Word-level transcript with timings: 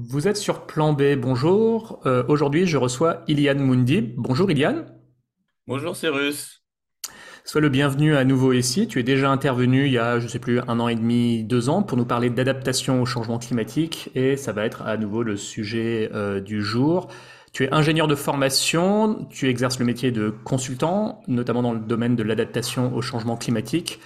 Vous 0.00 0.28
êtes 0.28 0.36
sur 0.36 0.64
Plan 0.64 0.92
B, 0.92 1.16
bonjour. 1.16 2.00
Euh, 2.06 2.22
Aujourd'hui, 2.28 2.66
je 2.66 2.76
reçois 2.76 3.24
Iliane 3.26 3.58
Mundi. 3.58 4.14
Bonjour 4.16 4.48
Iliane. 4.48 4.86
Bonjour 5.66 5.96
Cyrus. 5.96 6.62
Sois 7.44 7.60
le 7.60 7.68
bienvenu 7.68 8.14
à 8.14 8.24
nouveau 8.24 8.52
ici. 8.52 8.86
Tu 8.86 9.00
es 9.00 9.02
déjà 9.02 9.28
intervenu 9.28 9.86
il 9.86 9.92
y 9.92 9.98
a, 9.98 10.20
je 10.20 10.24
ne 10.26 10.28
sais 10.28 10.38
plus, 10.38 10.60
un 10.60 10.78
an 10.78 10.86
et 10.86 10.94
demi, 10.94 11.42
deux 11.42 11.68
ans 11.68 11.82
pour 11.82 11.98
nous 11.98 12.04
parler 12.04 12.30
d'adaptation 12.30 13.02
au 13.02 13.06
changement 13.06 13.40
climatique 13.40 14.10
et 14.14 14.36
ça 14.36 14.52
va 14.52 14.66
être 14.66 14.82
à 14.82 14.96
nouveau 14.96 15.24
le 15.24 15.36
sujet 15.36 16.10
euh, 16.14 16.40
du 16.40 16.62
jour. 16.62 17.08
Tu 17.52 17.64
es 17.64 17.74
ingénieur 17.74 18.06
de 18.06 18.14
formation, 18.14 19.26
tu 19.30 19.48
exerces 19.48 19.80
le 19.80 19.84
métier 19.84 20.12
de 20.12 20.32
consultant, 20.44 21.22
notamment 21.26 21.62
dans 21.62 21.72
le 21.72 21.80
domaine 21.80 22.14
de 22.14 22.22
l'adaptation 22.22 22.94
au 22.94 23.02
changement 23.02 23.36
climatique. 23.36 23.98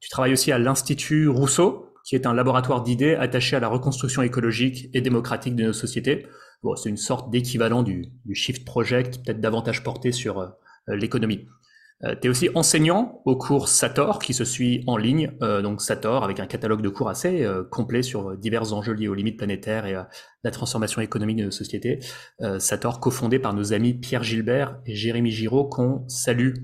Tu 0.00 0.08
travailles 0.08 0.32
aussi 0.32 0.52
à 0.52 0.58
l'Institut 0.58 1.28
Rousseau, 1.28 1.93
qui 2.04 2.14
est 2.14 2.26
un 2.26 2.34
laboratoire 2.34 2.82
d'idées 2.82 3.14
attaché 3.14 3.56
à 3.56 3.60
la 3.60 3.68
reconstruction 3.68 4.22
écologique 4.22 4.88
et 4.94 5.00
démocratique 5.00 5.56
de 5.56 5.64
nos 5.64 5.72
sociétés. 5.72 6.26
Bon, 6.62 6.76
c'est 6.76 6.88
une 6.88 6.96
sorte 6.96 7.30
d'équivalent 7.30 7.82
du, 7.82 8.06
du, 8.24 8.34
Shift 8.34 8.64
Project, 8.64 9.24
peut-être 9.24 9.40
davantage 9.40 9.82
porté 9.82 10.12
sur 10.12 10.38
euh, 10.38 10.48
l'économie. 10.86 11.46
Euh, 12.02 12.14
tu 12.20 12.26
es 12.26 12.30
aussi 12.30 12.48
enseignant 12.54 13.22
au 13.24 13.36
cours 13.36 13.68
Sator, 13.68 14.18
qui 14.18 14.34
se 14.34 14.44
suit 14.44 14.82
en 14.86 14.96
ligne. 14.96 15.32
Euh, 15.42 15.62
donc 15.62 15.80
Sator, 15.80 16.24
avec 16.24 16.40
un 16.40 16.46
catalogue 16.46 16.82
de 16.82 16.88
cours 16.88 17.08
assez 17.08 17.44
euh, 17.44 17.62
complet 17.64 18.02
sur 18.02 18.36
divers 18.36 18.72
enjeux 18.72 18.92
liés 18.92 19.08
aux 19.08 19.14
limites 19.14 19.38
planétaires 19.38 19.86
et 19.86 19.94
à 19.94 20.08
la 20.42 20.50
transformation 20.50 21.00
économique 21.00 21.38
de 21.38 21.44
nos 21.44 21.50
sociétés. 21.50 22.00
Euh, 22.42 22.58
Sator, 22.58 23.00
cofondé 23.00 23.38
par 23.38 23.54
nos 23.54 23.72
amis 23.72 23.94
Pierre 23.94 24.22
Gilbert 24.22 24.78
et 24.86 24.94
Jérémy 24.94 25.30
Giraud, 25.30 25.64
qu'on 25.64 26.06
salue. 26.08 26.54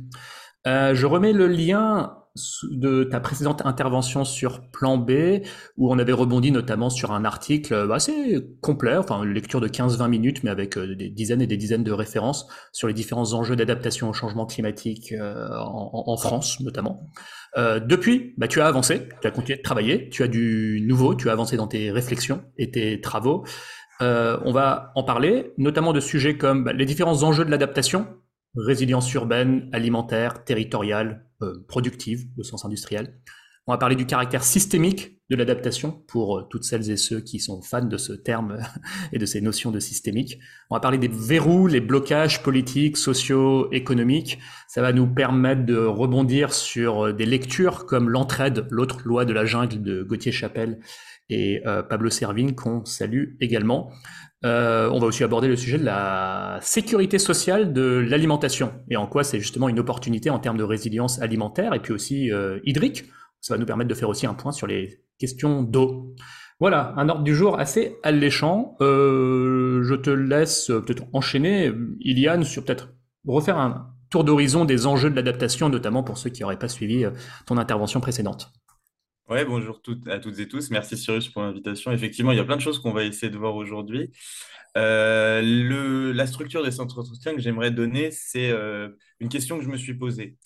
Euh, 0.66 0.94
je 0.94 1.06
remets 1.06 1.32
le 1.32 1.46
lien 1.46 2.16
de 2.70 3.04
ta 3.04 3.20
précédente 3.20 3.62
intervention 3.64 4.24
sur 4.24 4.60
Plan 4.70 4.98
B, 4.98 5.42
où 5.76 5.92
on 5.92 5.98
avait 5.98 6.12
rebondi 6.12 6.52
notamment 6.52 6.90
sur 6.90 7.12
un 7.12 7.24
article 7.24 7.74
euh, 7.74 7.92
assez 7.92 8.40
complet, 8.60 8.96
enfin 8.96 9.22
une 9.22 9.32
lecture 9.32 9.60
de 9.60 9.68
15-20 9.68 10.08
minutes, 10.08 10.44
mais 10.44 10.50
avec 10.50 10.78
euh, 10.78 10.94
des 10.94 11.10
dizaines 11.10 11.42
et 11.42 11.46
des 11.46 11.56
dizaines 11.56 11.84
de 11.84 11.92
références 11.92 12.46
sur 12.72 12.88
les 12.88 12.94
différents 12.94 13.32
enjeux 13.32 13.56
d'adaptation 13.56 14.08
au 14.08 14.12
changement 14.12 14.46
climatique 14.46 15.14
en, 15.20 16.04
en, 16.06 16.16
France 16.16 16.60
notamment. 16.60 17.10
Euh, 17.56 17.80
depuis, 17.80 18.34
bah, 18.36 18.48
tu 18.48 18.60
as 18.60 18.66
avancé, 18.66 19.08
tu 19.20 19.26
as 19.26 19.30
continué 19.30 19.58
de 19.58 19.62
travailler, 19.62 20.08
tu 20.08 20.22
as 20.22 20.28
du 20.28 20.82
nouveau, 20.86 21.14
tu 21.14 21.28
as 21.28 21.32
avancé 21.32 21.56
dans 21.56 21.66
tes 21.66 21.90
réflexions 21.90 22.42
et 22.56 22.70
tes 22.70 23.00
travaux. 23.00 23.44
Euh, 24.02 24.38
on 24.44 24.52
va 24.52 24.92
en 24.94 25.02
parler, 25.02 25.52
notamment 25.58 25.92
de 25.92 26.00
sujets 26.00 26.36
comme 26.36 26.64
bah, 26.64 26.72
les 26.72 26.86
différents 26.86 27.22
enjeux 27.22 27.44
de 27.44 27.50
l'adaptation, 27.50 28.06
résilience 28.56 29.12
urbaine, 29.14 29.68
alimentaire, 29.72 30.44
territoriale, 30.44 31.08
euh, 31.08 31.29
productive 31.68 32.26
au 32.36 32.42
sens 32.42 32.64
industriel. 32.64 33.18
On 33.66 33.72
va 33.72 33.78
parler 33.78 33.94
du 33.94 34.06
caractère 34.06 34.42
systémique 34.42 35.20
de 35.30 35.36
l'adaptation 35.36 35.92
pour 36.08 36.38
euh, 36.38 36.42
toutes 36.50 36.64
celles 36.64 36.90
et 36.90 36.96
ceux 36.96 37.20
qui 37.20 37.38
sont 37.38 37.62
fans 37.62 37.84
de 37.84 37.96
ce 37.96 38.12
terme 38.12 38.58
et 39.12 39.18
de 39.18 39.26
ces 39.26 39.40
notions 39.40 39.70
de 39.70 39.78
systémique. 39.78 40.38
On 40.70 40.76
va 40.76 40.80
parler 40.80 40.98
des 40.98 41.08
verrous, 41.08 41.68
les 41.68 41.80
blocages 41.80 42.42
politiques, 42.42 42.96
sociaux, 42.96 43.70
économiques. 43.70 44.38
Ça 44.66 44.82
va 44.82 44.92
nous 44.92 45.06
permettre 45.06 45.64
de 45.64 45.76
rebondir 45.76 46.52
sur 46.52 47.06
euh, 47.06 47.12
des 47.12 47.26
lectures 47.26 47.86
comme 47.86 48.08
L'entraide, 48.08 48.66
l'autre 48.70 49.02
loi 49.04 49.24
de 49.24 49.32
la 49.32 49.44
jungle 49.44 49.82
de 49.82 50.02
Gauthier 50.02 50.32
Chapelle 50.32 50.80
et 51.28 51.62
euh, 51.66 51.82
Pablo 51.82 52.10
Servigne 52.10 52.54
qu'on 52.54 52.84
salue 52.84 53.36
également. 53.40 53.92
Euh, 54.44 54.88
on 54.90 54.98
va 54.98 55.06
aussi 55.06 55.22
aborder 55.22 55.48
le 55.48 55.56
sujet 55.56 55.78
de 55.78 55.84
la 55.84 56.58
sécurité 56.62 57.18
sociale 57.18 57.74
de 57.74 57.98
l'alimentation 58.08 58.72
et 58.88 58.96
en 58.96 59.06
quoi 59.06 59.22
c'est 59.22 59.38
justement 59.38 59.68
une 59.68 59.78
opportunité 59.78 60.30
en 60.30 60.38
termes 60.38 60.56
de 60.56 60.64
résilience 60.64 61.20
alimentaire 61.20 61.74
et 61.74 61.80
puis 61.80 61.92
aussi 61.92 62.32
euh, 62.32 62.58
hydrique. 62.64 63.04
Ça 63.42 63.54
va 63.54 63.58
nous 63.58 63.66
permettre 63.66 63.88
de 63.88 63.94
faire 63.94 64.08
aussi 64.08 64.26
un 64.26 64.34
point 64.34 64.52
sur 64.52 64.66
les 64.66 65.02
questions 65.18 65.62
d'eau. 65.62 66.14
Voilà, 66.58 66.94
un 66.96 67.08
ordre 67.08 67.22
du 67.22 67.34
jour 67.34 67.58
assez 67.58 67.96
alléchant. 68.02 68.76
Euh, 68.80 69.82
je 69.82 69.94
te 69.94 70.10
laisse 70.10 70.66
peut-être 70.66 71.04
enchaîner, 71.12 71.72
Iliane, 72.00 72.44
sur 72.44 72.64
peut-être 72.64 72.90
refaire 73.26 73.58
un 73.58 73.88
tour 74.10 74.24
d'horizon 74.24 74.64
des 74.64 74.86
enjeux 74.86 75.10
de 75.10 75.16
l'adaptation, 75.16 75.68
notamment 75.68 76.02
pour 76.02 76.18
ceux 76.18 76.30
qui 76.30 76.42
n'auraient 76.42 76.58
pas 76.58 76.68
suivi 76.68 77.06
ton 77.46 77.56
intervention 77.56 78.00
précédente. 78.00 78.52
Ouais, 79.30 79.44
bonjour 79.44 79.80
à 80.08 80.18
toutes 80.18 80.40
et 80.40 80.48
tous. 80.48 80.70
Merci 80.70 80.96
Cyrus 80.96 81.28
pour 81.28 81.42
l'invitation. 81.42 81.92
Effectivement, 81.92 82.32
il 82.32 82.36
y 82.38 82.40
a 82.40 82.44
plein 82.44 82.56
de 82.56 82.60
choses 82.60 82.80
qu'on 82.80 82.90
va 82.92 83.04
essayer 83.04 83.30
de 83.30 83.38
voir 83.38 83.54
aujourd'hui. 83.54 84.10
Euh, 84.76 86.12
la 86.12 86.26
structure 86.26 86.64
des 86.64 86.72
centres 86.72 86.96
d'entretien 86.96 87.34
que 87.34 87.40
j'aimerais 87.40 87.70
donner, 87.70 88.10
c'est 88.10 88.50
euh, 88.50 88.88
une 89.20 89.28
question 89.28 89.56
que 89.56 89.64
je 89.64 89.68
me 89.68 89.76
suis 89.76 89.94
posée. 89.94 90.36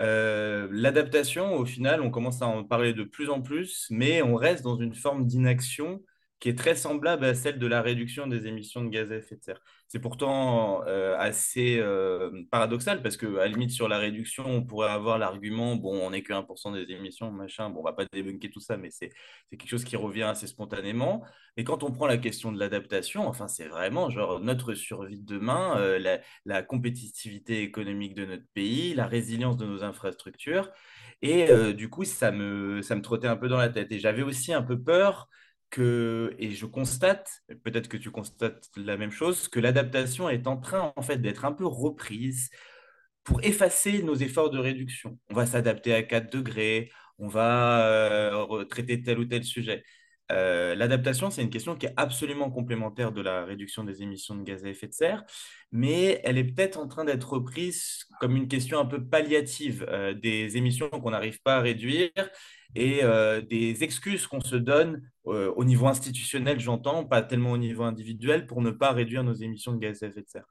Euh, 0.00 0.66
L'adaptation, 0.70 1.56
au 1.56 1.66
final, 1.66 2.00
on 2.00 2.10
commence 2.10 2.40
à 2.40 2.46
en 2.46 2.64
parler 2.64 2.94
de 2.94 3.04
plus 3.04 3.28
en 3.28 3.42
plus, 3.42 3.86
mais 3.90 4.22
on 4.22 4.34
reste 4.34 4.64
dans 4.64 4.76
une 4.76 4.94
forme 4.94 5.26
d'inaction 5.26 6.02
qui 6.42 6.48
est 6.48 6.58
très 6.58 6.74
semblable 6.74 7.24
à 7.24 7.34
celle 7.34 7.60
de 7.60 7.68
la 7.68 7.82
réduction 7.82 8.26
des 8.26 8.48
émissions 8.48 8.82
de 8.82 8.88
gaz 8.88 9.12
à 9.12 9.16
effet 9.16 9.36
de 9.36 9.44
serre. 9.44 9.60
C'est 9.86 10.00
pourtant 10.00 10.82
euh, 10.88 11.16
assez 11.16 11.78
euh, 11.78 12.42
paradoxal 12.50 13.00
parce 13.00 13.16
que, 13.16 13.36
à 13.36 13.42
la 13.42 13.46
limite, 13.46 13.70
sur 13.70 13.88
la 13.88 13.98
réduction, 13.98 14.44
on 14.46 14.64
pourrait 14.64 14.90
avoir 14.90 15.18
l'argument 15.18 15.76
bon, 15.76 16.04
on 16.04 16.10
n'est 16.10 16.24
que 16.24 16.32
1% 16.32 16.72
des 16.72 16.92
émissions, 16.92 17.30
machin, 17.30 17.70
bon, 17.70 17.78
on 17.78 17.84
va 17.84 17.92
pas 17.92 18.06
débunker 18.12 18.50
tout 18.50 18.58
ça, 18.58 18.76
mais 18.76 18.90
c'est 18.90 19.12
quelque 19.50 19.68
chose 19.68 19.84
qui 19.84 19.94
revient 19.94 20.24
assez 20.24 20.48
spontanément. 20.48 21.22
Et 21.56 21.62
quand 21.62 21.84
on 21.84 21.92
prend 21.92 22.08
la 22.08 22.18
question 22.18 22.50
de 22.50 22.58
l'adaptation, 22.58 23.28
enfin, 23.28 23.46
c'est 23.46 23.68
vraiment 23.68 24.10
genre 24.10 24.40
notre 24.40 24.74
survie 24.74 25.20
de 25.20 25.24
demain, 25.24 25.78
euh, 25.78 26.18
la, 26.44 26.62
compétitivité 26.64 27.62
économique 27.62 28.16
de 28.16 28.26
notre 28.26 28.48
pays, 28.52 28.94
la 28.94 29.06
résilience 29.06 29.56
de 29.58 29.66
nos 29.66 29.84
infrastructures. 29.84 30.72
Et 31.24 31.46
du 31.74 31.88
coup, 31.88 32.02
ça 32.02 32.32
me, 32.32 32.82
ça 32.82 32.96
me 32.96 33.00
trottait 33.00 33.28
un 33.28 33.36
peu 33.36 33.46
dans 33.46 33.58
la 33.58 33.68
tête. 33.68 33.92
Et 33.92 34.00
j'avais 34.00 34.22
aussi 34.22 34.52
un 34.52 34.62
peu 34.62 34.82
peur 34.82 35.28
et 35.80 36.50
je 36.50 36.66
constate, 36.66 37.42
peut-être 37.64 37.88
que 37.88 37.96
tu 37.96 38.10
constates 38.10 38.68
la 38.76 38.96
même 38.96 39.10
chose, 39.10 39.48
que 39.48 39.60
l'adaptation 39.60 40.28
est 40.28 40.46
en 40.46 40.56
train 40.56 40.92
en 40.96 41.02
fait 41.02 41.18
d'être 41.18 41.44
un 41.44 41.52
peu 41.52 41.66
reprise 41.66 42.50
pour 43.24 43.42
effacer 43.44 44.02
nos 44.02 44.14
efforts 44.14 44.50
de 44.50 44.58
réduction. 44.58 45.18
On 45.30 45.34
va 45.34 45.46
s'adapter 45.46 45.94
à 45.94 46.02
4 46.02 46.32
degrés, 46.32 46.90
on 47.18 47.28
va 47.28 47.86
euh, 47.86 48.64
traiter 48.64 49.02
tel 49.02 49.18
ou 49.18 49.24
tel 49.24 49.44
sujet. 49.44 49.84
Euh, 50.30 50.74
l'adaptation, 50.74 51.30
c'est 51.30 51.42
une 51.42 51.50
question 51.50 51.76
qui 51.76 51.86
est 51.86 51.92
absolument 51.96 52.50
complémentaire 52.50 53.12
de 53.12 53.20
la 53.20 53.44
réduction 53.44 53.84
des 53.84 54.02
émissions 54.02 54.34
de 54.34 54.42
gaz 54.42 54.64
à 54.64 54.68
effet 54.68 54.88
de 54.88 54.94
serre, 54.94 55.24
mais 55.72 56.20
elle 56.24 56.38
est 56.38 56.44
peut-être 56.44 56.78
en 56.78 56.88
train 56.88 57.04
d'être 57.04 57.34
reprise 57.34 58.04
comme 58.20 58.36
une 58.36 58.48
question 58.48 58.78
un 58.78 58.86
peu 58.86 59.04
palliative 59.04 59.84
euh, 59.88 60.14
des 60.14 60.56
émissions 60.56 60.88
qu'on 60.88 61.10
n'arrive 61.10 61.40
pas 61.42 61.56
à 61.56 61.60
réduire 61.60 62.10
et 62.74 63.04
euh, 63.04 63.40
des 63.40 63.84
excuses 63.84 64.26
qu'on 64.26 64.40
se 64.40 64.56
donne 64.56 65.02
euh, 65.26 65.52
au 65.56 65.64
niveau 65.64 65.86
institutionnel, 65.86 66.58
j'entends, 66.60 67.04
pas 67.04 67.22
tellement 67.22 67.52
au 67.52 67.58
niveau 67.58 67.84
individuel, 67.84 68.46
pour 68.46 68.62
ne 68.62 68.70
pas 68.70 68.92
réduire 68.92 69.24
nos 69.24 69.34
émissions 69.34 69.72
de 69.72 69.78
gaz 69.78 70.02
à 70.02 70.06
effet 70.06 70.22
de 70.22 70.28
serre. 70.28 70.46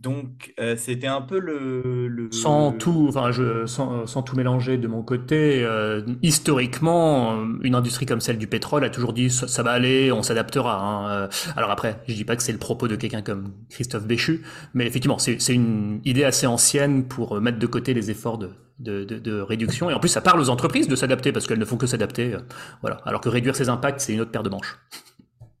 Donc, 0.00 0.54
euh, 0.58 0.76
c'était 0.78 1.06
un 1.06 1.20
peu 1.20 1.38
le, 1.38 2.08
le... 2.08 2.32
Sans 2.32 2.72
tout, 2.72 3.06
enfin, 3.10 3.32
je, 3.32 3.66
sans, 3.66 4.06
sans, 4.06 4.22
tout 4.22 4.34
mélanger 4.34 4.78
de 4.78 4.88
mon 4.88 5.02
côté, 5.02 5.62
euh, 5.62 6.00
historiquement, 6.22 7.36
une 7.62 7.74
industrie 7.74 8.06
comme 8.06 8.22
celle 8.22 8.38
du 8.38 8.46
pétrole 8.46 8.82
a 8.84 8.88
toujours 8.88 9.12
dit 9.12 9.28
ça, 9.28 9.46
ça 9.46 9.62
va 9.62 9.72
aller, 9.72 10.10
on 10.10 10.22
s'adaptera. 10.22 10.80
Hein. 10.80 11.28
Alors 11.54 11.70
après, 11.70 12.00
je 12.08 12.14
dis 12.14 12.24
pas 12.24 12.34
que 12.34 12.42
c'est 12.42 12.52
le 12.52 12.58
propos 12.58 12.88
de 12.88 12.96
quelqu'un 12.96 13.20
comme 13.20 13.52
Christophe 13.68 14.06
Béchu, 14.06 14.42
mais 14.72 14.86
effectivement, 14.86 15.18
c'est 15.18 15.36
une 15.52 16.00
idée 16.06 16.24
assez 16.24 16.46
ancienne 16.46 17.06
pour 17.06 17.38
mettre 17.38 17.58
de 17.58 17.66
côté 17.66 17.92
les 17.92 18.10
efforts 18.10 18.38
de, 18.38 18.52
de, 18.78 19.04
de, 19.04 19.18
de, 19.18 19.40
réduction. 19.42 19.90
Et 19.90 19.94
en 19.94 20.00
plus, 20.00 20.08
ça 20.08 20.22
parle 20.22 20.40
aux 20.40 20.48
entreprises 20.48 20.88
de 20.88 20.96
s'adapter 20.96 21.30
parce 21.30 21.46
qu'elles 21.46 21.58
ne 21.58 21.66
font 21.66 21.76
que 21.76 21.86
s'adapter. 21.86 22.36
voilà. 22.80 23.02
Alors 23.04 23.20
que 23.20 23.28
réduire 23.28 23.54
ses 23.54 23.68
impacts, 23.68 24.00
c'est 24.00 24.14
une 24.14 24.22
autre 24.22 24.30
paire 24.30 24.42
de 24.42 24.50
manches. 24.50 24.78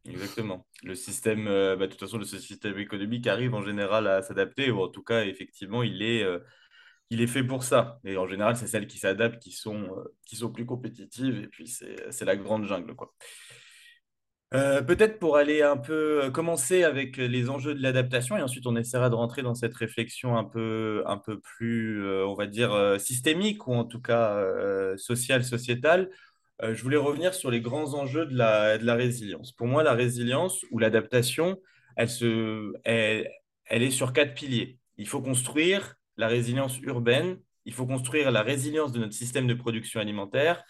Exactement. 0.08 0.64
Le 0.82 0.94
système, 0.94 1.46
euh, 1.46 1.76
bah, 1.76 1.86
de 1.86 1.92
toute 1.92 2.00
façon, 2.00 2.18
le 2.18 2.24
système 2.24 2.78
économique 2.78 3.26
arrive 3.26 3.54
en 3.54 3.62
général 3.62 4.06
à 4.06 4.22
s'adapter, 4.22 4.70
ou 4.70 4.80
en 4.80 4.88
tout 4.88 5.02
cas, 5.02 5.24
effectivement, 5.24 5.82
il 5.82 6.02
est, 6.02 6.22
euh, 6.22 6.38
il 7.10 7.20
est 7.20 7.26
fait 7.26 7.44
pour 7.44 7.64
ça. 7.64 7.98
Et 8.04 8.16
en 8.16 8.26
général, 8.26 8.56
c'est 8.56 8.66
celles 8.66 8.86
qui 8.86 8.98
s'adaptent 8.98 9.42
qui 9.42 9.52
sont, 9.52 9.96
euh, 9.98 10.04
qui 10.26 10.36
sont 10.36 10.50
plus 10.50 10.64
compétitives, 10.66 11.38
et 11.38 11.48
puis 11.48 11.66
c'est 11.68 12.24
la 12.24 12.36
grande 12.36 12.66
jungle. 12.66 12.94
Quoi. 12.94 13.12
Peut-être 14.52 15.20
pour 15.20 15.36
aller 15.36 15.62
un 15.62 15.76
peu 15.76 16.28
commencer 16.32 16.82
avec 16.82 17.16
les 17.18 17.50
enjeux 17.50 17.72
de 17.72 17.80
l'adaptation 17.80 18.36
et 18.36 18.42
ensuite 18.42 18.66
on 18.66 18.74
essaiera 18.74 19.08
de 19.08 19.14
rentrer 19.14 19.42
dans 19.42 19.54
cette 19.54 19.76
réflexion 19.76 20.36
un 20.36 20.42
peu, 20.42 21.04
un 21.06 21.18
peu 21.18 21.38
plus, 21.38 22.04
on 22.24 22.34
va 22.34 22.48
dire, 22.48 22.96
systémique 22.98 23.68
ou 23.68 23.74
en 23.74 23.84
tout 23.84 24.00
cas 24.00 24.44
sociale, 24.96 25.44
sociétale. 25.44 26.10
Je 26.62 26.82
voulais 26.82 26.96
revenir 26.96 27.34
sur 27.34 27.50
les 27.50 27.60
grands 27.60 27.94
enjeux 27.94 28.26
de 28.26 28.36
la, 28.36 28.94
résilience. 28.94 29.52
Pour 29.52 29.66
moi, 29.66 29.82
la 29.82 29.94
résilience 29.94 30.64
ou 30.70 30.78
l'adaptation, 30.78 31.58
elle, 31.96 33.30
elle 33.66 33.82
est 33.82 33.90
sur 33.90 34.12
quatre 34.12 34.34
piliers. 34.34 34.78
Il 34.98 35.08
faut 35.08 35.22
construire 35.22 35.96
la 36.16 36.28
résilience 36.28 36.78
urbaine, 36.80 37.38
il 37.64 37.72
faut 37.72 37.86
construire 37.86 38.30
la 38.30 38.42
résilience 38.42 38.92
de 38.92 39.00
notre 39.00 39.14
système 39.14 39.46
de 39.46 39.54
production 39.54 40.00
alimentaire, 40.00 40.64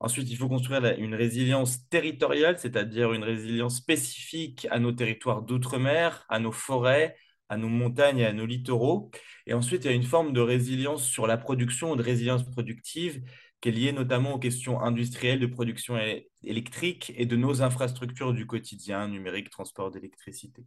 Ensuite, 0.00 0.30
il 0.30 0.36
faut 0.36 0.48
construire 0.48 0.82
une 0.98 1.14
résilience 1.14 1.86
territoriale, 1.90 2.58
c'est-à-dire 2.58 3.12
une 3.12 3.22
résilience 3.22 3.76
spécifique 3.76 4.66
à 4.70 4.78
nos 4.78 4.92
territoires 4.92 5.42
d'outre-mer, 5.42 6.24
à 6.30 6.38
nos 6.38 6.52
forêts, 6.52 7.16
à 7.50 7.58
nos 7.58 7.68
montagnes 7.68 8.20
et 8.20 8.26
à 8.26 8.32
nos 8.32 8.46
littoraux. 8.46 9.10
Et 9.46 9.52
ensuite, 9.52 9.84
il 9.84 9.88
y 9.88 9.92
a 9.92 9.94
une 9.94 10.02
forme 10.02 10.32
de 10.32 10.40
résilience 10.40 11.04
sur 11.04 11.26
la 11.26 11.36
production, 11.36 11.96
de 11.96 12.02
résilience 12.02 12.44
productive 12.50 13.22
qui 13.60 13.68
est 13.68 13.72
lié 13.72 13.92
notamment 13.92 14.34
aux 14.34 14.38
questions 14.38 14.80
industrielles 14.80 15.40
de 15.40 15.46
production 15.46 15.98
électrique 16.42 17.12
et 17.16 17.26
de 17.26 17.36
nos 17.36 17.62
infrastructures 17.62 18.32
du 18.32 18.46
quotidien, 18.46 19.08
numérique, 19.08 19.50
transport 19.50 19.90
d'électricité. 19.90 20.64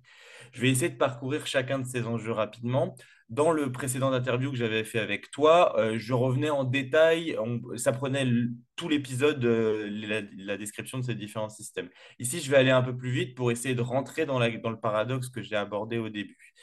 Je 0.52 0.62
vais 0.62 0.70
essayer 0.70 0.90
de 0.90 0.98
parcourir 0.98 1.48
chacun 1.48 1.80
de 1.80 1.88
ces 1.88 2.06
enjeux 2.06 2.32
rapidement. 2.32 2.96
Dans 3.30 3.52
le 3.52 3.72
précédent 3.72 4.12
interview 4.12 4.52
que 4.52 4.58
j'avais 4.58 4.84
fait 4.84 5.00
avec 5.00 5.32
toi, 5.32 5.80
euh, 5.80 5.98
je 5.98 6.14
revenais 6.14 6.52
en 6.52 6.64
détail, 6.64 7.36
ça 7.78 7.92
prenait 7.92 8.28
tout 8.76 8.90
l'épisode, 8.90 9.44
euh, 9.44 10.22
la, 10.38 10.58
description 10.58 11.00
de 11.00 11.04
ces 11.04 11.16
différents 11.16 11.50
systèmes. 11.50 11.90
Ici, 12.20 12.42
je 12.42 12.52
vais 12.52 12.58
aller 12.58 12.70
un 12.70 12.84
peu 12.84 12.96
plus 12.96 13.12
vite 13.12 13.36
pour 13.36 13.52
essayer 13.52 13.74
de 13.74 13.82
rentrer 13.82 14.28
dans 14.28 14.40
le 14.40 14.80
paradoxe 14.80 15.30
que 15.30 15.42
j'ai 15.42 15.56
abordé 15.56 15.98
au 15.98 16.10
début. 16.10 16.54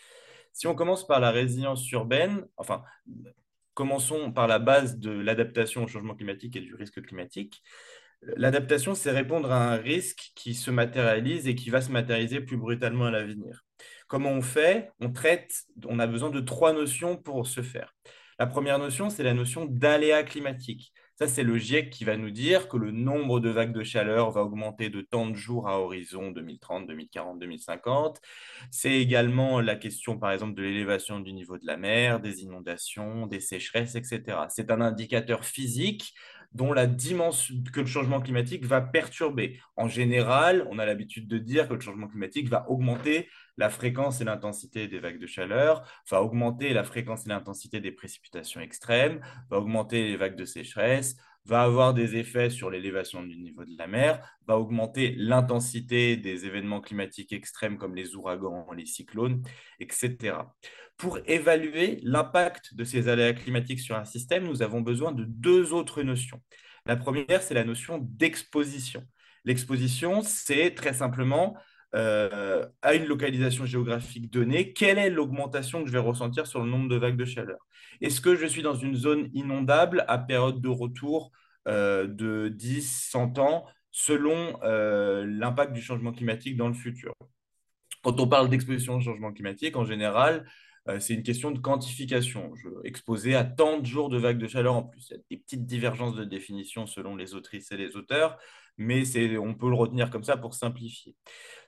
Si 0.52 0.66
on 0.66 0.74
commence 0.74 1.06
par 1.06 1.18
la 1.20 1.30
résilience 1.30 1.90
urbaine, 1.90 2.46
enfin, 2.56 2.82
commençons 3.80 4.30
par 4.30 4.46
la 4.46 4.58
base 4.58 4.98
de 4.98 5.10
l'adaptation 5.10 5.84
au 5.84 5.88
changement 5.88 6.14
climatique 6.14 6.54
et 6.54 6.60
du 6.60 6.74
risque 6.74 7.00
climatique. 7.00 7.62
L'adaptation, 8.36 8.94
c'est 8.94 9.10
répondre 9.10 9.50
à 9.50 9.72
un 9.72 9.76
risque 9.76 10.32
qui 10.34 10.52
se 10.52 10.70
matérialise 10.70 11.48
et 11.48 11.54
qui 11.54 11.70
va 11.70 11.80
se 11.80 11.90
matérialiser 11.90 12.42
plus 12.42 12.58
brutalement 12.58 13.06
à 13.06 13.10
l'avenir. 13.10 13.64
Comment 14.06 14.32
on 14.32 14.42
fait? 14.42 14.90
On 15.00 15.10
traite, 15.10 15.62
on 15.86 15.98
a 15.98 16.06
besoin 16.06 16.28
de 16.28 16.40
trois 16.40 16.74
notions 16.74 17.16
pour 17.16 17.46
ce 17.46 17.62
faire. 17.62 17.94
La 18.38 18.46
première 18.46 18.78
notion, 18.78 19.08
c'est 19.08 19.22
la 19.22 19.32
notion 19.32 19.64
d'aléa 19.64 20.24
climatique. 20.24 20.92
Ça, 21.20 21.28
c'est 21.28 21.42
le 21.42 21.58
GIEC 21.58 21.90
qui 21.90 22.04
va 22.04 22.16
nous 22.16 22.30
dire 22.30 22.66
que 22.66 22.78
le 22.78 22.92
nombre 22.92 23.40
de 23.40 23.50
vagues 23.50 23.74
de 23.74 23.82
chaleur 23.82 24.30
va 24.30 24.42
augmenter 24.42 24.88
de 24.88 25.02
tant 25.02 25.28
de 25.28 25.34
jours 25.34 25.68
à 25.68 25.78
horizon 25.78 26.30
2030, 26.30 26.86
2040, 26.86 27.38
2050. 27.38 28.22
C'est 28.70 28.92
également 28.92 29.60
la 29.60 29.76
question, 29.76 30.18
par 30.18 30.32
exemple, 30.32 30.54
de 30.54 30.62
l'élévation 30.62 31.20
du 31.20 31.34
niveau 31.34 31.58
de 31.58 31.66
la 31.66 31.76
mer, 31.76 32.20
des 32.20 32.42
inondations, 32.42 33.26
des 33.26 33.40
sécheresses, 33.40 33.96
etc. 33.96 34.46
C'est 34.48 34.70
un 34.70 34.80
indicateur 34.80 35.44
physique 35.44 36.14
dont 36.52 36.72
la 36.72 36.86
dimension 36.86 37.54
que 37.72 37.80
le 37.80 37.86
changement 37.86 38.20
climatique 38.20 38.64
va 38.64 38.80
perturber. 38.80 39.60
En 39.76 39.88
général, 39.88 40.66
on 40.70 40.78
a 40.78 40.86
l'habitude 40.86 41.28
de 41.28 41.38
dire 41.38 41.68
que 41.68 41.74
le 41.74 41.80
changement 41.80 42.08
climatique 42.08 42.48
va 42.48 42.68
augmenter 42.68 43.28
la 43.56 43.70
fréquence 43.70 44.20
et 44.20 44.24
l'intensité 44.24 44.88
des 44.88 44.98
vagues 44.98 45.20
de 45.20 45.26
chaleur, 45.26 45.82
va 46.10 46.22
augmenter 46.22 46.72
la 46.72 46.82
fréquence 46.82 47.26
et 47.26 47.28
l'intensité 47.28 47.80
des 47.80 47.92
précipitations 47.92 48.60
extrêmes, 48.60 49.20
va 49.50 49.58
augmenter 49.58 50.04
les 50.04 50.16
vagues 50.16 50.36
de 50.36 50.44
sécheresse, 50.44 51.16
va 51.44 51.62
avoir 51.62 51.94
des 51.94 52.16
effets 52.16 52.50
sur 52.50 52.70
l'élévation 52.70 53.22
du 53.22 53.36
niveau 53.36 53.64
de 53.64 53.76
la 53.76 53.86
mer, 53.86 54.20
va 54.46 54.58
augmenter 54.58 55.14
l'intensité 55.16 56.16
des 56.16 56.46
événements 56.46 56.80
climatiques 56.80 57.32
extrêmes 57.32 57.78
comme 57.78 57.94
les 57.94 58.14
ouragans, 58.14 58.66
les 58.76 58.86
cyclones, 58.86 59.42
etc. 59.78 60.36
Pour 60.96 61.18
évaluer 61.26 61.98
l'impact 62.02 62.74
de 62.74 62.84
ces 62.84 63.08
aléas 63.08 63.32
climatiques 63.32 63.80
sur 63.80 63.96
un 63.96 64.04
système, 64.04 64.44
nous 64.44 64.62
avons 64.62 64.80
besoin 64.80 65.12
de 65.12 65.24
deux 65.24 65.72
autres 65.72 66.02
notions. 66.02 66.40
La 66.86 66.96
première, 66.96 67.42
c'est 67.42 67.54
la 67.54 67.64
notion 67.64 67.98
d'exposition. 67.98 69.02
L'exposition, 69.44 70.22
c'est 70.22 70.74
très 70.74 70.92
simplement 70.92 71.56
euh, 71.94 72.66
à 72.82 72.94
une 72.94 73.06
localisation 73.06 73.66
géographique 73.66 74.30
donnée, 74.30 74.72
quelle 74.72 74.98
est 74.98 75.10
l'augmentation 75.10 75.82
que 75.82 75.88
je 75.88 75.92
vais 75.92 75.98
ressentir 75.98 76.46
sur 76.46 76.62
le 76.62 76.70
nombre 76.70 76.88
de 76.88 76.96
vagues 76.96 77.16
de 77.16 77.24
chaleur? 77.24 77.58
Est-ce 78.00 78.20
que 78.20 78.36
je 78.36 78.46
suis 78.46 78.62
dans 78.62 78.74
une 78.74 78.94
zone 78.94 79.28
inondable 79.34 80.04
à 80.06 80.18
période 80.18 80.60
de 80.60 80.68
retour 80.68 81.32
euh, 81.68 82.06
de 82.06 82.48
10, 82.48 83.08
100 83.10 83.38
ans 83.38 83.66
selon 83.90 84.58
euh, 84.62 85.26
l'impact 85.26 85.72
du 85.72 85.82
changement 85.82 86.12
climatique 86.12 86.56
dans 86.56 86.68
le 86.68 86.74
futur? 86.74 87.12
Quand 88.02 88.20
on 88.20 88.28
parle 88.28 88.48
d'exposition 88.48 88.96
au 88.96 89.00
changement 89.00 89.32
climatique, 89.32 89.76
en 89.76 89.84
général, 89.84 90.46
c'est 90.98 91.14
une 91.14 91.22
question 91.22 91.50
de 91.52 91.58
quantification. 91.58 92.52
Je 92.56 92.68
exposé 92.84 93.36
à 93.36 93.44
tant 93.44 93.78
de 93.78 93.86
jours 93.86 94.08
de 94.08 94.18
vagues 94.18 94.38
de 94.38 94.48
chaleur 94.48 94.74
en 94.74 94.82
plus. 94.82 95.08
Il 95.10 95.12
y 95.12 95.14
a 95.14 95.22
des 95.30 95.36
petites 95.36 95.66
divergences 95.66 96.16
de 96.16 96.24
définition 96.24 96.86
selon 96.86 97.14
les 97.14 97.34
autrices 97.34 97.70
et 97.70 97.76
les 97.76 97.96
auteurs, 97.96 98.38
mais 98.80 99.04
on 99.36 99.52
peut 99.52 99.68
le 99.68 99.74
retenir 99.74 100.08
comme 100.08 100.24
ça 100.24 100.38
pour 100.38 100.54
simplifier. 100.54 101.14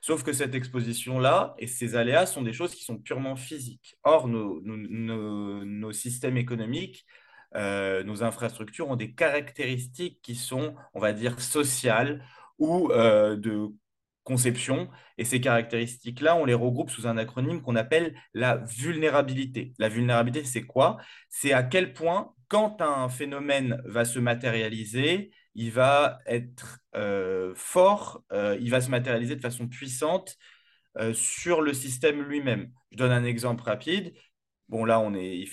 Sauf 0.01 0.23
que 0.23 0.33
cette 0.33 0.55
exposition-là 0.55 1.53
et 1.59 1.67
ces 1.67 1.95
aléas 1.95 2.25
sont 2.25 2.41
des 2.41 2.53
choses 2.53 2.73
qui 2.73 2.83
sont 2.83 2.97
purement 2.97 3.35
physiques. 3.35 3.95
Or, 4.03 4.27
nos, 4.27 5.91
systèmes 5.91 6.37
économiques, 6.37 7.05
euh, 7.55 8.03
nos 8.03 8.23
infrastructures 8.23 8.89
ont 8.89 8.95
des 8.95 9.13
caractéristiques 9.13 10.21
qui 10.23 10.33
sont, 10.33 10.73
on 10.95 10.99
va 10.99 11.13
dire, 11.13 11.39
sociales 11.39 12.25
ou 12.57 12.91
euh, 12.91 13.35
de 13.35 13.69
conception. 14.23 14.89
Et 15.19 15.23
ces 15.23 15.39
caractéristiques-là, 15.39 16.35
on 16.35 16.45
les 16.45 16.55
regroupe 16.55 16.89
sous 16.89 17.05
un 17.05 17.17
acronyme 17.17 17.61
qu'on 17.61 17.75
appelle 17.75 18.15
la 18.33 18.57
vulnérabilité. 18.57 19.75
La 19.77 19.87
vulnérabilité, 19.87 20.45
c'est 20.45 20.63
quoi? 20.63 20.97
C'est 21.29 21.53
à 21.53 21.61
quel 21.61 21.93
point, 21.93 22.33
quand 22.47 22.81
un 22.81 23.07
phénomène 23.07 23.79
va 23.85 24.03
se 24.03 24.17
matérialiser, 24.17 25.31
il 25.55 25.71
va 25.71 26.19
être 26.25 26.79
euh, 26.95 27.53
fort, 27.55 28.23
euh, 28.31 28.57
il 28.61 28.69
va 28.71 28.81
se 28.81 28.89
matérialiser 28.89 29.35
de 29.35 29.41
façon 29.41 29.67
puissante 29.67 30.37
euh, 30.97 31.13
sur 31.13 31.61
le 31.61 31.73
système 31.73 32.21
lui-même. 32.21 32.71
Je 32.91 32.97
donne 32.97 33.11
un 33.11 33.25
exemple 33.25 33.63
rapide. 33.63 34.13
Bon, 34.69 34.85
là, 34.85 34.99
on 34.99 35.13
est, 35.13 35.45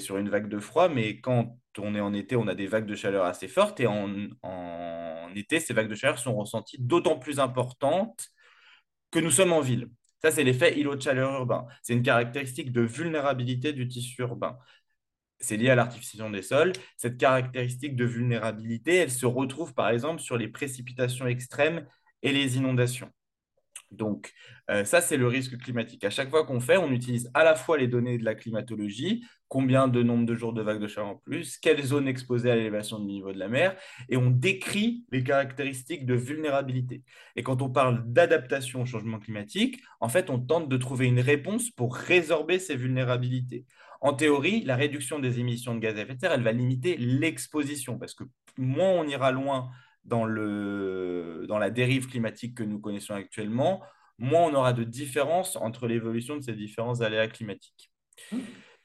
sur 0.00 0.18
une 0.18 0.30
vague 0.30 0.48
de 0.48 0.58
froid, 0.58 0.88
mais 0.88 1.20
quand 1.20 1.58
on 1.78 1.94
est 1.94 2.00
en 2.00 2.14
été, 2.14 2.36
on 2.36 2.46
a 2.48 2.54
des 2.54 2.66
vagues 2.66 2.86
de 2.86 2.94
chaleur 2.94 3.24
assez 3.24 3.48
fortes. 3.48 3.80
Et 3.80 3.86
en, 3.86 4.08
en 4.42 5.28
été, 5.34 5.60
ces 5.60 5.74
vagues 5.74 5.88
de 5.88 5.94
chaleur 5.94 6.18
sont 6.18 6.34
ressenties 6.36 6.78
d'autant 6.80 7.18
plus 7.18 7.40
importantes 7.40 8.28
que 9.10 9.18
nous 9.18 9.30
sommes 9.30 9.52
en 9.52 9.60
ville. 9.60 9.88
Ça, 10.22 10.30
c'est 10.30 10.44
l'effet 10.44 10.78
îlot 10.78 10.96
de 10.96 11.02
chaleur 11.02 11.32
urbain. 11.34 11.66
C'est 11.82 11.94
une 11.94 12.02
caractéristique 12.02 12.72
de 12.72 12.82
vulnérabilité 12.82 13.72
du 13.72 13.88
tissu 13.88 14.22
urbain 14.22 14.58
c'est 15.42 15.56
lié 15.56 15.70
à 15.70 15.74
l'artificialisation 15.74 16.30
des 16.30 16.42
sols. 16.42 16.72
Cette 16.96 17.18
caractéristique 17.18 17.96
de 17.96 18.04
vulnérabilité, 18.04 18.96
elle 18.96 19.10
se 19.10 19.26
retrouve 19.26 19.74
par 19.74 19.90
exemple 19.90 20.20
sur 20.20 20.36
les 20.36 20.48
précipitations 20.48 21.26
extrêmes 21.26 21.86
et 22.22 22.32
les 22.32 22.56
inondations. 22.56 23.10
Donc, 23.92 24.32
euh, 24.70 24.84
ça, 24.84 25.00
c'est 25.00 25.18
le 25.18 25.28
risque 25.28 25.58
climatique. 25.58 26.02
À 26.04 26.10
chaque 26.10 26.30
fois 26.30 26.46
qu'on 26.46 26.60
fait, 26.60 26.78
on 26.78 26.90
utilise 26.90 27.30
à 27.34 27.44
la 27.44 27.54
fois 27.54 27.76
les 27.76 27.88
données 27.88 28.16
de 28.16 28.24
la 28.24 28.34
climatologie, 28.34 29.22
combien 29.48 29.86
de 29.86 30.02
nombre 30.02 30.24
de 30.24 30.34
jours 30.34 30.54
de 30.54 30.62
vagues 30.62 30.80
de 30.80 30.86
chaleur 30.86 31.10
en 31.10 31.16
plus, 31.16 31.58
quelles 31.58 31.82
zones 31.82 32.08
exposées 32.08 32.50
à 32.50 32.56
l'élévation 32.56 32.98
du 32.98 33.04
niveau 33.04 33.34
de 33.34 33.38
la 33.38 33.48
mer, 33.48 33.76
et 34.08 34.16
on 34.16 34.30
décrit 34.30 35.04
les 35.12 35.22
caractéristiques 35.22 36.06
de 36.06 36.14
vulnérabilité. 36.14 37.02
Et 37.36 37.42
quand 37.42 37.60
on 37.60 37.68
parle 37.68 38.02
d'adaptation 38.06 38.80
au 38.80 38.86
changement 38.86 39.18
climatique, 39.18 39.82
en 40.00 40.08
fait, 40.08 40.30
on 40.30 40.38
tente 40.38 40.70
de 40.70 40.76
trouver 40.78 41.06
une 41.06 41.20
réponse 41.20 41.70
pour 41.70 41.94
résorber 41.94 42.58
ces 42.58 42.76
vulnérabilités. 42.76 43.66
En 44.02 44.14
théorie, 44.14 44.64
la 44.64 44.74
réduction 44.74 45.20
des 45.20 45.38
émissions 45.38 45.76
de 45.76 45.78
gaz 45.78 45.96
à 45.96 46.02
effet 46.02 46.16
de 46.16 46.20
serre, 46.20 46.32
elle 46.32 46.42
va 46.42 46.50
limiter 46.50 46.96
l'exposition, 46.96 47.98
parce 47.98 48.14
que 48.14 48.24
moins 48.58 48.90
on 48.90 49.06
ira 49.06 49.30
loin 49.30 49.70
dans, 50.04 50.26
la 50.26 51.70
dérive 51.70 52.08
climatique 52.08 52.56
que 52.56 52.64
nous 52.64 52.80
connaissons 52.80 53.14
actuellement, 53.14 53.80
moins 54.18 54.42
on 54.42 54.54
aura 54.54 54.72
de 54.72 54.82
différence 54.82 55.54
entre 55.54 55.86
l'évolution 55.86 56.36
de 56.36 56.42
ces 56.42 56.54
différents 56.54 57.00
aléas 57.00 57.28
climatiques. 57.28 57.92
Mmh 58.32 58.38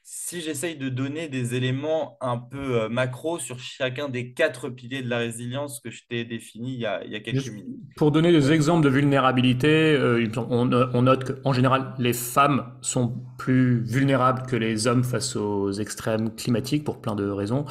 si 0.10 0.40
j'essaye 0.40 0.78
de 0.78 0.88
donner 0.88 1.28
des 1.28 1.54
éléments 1.54 2.18
un 2.22 2.38
peu 2.38 2.80
euh, 2.80 2.88
macro 2.88 3.40
sur 3.40 3.60
chacun 3.60 4.08
des 4.08 4.32
quatre 4.32 4.70
piliers 4.70 5.02
de 5.02 5.10
la 5.10 5.18
résilience 5.18 5.82
que 5.82 5.92
je 5.92 6.04
t'ai 6.10 6.24
défini 6.24 6.76
il 6.76 6.80
y, 6.80 6.86
a, 6.86 7.20
quelques 7.20 7.50
minutes. 7.50 7.82
Pour 7.98 8.14
donner 8.14 8.32
des 8.32 8.54
exemples 8.54 8.86
de 8.86 8.90
vulnérabilité, 8.90 9.68
euh, 9.68 10.26
on, 10.38 10.72
on, 10.72 11.02
note 11.02 11.42
qu'en 11.44 11.52
général, 11.52 11.94
les 12.00 12.14
femmes 12.14 12.72
sont 12.80 13.22
plus 13.38 13.84
vulnérables 13.84 14.44
que 14.44 14.56
les 14.56 14.88
hommes 14.88 15.04
face 15.04 15.36
aux 15.36 15.74
extrêmes 15.74 16.34
climatiques 16.34 16.86
pour 16.86 17.02
plein 17.02 17.16
de 17.16 17.30
raisons 17.30 17.66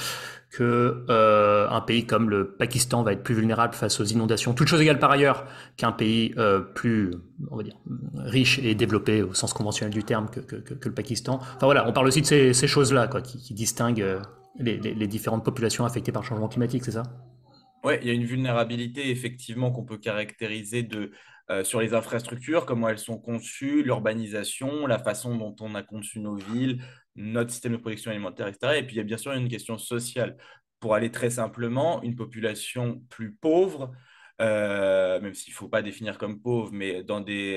que 0.57 1.05
euh, 1.11 1.69
un 1.69 1.83
pays 1.83 2.07
comme 2.07 2.31
le 2.31 2.49
Pakistan 2.53 3.03
va 3.03 3.13
être 3.13 3.23
plus 3.23 3.35
vulnérable 3.35 3.75
face 3.75 4.01
aux 4.01 4.05
inondations, 4.05 4.55
toute 4.55 4.69
chose 4.69 4.81
égale 4.81 4.99
par 4.99 5.11
ailleurs, 5.11 5.45
qu'un 5.77 5.93
pays 5.93 6.33
euh, 6.39 6.61
plus, 6.61 7.11
on 7.51 7.59
va 7.59 7.63
dire, 7.63 7.77
riche 8.15 8.59
et 8.61 8.75
développé 8.75 9.23
au 9.23 9.35
sens 9.35 9.53
conventionnel 9.53 9.93
du 9.93 10.03
terme 10.03 10.31
que, 10.31 10.89
le 10.89 10.95
Pakistan. 10.95 11.41
Enfin 11.57 11.67
voilà, 11.67 11.87
on 11.87 11.93
parle 11.93 12.07
aussi 12.07 12.23
de 12.23 12.53
ces, 12.55 12.67
choses-là, 12.67 13.07
qui, 13.23 13.53
distinguent 13.53 14.01
euh, 14.01 14.21
les, 14.59 15.07
différentes 15.07 15.45
populations 15.45 15.85
affectées 15.85 16.11
par 16.11 16.23
le 16.23 16.27
changement 16.27 16.49
climatique, 16.49 16.87
c'est 16.87 16.93
ça? 16.93 17.03
Oui, 17.85 17.97
il 18.01 18.09
y 18.09 18.11
a 18.11 18.15
une 18.15 18.25
vulnérabilité 18.25 19.11
effectivement 19.11 19.71
qu'on 19.71 19.85
peut 19.85 19.99
caractériser 19.99 20.89
sur 21.65 21.83
les 21.83 21.93
infrastructures, 21.93 22.65
comment 22.65 22.89
elles 22.89 22.99
sont 22.99 23.19
conçues, 23.19 23.83
l'urbanisation, 23.83 24.87
la 24.87 24.99
façon 24.99 25.37
dont 25.37 25.55
on 25.61 25.75
a 25.75 25.83
conçu 25.83 26.19
nos 26.19 26.37
villes, 26.37 26.81
notre 27.17 27.51
système 27.51 27.73
de 27.73 27.79
production 27.79 28.11
alimentaire, 28.11 28.49
etc. 28.49 28.79
Et 28.79 28.83
puis, 28.83 28.97
il 28.97 28.99
y 28.99 29.01
a 29.01 29.05
bien 29.05 29.17
sûr 29.17 29.33
une 29.33 29.49
question 29.49 29.79
sociale. 29.79 30.37
Pour 30.81 30.95
aller 30.95 31.11
très 31.11 31.31
simplement, 31.31 32.03
une 32.03 32.17
population 32.17 33.03
plus 33.09 33.35
pauvre, 33.35 33.93
euh, 34.43 35.19
même 35.21 35.35
s'il 35.35 35.53
ne 35.53 35.57
faut 35.57 35.69
pas 35.69 35.81
définir 35.83 36.19
comme 36.19 36.41
pauvre, 36.41 36.71
mais 36.73 37.03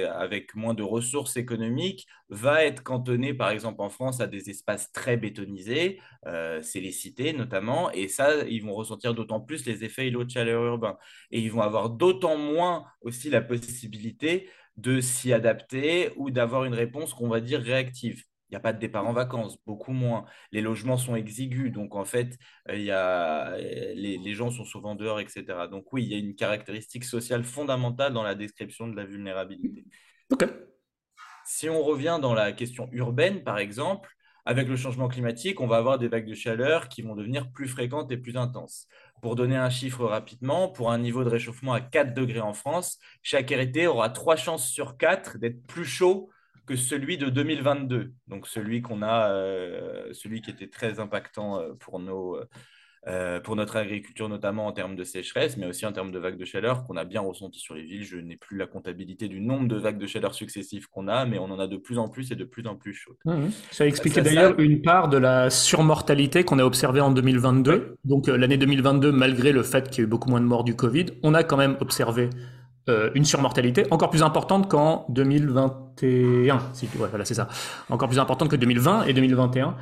avec 0.06 0.56
moins 0.56 0.74
de 0.74 0.84
ressources 0.84 1.36
économiques, 1.36 2.08
va 2.30 2.64
être 2.64 2.84
cantonnée, 2.84 3.34
par 3.34 3.50
exemple 3.50 3.82
en 3.82 3.90
France, 3.90 4.22
à 4.22 4.28
des 4.28 4.50
espaces 4.50 4.92
très 4.94 5.18
bétonisés, 5.18 6.00
euh, 6.26 6.62
c'est 6.62 6.80
les 6.80 6.92
cités 6.92 7.34
notamment, 7.34 7.92
et 7.92 8.08
ça, 8.08 8.46
ils 8.48 8.64
vont 8.64 8.74
ressentir 8.74 9.14
d'autant 9.14 9.42
plus 9.42 9.66
les 9.66 9.84
effets 9.84 10.08
îlots 10.08 10.24
de 10.24 10.32
chaleur 10.32 10.64
urbain. 10.64 10.98
Et 11.32 11.42
ils 11.42 11.52
vont 11.52 11.62
avoir 11.62 11.90
d'autant 11.90 12.38
moins 12.38 12.86
aussi 13.02 13.30
la 13.30 13.42
possibilité 13.42 14.50
de 14.78 15.02
s'y 15.02 15.34
adapter 15.34 16.12
ou 16.16 16.32
d'avoir 16.32 16.64
une 16.66 16.74
réponse 16.74 17.14
qu'on 17.14 17.28
va 17.28 17.42
dire 17.42 17.62
réactive. 17.62 18.24
Il 18.50 18.54
n'y 18.54 18.58
a 18.58 18.62
pas 18.62 18.74
de 18.74 18.80
départ 18.80 19.06
en 19.06 19.14
vacances, 19.14 19.58
beaucoup 19.66 19.92
moins. 19.92 20.26
Les 20.52 20.62
logements 20.62 20.98
sont 20.98 21.16
exigus, 21.16 21.72
donc 21.72 21.96
en 21.96 22.06
fait, 22.06 22.38
il 22.74 22.82
y 22.82 22.92
a, 22.92 23.56
les, 23.58 24.18
les 24.18 24.34
gens 24.34 24.50
sont 24.50 24.66
souvent 24.66 24.96
dehors, 24.96 25.20
etc. 25.20 25.46
Donc 25.70 25.94
oui, 25.94 26.04
il 26.04 26.10
y 26.10 26.16
a 26.16 26.18
une 26.18 26.36
caractéristique 26.36 27.04
sociale 27.04 27.44
fondamentale 27.44 28.14
dans 28.14 28.24
la 28.24 28.36
description 28.36 28.88
de 28.88 28.96
la 28.96 29.06
vulnérabilité. 29.06 29.86
Ok. 30.32 30.46
Si 31.46 31.70
on 31.70 31.82
revient 31.82 32.20
dans 32.22 32.34
la 32.34 32.52
question 32.52 32.90
urbaine, 32.92 33.44
par 33.44 33.60
exemple, 33.60 34.10
avec 34.46 34.68
le 34.68 34.76
changement 34.76 35.08
climatique, 35.08 35.62
on 35.62 35.68
va 35.68 35.78
avoir 35.78 36.00
des 36.00 36.08
vagues 36.08 36.28
de 36.28 36.34
chaleur 36.34 36.90
qui 36.90 37.04
vont 37.04 37.16
devenir 37.16 37.52
plus 37.52 37.68
fréquentes 37.68 38.12
et 38.12 38.18
plus 38.18 38.36
intenses. 38.36 38.88
Pour 39.22 39.36
donner 39.36 39.58
un 39.58 39.70
chiffre 39.70 40.06
rapidement, 40.06 40.70
pour 40.70 40.92
un 40.92 40.98
niveau 40.98 41.24
de 41.24 41.30
réchauffement 41.30 41.74
à 41.74 41.82
4 41.82 42.16
degrés 42.16 42.40
en 42.40 42.54
France, 42.54 42.98
chaque 43.22 43.52
été 43.52 43.86
aura 43.86 44.10
3 44.10 44.38
chances 44.38 44.68
sur 44.68 44.98
4 44.98 45.38
d'être 45.38 45.66
plus 45.68 45.86
chaud 45.86 46.30
que 46.70 46.76
celui 46.76 47.18
de 47.18 47.30
2022. 47.30 48.14
Donc 48.28 48.48
celui 48.48 48.84
qu'on 48.84 49.02
a, 49.02 49.32
euh, 49.32 50.14
celui 50.14 50.42
qui 50.42 50.52
était 50.52 50.68
très 50.68 51.00
impactant 51.00 51.60
euh, 51.60 51.74
pour 51.80 52.00
nos, 52.00 52.38
euh, 53.08 53.40
pour 53.40 53.56
notre 53.56 53.76
agriculture, 53.76 54.30
notamment 54.30 54.68
en 54.68 54.72
termes 54.72 54.96
de 54.96 55.04
sécheresse, 55.04 55.58
mais 55.58 55.66
aussi 55.66 55.88
en 55.88 55.92
termes 55.92 56.12
de 56.12 56.20
vagues 56.20 56.38
de 56.38 56.46
chaleur 56.46 56.86
qu'on 56.86 56.96
a 56.96 57.06
bien 57.06 57.22
ressenti 57.22 57.60
sur 57.60 57.74
les 57.74 57.82
villes. 57.82 58.04
Je 58.04 58.18
n'ai 58.18 58.38
plus 58.38 58.56
la 58.56 58.68
comptabilité 58.68 59.28
du 59.28 59.42
nombre 59.42 59.68
de 59.68 59.78
vagues 59.78 59.98
de 59.98 60.06
chaleur 60.06 60.36
successives 60.36 60.88
qu'on 60.90 61.08
a, 61.08 61.26
mais 61.26 61.40
on 61.40 61.46
en 61.46 61.60
a 61.60 61.66
de 61.66 61.78
plus 61.78 61.98
en 61.98 62.08
plus 62.08 62.32
et 62.32 62.36
de 62.36 62.44
plus 62.44 62.68
en 62.68 62.76
plus 62.76 62.94
chaudes. 62.94 63.18
Mmh. 63.26 63.48
Ça 63.72 63.88
expliquait 63.88 64.22
d'ailleurs 64.22 64.60
une 64.60 64.84
part 64.84 65.10
de 65.10 65.18
la 65.18 65.50
surmortalité 65.50 66.44
qu'on 66.44 66.60
a 66.60 66.64
observée 66.64 67.02
en 67.02 67.10
2022. 67.10 67.98
Donc 68.06 68.28
l'année 68.28 68.58
2022, 68.58 69.12
malgré 69.12 69.54
le 69.54 69.64
fait 69.64 69.90
qu'il 69.90 70.02
y 70.02 70.02
ait 70.02 70.06
eu 70.06 70.08
beaucoup 70.08 70.30
moins 70.30 70.42
de 70.42 70.46
morts 70.46 70.64
du 70.64 70.76
Covid, 70.76 71.08
on 71.24 71.34
a 71.34 71.44
quand 71.44 71.58
même 71.58 71.78
observé 71.80 72.30
euh, 72.88 73.12
une 73.14 73.26
surmortalité 73.26 73.86
encore 73.92 74.10
plus 74.10 74.24
importante 74.24 74.70
qu'en 74.70 75.06
2021. 75.10 76.60
Si, 76.74 76.88
voilà, 76.96 77.26
c'est 77.26 77.34
ça. 77.34 77.48
Encore 77.90 78.08
plus 78.08 78.20
importante 78.20 78.50
que 78.50 78.56
2020 78.56 79.04
et 79.04 79.14
2021. 79.14 79.76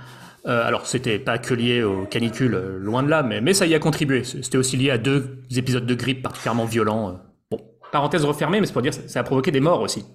Euh, 0.46 0.66
alors, 0.66 0.86
c'était 0.86 1.20
pas 1.20 1.38
que 1.38 1.54
lié 1.54 1.84
aux 1.84 2.06
canicules, 2.06 2.56
euh, 2.56 2.78
loin 2.80 3.04
de 3.04 3.10
là, 3.10 3.24
mais, 3.24 3.40
mais 3.40 3.54
ça 3.54 3.66
y 3.66 3.76
a 3.76 3.80
contribué. 3.80 4.24
C'était 4.24 4.58
aussi 4.58 4.78
lié 4.78 4.90
à 4.90 4.98
deux 4.98 5.40
épisodes 5.56 5.86
de 5.86 5.96
grippe 5.96 6.22
particulièrement 6.22 6.66
violents. 6.66 7.20
Bon, 7.50 7.60
parenthèse 7.92 8.26
refermée, 8.26 8.60
mais 8.60 8.68
c'est 8.68 8.74
pour 8.74 8.82
dire 8.82 8.94
ça 8.94 9.20
a 9.20 9.24
provoqué 9.24 9.52
des 9.52 9.60
morts 9.60 9.82
aussi. 9.82 10.06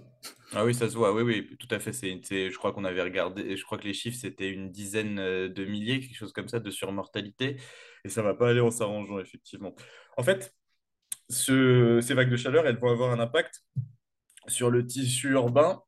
Ah 0.54 0.64
oui, 0.66 0.74
ça 0.74 0.88
se 0.88 0.96
voit, 0.96 1.14
oui, 1.14 1.22
oui, 1.22 1.56
tout 1.58 1.74
à 1.74 1.78
fait. 1.78 1.92
C'est, 1.92 2.20
je 2.50 2.56
crois 2.58 2.72
qu'on 2.72 2.84
avait 2.84 3.02
regardé, 3.02 3.56
je 3.56 3.64
crois 3.64 3.78
que 3.78 3.86
les 3.86 3.94
chiffres, 3.94 4.18
c'était 4.20 4.50
une 4.50 4.70
dizaine 4.70 5.16
de 5.16 5.64
milliers, 5.64 6.00
quelque 6.00 6.16
chose 6.16 6.32
comme 6.32 6.48
ça, 6.48 6.58
de 6.60 6.70
surmortalité. 6.70 7.56
Et 8.04 8.10
ça 8.10 8.20
va 8.20 8.34
pas 8.34 8.50
aller 8.50 8.60
en 8.60 8.70
s'arrangeant, 8.70 9.18
effectivement. 9.18 9.74
En 10.18 10.22
fait, 10.22 10.54
ces 11.32 12.14
vagues 12.14 12.30
de 12.30 12.36
chaleur, 12.36 12.66
elles 12.66 12.78
vont 12.78 12.90
avoir 12.90 13.10
un 13.10 13.20
impact 13.20 13.64
sur 14.48 14.70
le 14.70 14.86
tissu 14.86 15.30
urbain, 15.30 15.82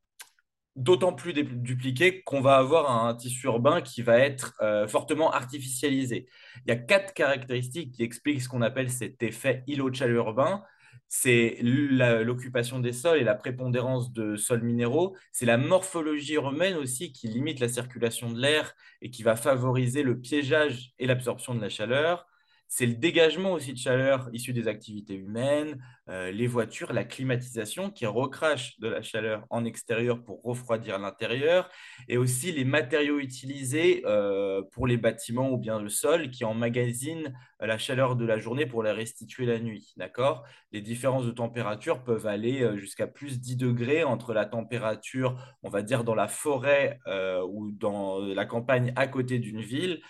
d'autant 0.75 1.13
plus 1.13 1.33
dupliqué 1.33 2.23
qu'on 2.23 2.41
va 2.41 2.57
avoir 2.57 3.05
un 3.05 3.15
tissu 3.15 3.47
urbain 3.47 3.81
qui 3.81 4.01
va 4.01 4.17
être 4.17 4.53
euh, 4.61 4.87
fortement 4.87 5.31
artificialisé. 5.31 6.27
Il 6.65 6.69
y 6.69 6.71
a 6.71 6.75
quatre 6.75 7.13
caractéristiques 7.13 7.93
qui 7.93 8.03
expliquent 8.03 8.41
ce 8.41 8.49
qu'on 8.49 8.61
appelle 8.61 8.89
cet 8.89 9.23
effet 9.23 9.63
îlot 9.67 9.89
de 9.89 9.95
chaleur 9.95 10.27
urbain. 10.27 10.63
C'est 11.07 11.57
l'occupation 11.61 12.79
des 12.79 12.91
sols 12.91 13.19
et 13.19 13.23
la 13.23 13.35
prépondérance 13.35 14.11
de 14.11 14.35
sols 14.35 14.63
minéraux. 14.63 15.15
C'est 15.31 15.45
la 15.45 15.57
morphologie 15.57 16.35
humaine 16.35 16.75
aussi 16.75 17.13
qui 17.13 17.27
limite 17.27 17.59
la 17.59 17.69
circulation 17.69 18.31
de 18.31 18.39
l'air 18.39 18.73
et 19.01 19.11
qui 19.11 19.23
va 19.23 19.35
favoriser 19.35 20.03
le 20.03 20.19
piégeage 20.19 20.93
et 20.97 21.05
l'absorption 21.05 21.53
de 21.53 21.61
la 21.61 21.69
chaleur 21.69 22.25
c'est 22.67 22.85
le 22.85 22.95
dégagement 22.95 23.53
aussi 23.53 23.73
de 23.73 23.77
chaleur 23.77 24.29
issu 24.33 24.51
des 24.51 24.67
activités 24.67 25.15
humaines, 25.15 25.81
euh, 26.09 26.31
les 26.31 26.47
voitures, 26.47 26.93
la 26.93 27.03
climatisation 27.03 27.89
qui 27.89 28.05
recrache 28.05 28.79
de 28.79 28.87
la 28.87 29.01
chaleur 29.01 29.45
en 29.49 29.65
extérieur 29.65 30.23
pour 30.23 30.41
refroidir 30.43 30.99
l'intérieur, 30.99 31.69
et 32.07 32.17
aussi 32.17 32.51
les 32.51 32.65
matériaux 32.65 33.19
utilisés 33.19 34.03
euh, 34.05 34.61
pour 34.71 34.87
les 34.87 34.97
bâtiments 34.97 35.49
ou 35.51 35.57
bien 35.57 35.79
le 35.79 35.89
sol 35.89 36.29
qui 36.29 36.43
emmagasinent 36.43 37.33
la 37.59 37.77
chaleur 37.77 38.15
de 38.15 38.25
la 38.25 38.39
journée 38.39 38.65
pour 38.65 38.83
la 38.83 38.93
restituer 38.93 39.45
la 39.45 39.59
nuit. 39.59 39.93
D'accord? 39.97 40.43
Les 40.71 40.81
différences 40.81 41.25
de 41.25 41.31
température 41.31 42.03
peuvent 42.03 42.27
aller 42.27 42.61
euh, 42.61 42.77
jusqu'à 42.77 43.07
plus 43.07 43.39
10 43.39 43.57
degrés 43.57 44.03
entre 44.03 44.33
la 44.33 44.45
température, 44.45 45.37
on 45.63 45.69
va 45.69 45.81
dire, 45.81 46.03
dans 46.03 46.15
la 46.15 46.27
forêt 46.27 46.99
ou 47.47 47.71
dans 47.71 48.19
la 48.19 48.45
campagne 48.45 48.91
à 48.95 49.07
côté 49.07 49.39
d'une 49.39 49.61
ville 49.61 50.01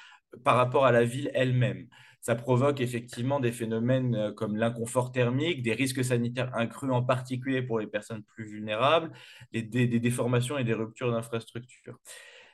par 0.43 0.55
rapport 0.55 0.85
à 0.85 0.91
la 0.91 1.03
ville 1.03 1.31
elle-même 1.33 1.87
ça 2.25 2.33
provoque 2.33 2.81
effectivement 2.81 3.39
des 3.39 3.51
phénomènes 3.51 4.15
euh, 4.15 4.31
comme 4.31 4.55
l'inconfort 4.55 5.11
thermique, 5.11 5.61
des 5.61 5.73
risques 5.73 6.03
sanitaires 6.03 6.49
incrus 6.55 6.91
en 6.91 7.03
particulier 7.03 7.61
pour 7.61 7.79
les 7.79 7.85
personnes 7.85 8.23
plus 8.23 8.45
vulnérables, 8.45 9.11
des, 9.53 9.61
déformations 9.99 10.57
et 10.57 10.63
des 10.63 10.73
ruptures 10.73 11.11
d'infrastructures. 11.11 11.99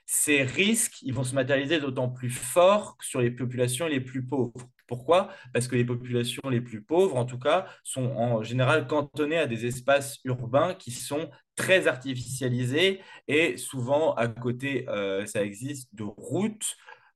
Ces 0.06 0.44
risques, 0.44 1.02
ils 1.04 1.14
vont 1.14 1.24
se 1.24 1.34
matérialiser 1.34 1.80
d'autant 1.80 2.10
plus 2.10 2.32
fort 2.32 2.98
sur 3.00 3.22
les 3.22 3.32
populations 3.32 3.88
les 3.88 4.02
plus 4.02 4.26
pauvres. 4.26 4.52
Pourquoi? 4.88 5.30
Parce 5.54 5.70
que 5.70 5.78
les 5.78 5.86
populations 5.86 6.50
les 6.50 6.60
plus 6.60 6.82
pauvres, 6.82 7.16
en 7.16 7.24
tout 7.24 7.40
cas, 7.40 7.66
sont 7.86 8.08
en 8.18 8.44
général 8.44 8.88
cantonnées 8.88 9.38
à 9.38 9.48
des 9.48 9.66
espaces 9.66 10.20
urbains 10.26 10.74
qui 10.74 10.92
sont 10.92 11.30
très 11.56 11.88
artificialisés 11.88 13.00
et 13.30 13.56
souvent 13.56 14.16
à 14.16 14.28
côté, 14.28 14.86
euh, 14.90 15.26
ça 15.26 15.44
existe, 15.44 15.88
de 15.96 16.04
routes, 16.04 16.76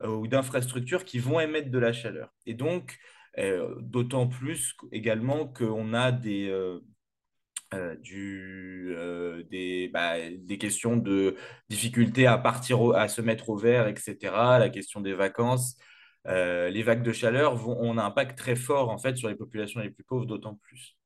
ou 0.09 0.27
d'infrastructures 0.27 1.05
qui 1.05 1.19
vont 1.19 1.39
émettre 1.39 1.69
de 1.69 1.79
la 1.79 1.93
chaleur. 1.93 2.33
Et 2.45 2.53
donc, 2.53 2.97
euh, 3.37 3.75
d'autant 3.81 4.27
plus 4.27 4.75
également 4.91 5.47
qu'on 5.47 5.93
a 5.93 6.11
des, 6.11 6.49
euh, 6.49 6.79
bah, 9.91 10.15
des, 10.37 10.57
questions 10.57 10.95
de 10.95 11.35
difficulté 11.69 12.27
à 12.27 12.37
partir, 12.37 12.91
à 12.95 13.07
se 13.07 13.21
mettre 13.21 13.49
au 13.49 13.57
vert, 13.57 13.87
etc. 13.87 14.15
La 14.59 14.69
question 14.69 15.01
des 15.01 15.13
vacances. 15.13 15.77
les 16.25 16.83
vagues 16.83 17.03
de 17.03 17.11
chaleur 17.11 17.55
vont, 17.55 17.77
ont 17.81 17.99
un 17.99 18.05
impact 18.05 18.37
très 18.37 18.55
fort 18.55 18.89
en 18.89 18.97
fait 18.97 19.17
sur 19.17 19.29
les 19.29 19.35
populations 19.35 19.81
les 19.81 19.89
plus 19.91 20.03
pauvres, 20.03 20.25
d'autant 20.25 20.55
plus. 20.55 20.97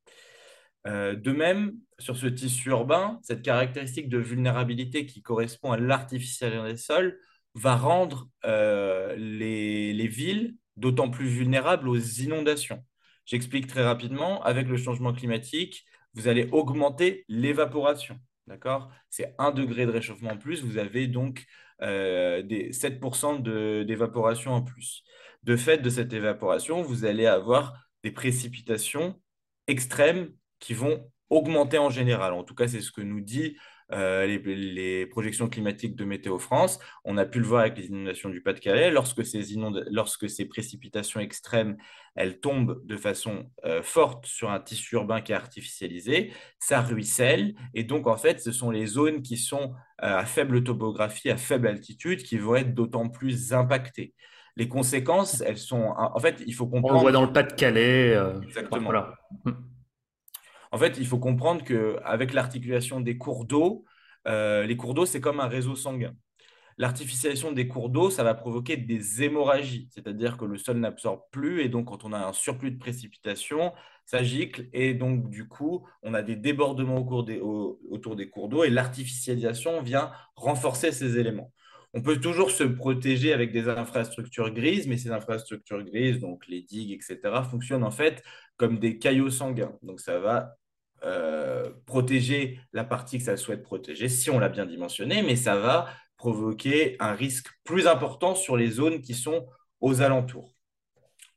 de 0.85 1.31
même, 1.31 1.73
sur 1.99 2.15
ce 2.17 2.27
tissu 2.27 2.69
urbain, 2.69 3.19
cette 3.23 3.41
caractéristique 3.41 4.09
de 4.09 4.17
vulnérabilité 4.19 5.05
qui 5.05 5.21
correspond 5.21 5.71
à 5.71 5.77
l'artificialisation 5.77 6.65
des 6.65 6.77
sols 6.77 7.19
va 7.59 7.75
rendre 7.75 8.29
euh, 8.45 9.15
les, 9.15 10.07
villes 10.07 10.55
d'autant 10.77 11.09
plus 11.09 11.27
vulnérables 11.27 11.87
aux 11.87 11.97
inondations. 11.97 12.83
J'explique 13.25 13.67
très 13.67 13.83
rapidement, 13.83 14.41
avec 14.43 14.67
le 14.67 14.77
changement 14.77 15.13
climatique, 15.13 15.85
vous 16.13 16.27
allez 16.27 16.49
augmenter 16.51 17.25
l'évaporation. 17.27 18.19
D'accord? 18.47 18.89
C'est 19.09 19.35
un 19.37 19.51
degré 19.51 19.85
de 19.85 19.91
réchauffement 19.91 20.31
en 20.31 20.37
plus, 20.37 20.63
vous 20.63 20.77
avez 20.77 21.07
donc 21.07 21.45
euh, 21.81 22.41
des 22.41 22.71
7% 22.71 23.41
d'évaporation 23.85 24.53
en 24.53 24.63
plus. 24.63 25.03
De 25.43 25.55
fait 25.55 25.77
de 25.77 25.89
cette 25.89 26.13
évaporation, 26.13 26.81
vous 26.81 27.05
allez 27.05 27.25
avoir 27.25 27.73
des 28.03 28.11
précipitations 28.11 29.21
extrêmes 29.67 30.31
qui 30.59 30.73
vont 30.73 31.11
augmenter 31.29 31.77
en 31.77 31.89
général. 31.89 32.33
En 32.33 32.43
tout 32.43 32.55
cas, 32.55 32.67
c'est 32.67 32.81
ce 32.81 32.91
que 32.91 33.01
nous 33.01 33.21
dit 33.21 33.55
euh, 33.91 34.25
les, 34.25 35.05
projections 35.07 35.49
climatiques 35.49 35.95
de 35.95 36.05
Météo 36.05 36.37
France. 36.37 36.79
On 37.03 37.17
a 37.17 37.25
pu 37.25 37.39
le 37.39 37.45
voir 37.45 37.61
avec 37.61 37.77
les 37.77 37.87
inondations 37.87 38.29
du 38.29 38.41
Pas-de-Calais. 38.41 38.91
Lorsque 38.91 39.25
ces, 39.25 39.43
lorsque 39.89 40.29
ces 40.29 40.45
précipitations 40.45 41.19
extrêmes, 41.19 41.77
elles 42.15 42.39
tombent 42.39 42.85
de 42.85 42.97
façon 42.97 43.49
euh, 43.65 43.81
forte 43.81 44.25
sur 44.25 44.51
un 44.51 44.59
tissu 44.59 44.95
urbain 44.95 45.21
qui 45.21 45.31
est 45.31 45.35
artificialisé, 45.35 46.31
ça 46.59 46.81
ruisselle. 46.81 47.55
Et 47.73 47.83
donc, 47.83 48.07
en 48.07 48.17
fait, 48.17 48.39
ce 48.39 48.51
sont 48.51 48.69
les 48.69 48.85
zones 48.85 49.21
qui 49.21 49.37
sont 49.37 49.73
euh, 50.03 50.17
à 50.17 50.25
faible 50.25 50.63
topographie, 50.63 51.29
à 51.29 51.37
faible 51.37 51.67
altitude, 51.67 52.23
qui 52.23 52.37
vont 52.37 52.55
être 52.55 52.75
d'autant 52.75 53.09
plus 53.09 53.53
impactées 53.53 54.13
les 54.55 54.67
conséquences, 54.67 55.39
elles 55.39 55.57
sont. 55.57 55.93
En 55.95 56.19
fait, 56.19 56.43
il 56.45 56.53
faut 56.53 56.67
comprendre. 56.67 56.95
On 56.95 56.97
le 56.97 57.01
voit 57.01 57.11
dans 57.13 57.25
le 57.25 57.31
Pas-de-Calais. 57.31 58.19
Exactement. 58.43 58.83
Voilà. 58.83 59.13
En 60.71 60.77
fait, 60.77 60.97
il 60.97 61.07
faut 61.07 61.19
comprendre 61.19 61.63
qu'avec 61.63 62.33
l'articulation 62.33 63.01
des 63.01 63.17
cours 63.17 63.45
d'eau, 63.45 63.85
euh, 64.27 64.65
les 64.65 64.77
cours 64.77 64.93
d'eau, 64.93 65.05
c'est 65.05 65.21
comme 65.21 65.39
un 65.39 65.47
réseau 65.47 65.75
sanguin. 65.75 66.13
L'artificialisation 66.77 67.51
des 67.51 67.67
cours 67.67 67.89
d'eau, 67.89 68.09
ça 68.09 68.23
va 68.23 68.33
provoquer 68.33 68.77
des 68.77 69.23
hémorragies, 69.23 69.89
c'est-à-dire 69.91 70.37
que 70.37 70.45
le 70.45 70.57
sol 70.57 70.77
n'absorbe 70.77 71.21
plus 71.29 71.61
et 71.61 71.67
donc 71.67 71.87
quand 71.87 72.05
on 72.05 72.13
a 72.13 72.19
un 72.19 72.31
surplus 72.31 72.71
de 72.71 72.77
précipitation, 72.77 73.73
ça 74.05 74.23
gicle 74.23 74.69
et 74.71 74.93
donc 74.93 75.29
du 75.29 75.45
coup, 75.47 75.85
on 76.03 76.13
a 76.13 76.21
des 76.21 76.37
débordements 76.37 77.05
autour 77.89 78.15
des 78.15 78.29
cours 78.29 78.47
d'eau 78.47 78.63
et 78.63 78.69
l'artificialisation 78.69 79.81
vient 79.81 80.11
renforcer 80.35 80.93
ces 80.93 81.19
éléments. 81.19 81.51
On 81.93 82.01
peut 82.01 82.19
toujours 82.19 82.51
se 82.51 82.63
protéger 82.63 83.33
avec 83.33 83.51
des 83.51 83.67
infrastructures 83.67 84.51
grises, 84.53 84.87
mais 84.87 84.97
ces 84.97 85.11
infrastructures 85.11 85.83
grises, 85.83 86.19
donc 86.19 86.47
les 86.47 86.61
digues, 86.61 86.91
etc., 86.91 87.19
fonctionnent 87.49 87.83
en 87.83 87.91
fait 87.91 88.23
comme 88.59 88.77
des 88.77 88.99
caillots 88.99 89.31
sanguins. 89.31 89.73
Donc 89.81 90.01
ça 90.01 90.19
va 90.19 90.57
euh, 91.03 91.71
protéger 91.85 92.59
la 92.73 92.83
partie 92.83 93.17
que 93.17 93.23
ça 93.23 93.37
souhaite 93.37 93.63
protéger, 93.63 94.09
si 94.09 94.29
on 94.29 94.37
l'a 94.37 94.49
bien 94.49 94.65
dimensionné, 94.65 95.23
mais 95.23 95.37
ça 95.37 95.55
va 95.55 95.87
provoquer 96.17 96.97
un 96.99 97.13
risque 97.13 97.47
plus 97.63 97.87
important 97.87 98.35
sur 98.35 98.57
les 98.57 98.69
zones 98.69 99.01
qui 99.01 99.13
sont 99.13 99.47
aux 99.79 100.01
alentours. 100.01 100.53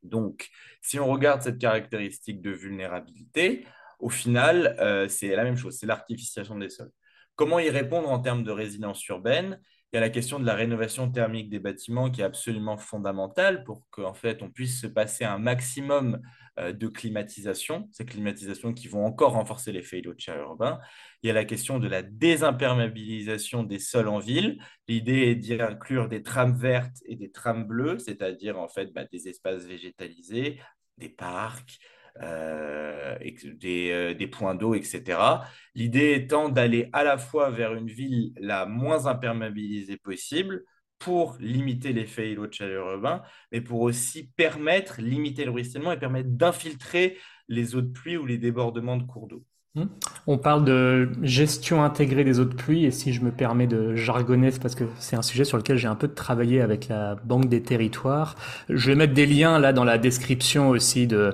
Donc, 0.03 0.51
si 0.81 0.99
on 0.99 1.07
regarde 1.07 1.43
cette 1.43 1.59
caractéristique 1.59 2.43
de 2.43 2.51
vulnérabilité, 2.51 3.65
au 4.01 4.09
final, 4.09 4.77
euh, 4.81 5.07
c'est 5.07 5.29
la 5.37 5.45
même 5.45 5.57
chose, 5.57 5.77
c'est 5.79 5.87
l'artificialisation 5.87 6.59
des 6.59 6.71
sols. 6.71 6.91
Comment 7.37 7.61
y 7.61 7.71
répondre 7.71 8.11
en 8.11 8.19
termes 8.19 8.43
de 8.43 8.51
résidence 8.51 9.07
urbaine? 9.07 9.61
Il 9.93 9.97
y 9.97 9.99
a 9.99 10.01
la 10.01 10.09
question 10.09 10.41
de 10.41 10.47
la 10.47 10.55
rénovation 10.55 11.11
thermique 11.11 11.51
des 11.51 11.59
bâtiments 11.59 12.11
qui 12.11 12.23
est 12.23 12.25
absolument 12.25 12.79
fondamentale 12.79 13.63
pour 13.63 13.87
qu'en 13.91 14.15
fait 14.15 14.43
on 14.43 14.51
puisse 14.51 14.81
se 14.81 14.87
passer 14.87 15.25
un 15.25 15.39
maximum 15.39 16.23
euh, 16.59 16.73
de 16.73 16.89
climatisation, 16.89 17.91
ces 17.93 18.07
climatisations 18.07 18.73
qui 18.73 18.89
vont 18.89 19.05
encore 19.05 19.33
renforcer 19.33 19.71
l'effet 19.71 19.99
îlot 19.99 20.15
de 20.15 20.21
chaleur 20.21 20.49
urbain. 20.49 20.81
Il 21.23 21.27
y 21.27 21.31
a 21.31 21.35
la 21.35 21.45
question 21.45 21.79
de 21.79 21.89
la 21.89 22.03
désimperméabilisation 22.03 23.65
des 23.65 23.79
sols 23.79 24.09
en 24.09 24.19
ville. 24.19 24.59
L'idée 24.89 25.29
est 25.29 25.35
d'y 25.35 25.61
inclure 25.61 26.09
des 26.09 26.23
trames 26.23 26.57
vertes 26.57 26.97
et 27.05 27.17
des 27.17 27.31
trames 27.31 27.67
bleues, 27.67 27.99
c'est-à-dire 27.99 28.59
en 28.59 28.69
fait 28.69 28.95
bah, 28.95 29.05
des 29.13 29.29
espaces 29.29 29.65
végétalisés, 29.65 30.59
des 30.97 31.11
parcs, 31.11 31.79
euh, 32.21 33.17
des, 33.61 33.91
euh, 33.91 34.15
des, 34.15 34.27
points 34.27 34.55
d'eau, 34.55 34.75
etc. 34.75 35.19
L'idée 35.75 36.13
étant 36.13 36.51
d'aller 36.51 36.91
à 36.93 37.05
la 37.05 37.17
fois 37.17 37.51
vers 37.51 37.75
une 37.75 37.89
ville 37.89 38.33
la 38.39 38.67
moins 38.67 39.07
imperméabilisée 39.07 39.97
possible 39.97 40.65
pour 40.99 41.37
limiter 41.41 41.93
l'effet 41.93 42.31
îlot 42.31 42.47
de 42.47 42.53
chaleur 42.53 42.93
urbain, 42.93 43.23
mais 43.51 43.61
pour 43.61 43.81
aussi 43.81 44.31
permettre, 44.37 45.01
limiter 45.01 45.45
le 45.45 45.51
ruissellement 45.51 45.91
et 45.93 45.99
permettre 45.99 46.29
d'infiltrer 46.29 47.17
les 47.49 47.75
eaux 47.75 47.83
de 47.83 47.91
pluie 47.91 48.17
ou 48.17 48.27
les 48.27 48.39
débordements 48.39 48.97
de 48.97 49.05
cours 49.05 49.27
d'eau. 49.27 49.45
Hmm. 49.75 49.87
On 50.27 50.37
parle 50.37 50.67
de 50.67 51.11
gestion 51.23 51.83
intégrée 51.83 52.25
des 52.25 52.41
eaux 52.41 52.45
de 52.45 52.55
pluie 52.55 52.85
et 52.85 52.91
si 52.91 53.15
je 53.15 53.23
me 53.23 53.33
permets 53.33 53.67
de 53.67 53.95
jargonner, 53.95 54.51
parce 54.61 54.75
que 54.75 54.85
c'est 54.99 55.17
un 55.17 55.23
sujet 55.23 55.45
sur 55.45 55.57
lequel 55.57 55.79
j'ai 55.79 55.89
un 55.89 55.97
peu 55.97 56.09
travaillé 56.09 56.61
avec 56.61 56.89
la 56.89 57.15
Banque 57.15 57.49
des 57.49 57.63
territoires. 57.63 58.37
Je 58.69 58.91
vais 58.91 58.97
mettre 58.97 59.15
des 59.15 59.25
liens 59.25 59.59
là 59.59 59.73
dans 59.73 59.85
la 59.85 59.97
description 59.97 60.69
aussi 60.69 61.07
de, 61.07 61.33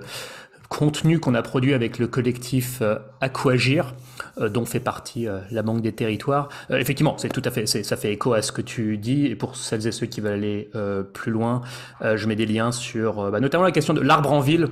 contenu 0.68 1.18
qu'on 1.18 1.34
a 1.34 1.42
produit 1.42 1.74
avec 1.74 1.98
le 1.98 2.06
collectif 2.06 2.82
euh, 2.82 2.98
Aquagir, 3.20 3.94
euh, 4.38 4.48
dont 4.48 4.64
fait 4.64 4.80
partie 4.80 5.26
euh, 5.26 5.40
la 5.50 5.62
Banque 5.62 5.80
des 5.80 5.92
Territoires. 5.92 6.48
effectivement, 6.70 7.16
c'est 7.18 7.30
tout 7.30 7.42
à 7.44 7.50
fait, 7.50 7.66
ça 7.66 7.96
fait 7.96 8.12
écho 8.12 8.32
à 8.32 8.42
ce 8.42 8.52
que 8.52 8.62
tu 8.62 8.98
dis. 8.98 9.26
Et 9.26 9.36
pour 9.36 9.56
celles 9.56 9.86
et 9.86 9.92
ceux 9.92 10.06
qui 10.06 10.20
veulent 10.20 10.34
aller 10.34 10.70
plus 11.12 11.32
loin, 11.32 11.62
je 12.02 12.26
mets 12.26 12.36
des 12.36 12.46
liens 12.46 12.72
sur 12.72 13.30
bah, 13.30 13.40
notamment 13.40 13.64
la 13.64 13.72
question 13.72 13.94
de 13.94 14.00
l'arbre 14.00 14.32
en 14.32 14.40
ville 14.40 14.68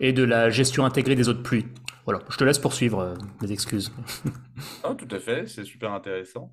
et 0.00 0.12
de 0.12 0.22
la 0.22 0.50
gestion 0.50 0.84
intégrée 0.84 1.14
des 1.14 1.28
eaux 1.28 1.34
de 1.34 1.42
pluie. 1.42 1.66
Voilà, 2.04 2.20
je 2.30 2.36
te 2.36 2.44
laisse 2.44 2.58
poursuivre. 2.58 3.14
mes 3.40 3.52
excuses. 3.52 3.92
oh, 4.84 4.94
tout 4.94 5.14
à 5.14 5.18
fait, 5.18 5.46
c'est 5.46 5.64
super 5.64 5.92
intéressant. 5.92 6.52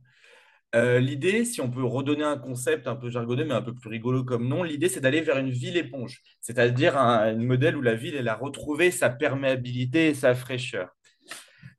Euh, 0.76 1.00
l'idée, 1.00 1.46
si 1.46 1.62
on 1.62 1.72
peut 1.72 1.84
redonner 1.86 2.24
un 2.24 2.38
concept 2.38 2.86
un 2.88 2.98
peu 2.98 3.10
jargonné, 3.10 3.46
mais 3.46 3.54
un 3.54 3.62
peu 3.62 3.74
plus 3.74 3.90
rigolo 3.90 4.26
comme 4.26 4.48
nom, 4.48 4.62
l'idée, 4.62 4.90
c'est 4.90 5.00
d'aller 5.00 5.22
vers 5.22 5.38
une 5.38 5.50
ville 5.50 5.78
éponge, 5.78 6.22
c'est-à-dire 6.42 6.98
un, 6.98 7.34
modèle 7.36 7.78
où 7.78 7.82
la 7.82 7.96
ville, 7.96 8.16
elle 8.16 8.28
a 8.28 8.36
retrouvé 8.36 8.92
sa 8.92 9.10
perméabilité 9.10 10.08
et 10.08 10.14
sa 10.14 10.36
fraîcheur. 10.36 10.90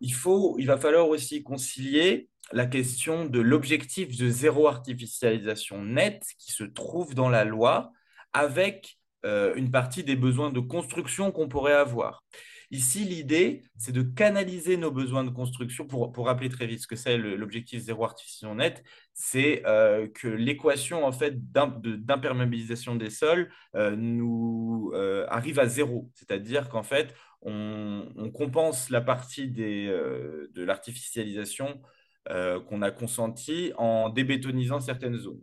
Il, 0.01 0.15
faut, 0.15 0.57
il 0.59 0.67
va 0.67 0.79
falloir 0.79 1.09
aussi 1.09 1.43
concilier 1.43 2.29
la 2.53 2.65
question 2.65 3.27
de 3.27 3.41
l'objectif 3.41 4.17
de 4.17 4.31
zéro 4.31 4.67
artificialisation 4.67 5.83
nette 5.83 6.25
qui 6.39 6.53
se 6.53 6.65
trouve 6.65 7.15
dans 7.15 7.29
la 7.29 7.45
loi 7.45 7.93
avec 8.33 8.99
euh, 9.27 9.55
une 9.57 9.71
partie 9.71 10.05
des 10.05 10.17
besoins 10.17 10.51
de 10.51 10.61
construction 10.61 11.33
qu'on 11.33 11.49
pourrait 11.49 11.73
avoir. 11.75 12.25
Ici, 12.73 13.05
l'idée, 13.05 13.63
c'est 13.77 13.93
de 13.93 14.03
canaliser 14.03 14.77
nos 14.77 14.91
besoins 14.91 15.23
de 15.23 15.31
construction. 15.31 15.87
Pour, 15.87 16.27
rappeler 16.27 16.49
très 16.49 16.67
vite 16.67 16.81
ce 16.81 16.89
que 16.89 16.97
c'est 16.97 17.17
l'objectif 17.17 17.81
zéro 17.81 18.05
artificialisation 18.05 18.57
nette, 18.57 18.83
c'est 19.15 19.63
euh, 19.67 20.09
que 20.09 20.27
l'équation 20.27 21.05
en 21.05 21.13
fait 21.13 21.53
d'imperméabilisation 21.53 22.97
des 22.97 23.11
sols 23.11 23.51
euh, 23.77 23.95
nous 23.95 24.91
euh, 24.95 25.27
arrive 25.29 25.61
à 25.61 25.67
zéro. 25.67 26.11
C'est-à-dire 26.15 26.69
qu'en 26.69 26.83
fait, 26.83 27.15
on, 27.43 28.31
compense 28.35 28.91
la 28.91 29.01
partie 29.01 29.49
de 29.49 30.51
l'artificialisation 30.57 31.81
qu'on 32.29 32.83
a 32.83 32.91
consentie 32.91 33.73
en 33.77 34.09
débétonisant 34.09 34.81
certaines 34.81 35.17
zones. 35.17 35.41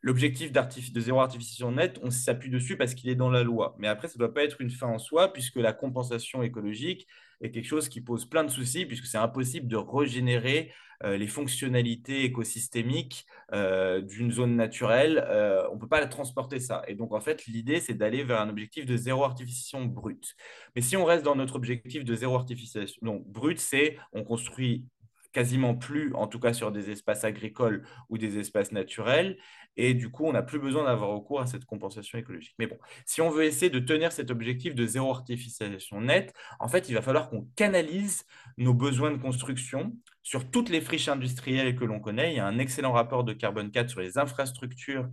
L'objectif 0.00 0.52
de 0.52 1.00
zéro 1.00 1.20
artificialisation 1.20 1.72
nette, 1.72 1.98
on 2.02 2.10
s'appuie 2.10 2.50
dessus 2.50 2.76
parce 2.76 2.94
qu'il 2.94 3.10
est 3.10 3.16
dans 3.16 3.30
la 3.30 3.42
loi. 3.42 3.74
Mais 3.78 3.88
après, 3.88 4.06
ça 4.06 4.14
ne 4.14 4.20
doit 4.20 4.32
pas 4.32 4.44
être 4.44 4.60
une 4.60 4.70
fin 4.70 4.86
en 4.86 4.98
soi, 4.98 5.32
puisque 5.32 5.56
la 5.56 5.72
compensation 5.72 6.42
écologique 6.42 7.08
est 7.40 7.50
quelque 7.50 7.66
chose 7.66 7.88
qui 7.88 8.00
pose 8.00 8.24
plein 8.24 8.44
de 8.44 8.50
soucis, 8.50 8.86
puisque 8.86 9.06
c'est 9.06 9.18
impossible 9.18 9.66
de 9.66 9.76
régénérer 9.76 10.72
euh, 11.04 11.16
les 11.16 11.28
fonctionnalités 11.28 12.24
écosystémiques 12.24 13.26
euh, 13.52 14.00
d'une 14.00 14.32
zone 14.32 14.56
naturelle. 14.56 15.24
Euh, 15.28 15.68
on 15.70 15.74
ne 15.74 15.80
peut 15.80 15.88
pas 15.88 16.04
transporter 16.06 16.60
ça. 16.60 16.82
Et 16.88 16.94
donc, 16.94 17.12
en 17.12 17.20
fait, 17.20 17.46
l'idée, 17.46 17.80
c'est 17.80 17.94
d'aller 17.94 18.24
vers 18.24 18.40
un 18.40 18.48
objectif 18.48 18.86
de 18.86 18.96
zéro 18.96 19.24
artificialisation 19.24 19.84
brute. 19.84 20.34
Mais 20.74 20.82
si 20.82 20.96
on 20.96 21.04
reste 21.04 21.24
dans 21.24 21.36
notre 21.36 21.56
objectif 21.56 22.04
de 22.04 22.14
zéro 22.14 22.36
artificialisation, 22.36 23.00
donc 23.04 23.26
brut, 23.26 23.58
c'est 23.58 23.96
on 24.12 24.24
construit 24.24 24.86
quasiment 25.32 25.74
plus, 25.74 26.12
en 26.14 26.26
tout 26.26 26.40
cas 26.40 26.52
sur 26.52 26.72
des 26.72 26.90
espaces 26.90 27.22
agricoles 27.22 27.84
ou 28.08 28.18
des 28.18 28.38
espaces 28.38 28.72
naturels. 28.72 29.38
Et 29.78 29.94
du 29.94 30.10
coup, 30.10 30.26
on 30.26 30.32
n'a 30.32 30.42
plus 30.42 30.58
besoin 30.58 30.84
d'avoir 30.84 31.10
recours 31.10 31.40
à 31.40 31.46
cette 31.46 31.64
compensation 31.64 32.18
écologique. 32.18 32.54
Mais 32.58 32.66
bon, 32.66 32.76
si 33.06 33.22
on 33.22 33.30
veut 33.30 33.44
essayer 33.44 33.70
de 33.70 33.78
tenir 33.78 34.10
cet 34.10 34.30
objectif 34.30 34.74
de 34.74 34.84
zéro 34.84 35.10
artificialisation 35.10 36.00
nette, 36.00 36.34
en 36.58 36.66
fait, 36.66 36.88
il 36.88 36.94
va 36.94 37.00
falloir 37.00 37.30
qu'on 37.30 37.48
canalise 37.54 38.24
nos 38.58 38.74
besoins 38.74 39.12
de 39.12 39.16
construction 39.16 39.96
sur 40.24 40.50
toutes 40.50 40.68
les 40.68 40.80
friches 40.80 41.08
industrielles 41.08 41.76
que 41.76 41.84
l'on 41.84 42.00
connaît. 42.00 42.32
Il 42.32 42.36
y 42.36 42.40
a 42.40 42.46
un 42.46 42.58
excellent 42.58 42.92
rapport 42.92 43.22
de 43.22 43.32
Carbone 43.32 43.70
4 43.70 43.88
sur 43.88 44.00
les 44.00 44.18
infrastructures 44.18 45.08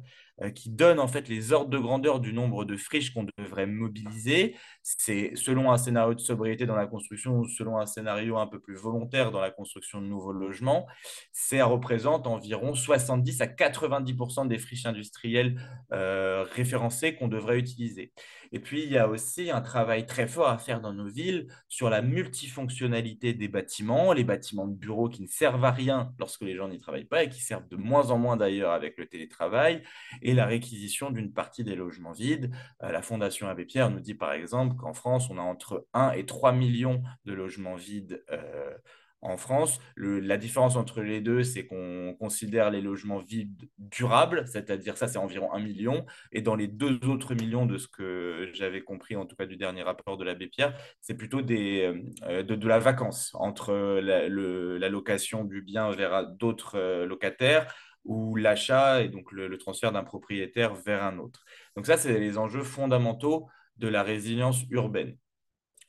qui 0.54 0.70
donne 0.70 1.00
en 1.00 1.08
fait 1.08 1.30
les 1.30 1.54
ordres 1.54 1.70
de 1.70 1.78
grandeur 1.78 2.20
du 2.20 2.34
nombre 2.34 2.66
de 2.66 2.76
friches 2.76 3.14
qu'on 3.14 3.26
devrait 3.38 3.68
mobiliser. 3.68 4.56
C'est 4.84 5.32
selon 5.36 5.72
un 5.72 5.78
scénario 5.78 6.14
de 6.14 6.20
sobriété 6.20 6.66
dans 6.66 6.76
la 6.76 6.88
construction 6.88 7.40
ou 7.40 7.48
selon 7.48 7.80
un 7.80 7.86
scénario 7.86 8.38
un 8.38 8.48
peu 8.48 8.60
plus 8.60 8.76
volontaire 8.76 9.32
dans 9.32 9.40
la 9.40 9.52
construction 9.52 10.02
de 10.02 10.08
nouveaux 10.08 10.34
logements. 10.34 10.88
Ça 11.32 11.66
représente 11.66 12.28
environ 12.28 12.74
70 12.76 13.42
à 13.42 13.48
90% 13.48 14.48
des 14.48 14.58
friches 14.58 14.86
industrielles 14.86 15.60
euh, 15.94 16.44
référencées 16.54 17.16
qu'on 17.16 17.28
devrait 17.28 17.58
utiliser. 17.58 18.12
Et 18.52 18.60
puis, 18.60 18.84
il 18.84 18.92
y 18.92 18.98
a 18.98 19.08
aussi 19.08 19.52
un 19.52 19.62
travail 19.62 20.06
très 20.06 20.28
fort 20.28 20.48
à 20.48 20.58
faire 20.58 20.82
dans 20.82 20.94
nos 20.94 21.08
villes 21.08 21.48
sur 21.68 21.90
la 21.90 22.02
multifonctionnalité 22.02 23.34
des 23.34 23.48
bâtiments, 23.48 24.14
les 24.14 24.24
bâtiments 24.24 24.68
de 24.68 24.76
bureaux 24.76 25.10
qui 25.10 25.22
ne 25.22 25.28
servent 25.28 25.66
à 25.66 25.72
rien 25.72 26.14
lorsque 26.20 26.42
les 26.42 26.56
gens 26.56 26.68
n'y 26.68 26.80
travaillent 26.80 27.06
pas 27.06 27.24
et 27.24 27.30
qui 27.30 27.42
servent 27.42 27.68
de 27.68 27.76
moins 27.76 28.12
en 28.12 28.18
moins 28.18 28.38
d'ailleurs 28.38 28.72
avec 28.72 28.98
le 28.98 29.08
télétravail, 29.08 29.84
et 30.22 30.34
la 30.34 30.46
réquisition 30.46 31.12
d'une 31.12 31.34
partie 31.34 31.64
des 31.64 31.76
logements 31.76 32.12
vides. 32.12 32.52
Euh, 32.84 32.92
la 32.92 33.02
Fondation 33.02 33.48
Abbé 33.48 33.66
Pierre 33.66 33.90
nous 33.90 34.00
dit 34.00 34.16
par 34.16 34.34
exemple 34.34 34.76
qu'en 34.76 34.94
France, 34.94 35.30
on 35.30 35.38
a 35.38 35.42
entre 35.42 35.88
1 35.94 36.12
et 36.12 36.26
3 36.26 36.52
millions 36.52 37.04
de 37.26 37.34
logements 37.34 37.76
vides 37.76 38.24
euh, 38.32 38.74
en 39.22 39.38
France. 39.38 39.80
la 39.98 40.38
différence 40.38 40.76
entre 40.76 41.02
les 41.02 41.22
deux, 41.22 41.44
c'est 41.44 41.66
qu'on 41.66 42.16
considère 42.20 42.70
les 42.70 42.82
logements 42.82 43.20
vides 43.20 43.70
durables, 43.78 44.46
c'est-à-dire 44.48 44.98
ça, 44.98 45.08
c'est 45.08 45.18
environ 45.18 45.52
un 45.54 45.60
million. 45.60 46.06
Et 46.32 46.42
dans 46.42 46.56
les 46.56 46.68
deux 46.68 47.00
autres 47.08 47.34
millions 47.34 47.66
de 47.66 47.78
ce 47.78 47.88
que 47.88 48.50
j'avais 48.54 48.82
compris, 48.82 49.16
en 49.16 49.26
tout 49.26 49.36
cas 49.36 49.46
du 49.46 49.58
dernier 49.58 49.84
rapport 49.84 50.18
de 50.18 50.24
l'abbé 50.24 50.48
Pierre, 50.48 50.78
c'est 51.02 51.16
plutôt 51.16 51.40
euh, 51.40 52.44
de, 52.44 52.68
la 52.68 52.80
vacance 52.80 53.32
entre 53.36 53.74
la, 53.74 54.90
location 54.90 55.44
du 55.44 55.62
bien 55.62 55.92
vers 55.92 56.28
d'autres 56.28 56.78
euh, 56.78 57.06
locataires 57.06 57.74
ou 58.06 58.36
l'achat 58.36 59.02
et 59.02 59.10
donc 59.10 59.32
le 59.32 59.58
transfert 59.58 59.92
d'un 59.92 60.04
propriétaire 60.04 60.76
vers 60.76 61.04
un 61.04 61.18
autre. 61.18 61.44
Donc 61.76 61.88
ça, 61.88 61.98
c'est 61.98 62.20
les 62.20 62.38
enjeux 62.38 62.64
fondamentaux 62.64 63.48
de 63.78 63.88
la 63.88 64.04
résilience 64.04 64.64
urbaine 64.70 65.18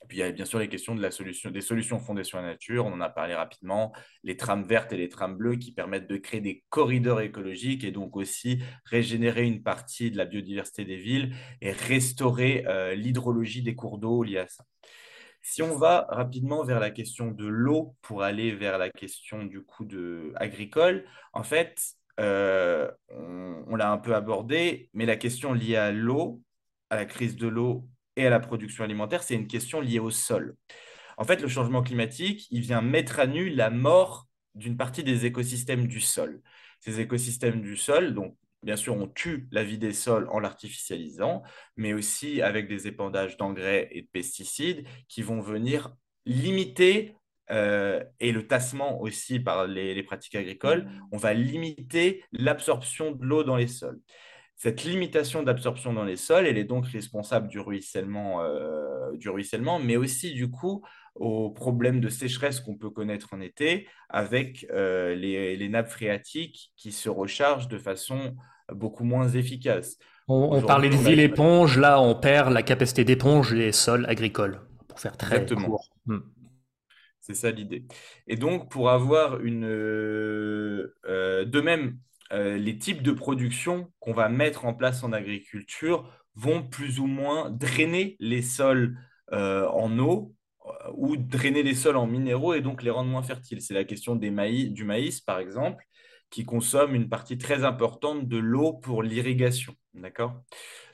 puis 0.09 0.19
il 0.19 0.21
y 0.21 0.23
a 0.23 0.31
bien 0.33 0.45
sûr 0.45 0.59
les 0.59 0.69
questions 0.69 0.95
de 0.95 1.03
la 1.03 1.11
solution, 1.11 1.51
des 1.51 1.61
solutions 1.61 1.99
fondées 1.99 2.25
sur 2.25 2.39
la 2.39 2.45
nature. 2.45 2.87
On 2.87 2.93
en 2.93 3.01
a 3.01 3.09
parlé 3.09 3.35
rapidement. 3.35 3.93
Les 4.23 4.37
trames 4.37 4.65
vertes 4.65 4.93
et 4.93 4.97
les 4.97 5.09
trames 5.09 5.37
bleues 5.37 5.57
qui 5.57 5.73
permettent 5.73 6.09
de 6.09 6.17
créer 6.17 6.41
des 6.41 6.65
corridors 6.69 7.21
écologiques 7.21 7.85
et 7.85 7.93
donc 7.93 8.17
aussi 8.17 8.63
régénérer 8.85 9.45
une 9.45 9.63
partie 9.63 10.11
de 10.11 10.17
la 10.17 10.25
biodiversité 10.25 10.85
des 10.85 10.97
villes 10.97 11.35
et 11.61 11.73
restaurer 11.73 12.65
euh, 12.67 12.95
l'hydrologie 12.95 13.63
des 13.63 13.75
cours 13.75 13.99
d'eau 13.99 14.23
liés 14.23 14.39
à 14.39 14.49
ça. 14.49 14.65
Si 15.43 15.63
on 15.63 15.77
va 15.77 16.07
rapidement 16.09 16.65
vers 16.65 16.81
la 16.81 16.91
question 16.91 17.31
de 17.31 17.47
l'eau 17.47 17.95
pour 18.03 18.23
aller 18.23 18.53
vers 18.53 18.79
la 18.79 18.91
question 18.91 19.45
du 19.45 19.63
coup 19.63 19.85
de 19.85 20.33
agricole, 20.35 21.05
en 21.33 21.45
fait, 21.45 21.81
euh, 22.19 22.91
on 23.11 23.77
l'a 23.77 23.93
un 23.93 23.99
peu 23.99 24.15
abordé, 24.15 24.91
mais 24.93 25.07
la 25.07 25.17
question 25.17 25.53
liée 25.53 25.77
à 25.77 25.93
l'eau, 25.93 26.43
à 26.91 26.97
la 26.97 27.05
crise 27.05 27.37
de 27.37 27.47
l'eau 27.47 27.89
et 28.17 28.27
à 28.27 28.31
la 28.31 28.41
production 28.41 28.85
alimentaire, 28.85 29.23
c'est 29.23 29.35
une 29.35 29.47
question 29.47 29.81
liée 29.81 29.99
au 29.99 30.11
sol. 30.11 30.57
En 31.19 31.25
fait, 31.25 31.41
le 31.41 31.49
changement 31.49 31.83
climatique, 31.83 32.47
il 32.51 32.61
vient 32.61 32.83
mettre 32.83 33.21
à 33.21 33.27
nu 33.27 33.49
la 33.49 33.71
mort 33.71 34.27
d'une 34.55 34.77
partie 34.77 35.05
des 35.05 35.27
écosystèmes 35.27 35.87
du 35.87 36.01
sol. 36.01 36.41
Ces 36.81 37.01
écosystèmes 37.01 37.63
du 37.63 37.77
sol, 37.77 38.15
donc 38.15 38.37
bien 38.63 38.77
sûr, 38.77 38.95
on 38.97 39.07
tue 39.07 39.49
la 39.53 39.65
vie 39.65 39.79
des 39.79 39.93
sols 39.93 40.29
en 40.31 40.41
l'artificialisant, 40.41 41.43
mais 41.77 41.93
aussi 41.93 42.43
avec 42.43 42.69
des 42.69 42.87
épandages 42.87 43.37
d'engrais 43.37 43.89
et 43.93 44.03
de 44.03 44.09
pesticides 44.09 44.87
qui 45.09 45.23
vont 45.23 45.41
venir 45.41 45.95
limiter 46.25 47.15
euh, 47.51 48.03
et 48.19 48.33
le 48.33 48.47
tassement 48.47 49.01
aussi 49.01 49.39
par 49.39 49.67
les, 49.67 49.95
les, 49.95 50.03
pratiques 50.03 50.35
agricoles, 50.35 50.89
on 51.13 51.17
va 51.17 51.33
limiter 51.33 52.25
l'absorption 52.33 53.13
de 53.13 53.25
l'eau 53.25 53.45
dans 53.45 53.57
les 53.57 53.69
sols. 53.69 54.01
Cette 54.57 54.85
limitation 54.85 55.43
d'absorption 55.43 55.93
dans 55.93 56.05
les 56.05 56.17
sols, 56.17 56.47
elle 56.47 56.59
est 56.59 56.65
donc 56.65 56.87
responsable 56.87 57.49
du 57.49 57.61
ruissellement, 57.61 58.43
euh, 58.43 59.13
du 59.15 59.29
ruissellement 59.29 59.79
mais 59.79 59.97
aussi 59.97 60.33
du 60.33 60.51
coup 60.51 60.85
aux 61.15 61.51
problèmes 61.51 62.01
de 62.01 62.09
sécheresse 62.09 62.61
qu'on 62.61 62.77
peut 62.77 62.91
connaître 62.91 63.29
en 63.33 63.41
été 63.41 63.89
avec 64.09 64.67
les, 64.71 65.57
les, 65.57 65.69
nappes 65.69 65.89
phréatiques 65.89 66.73
qui 66.77 66.93
se 66.93 67.09
rechargent 67.09 67.69
de 67.69 67.79
façon 67.79 68.37
beaucoup 68.73 69.05
moins 69.05 69.29
efficace. 69.29 69.99
On, 70.29 70.61
parlait 70.61 70.91
de 70.91 70.97
ville 70.97 71.21
éponge, 71.21 71.79
là 71.79 72.01
on 72.01 72.15
perd 72.15 72.53
la 72.53 72.63
capacité 72.63 73.05
d'éponge 73.05 73.53
des 73.53 73.73
sols 73.73 74.07
agricoles, 74.09 74.61
pour 74.89 74.99
faire 74.99 75.17
très 75.17 75.37
Exactement. 75.37 75.69
court. 75.69 75.89
Hmm. 76.07 76.19
C'est 77.21 77.35
ça 77.35 77.51
l'idée. 77.51 77.85
Et 78.27 78.37
donc, 78.37 78.71
pour 78.71 78.91
avoir 78.91 79.41
une... 79.41 79.65
Euh, 79.65 80.95
de 81.45 81.61
même, 81.61 81.99
euh, 82.33 82.57
les 82.57 82.79
types 82.79 83.03
de 83.03 83.13
production 83.13 83.93
qu'on 84.01 84.13
va 84.13 84.29
mettre 84.29 84.65
en 84.65 84.75
place 84.75 85.03
en 85.03 85.13
agriculture 85.13 86.11
vont 86.35 86.63
plus 86.63 87.01
ou 87.01 87.07
moins 87.07 87.51
drainer 87.51 88.17
les 88.21 88.43
sols 88.43 88.99
euh, 89.33 89.67
en 89.69 89.99
eau 89.99 90.35
ou 90.95 91.17
drainer 91.17 91.63
les 91.63 91.75
sols 91.75 91.97
en 91.97 92.07
minéraux 92.07 92.55
et 92.55 92.61
donc 92.61 92.83
les 92.83 92.91
rendre 92.91 93.11
moins 93.11 93.23
fertiles. 93.23 93.63
C'est 93.63 93.75
la 93.75 93.85
question 93.85 94.17
du 94.17 94.31
maïs, 94.31 95.21
par 95.21 95.39
exemple, 95.39 95.85
qui 96.31 96.45
consomme 96.45 96.95
une 96.95 97.09
partie 97.09 97.39
très 97.39 97.65
importante 97.65 98.27
de 98.29 98.37
l'eau 98.37 98.73
pour 98.73 99.03
l'irrigation. 99.03 99.75
D'accord? 99.95 100.43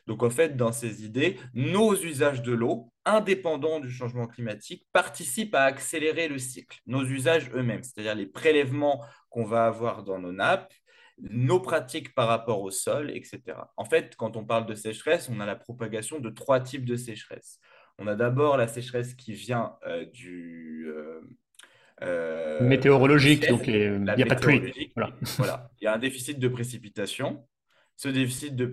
Donc, 0.07 0.23
en 0.23 0.31
fait, 0.31 0.57
dans 0.57 0.73
ces 0.73 1.05
idées, 1.05 1.39
nos 1.55 1.95
usages 1.95 2.43
de 2.43 2.53
l'eau, 2.53 2.93
indépendants 3.05 3.81
du 3.81 3.91
changement 3.91 4.27
climatique, 4.27 4.87
participent 4.93 5.55
à 5.55 5.63
accélérer 5.63 6.29
le 6.29 6.39
cycle. 6.39 6.81
Nos 6.87 7.05
usages 7.05 7.51
eux-mêmes, 7.55 7.83
c'est-à-dire 7.83 8.15
les 8.15 8.27
prélèvements 8.27 9.05
qu'on 9.31 9.45
va 9.45 9.67
avoir 9.67 10.03
dans 10.03 10.19
nos 10.19 10.33
nappes, 10.33 10.73
nos 11.31 11.61
pratiques 11.61 12.15
par 12.15 12.29
rapport 12.29 12.63
au 12.63 12.71
sol, 12.71 13.11
etc. 13.11 13.41
En 13.77 13.85
fait, 13.85 14.17
quand 14.17 14.37
on 14.37 14.45
parle 14.45 14.67
de 14.67 14.75
sécheresse, 14.75 15.29
on 15.29 15.41
a 15.41 15.47
la 15.47 15.57
propagation 15.57 16.21
de 16.21 16.31
trois 16.31 16.61
types 16.61 16.85
de 16.85 16.97
sécheresse. 16.97 17.61
On 17.99 18.07
a 18.07 18.15
d'abord 18.15 18.57
la 18.57 18.69
sécheresse 18.69 19.15
qui 19.15 19.33
vient 19.33 19.77
euh, 19.87 20.05
du, 20.07 20.87
euh, 20.89 21.21
euh, 22.03 22.61
météorologique, 22.61 23.49
donc 23.49 23.67
il 23.67 24.01
n'y 24.01 24.23
a 24.23 24.27
pas 24.27 24.35
de 24.35 24.41
pluie. 24.41 24.93
Voilà. 25.37 25.71
Il 25.81 25.85
y 25.85 25.87
a 25.87 25.95
un 25.95 25.99
déficit 25.99 26.39
de 26.39 26.49
précipitation. 26.49 27.47
Ce 27.97 28.09
déficit 28.09 28.57
de 28.57 28.67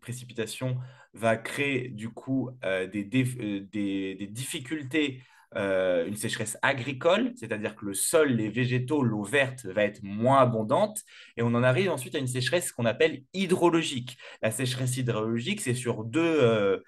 précipitation 0.00 0.78
va 1.12 1.36
créer 1.36 1.88
du 1.88 2.08
coup 2.08 2.50
euh, 2.64 2.86
des, 2.86 3.04
des, 3.04 3.24
des, 3.60 4.26
difficultés, 4.28 5.22
une 5.56 6.16
sécheresse 6.16 6.56
agricole, 6.62 7.32
c'est-à-dire 7.36 7.74
que 7.74 7.86
le 7.86 7.94
sol, 7.94 8.30
les 8.30 8.48
végétaux, 8.48 9.02
l'eau 9.02 9.24
verte 9.24 9.66
va 9.66 9.82
être 9.82 10.02
moins 10.02 10.38
abondante. 10.38 11.02
Et 11.36 11.42
on 11.42 11.48
en 11.48 11.62
arrive 11.62 11.90
ensuite 11.90 12.14
à 12.14 12.18
une 12.18 12.26
sécheresse 12.26 12.72
qu'on 12.72 12.86
appelle 12.86 13.24
hydrologique. 13.34 14.16
La 14.42 14.50
sécheresse 14.50 14.96
hydrologique, 14.96 15.60
c'est 15.60 15.74
sur 15.74 16.04
deux, 16.04 16.82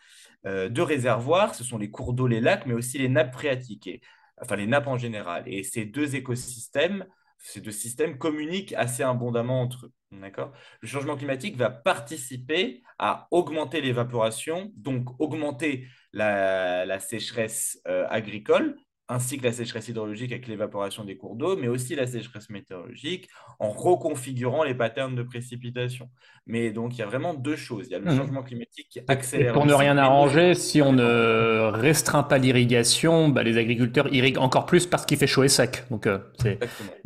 deux 0.44 0.83
réservoirs, 0.83 1.55
ce 1.55 1.64
sont 1.64 1.79
les 1.79 1.90
cours 1.90 2.12
d'eau, 2.12 2.27
les 2.27 2.40
lacs, 2.40 2.66
mais 2.66 2.75
aussi 2.75 2.98
les 2.98 3.09
nappes 3.09 3.33
phréatiques. 3.35 4.03
Enfin 4.40 4.57
les 4.57 4.66
nappes 4.66 4.88
en 4.88 4.96
général. 4.96 5.44
Et 5.46 5.62
ces 5.62 5.85
deux 5.85 6.16
écosystèmes, 6.16 7.07
ces 7.38 7.61
deux 7.61 7.72
systèmes 7.72 8.18
communiquent 8.18 8.75
assez 8.75 9.03
abondamment 9.03 9.61
entre 9.61 9.87
eux. 9.87 9.92
Le 10.12 10.88
changement 10.88 11.16
climatique 11.16 11.57
va 11.57 11.70
participer 11.70 12.83
à 12.98 13.29
augmenter 13.31 13.81
l'évaporation, 13.81 14.70
donc 14.77 15.09
augmenter 15.20 15.87
la, 16.12 16.98
sécheresse 17.01 17.81
euh, 17.88 18.07
agricole, 18.09 18.77
ainsi 19.09 19.38
que 19.38 19.44
la 19.44 19.53
sécheresse 19.53 19.88
hydrologique 19.88 20.33
avec 20.33 20.46
l'évaporation 20.46 21.05
des 21.05 21.16
cours 21.16 21.37
d'eau, 21.37 21.57
mais 21.57 21.68
aussi 21.68 21.94
la 21.94 22.07
sécheresse 22.07 22.48
météorologique 22.51 23.29
en 23.59 23.68
reconfigurant 23.68 24.64
les 24.64 24.75
patterns 24.75 25.14
de 25.14 25.22
précipitation. 25.22 26.09
Mais 26.46 26.70
donc, 26.70 26.94
il 26.94 27.01
y 27.01 27.03
a 27.03 27.07
vraiment 27.07 27.35
deux 27.35 27.57
choses. 27.57 27.87
Il 27.88 27.92
y 27.92 27.94
a 27.94 27.98
le 27.98 28.07
mmh. 28.07 28.16
changement 28.16 28.42
climatique 28.42 28.88
qui 28.88 29.01
accélère. 29.07 29.51
Et 29.51 29.53
pour 29.53 29.66
ne 29.66 29.75
rien 29.75 29.98
arranger, 29.98 30.55
si 30.55 30.81
on 30.81 30.92
ne 30.92 31.70
restreint 31.72 32.22
pas 32.22 32.38
l'irrigation, 32.38 33.29
bah, 33.29 33.42
les 33.42 33.59
agriculteurs 33.59 34.12
irriguent 34.12 34.38
encore 34.38 34.66
plus 34.66 34.87
parce 34.87 35.05
qu'il 35.05 35.18
fait 35.18 35.27
chaud 35.27 35.44
et 35.44 35.48
sec. 35.48 35.85
Donc, 35.90 36.07
euh, 36.07 36.18
c'est 36.40 36.59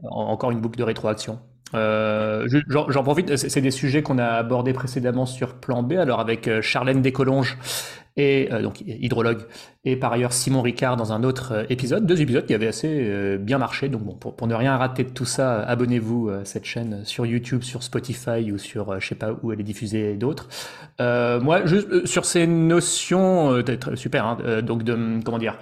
encore 0.04 0.50
une 0.50 0.60
boucle 0.60 0.78
de 0.78 0.84
rétroaction. 0.84 1.40
Euh, 1.74 2.46
J'en 2.68 3.02
profite, 3.02 3.36
c'est 3.36 3.60
des 3.60 3.72
sujets 3.72 4.02
qu'on 4.02 4.18
a 4.18 4.26
abordés 4.26 4.72
précédemment 4.72 5.26
sur 5.26 5.54
Plan 5.54 5.82
B, 5.82 5.94
alors 5.94 6.20
avec 6.20 6.48
Charlène 6.60 7.02
Descolonges 7.02 7.58
et 8.16 8.48
euh, 8.50 8.62
donc 8.62 8.80
hydrologue, 8.80 9.42
et 9.84 9.96
par 9.96 10.12
ailleurs 10.12 10.32
Simon 10.32 10.62
Ricard 10.62 10.96
dans 10.96 11.12
un 11.12 11.22
autre 11.22 11.52
euh, 11.52 11.64
épisode, 11.68 12.06
deux 12.06 12.20
épisodes 12.22 12.46
qui 12.46 12.54
avaient 12.54 12.66
assez 12.66 12.88
euh, 12.88 13.36
bien 13.36 13.58
marché. 13.58 13.88
Donc 13.88 14.02
bon, 14.02 14.14
pour, 14.14 14.46
ne 14.46 14.54
rien 14.54 14.76
rater 14.76 15.04
de 15.04 15.10
tout 15.10 15.26
ça, 15.26 15.60
abonnez-vous 15.60 16.30
à 16.30 16.44
cette 16.44 16.64
chaîne 16.64 17.04
sur 17.04 17.26
YouTube, 17.26 17.62
sur 17.62 17.82
Spotify 17.82 18.50
ou 18.52 18.58
sur 18.58 18.98
je 19.00 19.06
sais 19.06 19.14
pas 19.14 19.36
où 19.42 19.52
elle 19.52 19.60
est 19.60 19.64
diffusée 19.64 20.14
d'autres. 20.14 20.48
moi, 20.98 21.66
juste 21.66 22.06
sur 22.06 22.24
ces 22.24 22.46
notions, 22.46 23.62
super, 23.94 24.26
hein, 24.26 24.62
donc 24.62 24.82
de 24.82 25.20
comment 25.24 25.38
dire, 25.38 25.58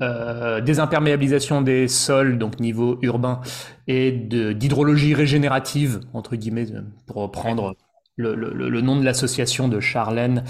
désimperméabilisation 0.00 1.62
des 1.62 1.88
sols, 1.88 2.38
donc 2.38 2.58
niveau 2.58 2.98
urbain, 3.02 3.40
et 3.86 4.10
d'hydrologie 4.10 5.14
régénérative 5.14 6.00
entre 6.14 6.36
guillemets, 6.36 6.66
pour 7.06 7.16
reprendre 7.16 7.74
le, 8.16 8.80
nom 8.80 8.96
de 8.96 9.04
l'association 9.04 9.68
de 9.68 9.80
Charlène 9.80 10.44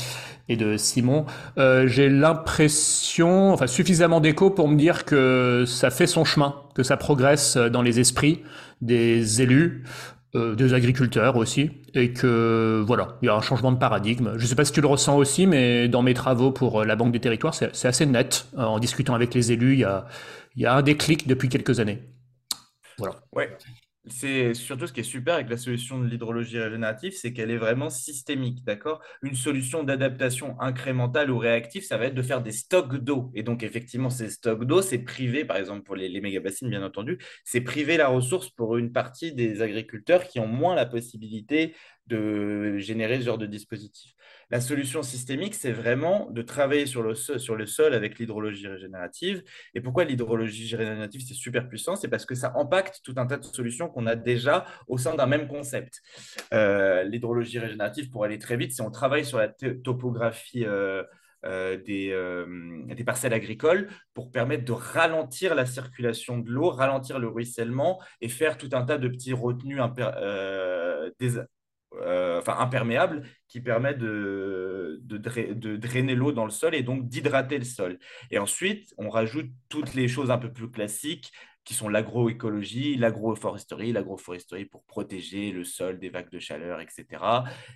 et 0.48 0.56
de 0.56 0.76
Simon. 0.76 1.26
Euh, 1.58 1.86
j'ai 1.86 2.08
l'impression, 2.08 3.52
enfin 3.52 3.66
suffisamment 3.66 4.20
d'écho 4.20 4.50
pour 4.50 4.68
me 4.68 4.76
dire 4.76 5.04
que 5.04 5.64
ça 5.66 5.90
fait 5.90 6.06
son 6.06 6.24
chemin, 6.24 6.54
que 6.74 6.82
ça 6.82 6.96
progresse 6.96 7.56
dans 7.56 7.82
les 7.82 8.00
esprits 8.00 8.42
des 8.80 9.42
élus, 9.42 9.84
euh, 10.34 10.54
des 10.54 10.74
agriculteurs 10.74 11.36
aussi, 11.36 11.70
et 11.94 12.12
que 12.12 12.82
voilà, 12.86 13.18
il 13.22 13.26
y 13.26 13.28
a 13.28 13.34
un 13.34 13.40
changement 13.40 13.70
de 13.70 13.78
paradigme. 13.78 14.32
Je 14.36 14.42
ne 14.42 14.48
sais 14.48 14.54
pas 14.54 14.64
si 14.64 14.72
tu 14.72 14.80
le 14.80 14.88
ressens 14.88 15.16
aussi, 15.16 15.46
mais 15.46 15.88
dans 15.88 16.02
mes 16.02 16.14
travaux 16.14 16.50
pour 16.50 16.84
la 16.84 16.96
Banque 16.96 17.12
des 17.12 17.20
Territoires, 17.20 17.54
c'est 17.54 17.86
assez 17.86 18.06
net. 18.06 18.46
En 18.56 18.78
discutant 18.78 19.14
avec 19.14 19.34
les 19.34 19.52
élus, 19.52 19.74
il 19.74 19.80
y 19.80 19.84
a, 19.84 20.06
y 20.56 20.66
un 20.66 20.82
déclic 20.82 21.28
depuis 21.28 21.48
quelques 21.48 21.80
années. 21.80 22.02
Voilà. 22.98 23.16
Ouais. 23.32 23.50
C'est 24.08 24.52
surtout 24.54 24.88
ce 24.88 24.92
qui 24.92 24.98
est 24.98 25.04
super 25.04 25.34
avec 25.34 25.48
la 25.48 25.56
solution 25.56 26.00
de 26.00 26.08
l'hydrologie 26.08 26.58
régénérative, 26.58 27.12
c'est 27.12 27.32
qu'elle 27.32 27.52
est 27.52 27.56
vraiment 27.56 27.88
systémique, 27.88 28.64
d'accord? 28.64 29.00
Une 29.22 29.36
solution 29.36 29.84
d'adaptation 29.84 30.60
incrémentale 30.60 31.30
ou 31.30 31.38
réactive, 31.38 31.84
ça 31.84 31.98
va 31.98 32.06
être 32.06 32.14
de 32.14 32.22
faire 32.22 32.42
des 32.42 32.50
stocks 32.50 32.96
d'eau. 32.96 33.30
Et 33.36 33.44
donc, 33.44 33.62
effectivement, 33.62 34.10
ces 34.10 34.30
stocks 34.30 34.64
d'eau, 34.64 34.82
c'est 34.82 34.98
privé, 34.98 35.44
par 35.44 35.56
exemple, 35.56 35.84
pour 35.84 35.94
les, 35.94 36.08
les 36.08 36.20
méga-bassines, 36.20 36.68
bien 36.68 36.82
entendu, 36.82 37.18
c'est 37.44 37.60
priver 37.60 37.96
la 37.96 38.08
ressource 38.08 38.50
pour 38.50 38.76
une 38.76 38.90
partie 38.92 39.34
des 39.34 39.62
agriculteurs 39.62 40.26
qui 40.26 40.40
ont 40.40 40.48
moins 40.48 40.74
la 40.74 40.86
possibilité 40.86 41.76
de 42.08 42.78
générer 42.78 43.20
ce 43.20 43.26
genre 43.26 43.38
de 43.38 43.46
dispositif. 43.46 44.14
La 44.52 44.60
solution 44.60 45.02
systémique, 45.02 45.54
c'est 45.54 45.72
vraiment 45.72 46.28
de 46.30 46.42
travailler 46.42 46.84
sur 46.84 47.02
le, 47.02 47.14
sol, 47.14 47.94
avec 47.94 48.18
l'hydrologie 48.18 48.68
régénérative. 48.68 49.42
Et 49.72 49.80
pourquoi 49.80 50.04
l'hydrologie 50.04 50.76
régénérative, 50.76 51.22
c'est 51.26 51.32
super 51.32 51.70
puissant? 51.70 51.96
C'est 51.96 52.08
parce 52.08 52.26
que 52.26 52.34
ça 52.34 52.52
impacte 52.56 53.00
tout 53.02 53.14
un 53.16 53.24
tas 53.24 53.38
de 53.38 53.44
solutions 53.46 53.88
qu'on 53.88 54.06
a 54.06 54.14
déjà 54.14 54.66
au 54.88 54.98
sein 54.98 55.14
d'un 55.14 55.24
même 55.24 55.48
concept. 55.48 56.02
Euh, 56.52 57.02
l'hydrologie 57.04 57.60
régénérative, 57.60 58.10
pour 58.10 58.24
aller 58.24 58.38
très 58.38 58.58
vite, 58.58 58.72
si 58.72 58.82
on 58.82 58.90
travaille 58.90 59.24
sur 59.24 59.38
la 59.38 59.48
topographie 59.48 60.66
euh, 60.66 61.02
euh, 61.46 61.78
des, 61.78 63.04
parcelles 63.06 63.32
agricoles 63.32 63.88
pour 64.12 64.30
permettre 64.30 64.66
de 64.66 64.72
ralentir 64.72 65.54
la 65.54 65.64
circulation 65.64 66.36
de 66.36 66.50
l'eau, 66.50 66.68
ralentir 66.68 67.18
le 67.18 67.28
ruissellement 67.28 68.02
et 68.20 68.28
faire 68.28 68.58
tout 68.58 68.68
un 68.72 68.82
tas 68.82 68.98
de 68.98 69.08
petits 69.08 69.32
retenues 69.32 69.80
des, 71.18 71.38
euh, 72.00 72.38
enfin 72.38 72.56
imperméable 72.58 73.22
qui 73.48 73.60
permet 73.60 73.94
de, 73.94 75.00
de, 75.02 75.76
drainer 75.76 76.14
l'eau 76.14 76.32
dans 76.32 76.44
le 76.44 76.50
sol 76.50 76.74
et 76.74 76.82
donc 76.82 77.08
d'hydrater 77.08 77.58
le 77.58 77.64
sol. 77.64 77.98
Et 78.30 78.38
ensuite, 78.38 78.94
on 78.98 79.10
rajoute 79.10 79.50
toutes 79.68 79.94
les 79.94 80.08
choses 80.08 80.30
un 80.30 80.38
peu 80.38 80.52
plus 80.52 80.70
classiques 80.70 81.32
qui 81.64 81.74
sont 81.74 81.88
l'agroécologie, 81.88 82.96
l'agroforesterie, 82.96 83.92
l'agroforesterie 83.92 84.64
pour 84.64 84.84
protéger 84.84 85.52
le 85.52 85.64
sol 85.64 85.98
des 85.98 86.08
vagues 86.08 86.30
de 86.30 86.38
chaleur, 86.38 86.80
etc. 86.80 87.06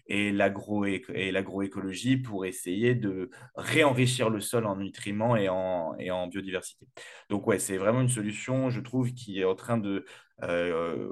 Et 0.06 0.32
l'agroécologie 0.32 2.16
pour 2.16 2.46
essayer 2.46 2.94
de 2.94 3.30
réenrichir 3.54 4.28
le 4.28 4.40
sol 4.40 4.66
en 4.66 4.76
nutriments 4.76 5.36
et 5.36 5.48
en, 5.48 5.94
et 5.98 6.10
en 6.10 6.26
biodiversité. 6.26 6.88
Donc 7.30 7.46
ouais, 7.46 7.58
c'est 7.58 7.76
vraiment 7.76 8.00
une 8.00 8.08
solution, 8.08 8.70
je 8.70 8.80
trouve, 8.80 9.12
qui 9.12 9.40
est 9.40 9.44
en 9.44 9.54
train 9.54 9.78
de... 9.78 10.04
Euh, 10.42 11.08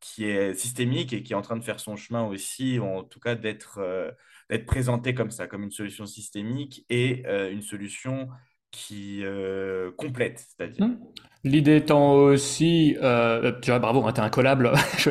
qui 0.00 0.24
est 0.24 0.54
systémique 0.54 1.12
et 1.12 1.22
qui 1.22 1.32
est 1.32 1.36
en 1.36 1.42
train 1.42 1.56
de 1.56 1.64
faire 1.64 1.80
son 1.80 1.96
chemin 1.96 2.24
aussi, 2.24 2.78
en 2.78 3.02
tout 3.02 3.20
cas 3.20 3.34
d'être 3.34 3.78
euh, 3.78 4.10
d'être 4.50 4.66
présenté 4.66 5.14
comme 5.14 5.30
ça, 5.30 5.46
comme 5.46 5.62
une 5.62 5.70
solution 5.70 6.06
systémique 6.06 6.84
et 6.88 7.22
euh, 7.26 7.50
une 7.50 7.62
solution 7.62 8.28
qui 8.70 9.20
euh, 9.24 9.90
complète, 9.96 10.38
c'est-à-dire. 10.46 10.86
Mmh. 10.86 10.98
L'idée 11.44 11.76
étant 11.76 12.12
aussi, 12.14 12.96
tu 13.62 13.70
vois, 13.70 13.78
bravo, 13.78 14.04
hein, 14.06 14.12
tu 14.12 14.20
es 14.20 14.24
incollable. 14.24 14.72
je, 14.98 15.10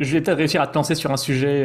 je, 0.00 0.12
vais 0.12 0.20
peut-être 0.20 0.38
réussir 0.38 0.62
à 0.62 0.68
te 0.68 0.74
lancer 0.74 0.94
sur 0.94 1.10
un 1.10 1.16
sujet 1.16 1.64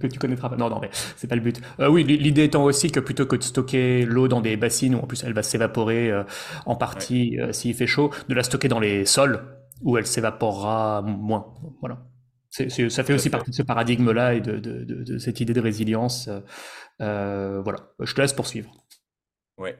que 0.00 0.08
tu 0.08 0.18
connaîtras 0.18 0.48
pas. 0.48 0.56
Non, 0.56 0.68
non, 0.68 0.80
mais 0.80 0.90
c'est 1.16 1.28
pas 1.28 1.36
le 1.36 1.40
but. 1.40 1.60
oui, 1.78 2.02
l'idée 2.02 2.44
étant 2.44 2.64
aussi 2.64 2.90
que 2.90 2.98
plutôt 3.00 3.24
que 3.24 3.36
de 3.36 3.42
stocker 3.42 4.04
l'eau 4.04 4.26
dans 4.26 4.40
des 4.40 4.56
bassines 4.56 4.96
où 4.96 4.98
en 4.98 5.06
plus 5.06 5.22
elle 5.22 5.34
va 5.34 5.44
s'évaporer 5.44 6.12
en 6.66 6.74
partie 6.74 7.38
s'il 7.52 7.74
fait 7.74 7.86
chaud, 7.86 8.10
de 8.28 8.34
la 8.34 8.42
stocker 8.42 8.68
dans 8.68 8.80
les 8.80 9.06
sols 9.06 9.40
où 9.82 9.96
elle 9.98 10.06
s'évaporera 10.06 11.02
moins. 11.02 11.54
Voilà. 11.80 12.06
ça 12.50 13.04
fait 13.04 13.14
aussi 13.14 13.30
partie 13.30 13.50
de 13.50 13.54
ce 13.56 13.62
paradigme-là 13.62 14.34
et 14.34 14.40
de, 14.40 15.18
cette 15.18 15.40
idée 15.40 15.52
de 15.52 15.60
résilience. 15.60 16.28
Euh, 17.00 17.60
voilà. 17.62 17.90
Je 18.00 18.14
te 18.14 18.20
laisse 18.20 18.32
poursuivre. 18.32 18.72
Ouais. 19.58 19.78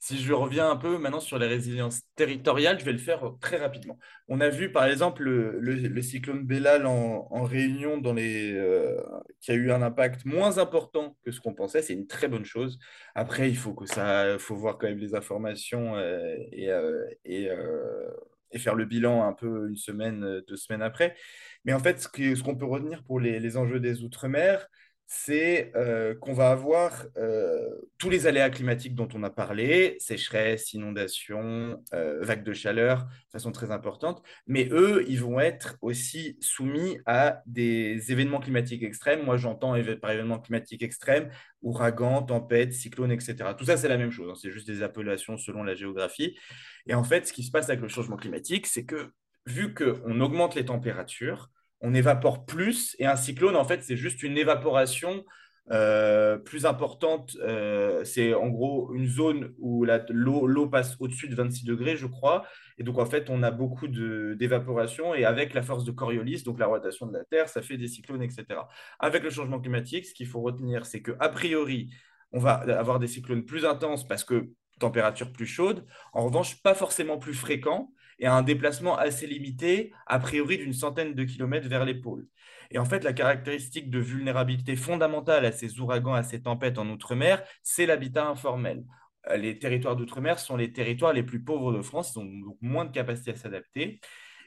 si 0.00 0.18
je 0.18 0.32
reviens 0.32 0.70
un 0.70 0.76
peu 0.76 0.98
maintenant 0.98 1.20
sur 1.20 1.38
les 1.38 1.46
résiliences 1.46 2.02
territoriales, 2.16 2.78
je 2.80 2.84
vais 2.84 2.92
le 2.92 2.98
faire 2.98 3.36
très 3.40 3.58
rapidement. 3.58 3.98
On 4.28 4.40
a 4.40 4.48
vu 4.48 4.72
par 4.72 4.84
exemple 4.86 5.22
le, 5.22 6.02
cyclone 6.02 6.44
Bellal 6.44 6.86
en, 6.86 7.44
Réunion 7.44 7.98
dans 7.98 8.12
les, 8.12 8.52
euh, 8.52 9.00
qui 9.40 9.52
a 9.52 9.54
eu 9.54 9.70
un 9.70 9.82
impact 9.82 10.24
moins 10.24 10.58
important 10.58 11.16
que 11.24 11.30
ce 11.30 11.40
qu'on 11.40 11.54
pensait. 11.54 11.82
C'est 11.82 11.92
une 11.94 12.06
très 12.06 12.28
bonne 12.28 12.44
chose. 12.44 12.78
Après, 13.14 13.48
il 13.48 13.56
faut, 13.56 13.72
que 13.74 13.86
ça, 13.86 14.38
faut 14.38 14.56
voir 14.56 14.78
quand 14.78 14.88
même 14.88 14.98
les 14.98 15.14
informations 15.14 15.96
euh, 15.96 16.36
et, 16.52 16.70
euh, 16.70 17.04
et, 17.24 17.48
et, 18.54 18.58
faire 18.58 18.74
le 18.74 18.84
bilan 18.84 19.26
un 19.26 19.32
peu 19.32 19.68
une 19.68 19.76
semaine, 19.76 20.42
deux 20.48 20.56
semaines 20.56 20.82
après. 20.82 21.14
Mais 21.64 21.72
en 21.72 21.78
fait, 21.78 22.00
ce 22.00 22.42
qu'on 22.42 22.56
peut 22.56 22.64
retenir 22.64 23.02
pour 23.04 23.20
les, 23.20 23.40
les 23.40 23.56
enjeux 23.56 23.80
des 23.80 24.02
Outre-mer, 24.02 24.68
c'est 25.06 25.72
euh, 25.76 26.14
qu'on 26.14 26.32
va 26.32 26.50
avoir 26.50 27.04
euh, 27.16 27.68
tous 27.98 28.08
les 28.08 28.26
aléas 28.26 28.50
climatiques 28.50 28.94
dont 28.94 29.08
on 29.14 29.22
a 29.22 29.30
parlé, 29.30 29.96
sécheresse, 30.00 30.72
inondation, 30.72 31.82
euh, 31.92 32.20
vagues 32.22 32.42
de 32.42 32.52
chaleur, 32.52 33.04
de 33.04 33.32
façon 33.32 33.52
très 33.52 33.70
importante, 33.70 34.22
mais 34.46 34.68
eux, 34.72 35.04
ils 35.06 35.20
vont 35.20 35.40
être 35.40 35.76
aussi 35.82 36.38
soumis 36.40 36.98
à 37.06 37.42
des 37.46 38.12
événements 38.12 38.40
climatiques 38.40 38.82
extrêmes. 38.82 39.24
Moi, 39.24 39.36
j'entends 39.36 39.74
par 40.00 40.10
événements 40.10 40.40
climatiques 40.40 40.82
extrêmes, 40.82 41.30
ouragans, 41.62 42.22
tempêtes, 42.22 42.72
cyclones, 42.72 43.12
etc. 43.12 43.36
Tout 43.56 43.66
ça, 43.66 43.76
c'est 43.76 43.88
la 43.88 43.98
même 43.98 44.10
chose, 44.10 44.30
hein. 44.30 44.38
c'est 44.40 44.50
juste 44.50 44.66
des 44.66 44.82
appellations 44.82 45.36
selon 45.36 45.62
la 45.62 45.74
géographie. 45.74 46.36
Et 46.86 46.94
en 46.94 47.04
fait, 47.04 47.26
ce 47.26 47.32
qui 47.32 47.42
se 47.42 47.50
passe 47.50 47.68
avec 47.68 47.80
le 47.80 47.88
changement 47.88 48.16
climatique, 48.16 48.66
c'est 48.66 48.84
que 48.84 49.10
vu 49.46 49.74
qu'on 49.74 50.20
augmente 50.20 50.54
les 50.54 50.64
températures, 50.64 51.50
on 51.80 51.94
évapore 51.94 52.46
plus. 52.46 52.96
Et 52.98 53.06
un 53.06 53.16
cyclone, 53.16 53.56
en 53.56 53.64
fait, 53.64 53.82
c'est 53.82 53.96
juste 53.96 54.22
une 54.22 54.38
évaporation 54.38 55.24
euh, 55.70 56.36
plus 56.36 56.66
importante. 56.66 57.36
Euh, 57.40 58.04
c'est 58.04 58.34
en 58.34 58.48
gros 58.48 58.92
une 58.94 59.06
zone 59.06 59.54
où 59.58 59.86
l'eau 60.10 60.68
passe 60.68 60.96
au-dessus 61.00 61.28
de 61.28 61.34
26 61.34 61.64
degrés, 61.64 61.96
je 61.96 62.06
crois. 62.06 62.44
Et 62.78 62.82
donc, 62.82 62.98
en 62.98 63.06
fait, 63.06 63.30
on 63.30 63.42
a 63.42 63.50
beaucoup 63.50 63.88
d'évaporation. 63.88 65.14
Et 65.14 65.24
avec 65.24 65.54
la 65.54 65.62
force 65.62 65.84
de 65.84 65.90
Coriolis, 65.92 66.42
donc 66.42 66.58
la 66.58 66.66
rotation 66.66 67.06
de 67.06 67.12
la 67.12 67.24
Terre, 67.24 67.48
ça 67.48 67.62
fait 67.62 67.76
des 67.76 67.88
cyclones, 67.88 68.22
etc. 68.22 68.44
Avec 68.98 69.22
le 69.22 69.30
changement 69.30 69.60
climatique, 69.60 70.06
ce 70.06 70.14
qu'il 70.14 70.26
faut 70.26 70.40
retenir, 70.40 70.86
c'est 70.86 71.02
qu'a 71.02 71.28
priori, 71.28 71.90
on 72.32 72.40
va 72.40 72.54
avoir 72.54 72.98
des 72.98 73.06
cyclones 73.06 73.44
plus 73.44 73.64
intenses 73.64 74.06
parce 74.06 74.24
que 74.24 74.50
température 74.80 75.32
plus 75.32 75.46
chaude. 75.46 75.86
En 76.12 76.24
revanche, 76.24 76.62
pas 76.62 76.74
forcément 76.74 77.18
plus 77.18 77.34
fréquents 77.34 77.92
et 78.18 78.26
un 78.26 78.42
déplacement 78.42 78.96
assez 78.96 79.26
limité, 79.26 79.92
a 80.06 80.18
priori 80.18 80.58
d'une 80.58 80.72
centaine 80.72 81.14
de 81.14 81.24
kilomètres 81.24 81.68
vers 81.68 81.84
les 81.84 81.94
pôles. 81.94 82.26
Et 82.70 82.78
en 82.78 82.84
fait, 82.84 83.04
la 83.04 83.12
caractéristique 83.12 83.90
de 83.90 83.98
vulnérabilité 83.98 84.76
fondamentale 84.76 85.44
à 85.44 85.52
ces 85.52 85.80
ouragans, 85.80 86.14
à 86.14 86.22
ces 86.22 86.42
tempêtes 86.42 86.78
en 86.78 86.88
Outre-mer, 86.88 87.42
c'est 87.62 87.86
l'habitat 87.86 88.26
informel. 88.26 88.84
Euh, 89.28 89.36
les 89.36 89.58
territoires 89.58 89.96
d'outre-mer 89.96 90.38
sont 90.38 90.56
les 90.56 90.72
territoires 90.72 91.12
les 91.12 91.22
plus 91.22 91.42
pauvres 91.42 91.72
de 91.72 91.82
France, 91.82 92.12
ils 92.14 92.18
ont 92.18 92.24
donc 92.24 92.58
moins 92.60 92.84
de 92.84 92.92
capacité 92.92 93.32
à 93.32 93.36
s'adapter. 93.36 94.00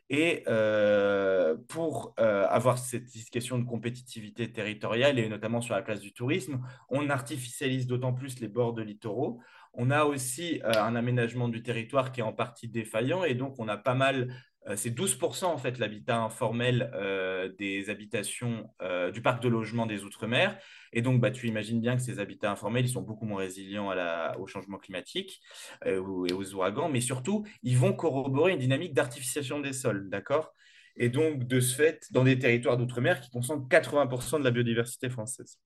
Et 0.09 0.43
euh, 0.47 1.57
pour 1.67 2.13
euh, 2.19 2.47
avoir 2.47 2.77
cette 2.77 3.09
question 3.29 3.59
de 3.59 3.65
compétitivité 3.65 4.51
territoriale, 4.51 5.19
et 5.19 5.27
notamment 5.27 5.59
sur 5.59 5.75
la 5.75 5.81
place 5.81 5.99
du 5.99 6.13
tourisme, 6.13 6.61
on 6.89 7.09
artificialise 7.09 7.87
d'autant 7.87 8.13
plus 8.13 8.39
les 8.39 8.47
bords 8.47 8.73
de 8.73 8.83
littoraux. 8.83 9.41
On 9.79 9.91
a 9.91 10.05
aussi 10.05 10.59
euh, 10.63 10.71
un 10.73 10.95
aménagement 10.95 11.47
du 11.47 11.61
territoire 11.61 12.11
qui 12.11 12.21
est 12.21 12.23
en 12.23 12.33
partie 12.33 12.67
défaillant 12.67 13.23
et 13.23 13.35
donc 13.35 13.59
on 13.59 13.67
a 13.67 13.77
pas 13.77 13.93
mal, 13.93 14.33
euh, 14.67 14.75
c'est 14.75 14.89
12% 14.89 15.45
en 15.45 15.57
fait 15.59 15.77
l'habitat 15.77 16.17
informel 16.17 16.89
euh, 16.95 17.49
des 17.59 17.91
habitations 17.91 18.69
du 19.13 19.21
parc 19.21 19.41
de 19.41 19.47
logement 19.49 19.85
des 19.85 20.03
Outre-mer. 20.03 20.57
Et 20.93 21.03
donc 21.03 21.21
bah, 21.21 21.29
tu 21.29 21.47
imagines 21.47 21.79
bien 21.79 21.95
que 21.95 22.01
ces 22.01 22.17
habitats 22.17 22.51
informels, 22.51 22.85
ils 22.85 22.91
sont 22.91 23.03
beaucoup 23.03 23.25
moins 23.27 23.39
résilients 23.39 23.93
au 24.39 24.47
changement 24.47 24.79
climatique 24.79 25.41
et 25.85 25.97
aux 25.97 26.53
ouragans, 26.55 26.89
mais 26.89 27.01
surtout, 27.01 27.45
ils 27.61 27.77
vont 27.77 27.93
corroborer 27.93 28.53
une 28.53 28.59
dynamique 28.59 28.93
d'artificiation 28.95 29.59
des 29.59 29.73
sols, 29.73 30.09
d'accord? 30.09 30.53
Et 30.95 31.09
donc, 31.09 31.45
de 31.45 31.59
ce 31.59 31.75
fait, 31.75 32.07
dans 32.11 32.23
des 32.23 32.39
territoires 32.39 32.77
d'outre-mer 32.77 33.21
qui 33.21 33.29
concentrent 33.29 33.67
80% 33.67 34.39
de 34.39 34.43
la 34.43 34.51
biodiversité 34.51 35.09
française. 35.09 35.59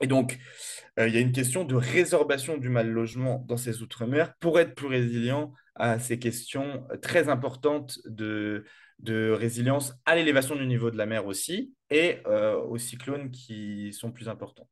Et 0.00 0.06
donc, 0.06 0.38
euh, 0.98 1.08
il 1.08 1.14
y 1.14 1.18
a 1.18 1.20
une 1.20 1.32
question 1.32 1.64
de 1.64 1.74
résorbation 1.74 2.56
du 2.56 2.68
mal 2.68 2.88
logement 2.88 3.44
dans 3.46 3.56
ces 3.56 3.82
outre-mer 3.82 4.34
pour 4.40 4.58
être 4.58 4.74
plus 4.74 4.86
résilient 4.86 5.52
à 5.74 5.98
ces 5.98 6.18
questions 6.18 6.86
euh, 6.90 6.96
très 6.96 7.28
importantes 7.28 7.98
de, 8.06 8.64
résilience 9.06 9.94
à 10.04 10.14
l'élévation 10.14 10.56
du 10.56 10.66
niveau 10.66 10.90
de 10.90 10.98
la 10.98 11.06
mer 11.06 11.26
aussi 11.26 11.72
et 11.88 12.18
euh, 12.26 12.56
aux 12.56 12.76
cyclones 12.76 13.30
qui 13.30 13.94
sont 13.94 14.12
plus 14.12 14.28
importants. 14.28 14.68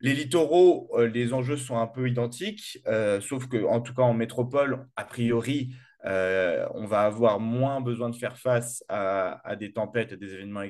Les 0.00 0.12
littoraux, 0.12 0.90
les 1.12 1.32
enjeux 1.32 1.56
sont 1.56 1.78
un 1.78 1.88
peu 1.88 2.08
identiques, 2.08 2.78
sauf 3.20 3.48
que, 3.48 3.64
en 3.64 3.80
tout 3.80 3.94
cas 3.94 4.02
en 4.02 4.14
métropole, 4.14 4.86
a 4.94 5.04
priori, 5.04 5.74
on 6.04 6.86
va 6.86 7.00
avoir 7.00 7.40
moins 7.40 7.80
besoin 7.80 8.08
de 8.08 8.14
faire 8.14 8.38
face 8.38 8.84
à, 8.88 9.40
à 9.44 9.56
des 9.56 9.72
tempêtes 9.72 10.12
et 10.12 10.16
des 10.16 10.34
événements 10.34 10.62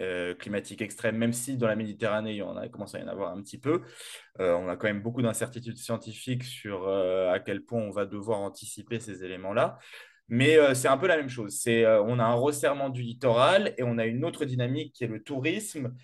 euh, 0.00 0.34
climatique 0.34 0.82
extrême, 0.82 1.16
même 1.16 1.32
si 1.32 1.56
dans 1.56 1.68
la 1.68 1.76
Méditerranée, 1.76 2.42
on 2.42 2.56
a 2.56 2.68
commencé 2.68 2.96
à 2.96 3.00
y 3.00 3.04
en 3.04 3.08
avoir 3.08 3.32
un 3.32 3.40
petit 3.42 3.58
peu. 3.58 3.82
Euh, 4.40 4.54
on 4.54 4.68
a 4.68 4.76
quand 4.76 4.88
même 4.88 5.02
beaucoup 5.02 5.22
d'incertitudes 5.22 5.78
scientifiques 5.78 6.44
sur 6.44 6.88
euh, 6.88 7.32
à 7.32 7.38
quel 7.40 7.62
point 7.62 7.80
on 7.80 7.90
va 7.90 8.06
devoir 8.06 8.40
anticiper 8.40 8.98
ces 9.00 9.24
éléments-là. 9.24 9.78
Mais 10.28 10.56
c'est 10.74 10.88
un 10.88 10.96
peu 10.96 11.06
la 11.06 11.18
même 11.18 11.28
chose. 11.28 11.58
C'est, 11.60 11.86
on 11.86 12.18
a 12.18 12.24
un 12.24 12.32
resserrement 12.32 12.88
du 12.88 13.02
littoral 13.02 13.74
et 13.76 13.82
on 13.82 13.98
a 13.98 14.06
une 14.06 14.24
autre 14.24 14.46
dynamique 14.46 14.94
qui 14.94 15.04
est 15.04 15.06
le 15.06 15.22
tourisme 15.22 15.94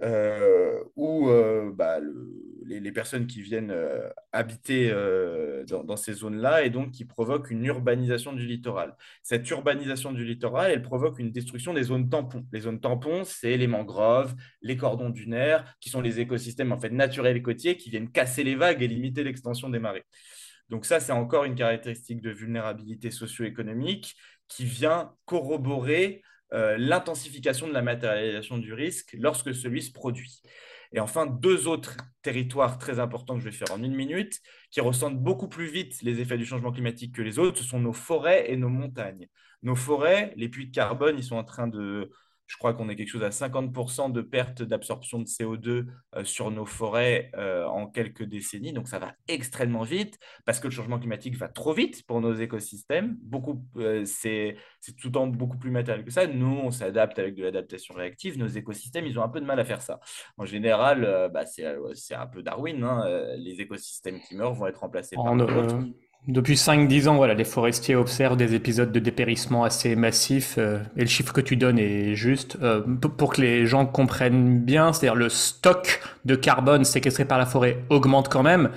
euh, 0.00 0.80
où 0.94 1.28
euh, 1.28 1.72
bah, 1.74 1.98
les, 2.64 2.92
personnes 2.92 3.26
qui 3.26 3.42
viennent 3.42 3.72
euh, 3.72 4.08
habiter 4.32 4.92
dans, 5.68 5.96
ces 5.96 6.12
zones-là 6.12 6.62
et 6.64 6.70
donc 6.70 6.92
qui 6.92 7.04
provoquent 7.04 7.50
une 7.50 7.64
urbanisation 7.64 8.32
du 8.32 8.46
littoral. 8.46 8.96
Cette 9.22 9.48
urbanisation 9.50 10.12
du 10.12 10.24
littoral, 10.24 10.70
elle 10.70 10.82
provoque 10.82 11.18
une 11.18 11.32
destruction 11.32 11.74
des 11.74 11.82
zones 11.84 12.08
tampons. 12.08 12.46
Les 12.52 12.60
zones 12.60 12.80
tampons, 12.80 13.24
c'est 13.24 13.56
les 13.56 13.66
mangroves, 13.66 14.34
les 14.62 14.76
cordons 14.76 15.10
dunaires, 15.10 15.76
qui 15.80 15.90
sont 15.90 16.00
les 16.00 16.20
écosystèmes 16.20 16.72
en 16.72 16.78
fait 16.78 16.90
naturels 16.90 17.36
et 17.36 17.42
côtiers 17.42 17.76
qui 17.76 17.90
viennent 17.90 18.10
casser 18.10 18.44
les 18.44 18.54
vagues 18.54 18.82
et 18.82 18.88
limiter 18.88 19.24
l'extension 19.24 19.68
des 19.68 19.78
marées. 19.78 20.04
Donc 20.68 20.84
ça, 20.84 21.00
c'est 21.00 21.12
encore 21.12 21.44
une 21.44 21.54
caractéristique 21.54 22.20
de 22.20 22.30
vulnérabilité 22.30 23.10
socio-économique 23.10 24.16
qui 24.48 24.64
vient 24.64 25.12
corroborer 25.24 26.22
euh, 26.22 26.28
l'intensification 26.52 27.68
de 27.68 27.72
la 27.72 27.82
matérialisation 27.82 28.58
du 28.58 28.72
risque 28.72 29.14
lorsque 29.18 29.54
celui 29.54 29.82
se 29.82 29.92
produit. 29.92 30.40
Et 30.92 31.00
enfin, 31.00 31.26
deux 31.26 31.68
autres 31.68 31.96
territoires 32.22 32.78
très 32.78 32.98
importants 32.98 33.34
que 33.34 33.40
je 33.40 33.44
vais 33.44 33.54
faire 33.54 33.72
en 33.72 33.82
une 33.82 33.94
minute, 33.94 34.40
qui 34.70 34.80
ressentent 34.80 35.18
beaucoup 35.22 35.48
plus 35.48 35.66
vite 35.66 36.00
les 36.02 36.20
effets 36.20 36.38
du 36.38 36.46
changement 36.46 36.72
climatique 36.72 37.14
que 37.14 37.22
les 37.22 37.38
autres, 37.38 37.58
ce 37.58 37.64
sont 37.64 37.80
nos 37.80 37.92
forêts 37.92 38.50
et 38.50 38.56
nos 38.56 38.70
montagnes. 38.70 39.28
Nos 39.62 39.76
forêts, 39.76 40.32
les 40.36 40.48
puits 40.48 40.68
de 40.68 40.74
carbone, 40.74 41.16
ils 41.18 41.24
sont 41.24 41.36
en 41.36 41.44
train 41.44 41.66
de 41.66 42.10
je 42.48 42.56
crois 42.56 42.72
qu'on 42.74 42.88
est 42.88 42.96
quelque 42.96 43.10
chose 43.10 43.22
à 43.22 43.28
50% 43.28 44.10
de 44.10 44.22
perte 44.22 44.62
d'absorption 44.62 45.18
de 45.20 45.26
CO2 45.26 45.86
euh, 46.16 46.24
sur 46.24 46.50
nos 46.50 46.64
forêts 46.64 47.30
euh, 47.36 47.66
en 47.66 47.86
quelques 47.86 48.24
décennies. 48.24 48.72
Donc 48.72 48.88
ça 48.88 48.98
va 48.98 49.12
extrêmement 49.28 49.82
vite 49.82 50.18
parce 50.46 50.58
que 50.58 50.66
le 50.66 50.72
changement 50.72 50.98
climatique 50.98 51.36
va 51.36 51.48
trop 51.48 51.74
vite 51.74 52.06
pour 52.06 52.22
nos 52.22 52.32
écosystèmes. 52.32 53.18
Beaucoup, 53.22 53.62
euh, 53.76 54.04
c'est, 54.06 54.56
tout 54.98 55.08
le 55.08 55.12
temps 55.12 55.26
beaucoup 55.26 55.58
plus 55.58 55.70
matériel 55.70 56.04
que 56.04 56.10
ça. 56.10 56.26
Nous, 56.26 56.46
on 56.46 56.70
s'adapte 56.70 57.18
avec 57.18 57.34
de 57.34 57.44
l'adaptation 57.44 57.94
réactive. 57.94 58.38
Nos 58.38 58.48
écosystèmes, 58.48 59.06
ils 59.06 59.18
ont 59.18 59.22
un 59.22 59.28
peu 59.28 59.40
de 59.40 59.46
mal 59.46 59.60
à 59.60 59.64
faire 59.64 59.82
ça. 59.82 60.00
En 60.38 60.46
général, 60.46 61.30
bah, 61.32 61.44
c'est, 61.44 61.64
un 62.14 62.26
peu 62.26 62.42
Darwin. 62.42 62.82
Hein. 62.82 63.04
Les 63.36 63.60
écosystèmes 63.60 64.20
qui 64.20 64.36
meurent 64.36 64.54
vont 64.54 64.66
être 64.66 64.80
remplacés 64.80 65.16
par 65.16 65.36
d'autres. 65.36 65.84
Depuis 66.26 66.56
5-10 66.56 67.08
ans, 67.08 67.16
voilà, 67.16 67.32
les 67.32 67.44
forestiers 67.44 67.96
observent 67.96 68.36
des 68.36 68.54
épisodes 68.54 68.92
de 68.92 68.98
dépérissement 68.98 69.64
assez 69.64 69.96
massifs, 69.96 70.56
euh, 70.58 70.80
et 70.96 71.00
le 71.00 71.06
chiffre 71.06 71.32
que 71.32 71.40
tu 71.40 71.56
donnes 71.56 71.78
est 71.78 72.16
juste. 72.16 72.58
Euh, 72.62 72.82
pour 72.82 73.32
que 73.32 73.40
les 73.40 73.66
gens 73.66 73.86
comprennent 73.86 74.58
bien, 74.60 74.92
c'est-à-dire 74.92 75.14
le 75.14 75.30
stock 75.30 76.02
de 76.26 76.34
carbone 76.34 76.84
séquestré 76.84 77.24
par 77.24 77.38
la 77.38 77.46
forêt 77.46 77.78
augmente 77.88 78.28
quand 78.28 78.42
même, 78.42 78.68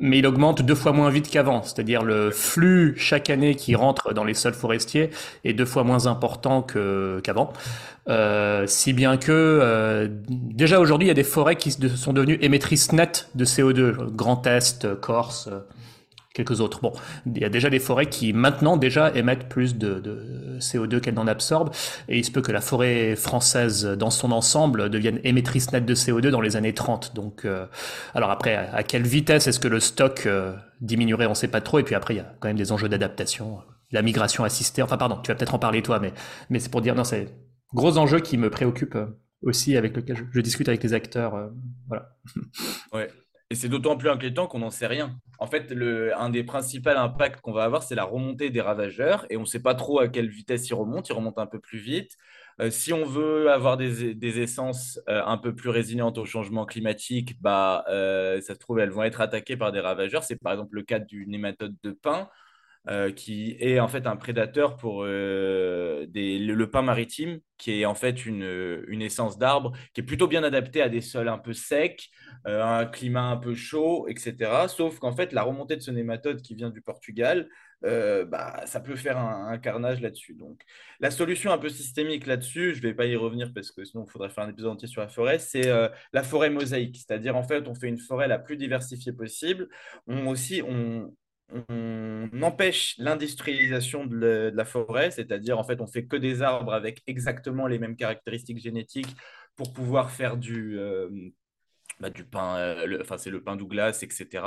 mais 0.00 0.20
il 0.20 0.26
augmente 0.26 0.62
deux 0.62 0.74
fois 0.74 0.92
moins 0.92 1.10
vite 1.10 1.28
qu'avant. 1.28 1.62
C'est-à-dire 1.62 2.02
le 2.02 2.30
flux 2.30 2.94
chaque 2.96 3.28
année 3.28 3.56
qui 3.56 3.74
rentre 3.74 4.14
dans 4.14 4.24
les 4.24 4.34
sols 4.34 4.54
forestiers 4.54 5.10
est 5.44 5.52
deux 5.52 5.66
fois 5.66 5.84
moins 5.84 6.06
important 6.06 6.62
qu'avant. 6.62 7.52
Euh, 8.08 8.64
si 8.66 8.94
bien 8.94 9.18
que 9.18 10.08
déjà 10.28 10.80
aujourd'hui, 10.80 11.06
il 11.06 11.08
y 11.08 11.12
a 11.12 11.14
des 11.14 11.24
forêts 11.24 11.56
qui 11.56 11.72
sont 11.72 12.12
devenues 12.14 12.38
émettrices 12.40 12.92
nettes 12.92 13.28
de 13.34 13.44
CO2, 13.44 14.14
Grand 14.14 14.46
Est, 14.46 14.98
Corse 15.00 15.50
quelques 16.36 16.60
autres. 16.60 16.80
Bon, 16.80 16.92
il 17.24 17.38
y 17.38 17.44
a 17.44 17.48
déjà 17.48 17.70
des 17.70 17.78
forêts 17.78 18.06
qui 18.06 18.32
maintenant 18.32 18.76
déjà 18.76 19.10
émettent 19.14 19.48
plus 19.48 19.76
de, 19.76 20.58
CO2 20.60 21.00
qu'elles 21.00 21.14
n'en 21.14 21.26
absorbent, 21.26 21.70
et 22.08 22.18
il 22.18 22.24
se 22.24 22.30
peut 22.30 22.42
que 22.42 22.52
la 22.52 22.60
forêt 22.60 23.16
française 23.16 23.84
dans 23.84 24.10
son 24.10 24.32
ensemble 24.32 24.90
devienne 24.90 25.18
émettrice 25.24 25.72
nette 25.72 25.86
de 25.86 25.94
CO2 25.94 26.28
dans 26.28 26.40
les 26.40 26.56
années 26.56 26.74
30. 26.74 27.14
Donc, 27.14 27.44
euh, 27.44 27.66
alors 28.14 28.30
après, 28.30 28.54
à, 28.54 28.82
quelle 28.82 29.06
vitesse 29.06 29.46
est-ce 29.46 29.60
que 29.60 29.68
le 29.68 29.80
stock 29.80 30.26
euh, 30.26 30.52
diminuerait, 30.80 31.26
on 31.26 31.30
ne 31.30 31.34
sait 31.34 31.48
pas 31.48 31.60
trop, 31.60 31.78
et 31.78 31.82
puis 31.82 31.94
après, 31.94 32.14
il 32.14 32.18
y 32.18 32.20
a 32.20 32.34
quand 32.38 32.48
même 32.48 32.56
des 32.58 32.72
enjeux 32.72 32.88
d'adaptation, 32.88 33.58
la 33.90 34.02
migration 34.02 34.44
assistée, 34.44 34.82
enfin 34.82 34.98
pardon, 34.98 35.18
tu 35.22 35.30
vas 35.30 35.34
peut-être 35.36 35.54
en 35.54 35.58
parler 35.58 35.82
toi, 35.82 35.98
mais, 36.00 36.12
mais 36.50 36.58
c'est 36.58 36.70
pour 36.70 36.82
dire, 36.82 36.94
non, 36.94 37.04
c'est 37.04 37.28
gros 37.74 37.96
enjeux 37.98 38.20
qui 38.20 38.36
me 38.36 38.50
préoccupent 38.50 38.98
aussi, 39.42 39.76
avec 39.76 39.96
lequel 39.96 40.16
je, 40.16 40.24
je 40.30 40.40
discute 40.40 40.68
avec 40.68 40.82
les 40.82 40.92
acteurs. 40.92 41.34
Euh, 41.34 41.48
voilà. 41.88 42.10
Ouais. 42.92 43.08
Et 43.50 43.54
c'est 43.54 43.68
d'autant 43.68 43.96
plus 43.96 44.08
inquiétant 44.08 44.48
qu'on 44.48 44.58
n'en 44.58 44.70
sait 44.70 44.88
rien. 44.88 45.16
En 45.38 45.46
fait, 45.46 45.72
un 46.16 46.30
des 46.30 46.42
principaux 46.42 46.90
impacts 46.90 47.40
qu'on 47.40 47.52
va 47.52 47.62
avoir, 47.62 47.84
c'est 47.84 47.94
la 47.94 48.04
remontée 48.04 48.50
des 48.50 48.60
ravageurs. 48.60 49.24
Et 49.30 49.36
on 49.36 49.42
ne 49.42 49.46
sait 49.46 49.62
pas 49.62 49.74
trop 49.74 50.00
à 50.00 50.08
quelle 50.08 50.28
vitesse 50.28 50.68
ils 50.68 50.74
remontent. 50.74 51.06
Ils 51.08 51.12
remontent 51.12 51.40
un 51.40 51.46
peu 51.46 51.60
plus 51.60 51.78
vite. 51.78 52.16
Euh, 52.60 52.70
si 52.70 52.92
on 52.92 53.04
veut 53.04 53.50
avoir 53.50 53.76
des, 53.76 54.14
des 54.14 54.40
essences 54.40 54.98
euh, 55.08 55.22
un 55.24 55.36
peu 55.36 55.54
plus 55.54 55.68
résilientes 55.68 56.18
au 56.18 56.24
changement 56.24 56.64
climatique, 56.64 57.40
bah, 57.40 57.84
euh, 57.88 58.40
ça 58.40 58.54
se 58.54 58.58
trouve, 58.58 58.78
elles 58.80 58.90
vont 58.90 59.02
être 59.02 59.20
attaquées 59.20 59.56
par 59.56 59.72
des 59.72 59.80
ravageurs. 59.80 60.24
C'est 60.24 60.36
par 60.36 60.52
exemple 60.52 60.74
le 60.74 60.82
cas 60.82 60.98
du 60.98 61.26
nématode 61.26 61.76
de 61.82 61.92
pin. 61.92 62.28
Euh, 62.88 63.10
qui 63.10 63.56
est 63.58 63.80
en 63.80 63.88
fait 63.88 64.06
un 64.06 64.14
prédateur 64.14 64.76
pour 64.76 65.02
euh, 65.02 66.06
des, 66.06 66.38
le, 66.38 66.70
pain 66.70 66.82
maritime, 66.82 67.40
qui 67.58 67.80
est 67.80 67.84
en 67.84 67.96
fait 67.96 68.24
une, 68.24 68.84
une 68.86 69.02
essence 69.02 69.38
d'arbre 69.38 69.72
qui 69.92 70.02
est 70.02 70.04
plutôt 70.04 70.28
bien 70.28 70.44
adaptée 70.44 70.82
à 70.82 70.88
des 70.88 71.00
sols 71.00 71.28
un 71.28 71.38
peu 71.38 71.52
secs, 71.52 72.08
euh, 72.46 72.62
un 72.62 72.86
climat 72.86 73.24
un 73.24 73.38
peu 73.38 73.56
chaud, 73.56 74.06
etc. 74.06 74.68
Sauf 74.68 75.00
qu'en 75.00 75.10
fait, 75.16 75.32
la 75.32 75.42
remontée 75.42 75.74
de 75.74 75.80
ce 75.80 75.90
nématode 75.90 76.42
qui 76.42 76.54
vient 76.54 76.70
du 76.70 76.80
Portugal, 76.80 77.48
bah, 77.82 78.62
ça 78.66 78.80
peut 78.80 78.96
faire 78.96 79.18
un, 79.18 79.58
carnage 79.58 80.00
là-dessus. 80.00 80.34
Donc, 80.34 80.62
la 81.00 81.10
solution 81.10 81.52
un 81.52 81.58
peu 81.58 81.68
systémique 81.68 82.26
là-dessus, 82.26 82.74
je 82.74 82.82
ne 82.82 82.88
vais 82.88 82.94
pas 82.94 83.06
y 83.06 83.14
revenir 83.16 83.52
parce 83.54 83.70
que 83.70 83.84
sinon 83.84 84.04
il 84.08 84.10
faudrait 84.10 84.28
faire 84.28 84.44
un 84.44 84.50
épisode 84.50 84.72
entier 84.72 84.88
sur 84.88 85.00
la 85.00 85.08
forêt, 85.08 85.38
c'est 85.38 85.68
la 86.12 86.22
forêt 86.22 86.50
mosaïque. 86.50 86.96
C'est-à-dire, 86.96 87.36
en 87.36 87.42
fait, 87.42 87.66
on 87.68 87.74
fait 87.74 87.88
une 87.88 87.98
forêt 87.98 88.28
la 88.28 88.38
plus 88.38 88.56
diversifiée 88.56 89.12
possible. 89.12 89.68
On 90.08 90.26
aussi, 90.28 90.62
on, 90.66 91.12
on 91.68 92.28
empêche 92.42 92.96
l'industrialisation 92.98 94.06
de, 94.06 94.50
la 94.54 94.64
forêt, 94.64 95.10
c'est-à-dire 95.10 95.58
en 95.58 95.64
fait 95.64 95.80
on 95.80 95.86
fait 95.86 96.06
que 96.06 96.16
des 96.16 96.42
arbres 96.42 96.72
avec 96.72 97.02
exactement 97.06 97.66
les 97.66 97.78
mêmes 97.78 97.96
caractéristiques 97.96 98.58
génétiques 98.58 99.14
pour 99.54 99.72
pouvoir 99.72 100.10
faire 100.10 100.36
du, 100.36 100.78
euh, 100.78 101.08
bah, 102.00 102.10
du 102.10 102.24
pain, 102.24 102.56
euh, 102.58 103.02
c'est 103.16 103.30
le 103.30 103.42
pain 103.42 103.56
Douglas, 103.56 104.00
etc., 104.02 104.44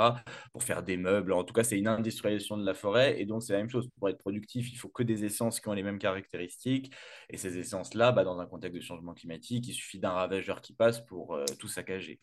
pour 0.52 0.62
faire 0.62 0.82
des 0.82 0.96
meubles. 0.96 1.32
En 1.32 1.44
tout 1.44 1.52
cas, 1.52 1.64
c'est 1.64 1.78
une 1.78 1.88
industrialisation 1.88 2.56
de 2.56 2.64
la 2.64 2.74
forêt 2.74 3.20
et 3.20 3.26
donc 3.26 3.42
c'est 3.42 3.52
la 3.52 3.58
même 3.58 3.70
chose. 3.70 3.88
Pour 3.98 4.08
être 4.08 4.18
productif, 4.18 4.72
il 4.72 4.76
faut 4.76 4.88
que 4.88 5.02
des 5.02 5.24
essences 5.24 5.60
qui 5.60 5.68
ont 5.68 5.72
les 5.72 5.82
mêmes 5.82 5.98
caractéristiques 5.98 6.92
et 7.28 7.36
ces 7.36 7.58
essences-là, 7.58 8.12
bah, 8.12 8.24
dans 8.24 8.38
un 8.40 8.46
contexte 8.46 8.76
de 8.76 8.82
changement 8.82 9.14
climatique, 9.14 9.66
il 9.68 9.74
suffit 9.74 9.98
d'un 9.98 10.12
ravageur 10.12 10.60
qui 10.60 10.72
passe 10.74 11.00
pour 11.04 11.34
euh, 11.34 11.44
tout 11.58 11.68
saccager. 11.68 12.20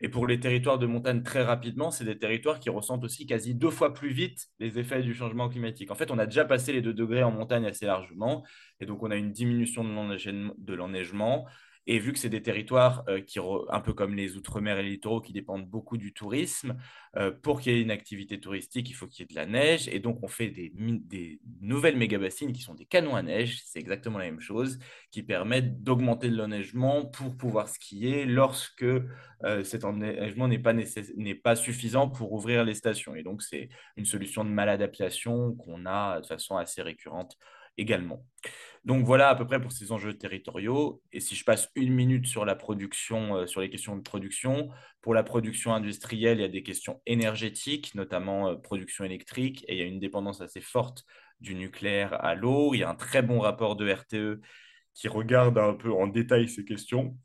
Et 0.00 0.08
pour 0.08 0.26
les 0.26 0.38
territoires 0.40 0.78
de 0.78 0.86
montagne, 0.86 1.22
très 1.22 1.42
rapidement, 1.42 1.90
c'est 1.90 2.04
des 2.04 2.18
territoires 2.18 2.60
qui 2.60 2.70
ressentent 2.70 3.04
aussi 3.04 3.26
quasi 3.26 3.54
deux 3.54 3.70
fois 3.70 3.94
plus 3.94 4.10
vite 4.10 4.46
les 4.60 4.78
effets 4.78 5.02
du 5.02 5.14
changement 5.14 5.48
climatique. 5.48 5.90
En 5.90 5.94
fait, 5.94 6.10
on 6.10 6.18
a 6.18 6.26
déjà 6.26 6.44
passé 6.44 6.72
les 6.72 6.82
2 6.82 6.94
degrés 6.94 7.22
en 7.22 7.32
montagne 7.32 7.66
assez 7.66 7.86
largement, 7.86 8.44
et 8.80 8.86
donc 8.86 9.02
on 9.02 9.10
a 9.10 9.16
une 9.16 9.32
diminution 9.32 9.84
de 9.84 10.74
l'enneigement. 10.74 11.46
Et 11.90 11.98
vu 11.98 12.12
que 12.12 12.18
c'est 12.18 12.28
des 12.28 12.42
territoires 12.42 13.02
euh, 13.08 13.22
qui, 13.22 13.38
un 13.70 13.80
peu 13.80 13.94
comme 13.94 14.14
les 14.14 14.36
Outre-mer 14.36 14.78
et 14.78 14.82
les 14.82 14.90
littoraux, 14.90 15.22
qui 15.22 15.32
dépendent 15.32 15.66
beaucoup 15.66 15.96
du 15.96 16.12
tourisme, 16.12 16.76
euh, 17.16 17.30
pour 17.32 17.62
qu'il 17.62 17.72
y 17.72 17.76
ait 17.76 17.80
une 17.80 17.90
activité 17.90 18.38
touristique, 18.38 18.90
il 18.90 18.92
faut 18.92 19.06
qu'il 19.06 19.22
y 19.22 19.24
ait 19.24 19.34
de 19.34 19.34
la 19.34 19.46
neige. 19.46 19.88
Et 19.88 19.98
donc, 19.98 20.18
on 20.22 20.28
fait 20.28 20.50
des, 20.50 20.70
nouvelles 21.62 21.96
méga-bassines 21.96 22.52
qui 22.52 22.60
sont 22.60 22.74
des 22.74 22.84
canons 22.84 23.16
à 23.16 23.22
neige. 23.22 23.62
C'est 23.64 23.78
exactement 23.78 24.18
la 24.18 24.26
même 24.26 24.38
chose, 24.38 24.78
qui 25.10 25.22
permettent 25.22 25.82
d'augmenter 25.82 26.28
l'enneigement 26.28 27.06
pour 27.06 27.34
pouvoir 27.38 27.70
skier 27.70 28.26
lorsque 28.26 28.82
euh, 28.82 29.64
cet 29.64 29.84
enneigement 29.84 30.46
n'est 30.46 30.58
pas, 30.58 30.74
pas 31.42 31.56
suffisant 31.56 32.10
pour 32.10 32.32
ouvrir 32.34 32.64
les 32.64 32.74
stations. 32.74 33.14
Et 33.14 33.22
donc, 33.22 33.40
c'est 33.40 33.70
une 33.96 34.04
solution 34.04 34.44
de 34.44 34.50
maladaptation 34.50 35.54
qu'on 35.54 35.86
a 35.86 36.20
de 36.20 36.26
façon 36.26 36.58
assez 36.58 36.82
récurrente 36.82 37.38
également. 37.78 38.26
Donc 38.84 39.04
voilà 39.04 39.28
à 39.28 39.34
peu 39.34 39.46
près 39.46 39.60
pour 39.60 39.72
ces 39.72 39.92
enjeux 39.92 40.14
territoriaux. 40.14 41.02
Et 41.12 41.20
si 41.20 41.34
je 41.34 41.44
passe 41.44 41.68
une 41.74 41.92
minute 41.92 42.26
sur 42.26 42.44
la 42.44 42.54
production, 42.54 43.36
euh, 43.36 43.46
sur 43.46 43.60
les 43.60 43.70
questions 43.70 43.96
de 43.96 44.02
production, 44.02 44.70
pour 45.02 45.14
la 45.14 45.22
production 45.22 45.74
industrielle, 45.74 46.38
il 46.38 46.42
y 46.42 46.44
a 46.44 46.48
des 46.48 46.62
questions 46.62 47.00
énergétiques, 47.06 47.94
notamment 47.94 48.48
euh, 48.48 48.54
production 48.56 49.04
électrique, 49.04 49.64
et 49.68 49.74
il 49.74 49.78
y 49.78 49.82
a 49.82 49.84
une 49.84 50.00
dépendance 50.00 50.40
assez 50.40 50.60
forte 50.60 51.04
du 51.40 51.54
nucléaire 51.54 52.24
à 52.24 52.34
l'eau. 52.34 52.74
Il 52.74 52.78
y 52.78 52.82
a 52.82 52.90
un 52.90 52.94
très 52.94 53.22
bon 53.22 53.40
rapport 53.40 53.76
de 53.76 53.90
RTE 53.90 54.40
qui 54.94 55.08
regarde 55.08 55.58
un 55.58 55.74
peu 55.74 55.92
en 55.92 56.06
détail 56.06 56.48
ces 56.48 56.64
questions. 56.64 57.16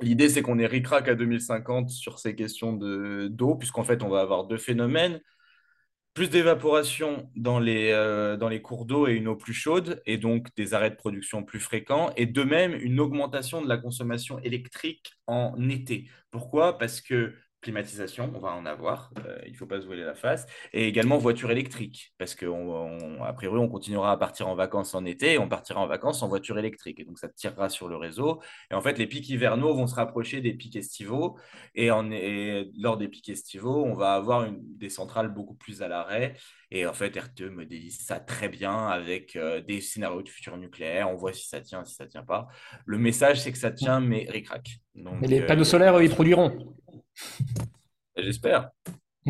L'idée, 0.00 0.28
c'est 0.28 0.42
qu'on 0.42 0.58
est 0.58 0.66
ricrac 0.66 1.08
à 1.08 1.14
2050 1.14 1.90
sur 1.90 2.18
ces 2.18 2.34
questions 2.34 2.72
d'eau, 2.72 3.56
puisqu'en 3.56 3.84
fait, 3.84 4.02
on 4.02 4.08
va 4.08 4.20
avoir 4.20 4.46
deux 4.46 4.58
phénomènes 4.58 5.20
plus 6.18 6.30
d'évaporation 6.30 7.30
dans, 7.36 7.60
les, 7.60 7.92
euh, 7.92 8.36
dans 8.36 8.48
les 8.48 8.60
cours 8.60 8.86
d'eau 8.86 9.06
et 9.06 9.12
une 9.12 9.28
eau 9.28 9.36
plus 9.36 9.52
chaude, 9.54 10.02
et 10.04 10.18
donc 10.18 10.48
des 10.56 10.74
arrêts 10.74 10.90
de 10.90 10.96
production 10.96 11.44
plus 11.44 11.60
fréquents, 11.60 12.10
et 12.16 12.26
de 12.26 12.42
même 12.42 12.74
une 12.74 12.98
augmentation 12.98 13.62
de 13.62 13.68
la 13.68 13.76
consommation 13.76 14.40
électrique 14.40 15.12
en 15.28 15.54
été. 15.70 16.08
Pourquoi? 16.32 16.76
Parce 16.76 17.00
que 17.00 17.34
climatisation, 17.60 18.30
on 18.34 18.38
va 18.38 18.52
en 18.52 18.66
avoir, 18.66 19.10
euh, 19.26 19.38
il 19.46 19.52
ne 19.52 19.56
faut 19.56 19.66
pas 19.66 19.80
se 19.80 19.86
voiler 19.86 20.04
la 20.04 20.14
face, 20.14 20.46
et 20.72 20.86
également 20.86 21.18
voiture 21.18 21.50
électrique, 21.50 22.12
parce 22.18 22.34
qu'à 22.34 22.46
priori, 23.34 23.58
on 23.58 23.68
continuera 23.68 24.12
à 24.12 24.16
partir 24.16 24.48
en 24.48 24.54
vacances 24.54 24.94
en 24.94 25.04
été, 25.04 25.34
et 25.34 25.38
on 25.38 25.48
partira 25.48 25.80
en 25.80 25.86
vacances 25.86 26.22
en 26.22 26.28
voiture 26.28 26.58
électrique, 26.58 27.00
et 27.00 27.04
donc 27.04 27.18
ça 27.18 27.28
tirera 27.28 27.68
sur 27.68 27.88
le 27.88 27.96
réseau. 27.96 28.40
Et 28.70 28.74
en 28.74 28.80
fait, 28.80 28.98
les 28.98 29.06
pics 29.06 29.28
hivernaux 29.28 29.74
vont 29.74 29.86
se 29.86 29.94
rapprocher 29.94 30.40
des 30.40 30.54
pics 30.54 30.76
estivaux, 30.76 31.36
et, 31.74 31.90
en, 31.90 32.08
lors 32.78 32.96
des 32.96 33.08
pics 33.08 33.28
estivaux, 33.28 33.84
on 33.84 33.94
va 33.94 34.14
avoir 34.14 34.44
une, 34.44 34.60
des 34.76 34.88
centrales 34.88 35.28
beaucoup 35.28 35.54
plus 35.54 35.82
à 35.82 35.88
l'arrêt, 35.88 36.34
et 36.70 36.86
en 36.86 36.92
fait, 36.92 37.16
RTE 37.18 37.50
modélise 37.50 37.98
ça 38.04 38.20
très 38.20 38.48
bien 38.48 38.88
avec 38.88 39.36
euh, 39.36 39.60
des 39.62 39.80
scénarios 39.80 40.22
de 40.22 40.28
futur 40.28 40.56
nucléaire, 40.58 41.10
on 41.10 41.16
voit 41.16 41.32
si 41.32 41.48
ça 41.48 41.60
tient, 41.60 41.84
si 41.84 41.94
ça 41.94 42.06
tient 42.06 42.22
pas. 42.22 42.48
Le 42.84 42.98
message, 42.98 43.40
c'est 43.40 43.52
que 43.52 43.58
ça 43.58 43.70
tient, 43.70 44.00
mais 44.00 44.26
ric-rac. 44.28 44.78
Mais 44.94 45.28
les 45.28 45.40
panneaux 45.40 45.62
euh, 45.62 45.64
solaires, 45.64 46.00
ils 46.02 46.10
produiront. 46.10 46.76
J'espère. 48.16 48.70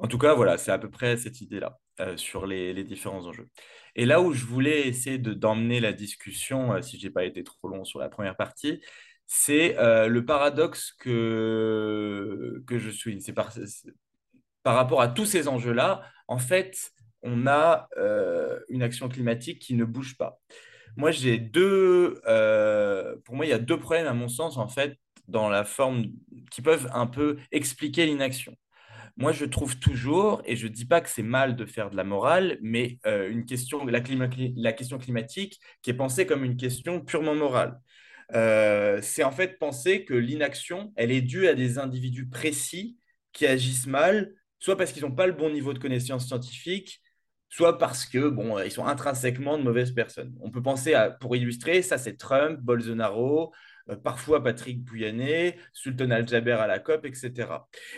En 0.00 0.08
tout 0.08 0.18
cas, 0.18 0.34
voilà, 0.34 0.58
c'est 0.58 0.70
à 0.72 0.78
peu 0.78 0.90
près 0.90 1.16
cette 1.16 1.40
idée-là 1.40 1.78
euh, 2.00 2.16
sur 2.16 2.46
les, 2.46 2.84
différents 2.84 3.24
enjeux. 3.26 3.48
Et 3.94 4.04
là 4.06 4.20
où 4.20 4.32
je 4.32 4.44
voulais 4.44 4.86
essayer 4.88 5.18
d'emmener 5.18 5.80
la 5.80 5.92
discussion, 5.92 6.74
euh, 6.74 6.82
si 6.82 6.98
je 6.98 7.06
n'ai 7.06 7.12
pas 7.12 7.24
été 7.24 7.42
trop 7.44 7.68
long 7.68 7.84
sur 7.84 7.98
la 7.98 8.08
première 8.08 8.36
partie, 8.36 8.82
c'est 9.26 9.78
euh, 9.78 10.08
le 10.08 10.24
paradoxe 10.24 10.92
que, 10.92 12.62
que 12.66 12.78
je 12.78 12.90
suis. 12.90 13.20
C'est 13.22 13.32
par, 13.32 13.52
par 14.62 14.74
rapport 14.74 15.00
à 15.00 15.08
tous 15.08 15.24
ces 15.26 15.48
enjeux-là, 15.48 16.02
en 16.28 16.38
fait, 16.38 16.92
on 17.22 17.46
a 17.46 17.88
une 18.68 18.82
action 18.82 19.08
climatique 19.08 19.60
qui 19.60 19.74
ne 19.74 19.84
bouge 19.84 20.16
pas. 20.16 20.38
Moi, 20.96 21.10
j'ai 21.10 21.38
deux. 21.38 22.20
Euh, 22.26 23.16
pour 23.24 23.36
moi, 23.36 23.46
il 23.46 23.50
y 23.50 23.52
a 23.52 23.58
deux 23.58 23.78
problèmes, 23.78 24.06
à 24.06 24.14
mon 24.14 24.28
sens, 24.28 24.56
en 24.56 24.68
fait, 24.68 24.96
dans 25.28 25.48
la 25.48 25.64
forme 25.64 26.06
qui 26.50 26.62
peuvent 26.62 26.88
un 26.94 27.06
peu 27.06 27.36
expliquer 27.52 28.06
l'inaction. 28.06 28.56
Moi, 29.16 29.32
je 29.32 29.46
trouve 29.46 29.78
toujours, 29.78 30.42
et 30.44 30.56
je 30.56 30.66
ne 30.66 30.72
dis 30.72 30.84
pas 30.84 31.00
que 31.00 31.08
c'est 31.08 31.22
mal 31.22 31.56
de 31.56 31.64
faire 31.64 31.90
de 31.90 31.96
la 31.96 32.04
morale, 32.04 32.58
mais 32.62 32.98
euh, 33.06 33.30
une 33.30 33.46
question, 33.46 33.84
la, 33.86 34.00
question 34.72 34.98
climatique 34.98 35.58
qui 35.82 35.90
est 35.90 35.94
pensée 35.94 36.26
comme 36.26 36.44
une 36.44 36.56
question 36.56 37.00
purement 37.00 37.34
morale. 37.34 37.80
Euh, 38.34 39.00
c'est 39.02 39.24
en 39.24 39.32
fait 39.32 39.58
penser 39.58 40.04
que 40.04 40.14
l'inaction, 40.14 40.92
elle 40.96 41.12
est 41.12 41.22
due 41.22 41.48
à 41.48 41.54
des 41.54 41.78
individus 41.78 42.28
précis 42.28 42.98
qui 43.32 43.46
agissent 43.46 43.86
mal, 43.86 44.34
soit 44.58 44.76
parce 44.76 44.92
qu'ils 44.92 45.02
n'ont 45.02 45.14
pas 45.14 45.26
le 45.26 45.32
bon 45.32 45.50
niveau 45.50 45.72
de 45.72 45.78
connaissance 45.78 46.26
scientifique, 46.26 47.00
soit 47.56 47.78
parce 47.78 48.04
que 48.04 48.28
bon, 48.28 48.58
ils 48.58 48.70
sont 48.70 48.84
intrinsèquement 48.84 49.56
de 49.56 49.62
mauvaises 49.62 49.92
personnes. 49.92 50.34
On 50.42 50.50
peut 50.50 50.62
penser 50.62 50.92
à, 50.92 51.10
pour 51.10 51.34
illustrer, 51.36 51.80
ça 51.80 51.96
c'est 51.96 52.18
Trump, 52.18 52.60
Bolsonaro, 52.60 53.50
euh, 53.88 53.96
parfois 53.96 54.42
Patrick 54.42 54.84
Bouyanet, 54.84 55.56
Sultan 55.72 56.10
Al-Jaber 56.10 56.52
à 56.52 56.66
la 56.66 56.80
COP, 56.80 57.06
etc. 57.06 57.48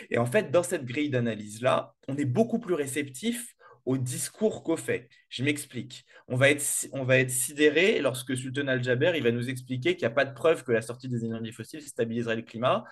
Et 0.09 0.17
en 0.17 0.25
fait, 0.25 0.49
dans 0.49 0.63
cette 0.63 0.85
grille 0.85 1.09
d'analyse-là, 1.09 1.93
on 2.07 2.15
est 2.15 2.23
beaucoup 2.23 2.59
plus 2.59 2.73
réceptif 2.73 3.53
au 3.85 3.97
discours 3.97 4.63
qu'au 4.63 4.77
fait. 4.77 5.09
Je 5.27 5.43
m'explique. 5.43 6.05
On 6.29 6.37
va 6.37 6.51
être, 6.51 6.63
on 6.93 7.03
va 7.03 7.17
être 7.17 7.31
sidéré 7.31 7.99
lorsque 7.99 8.37
Sultan 8.37 8.67
Al-Jaber 8.67 9.19
va 9.19 9.31
nous 9.31 9.49
expliquer 9.49 9.97
qu'il 9.97 10.07
n'y 10.07 10.11
a 10.11 10.15
pas 10.15 10.25
de 10.25 10.33
preuve 10.33 10.63
que 10.63 10.71
la 10.71 10.81
sortie 10.81 11.09
des 11.09 11.25
énergies 11.25 11.51
fossiles 11.51 11.81
stabiliserait 11.81 12.37
le 12.37 12.43
climat, 12.43 12.85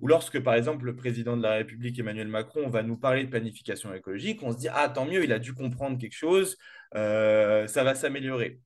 ou 0.00 0.08
lorsque, 0.08 0.40
par 0.40 0.54
exemple, 0.54 0.84
le 0.84 0.96
président 0.96 1.36
de 1.36 1.42
la 1.42 1.52
République, 1.54 1.98
Emmanuel 1.98 2.28
Macron, 2.28 2.68
va 2.68 2.82
nous 2.82 2.96
parler 2.96 3.24
de 3.24 3.30
planification 3.30 3.94
écologique, 3.94 4.42
on 4.42 4.52
se 4.52 4.58
dit, 4.58 4.68
ah, 4.72 4.88
tant 4.88 5.06
mieux, 5.06 5.24
il 5.24 5.32
a 5.32 5.38
dû 5.38 5.54
comprendre 5.54 5.98
quelque 5.98 6.16
chose, 6.16 6.56
euh, 6.94 7.66
ça 7.66 7.84
va 7.84 7.94
s'améliorer. 7.94 8.58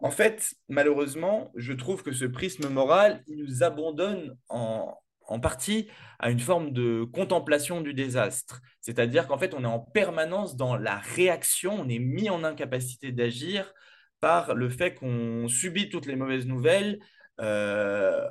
En 0.00 0.10
fait, 0.10 0.54
malheureusement, 0.68 1.52
je 1.56 1.72
trouve 1.72 2.02
que 2.02 2.12
ce 2.12 2.24
prisme 2.26 2.68
moral, 2.68 3.22
il 3.26 3.38
nous 3.38 3.62
abandonne 3.62 4.36
en, 4.48 4.94
partie 5.40 5.88
à 6.18 6.30
une 6.30 6.40
forme 6.40 6.72
de 6.72 7.04
contemplation 7.04 7.80
du 7.80 7.94
désastre. 7.94 8.60
C'est-à-dire 8.80 9.26
qu'en 9.26 9.38
fait, 9.38 9.54
on 9.54 9.64
est 9.64 9.66
en 9.66 9.80
permanence 9.80 10.56
dans 10.56 10.76
la 10.76 10.96
réaction, 10.96 11.74
on 11.74 11.88
est 11.88 11.98
mis 11.98 12.30
en 12.30 12.44
incapacité 12.44 13.10
d'agir 13.10 13.72
par 14.20 14.54
le 14.54 14.68
fait 14.68 14.94
qu'on 14.94 15.48
subit 15.48 15.88
toutes 15.88 16.06
les 16.06 16.16
mauvaises 16.16 16.46
nouvelles. 16.46 17.00
Euh, 17.40 18.28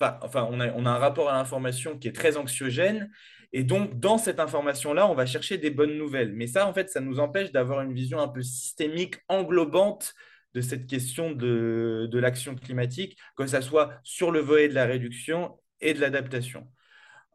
enfin, 0.00 0.48
on 0.50 0.60
a, 0.60 0.90
un 0.90 0.98
rapport 0.98 1.28
à 1.30 1.34
l'information 1.34 1.98
qui 1.98 2.08
est 2.08 2.12
très 2.12 2.36
anxiogène. 2.36 3.10
Et 3.52 3.62
donc, 3.62 3.98
dans 4.00 4.18
cette 4.18 4.40
information-là, 4.40 5.08
on 5.08 5.14
va 5.14 5.26
chercher 5.26 5.58
des 5.58 5.70
bonnes 5.70 5.96
nouvelles. 5.96 6.32
Mais 6.32 6.46
ça, 6.46 6.66
en 6.66 6.74
fait, 6.74 6.90
ça 6.90 7.00
nous 7.00 7.20
empêche 7.20 7.52
d'avoir 7.52 7.82
une 7.82 7.94
vision 7.94 8.18
un 8.18 8.28
peu 8.28 8.42
systémique, 8.42 9.16
englobante 9.28 10.14
de 10.54 10.60
cette 10.60 10.86
question 10.86 11.32
de, 11.32 12.08
l'action 12.14 12.54
climatique, 12.54 13.18
que 13.36 13.46
ce 13.46 13.60
soit 13.60 13.92
sur 14.02 14.30
le 14.30 14.40
volet 14.40 14.68
de 14.68 14.74
la 14.74 14.86
réduction 14.86 15.58
et 15.80 15.94
de 15.94 16.00
l'adaptation. 16.00 16.66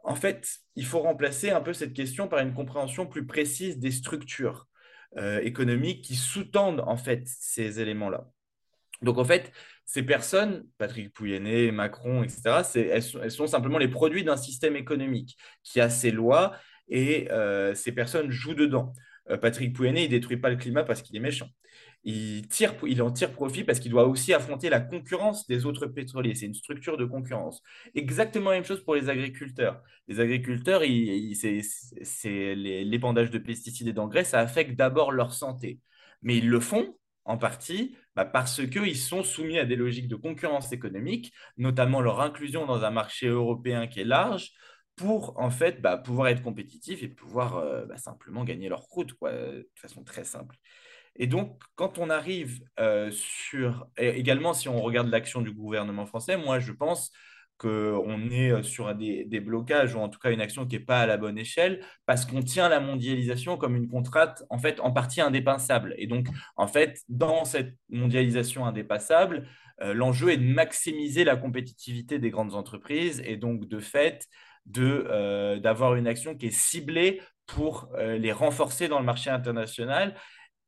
En 0.04 0.16
fait, 0.16 0.60
il 0.76 0.86
faut 0.86 1.00
remplacer 1.00 1.52
un 1.52 1.62
peu 1.62 1.74
cette 1.74 1.94
question 1.94 2.28
par 2.28 2.40
une 2.40 2.54
compréhension 2.54 3.06
plus 3.06 3.26
précise 3.26 3.78
des 3.78 3.92
structures 3.92 4.68
euh, 5.18 5.40
économiques 5.42 6.04
qui 6.04 6.16
sous-tendent 6.16 6.84
en 6.86 6.96
fait 6.96 7.24
ces 7.26 7.82
éléments-là. 7.82 8.30
Donc 9.02 9.18
en 9.18 9.26
fait, 9.26 9.52
ces 9.90 10.04
personnes, 10.04 10.66
Patrick 10.78 11.12
Pouyanné, 11.12 11.72
Macron, 11.72 12.22
etc., 12.24 12.62
elles 12.76 13.32
sont, 13.32 13.48
simplement 13.48 13.80
les 13.80 13.88
produits 13.88 14.24
d'un 14.24 14.38
système 14.38 14.76
économique 14.76 15.36
qui 15.64 15.82
a 15.82 15.90
ses 15.90 16.12
lois 16.12 16.56
et 16.90 17.32
euh, 17.32 17.74
ces 17.74 17.92
personnes 17.92 18.30
jouent 18.30 18.54
dedans. 18.54 18.94
Euh, 19.32 19.38
Patrick 19.38 19.76
Pouyanné, 19.76 20.04
il 20.04 20.10
détruit 20.10 20.38
pas 20.38 20.50
le 20.52 20.58
climat 20.58 20.84
parce 20.84 21.02
qu'il 21.02 21.16
est 21.16 21.20
méchant 21.20 21.50
il, 22.04 22.48
tire, 22.48 22.76
il 22.88 23.02
en 23.02 23.12
tire 23.12 23.32
profit 23.34 23.64
parce 23.64 23.80
qu'il 23.80 23.92
doit 23.92 24.08
aussi 24.08 24.34
affronter 24.34 24.70
la 24.70 24.80
concurrence 24.80 25.48
des 25.48 25.66
autres 25.66 25.86
pétroliers. 25.86 26.36
C'est 26.36 26.46
une 26.46 26.54
structure 26.54 26.98
de 26.98 27.06
concurrence. 27.06 27.62
Exactement 27.96 28.52
la 28.52 28.58
même 28.58 28.66
chose 28.66 28.84
pour 28.84 28.96
les 28.96 29.10
agriculteurs. 29.10 29.82
Les 30.08 30.20
agriculteurs, 30.20 30.82
c'est 32.04 32.56
l'épandage 32.56 33.32
de 33.32 33.38
pesticides 33.38 33.88
et 33.88 33.94
d'engrais, 33.94 34.24
ça 34.24 34.40
affecte 34.40 34.76
d'abord 34.76 35.12
leur 35.12 35.34
santé. 35.34 35.80
Mais 36.22 36.38
ils 36.38 36.50
le 36.50 36.60
font 36.60 36.96
en 37.30 37.38
partie 37.38 37.96
bah, 38.16 38.26
parce 38.26 38.68
qu'ils 38.68 38.98
sont 38.98 39.24
soumis 39.24 39.60
à 39.60 39.66
des 39.66 39.76
logiques 39.76 40.08
de 40.08 40.16
concurrence 40.16 40.72
économique, 40.72 41.32
notamment 41.58 42.02
leur 42.02 42.22
inclusion 42.22 42.66
dans 42.66 42.84
un 42.84 42.90
marché 42.90 43.28
européen 43.28 43.88
qui 43.88 44.02
est 44.02 44.06
large, 44.06 44.52
pour 44.96 45.40
en 45.40 45.52
fait 45.52 45.80
bah, 45.80 45.96
pouvoir 45.96 46.30
être 46.30 46.42
compétitifs 46.42 47.04
et 47.04 47.08
pouvoir 47.08 47.58
euh, 47.58 47.86
bah, 47.86 47.98
simplement 47.98 48.44
gagner 48.44 48.68
leur 48.68 48.88
croûte 48.88 49.14
quoi, 49.14 49.32
de 49.32 49.70
façon 49.76 50.04
très 50.04 50.24
simple. 50.24 50.56
Et 51.16 51.28
donc, 51.28 51.62
quand 51.76 52.00
on 52.00 52.10
arrive 52.10 52.62
euh, 52.80 53.12
sur, 53.12 53.88
également 53.98 54.54
si 54.54 54.68
on 54.68 54.82
regarde 54.82 55.10
l'action 55.10 55.42
du 55.42 55.52
gouvernement 55.52 56.08
français, 56.08 56.36
moi 56.36 56.60
je 56.60 56.72
pense 56.72 57.12
qu'on 57.60 58.30
est 58.32 58.52
euh, 58.52 58.64
sur 58.64 58.96
des, 58.96 59.40
blocages 59.42 59.94
ou 59.94 60.00
en 60.00 60.10
tout 60.10 60.18
cas 60.18 60.32
une 60.32 60.42
action 60.42 60.66
qui 60.66 60.78
n'est 60.78 60.84
pas 60.84 61.02
à 61.02 61.06
la 61.06 61.18
bonne 61.18 61.38
échelle 61.38 61.82
parce 62.06 62.26
qu'on 62.26 62.42
tient 62.42 62.70
la 62.70 62.80
mondialisation 62.80 63.58
comme 63.58 63.76
une 63.76 63.90
contrainte 63.90 64.44
en 64.50 64.58
fait 64.58 64.80
en 64.80 64.92
partie 64.92 65.22
indépassable. 65.22 65.94
Et 65.98 66.08
donc, 66.08 66.28
en 66.56 66.68
fait, 66.68 67.02
dans 67.10 67.46
cette 67.46 67.76
mondialisation 67.90 68.66
indépassable, 68.66 69.48
euh, 69.82 69.94
l'enjeu 69.94 70.32
est 70.32 70.38
de 70.38 70.52
maximiser 70.52 71.24
la 71.24 71.36
compétitivité 71.36 72.18
des 72.18 72.32
grandes 72.32 72.56
entreprises 72.56 73.22
et 73.26 73.38
donc 73.38 73.68
de 73.68 73.80
fait 73.80 74.26
d'avoir 74.66 75.96
une 75.96 76.06
action 76.06 76.36
qui 76.36 76.48
est 76.48 76.52
ciblée 76.52 77.22
pour 77.48 77.90
les 77.98 78.32
renforcer 78.32 78.88
dans 78.88 79.00
le 79.00 79.06
marché 79.06 79.32
international 79.32 80.14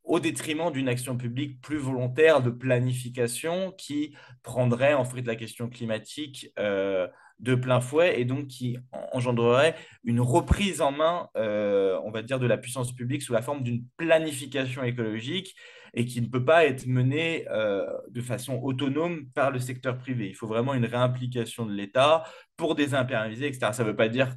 au 0.04 0.20
détriment 0.20 0.72
d'une 0.72 0.88
action 0.88 1.18
publique 1.18 1.62
plus 1.62 1.78
volontaire 1.78 2.41
de 2.41 2.49
planification 2.49 3.72
qui 3.72 4.16
prendrait 4.43 4.93
en 4.93 5.06
fait 5.06 5.22
la 5.22 5.36
question 5.36 5.70
climatique 5.70 6.52
euh, 6.60 7.08
de 7.42 7.56
plein 7.56 7.82
fouet 7.82 8.20
et 8.22 8.26
donc 8.26 8.48
qui 8.48 8.78
engendrerait 9.12 9.76
une 10.04 10.22
reprise 10.22 10.82
en 10.82 10.92
main, 10.92 11.28
euh, 11.36 12.00
on 12.04 12.12
va 12.12 12.22
dire, 12.22 12.39
de 12.39 12.48
la 12.48 12.58
puissance 12.58 12.94
publique 12.94 13.22
sous 13.22 13.34
la 13.34 13.42
forme 13.42 13.64
d'une 13.64 13.84
planification 13.98 14.84
écologique 14.84 15.56
et 15.94 16.06
qui 16.06 16.22
ne 16.22 16.28
peut 16.28 16.46
pas 16.46 16.66
être 16.66 16.86
menée 16.86 17.46
euh, 17.50 17.86
de 18.10 18.22
façon 18.22 18.60
autonome 18.64 19.26
par 19.34 19.52
le 19.52 19.60
secteur 19.60 19.98
privé. 19.98 20.30
Il 20.30 20.36
faut 20.36 20.48
vraiment 20.48 20.74
une 20.74 20.86
réimplication 20.86 21.66
de 21.66 21.74
l'État 21.74 22.24
pour 22.56 22.76
désimpérialiser, 22.76 23.48
etc. 23.48 23.72
Ça 23.74 23.84
ne 23.84 23.89
veut 23.89 23.96
pas 23.96 24.08
dire 24.08 24.36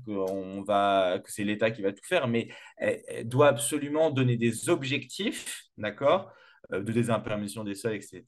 va, 0.67 1.21
que 1.23 1.31
c'est 1.31 1.45
l'État 1.45 1.71
qui 1.71 1.83
va 1.83 1.93
tout 1.93 2.05
faire, 2.05 2.27
mais 2.27 2.49
elle, 2.79 3.29
doit 3.29 3.49
absolument 3.49 4.11
donner 4.11 4.37
des 4.37 4.69
objectifs, 4.69 5.65
d'accord 5.77 6.33
de 6.71 6.93
désimperméation 6.93 7.65
des 7.65 7.75
sols, 7.75 7.95
etc., 7.95 8.25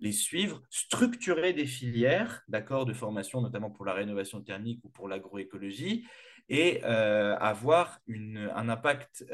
les 0.00 0.12
suivre, 0.12 0.62
structurer 0.70 1.52
des 1.52 1.66
filières 1.66 2.42
d'accord, 2.48 2.84
de 2.86 2.92
formation, 2.92 3.40
notamment 3.40 3.70
pour 3.70 3.84
la 3.84 3.92
rénovation 3.92 4.40
thermique 4.40 4.80
ou 4.84 4.88
pour 4.88 5.08
l'agroécologie, 5.08 6.04
et 6.48 6.80
euh, 6.84 7.36
avoir 7.36 8.00
un 8.08 8.68
impact 8.68 9.24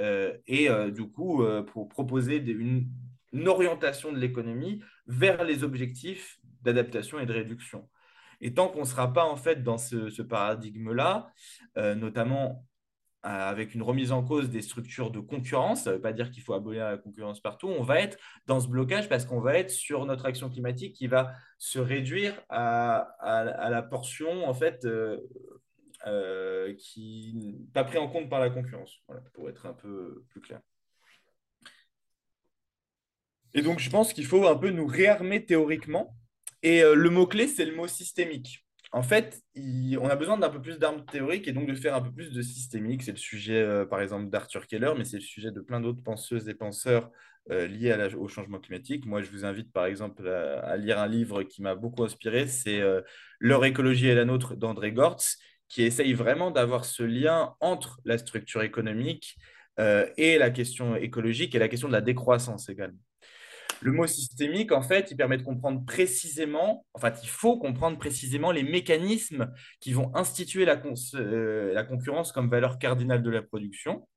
et 0.47 0.68
du 0.91 1.09
coup 1.09 1.43
pour 1.72 1.89
proposer 1.89 2.37
une, 2.37 2.89
orientation 3.47 4.12
de 4.12 4.18
l'économie 4.18 4.82
vers 5.07 5.45
les 5.45 5.64
objectifs 5.64 6.39
d'adaptation 6.62 7.18
et 7.18 7.26
de 7.26 7.32
réduction. 7.32 7.89
Et 8.41 8.55
tant 8.55 8.68
qu'on 8.68 8.80
ne 8.80 8.84
sera 8.84 9.12
pas 9.12 9.24
en 9.24 9.37
fait 9.37 9.62
dans 9.62 9.78
ce, 9.78 10.22
paradigme-là, 10.22 11.32
euh, 11.78 11.95
notamment 11.95 12.47
euh, 12.49 12.76
avec 13.27 13.74
une 13.74 13.83
remise 13.83 14.12
en 14.12 14.22
cause 14.22 14.51
des 14.51 14.62
structures 14.62 15.11
de 15.11 15.18
concurrence, 15.18 15.85
ça 15.85 15.91
ne 15.91 15.97
veut 15.97 16.01
pas 16.01 16.12
dire 16.12 16.31
qu'il 16.31 16.43
faut 16.43 16.55
abolir 16.55 16.85
la 16.85 16.97
concurrence 16.97 17.41
partout, 17.41 17.68
on 17.68 17.83
va 17.83 18.01
être 18.01 18.18
dans 18.47 18.61
ce 18.61 18.68
blocage 18.68 19.09
parce 19.09 19.24
qu'on 19.24 19.41
va 19.41 19.59
être 19.59 19.70
sur 19.70 20.07
notre 20.07 20.27
action 20.27 20.49
climatique 20.49 20.95
qui 20.95 21.09
va 21.09 21.33
se 21.59 21.79
réduire 21.79 22.41
à, 22.49 23.09
la 23.70 23.83
portion 23.83 24.49
en 24.49 24.55
fait 24.55 24.87
euh, 26.07 26.74
qui 26.79 27.33
n'est 27.35 27.72
pas 27.72 27.85
pris 27.85 27.99
en 27.99 28.09
compte 28.09 28.31
par 28.31 28.39
la 28.39 28.51
concurrence, 28.51 29.03
pour 29.33 29.49
être 29.49 29.66
un 29.66 29.74
peu 29.74 30.24
plus 30.29 30.41
clair. 30.41 30.61
Et 33.55 33.62
donc, 33.62 33.79
je 33.79 33.89
pense 33.89 34.12
qu'il 34.12 34.27
faut 34.27 34.47
un 34.47 34.57
peu 34.57 34.68
nous 34.68 34.87
réarmer 34.87 35.45
théoriquement. 35.45 36.14
Et 36.62 36.83
euh, 36.83 36.95
le 36.95 37.09
mot-clé, 37.09 37.49
c'est 37.49 37.64
le 37.64 37.74
mot 37.74 37.89
systémique. 37.89 38.66
En 38.93 39.03
fait, 39.03 39.43
on 39.57 40.09
a 40.09 40.16
besoin 40.16 40.39
d'un 40.39 40.49
peu 40.49 40.61
plus 40.61 40.78
d'armes 40.78 41.05
théoriques 41.05 41.49
et 41.49 41.53
donc 41.53 41.66
de 41.66 41.74
faire 41.74 41.95
un 41.95 42.01
peu 42.01 42.12
plus 42.12 42.32
de 42.32 42.43
systémique. 42.43 43.03
C'est 43.03 43.12
le 43.12 43.16
sujet, 43.16 43.61
euh, 43.61 43.84
par 43.84 44.01
exemple, 44.01 44.30
d'Arthur 44.30 44.66
Keller, 44.66 44.93
mais 44.97 45.05
c'est 45.05 45.16
le 45.16 45.22
sujet 45.22 45.51
de 45.51 45.61
plein 45.61 45.80
d'autres 45.80 46.03
penseuses 46.03 46.49
et 46.49 46.55
penseurs 46.55 47.11
euh, 47.51 47.66
liés 47.66 47.97
au 48.16 48.28
changement 48.28 48.59
climatique. 48.59 49.05
Moi, 49.05 49.22
je 49.22 49.30
vous 49.30 49.45
invite, 49.45 49.72
par 49.72 49.87
exemple, 49.87 50.28
à, 50.28 50.76
lire 50.76 50.99
un 50.99 51.09
livre 51.09 51.43
qui 51.43 51.62
m'a 51.62 51.74
beaucoup 51.74 52.05
inspiré. 52.05 52.47
C'est 52.47 52.80
Leur 53.41 53.64
écologie 53.64 54.09
et 54.09 54.14
la 54.14 54.24
nôtre 54.24 54.57
d'André 54.57 54.93
Gortz, 54.93 55.39
qui 55.68 55.82
essaye 55.82 56.14
vraiment 56.14 56.51
d'avoir 56.51 56.84
ce 56.84 57.03
lien 57.03 57.55
entre 57.61 58.01
la 58.05 58.18
structure 58.18 58.62
économique 58.62 59.37
et 59.78 60.39
la 60.39 60.51
question 60.51 60.97
écologique 60.97 61.55
et 61.55 61.59
la 61.59 61.68
question 61.68 61.89
de 61.89 61.93
la 61.93 62.01
décroissance 62.01 62.68
également. 62.68 62.99
Le 63.81 63.93
mot 63.93 64.07
systémique, 64.07 64.72
en 64.72 64.83
fait, 64.83 65.11
il 65.11 65.16
permet 65.16 65.37
de 65.37 65.43
comprendre 65.43 65.85
précisément, 65.85 66.87
en 66.95 66.99
fait, 66.99 67.18
il 67.22 67.29
faut 67.29 67.59
comprendre 67.59 67.99
précisément 67.99 68.51
les 68.51 68.62
mécanismes 68.62 69.53
qui 69.81 69.93
vont 69.93 70.14
instituer 70.14 70.64
la, 70.64 70.81
euh, 71.14 71.85
concurrence 71.85 72.33
comme 72.33 72.49
valeur 72.49 72.79
cardinale 72.79 73.22
de 73.22 73.31
la 73.31 73.43
production. 73.43 74.09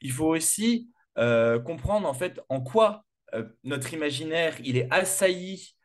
Il 0.00 0.12
faut 0.12 0.26
aussi 0.26 0.90
euh, 1.18 1.58
comprendre, 1.58 2.08
en 2.08 2.14
fait, 2.14 2.40
en 2.48 2.60
quoi 2.60 3.04
euh, 3.34 3.44
notre 3.64 3.94
imaginaire, 3.94 4.56
il 4.64 4.76
est 4.76 4.88
assailli 4.90 5.76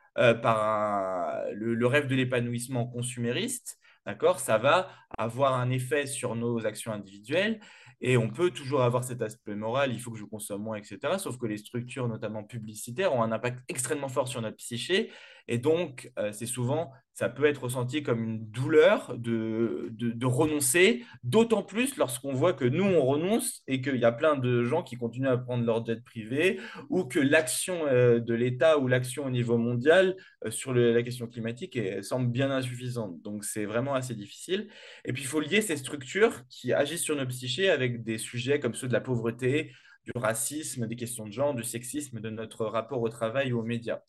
par 0.41 1.43
le, 1.51 1.87
rêve 1.87 2.07
de 2.07 2.15
l'épanouissement 2.15 2.87
consumériste. 2.87 3.77
D'accord? 4.05 4.39
Ça 4.39 4.57
va 4.57 4.89
avoir 5.17 5.55
un 5.55 5.69
effet 5.71 6.07
sur 6.07 6.35
nos 6.35 6.65
actions 6.65 6.93
individuelles 6.93 7.59
et 8.01 8.17
on 8.17 8.29
peut 8.29 8.51
toujours 8.51 8.81
avoir 8.81 9.03
cet 9.03 9.21
aspect 9.21 9.55
moral, 9.55 9.93
il 9.93 9.99
faut 9.99 10.11
que 10.11 10.17
je 10.17 10.25
consomme 10.25 10.61
moins, 10.61 10.77
etc. 10.77 11.17
Sauf 11.17 11.37
que 11.37 11.45
les 11.45 11.57
structures, 11.57 12.07
notamment 12.07 12.43
publicitaires, 12.43 13.13
ont 13.13 13.23
un 13.23 13.31
impact 13.31 13.63
extrêmement 13.67 14.09
fort 14.09 14.27
sur 14.27 14.41
notre 14.41 14.57
psyché. 14.57 15.11
Et 15.47 15.57
donc, 15.57 16.11
euh, 16.17 16.31
c'est 16.31 16.45
souvent, 16.45 16.91
ça 17.13 17.29
peut 17.29 17.45
être 17.45 17.63
ressenti 17.63 18.01
comme 18.03 18.23
une 18.23 18.49
douleur 18.49 19.15
de, 19.17 19.89
de, 19.91 20.25
renoncer, 20.25 21.05
d'autant 21.23 21.61
plus 21.61 21.97
lorsqu'on 21.97 22.33
voit 22.33 22.53
que 22.53 22.65
nous, 22.65 22.83
on 22.83 23.05
renonce 23.05 23.61
et 23.67 23.81
qu'il 23.81 23.97
y 23.97 24.05
a 24.05 24.11
plein 24.11 24.35
de 24.35 24.63
gens 24.63 24.81
qui 24.81 24.97
continuent 24.97 25.27
à 25.27 25.37
prendre 25.37 25.63
leur 25.63 25.85
jet 25.85 26.03
privé 26.03 26.59
ou 26.89 27.05
que 27.05 27.19
l'action 27.19 27.85
euh, 27.87 28.19
de 28.19 28.33
l'État 28.33 28.79
ou 28.79 28.87
l'action 28.87 29.25
au 29.25 29.29
niveau 29.29 29.57
mondial 29.57 30.15
euh, 30.45 30.51
sur 30.51 30.73
la 30.73 31.03
question 31.03 31.27
climatique 31.27 31.79
semble 32.01 32.31
bien 32.31 32.49
insuffisante. 32.49 33.21
Donc, 33.21 33.45
c'est 33.45 33.65
vraiment 33.65 33.93
assez 33.93 34.15
difficile. 34.15 34.67
Et 35.05 35.13
puis, 35.13 35.23
il 35.23 35.27
faut 35.27 35.39
lier 35.39 35.61
ces 35.61 35.77
structures 35.77 36.41
qui 36.49 36.73
agissent 36.73 37.03
sur 37.03 37.15
nos 37.15 37.27
psychés 37.27 37.69
avec 37.69 38.03
des 38.03 38.17
sujets 38.17 38.59
comme 38.59 38.73
ceux 38.73 38.87
de 38.87 38.93
la 38.93 39.01
pauvreté, 39.01 39.71
du 40.05 40.11
racisme, 40.15 40.87
des 40.87 40.95
questions 40.95 41.25
de 41.25 41.31
genre, 41.31 41.53
du 41.53 41.63
sexisme, 41.63 42.19
de 42.19 42.29
notre 42.29 42.65
rapport 42.65 43.01
au 43.01 43.09
travail 43.09 43.53
ou 43.53 43.59
aux 43.59 43.63
médias. 43.63 44.01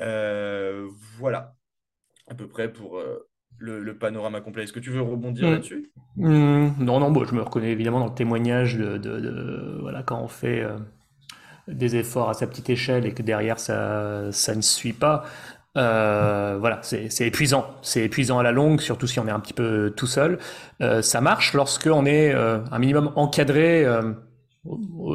Euh, 0.00 0.88
voilà, 1.18 1.54
à 2.28 2.34
peu 2.34 2.48
près 2.48 2.72
pour 2.72 2.98
euh, 2.98 3.28
le, 3.58 3.96
panorama 3.96 4.40
complet. 4.40 4.64
Est-ce 4.64 4.72
que 4.72 4.80
tu 4.80 4.90
veux 4.90 5.02
rebondir 5.02 5.48
mm. 5.48 5.52
là-dessus? 5.52 5.92
Mm. 6.16 6.68
Non, 6.80 7.00
non, 7.00 7.10
bon, 7.10 7.24
je 7.24 7.34
me 7.34 7.42
reconnais 7.42 7.70
évidemment 7.70 8.00
dans 8.00 8.08
le 8.08 8.14
témoignage 8.14 8.76
de, 8.76 9.78
voilà, 9.80 10.02
quand 10.02 10.20
on 10.20 10.28
fait 10.28 10.60
euh, 10.60 10.78
des 11.68 11.96
efforts 11.96 12.30
à 12.30 12.34
sa 12.34 12.46
petite 12.46 12.70
échelle 12.70 13.06
et 13.06 13.12
que 13.12 13.22
derrière 13.22 13.58
ça, 13.58 14.32
ça 14.32 14.54
ne 14.54 14.62
suit 14.62 14.94
pas. 14.94 15.24
voilà, 15.74 16.80
c'est 16.82 17.26
épuisant. 17.26 17.66
C'est 17.82 18.04
épuisant 18.04 18.38
à 18.38 18.42
la 18.42 18.52
longue, 18.52 18.80
surtout 18.80 19.06
si 19.06 19.20
on 19.20 19.28
est 19.28 19.32
un 19.32 19.40
petit 19.40 19.54
peu 19.54 19.92
tout 19.96 20.06
seul. 20.06 20.38
ça 21.02 21.20
marche 21.20 21.54
lorsque 21.54 21.86
on 21.86 22.06
est 22.06 22.32
un 22.32 22.78
minimum 22.78 23.12
encadré 23.14 23.86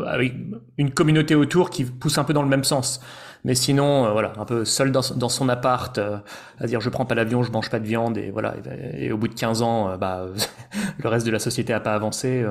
avec 0.05 0.33
une 0.77 0.91
communauté 0.91 1.35
autour 1.35 1.69
qui 1.69 1.85
pousse 1.85 2.17
un 2.17 2.23
peu 2.23 2.33
dans 2.33 2.43
le 2.43 2.49
même 2.49 2.63
sens. 2.63 3.01
Mais 3.43 3.55
sinon, 3.55 4.05
euh, 4.05 4.11
voilà, 4.11 4.33
un 4.37 4.45
peu 4.45 4.65
seul 4.65 4.91
dans, 4.91 5.01
dans 5.15 5.29
son 5.29 5.49
appart, 5.49 5.97
euh, 5.97 6.17
à 6.59 6.67
dire 6.67 6.81
je 6.81 6.89
prends 6.89 7.05
pas 7.05 7.15
l'avion, 7.15 7.43
je 7.43 7.51
mange 7.51 7.69
pas 7.69 7.79
de 7.79 7.85
viande, 7.85 8.17
et 8.17 8.31
voilà. 8.31 8.55
Et, 8.97 9.11
au 9.11 9.17
bout 9.17 9.27
de 9.27 9.33
15 9.33 9.61
ans, 9.61 9.89
euh, 9.89 9.97
bah, 9.97 10.25
le 10.97 11.09
reste 11.09 11.25
de 11.25 11.31
la 11.31 11.39
société 11.39 11.73
a 11.73 11.79
pas 11.79 11.93
avancé. 11.93 12.45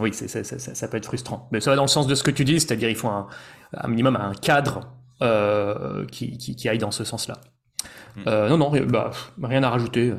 oui, 0.00 0.10
c'est, 0.12 0.28
ça, 0.28 0.58
ça, 0.74 0.88
peut 0.88 0.96
être 0.96 1.06
frustrant. 1.06 1.48
Mais 1.52 1.60
ça 1.60 1.70
va 1.70 1.76
dans 1.76 1.82
le 1.82 1.88
sens 1.88 2.06
de 2.06 2.14
ce 2.14 2.22
que 2.22 2.30
tu 2.30 2.44
dis, 2.44 2.60
c'est-à-dire 2.60 2.88
il 2.88 2.96
faut 2.96 3.08
un, 3.08 3.28
un 3.74 3.88
minimum 3.88 4.16
un 4.16 4.32
cadre 4.32 4.88
qui, 6.10 6.38
qui, 6.38 6.56
qui, 6.56 6.68
aille 6.68 6.78
dans 6.78 6.90
ce 6.90 7.04
sens-là. 7.04 7.36
Hmm. 8.16 8.48
non, 8.48 8.56
non, 8.56 8.72
bah, 8.86 9.10
rien 9.42 9.62
à 9.62 9.70
rajouter. 9.70 10.14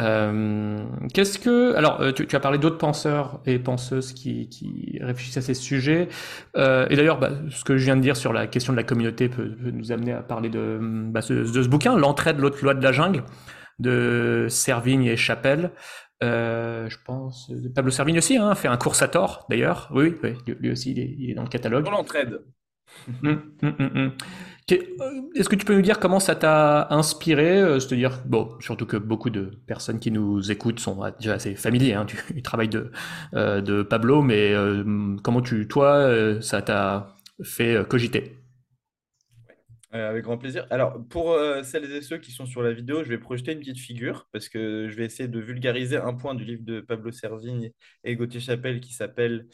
Euh, 0.00 0.84
qu'est-ce 1.12 1.38
que 1.38 1.74
alors 1.74 2.00
euh, 2.00 2.12
tu, 2.12 2.26
tu 2.26 2.34
as 2.34 2.40
parlé 2.40 2.58
d'autres 2.58 2.78
penseurs 2.78 3.40
et 3.44 3.58
penseuses 3.58 4.12
qui, 4.12 4.48
qui 4.48 4.98
réfléchissent 5.00 5.36
à 5.36 5.42
ces 5.42 5.54
sujets. 5.54 6.08
Euh, 6.56 6.86
et 6.88 6.96
d'ailleurs 6.96 7.18
bah, 7.18 7.30
ce 7.50 7.64
que 7.64 7.76
je 7.76 7.84
viens 7.84 7.96
de 7.96 8.00
dire 8.00 8.16
sur 8.16 8.32
la 8.32 8.46
question 8.46 8.72
de 8.72 8.78
la 8.78 8.84
communauté 8.84 9.28
peut, 9.28 9.54
peut 9.54 9.70
nous 9.70 9.92
amener 9.92 10.12
à 10.12 10.22
parler 10.22 10.48
de, 10.48 10.78
bah, 10.80 11.20
ce, 11.20 11.34
de 11.34 11.62
ce 11.62 11.68
bouquin 11.68 11.96
l'entraide 11.96 12.38
l'autre 12.38 12.58
loi 12.62 12.74
de 12.74 12.82
la 12.82 12.92
jungle 12.92 13.24
de 13.78 14.46
Servigne 14.48 15.04
et 15.04 15.16
Chapelle. 15.16 15.72
Euh, 16.22 16.88
je 16.88 16.98
pense 17.04 17.50
Pablo 17.74 17.90
Servigne 17.90 18.18
aussi 18.18 18.36
hein, 18.36 18.54
fait 18.54 18.68
un 18.68 18.76
cours 18.76 19.02
à 19.02 19.08
tort 19.08 19.46
d'ailleurs. 19.50 19.90
Oui, 19.92 20.14
oui 20.22 20.34
lui 20.60 20.70
aussi 20.70 20.92
il 20.92 20.98
est, 20.98 21.14
il 21.18 21.30
est 21.30 21.34
dans 21.34 21.44
le 21.44 21.48
catalogue. 21.48 21.86
L'entraide. 21.88 22.40
Hum, 23.22 23.42
hum, 23.62 23.74
euh, 23.96 24.10
est-ce 24.74 25.48
que 25.48 25.56
tu 25.56 25.64
peux 25.64 25.74
nous 25.74 25.82
dire 25.82 25.98
comment 25.98 26.20
ça 26.20 26.34
t'a 26.34 26.88
inspiré 26.90 27.60
euh, 27.60 27.80
C'est-à-dire, 27.80 28.22
bon, 28.26 28.56
surtout 28.60 28.86
que 28.86 28.96
beaucoup 28.96 29.30
de 29.30 29.52
personnes 29.66 29.98
qui 30.00 30.10
nous 30.10 30.50
écoutent 30.50 30.80
sont 30.80 31.00
déjà 31.18 31.34
assez 31.34 31.54
familiers 31.54 31.94
hein, 31.94 32.06
du, 32.34 32.42
travail 32.42 32.68
de, 32.68 32.90
euh, 33.34 33.60
de 33.60 33.82
Pablo, 33.82 34.22
mais 34.22 34.54
comment 35.22 35.42
tu, 35.42 35.68
toi, 35.68 36.40
ça 36.40 36.62
t'a 36.62 37.16
fait 37.42 37.86
cogiter? 37.88 38.36
Avec 39.92 40.22
grand 40.22 40.38
plaisir. 40.38 40.66
Alors, 40.70 41.04
pour 41.08 41.36
celles 41.64 41.90
et 41.90 42.00
ceux 42.00 42.18
qui 42.18 42.30
sont 42.30 42.46
sur 42.46 42.62
la 42.62 42.72
vidéo, 42.72 43.02
je 43.02 43.08
vais 43.08 43.18
projeter 43.18 43.52
une 43.52 43.58
petite 43.58 43.80
figure 43.80 44.28
parce 44.32 44.48
que 44.48 44.86
je 44.88 44.96
vais 44.96 45.04
essayer 45.04 45.28
de 45.28 45.40
vulgariser 45.40 45.96
un 45.96 46.14
point 46.14 46.36
du 46.36 46.44
livre 46.44 46.62
de 46.64 46.80
Pablo 46.80 47.10
Servigne 47.10 47.72
et 48.04 48.14
Gauthier 48.14 48.40
Chapelle 48.40 48.80
qui 48.80 48.92
s'appelle 48.92 49.46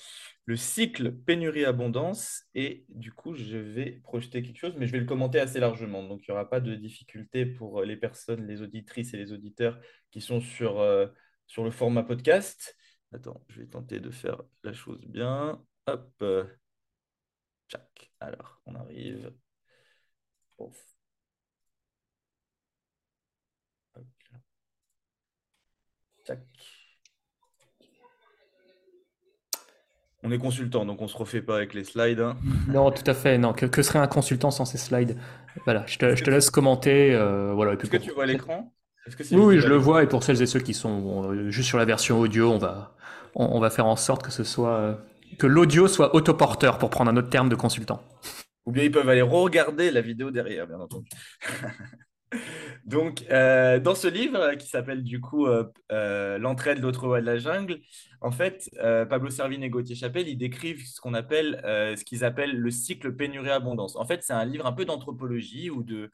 le 0.46 0.56
cycle 0.56 1.12
pénurie-abondance. 1.12 2.44
Et 2.54 2.84
du 2.88 3.12
coup, 3.12 3.34
je 3.34 3.58
vais 3.58 4.00
projeter 4.02 4.42
quelque 4.42 4.58
chose, 4.58 4.74
mais 4.78 4.86
je 4.86 4.92
vais 4.92 5.00
le 5.00 5.06
commenter 5.06 5.40
assez 5.40 5.60
largement. 5.60 6.02
Donc, 6.04 6.26
il 6.26 6.30
n'y 6.30 6.34
aura 6.34 6.48
pas 6.48 6.60
de 6.60 6.74
difficulté 6.74 7.46
pour 7.46 7.82
les 7.82 7.96
personnes, 7.96 8.46
les 8.46 8.62
auditrices 8.62 9.12
et 9.14 9.18
les 9.18 9.32
auditeurs 9.32 9.78
qui 10.10 10.20
sont 10.20 10.40
sur, 10.40 10.80
euh, 10.80 11.06
sur 11.46 11.64
le 11.64 11.70
format 11.70 12.04
podcast. 12.04 12.76
Attends, 13.12 13.44
je 13.48 13.60
vais 13.60 13.66
tenter 13.68 14.00
de 14.00 14.10
faire 14.10 14.42
la 14.64 14.72
chose 14.72 15.04
bien. 15.06 15.62
Hop. 15.86 16.24
Tchac. 17.68 18.10
Alors, 18.20 18.60
on 18.66 18.74
arrive. 18.74 19.32
Ouf. 20.58 20.96
Hop. 23.94 24.06
On 30.26 30.32
est 30.32 30.38
consultant, 30.38 30.84
donc 30.84 31.00
on 31.00 31.06
se 31.06 31.16
refait 31.16 31.40
pas 31.40 31.56
avec 31.56 31.72
les 31.72 31.84
slides. 31.84 32.18
Hein. 32.18 32.36
Non, 32.68 32.90
tout 32.90 33.08
à 33.08 33.14
fait. 33.14 33.38
Non, 33.38 33.52
que, 33.52 33.82
serait 33.82 34.00
un 34.00 34.08
consultant 34.08 34.50
sans 34.50 34.64
ces 34.64 34.76
slides? 34.78 35.16
Voilà, 35.64 35.84
je 35.86 35.98
te, 35.98 36.30
laisse 36.30 36.50
commenter. 36.50 37.14
Euh, 37.14 37.52
voilà. 37.54 37.74
Est-ce 37.74 37.88
que 37.88 37.96
tu 37.96 38.10
vois 38.10 38.26
l'écran? 38.26 38.72
Oui, 39.06 39.38
oui, 39.38 39.60
je 39.60 39.68
le 39.68 39.76
vois. 39.76 40.02
Et 40.02 40.08
pour 40.08 40.24
celles 40.24 40.42
et 40.42 40.46
ceux 40.46 40.58
qui 40.58 40.74
sont 40.74 41.48
juste 41.50 41.68
sur 41.68 41.78
la 41.78 41.84
version 41.84 42.18
audio, 42.18 42.50
on 42.50 42.58
va, 42.58 42.96
on, 43.36 43.60
va 43.60 43.70
faire 43.70 43.86
en 43.86 43.94
sorte 43.94 44.24
que 44.24 44.32
ce 44.32 44.42
soit 44.42 44.74
euh, 44.74 44.94
que 45.38 45.46
l'audio 45.46 45.86
soit 45.86 46.16
autoporteur, 46.16 46.78
pour 46.78 46.90
prendre 46.90 47.12
un 47.12 47.16
autre 47.16 47.30
terme 47.30 47.48
de 47.48 47.54
consultant. 47.54 48.02
Ou 48.64 48.72
bien 48.72 48.82
ils 48.82 48.90
peuvent 48.90 49.08
aller 49.08 49.22
regarder 49.22 49.92
la 49.92 50.00
vidéo 50.00 50.32
derrière, 50.32 50.66
bien 50.66 50.80
entendu. 50.80 51.08
Donc, 52.84 53.24
euh, 53.30 53.78
dans 53.80 53.94
ce 53.94 54.08
livre 54.08 54.54
qui 54.54 54.68
s'appelle 54.68 55.02
du 55.02 55.20
coup 55.20 55.46
euh, 55.46 55.64
euh, 55.92 56.38
L'entraide, 56.38 56.80
l'autre 56.80 57.06
voie 57.06 57.20
de 57.20 57.26
la 57.26 57.38
jungle, 57.38 57.80
en 58.20 58.30
fait, 58.30 58.70
Pablo 59.08 59.30
Servine 59.30 59.62
et 59.62 59.70
Gauthier 59.70 59.94
Chapelle, 59.94 60.28
ils 60.28 60.38
décrivent 60.38 60.84
ce 60.84 62.04
qu'ils 62.04 62.24
appellent 62.24 62.56
le 62.56 62.70
cycle 62.70 63.14
pénurie-abondance. 63.14 63.96
En 63.96 64.06
fait, 64.06 64.22
c'est 64.22 64.32
un 64.32 64.44
livre 64.44 64.66
un 64.66 64.72
peu 64.72 64.84
d'anthropologie 64.84 65.70
ou 65.70 65.84
de, 65.84 66.10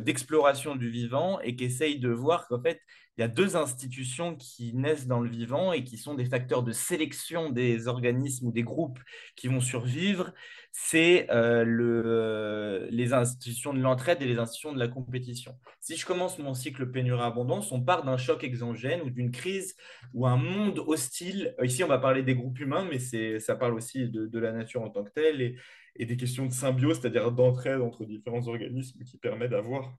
d'exploration 0.00 0.76
du 0.76 0.90
vivant 0.90 1.40
et 1.40 1.56
qui 1.56 1.64
essaye 1.64 1.98
de 1.98 2.10
voir 2.10 2.48
qu'en 2.48 2.60
fait, 2.60 2.80
il 3.16 3.22
y 3.22 3.24
a 3.24 3.28
deux 3.28 3.56
institutions 3.56 4.36
qui 4.36 4.72
naissent 4.74 5.08
dans 5.08 5.20
le 5.20 5.28
vivant 5.28 5.72
et 5.72 5.82
qui 5.82 5.96
sont 5.98 6.14
des 6.14 6.24
facteurs 6.24 6.62
de 6.62 6.70
sélection 6.70 7.50
des 7.50 7.88
organismes 7.88 8.46
ou 8.46 8.52
des 8.52 8.62
groupes 8.62 9.00
qui 9.34 9.48
vont 9.48 9.60
survivre 9.60 10.32
c'est 10.80 11.28
euh, 11.30 11.64
le, 11.64 12.86
les 12.90 13.12
institutions 13.12 13.74
de 13.74 13.80
l'entraide 13.80 14.22
et 14.22 14.26
les 14.26 14.38
institutions 14.38 14.72
de 14.72 14.78
la 14.78 14.86
compétition. 14.86 15.58
Si 15.80 15.96
je 15.96 16.06
commence 16.06 16.38
mon 16.38 16.54
cycle 16.54 16.90
pénurie-abondance, 16.90 17.72
on 17.72 17.82
part 17.82 18.04
d'un 18.04 18.16
choc 18.16 18.44
exogène 18.44 19.02
ou 19.02 19.10
d'une 19.10 19.32
crise 19.32 19.74
ou 20.14 20.26
un 20.26 20.36
monde 20.36 20.78
hostile. 20.86 21.54
Ici, 21.62 21.82
on 21.82 21.88
va 21.88 21.98
parler 21.98 22.22
des 22.22 22.36
groupes 22.36 22.58
humains, 22.60 22.88
mais 22.88 23.00
ça 23.40 23.56
parle 23.56 23.74
aussi 23.74 24.08
de, 24.08 24.38
la 24.38 24.52
nature 24.52 24.82
en 24.82 24.88
tant 24.88 25.02
que 25.02 25.10
telle 25.10 25.42
et, 25.42 25.56
et 25.96 26.06
des 26.06 26.16
questions 26.16 26.46
de 26.46 26.52
symbiose, 26.52 27.00
c'est-à-dire 27.00 27.32
d'entraide 27.32 27.80
entre 27.80 28.04
différents 28.04 28.46
organismes 28.46 29.02
qui 29.02 29.18
permet 29.18 29.48
d'avoir 29.48 29.96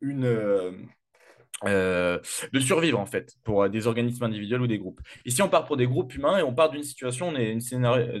une, 0.00 0.88
euh, 1.64 2.02
euh, 2.12 2.18
de 2.52 2.60
survivre 2.60 2.98
en 2.98 3.06
fait 3.06 3.34
pour 3.44 3.68
des 3.68 3.86
organismes 3.86 4.24
individuels 4.24 4.60
ou 4.62 4.66
des 4.66 4.78
groupes. 4.78 5.00
Ici, 5.24 5.42
on 5.42 5.48
part 5.48 5.64
pour 5.64 5.76
des 5.76 5.86
groupes 5.86 6.14
humains 6.14 6.38
et 6.38 6.42
on 6.42 6.54
part 6.54 6.70
d'une 6.70 6.82
situation, 6.82 7.28
on 7.28 7.36
est 7.36 7.56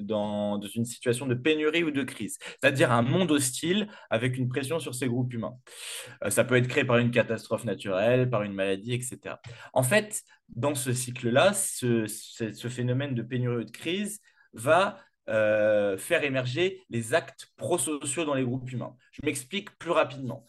dans 0.00 0.60
une 0.60 0.84
situation 0.84 1.26
de 1.26 1.34
pénurie 1.34 1.82
ou 1.82 1.90
de 1.90 2.02
crise, 2.02 2.38
c'est-à-dire 2.40 2.92
un 2.92 3.02
monde 3.02 3.30
hostile 3.30 3.88
avec 4.10 4.36
une 4.36 4.48
pression 4.48 4.78
sur 4.78 4.94
ces 4.94 5.08
groupes 5.08 5.32
humains. 5.32 5.56
Euh, 6.24 6.30
ça 6.30 6.44
peut 6.44 6.56
être 6.56 6.68
créé 6.68 6.84
par 6.84 6.98
une 6.98 7.10
catastrophe 7.10 7.64
naturelle, 7.64 8.30
par 8.30 8.42
une 8.42 8.54
maladie, 8.54 8.94
etc. 8.94 9.36
En 9.72 9.82
fait, 9.82 10.22
dans 10.48 10.74
ce 10.74 10.92
cycle-là, 10.92 11.52
ce, 11.52 12.06
phénomène 12.68 13.14
de 13.14 13.22
pénurie 13.22 13.62
ou 13.62 13.64
de 13.64 13.70
crise 13.70 14.20
va 14.52 14.98
euh, 15.28 15.96
faire 15.98 16.24
émerger 16.24 16.82
les 16.90 17.14
actes 17.14 17.48
prosociaux 17.56 18.24
dans 18.24 18.34
les 18.34 18.44
groupes 18.44 18.70
humains. 18.70 18.94
Je 19.12 19.20
m'explique 19.24 19.76
plus 19.78 19.90
rapidement 19.90 20.46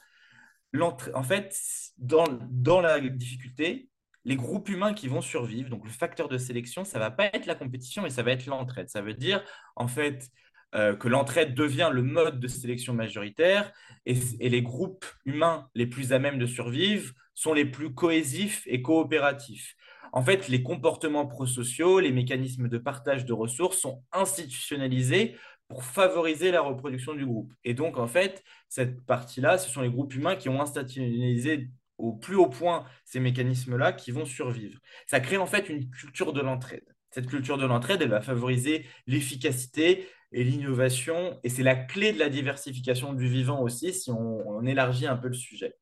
en 0.82 1.24
fait, 1.24 1.56
dans, 1.98 2.26
dans 2.50 2.82
la 2.82 3.00
difficulté, 3.00 3.90
les 4.26 4.36
groupes 4.36 4.70
humains 4.70 4.94
qui 4.94 5.08
vont 5.08 5.22
survivre, 5.22 5.70
donc 5.70 5.84
le 5.84 5.92
facteur 5.92 6.30
de 6.30 6.38
sélection, 6.38 6.86
ça 6.86 7.00
va 7.00 7.12
pas 7.12 7.26
être 7.26 7.46
la 7.46 7.56
compétition, 7.56 8.02
mais 8.04 8.10
ça 8.10 8.24
va 8.24 8.32
être 8.32 8.46
l'entraide. 8.46 8.90
Ça 8.90 9.02
veut 9.02 9.14
dire, 9.14 9.44
en 9.76 9.88
fait, 9.88 10.30
euh, 10.76 10.96
que 10.96 11.08
l'entraide 11.08 11.54
devient 11.54 11.90
le 11.94 12.02
mode 12.02 12.40
de 12.40 12.48
sélection 12.48 12.94
majoritaire 12.94 13.72
et, 14.06 14.18
et, 14.40 14.50
les 14.50 14.64
groupes 14.64 15.06
humains 15.24 15.68
les 15.76 15.86
plus 15.86 16.14
à 16.14 16.20
même 16.20 16.40
de 16.40 16.48
survivre 16.48 17.14
sont 17.36 17.54
les 17.54 17.66
plus 17.66 17.94
cohésifs 17.94 18.64
et 18.66 18.82
coopératifs. 18.82 19.76
En 20.14 20.24
fait, 20.24 20.48
les 20.48 20.64
comportements 20.64 21.28
prosociaux, 21.28 22.00
les 22.00 22.12
mécanismes 22.12 22.70
de 22.70 22.78
partage 22.78 23.26
de 23.26 23.34
ressources 23.34 23.78
sont 23.78 24.04
institutionnalisés 24.12 25.36
pour 25.68 25.84
favoriser 25.84 26.52
la 26.52 26.62
reproduction 26.62 27.14
du 27.16 27.26
groupe. 27.26 27.54
Et 27.64 27.74
donc, 27.74 27.98
en 27.98 28.08
fait, 28.08 28.44
cette 28.70 29.06
partie-là, 29.06 29.58
ce 29.58 29.70
sont 29.70 29.82
les 29.82 29.90
groupes 29.90 30.14
humains 30.14 30.36
qui 30.36 30.50
ont 30.50 30.62
institutionnalisé 30.62 31.70
au 31.98 32.14
plus 32.14 32.36
haut 32.36 32.50
point 32.50 32.86
ces 33.06 33.20
mécanismes-là 33.20 33.94
qui 33.94 34.12
vont 34.12 34.26
survivre. 34.26 34.80
Ça 35.08 35.20
crée 35.20 35.38
en 35.38 35.46
fait 35.46 35.70
une 35.70 35.90
culture 35.90 36.34
de 36.34 36.42
l'entraide. 36.42 36.86
Cette 37.12 37.28
culture 37.28 37.58
de 37.58 37.66
l'entraide, 37.66 38.02
elle 38.02 38.10
va 38.10 38.22
favoriser 38.22 38.86
l'efficacité 39.08 40.08
et 40.32 40.44
l'innovation, 40.44 41.40
et 41.44 41.50
c'est 41.50 41.62
la 41.62 41.76
clé 41.76 42.12
de 42.12 42.18
la 42.18 42.30
diversification 42.30 43.14
du 43.14 43.28
vivant 43.28 43.62
aussi, 43.62 43.94
si 43.94 44.10
on, 44.10 44.50
on 44.50 44.66
élargit 44.66 45.06
un 45.06 45.16
peu 45.16 45.28
le 45.28 45.36
sujet. 45.36 45.76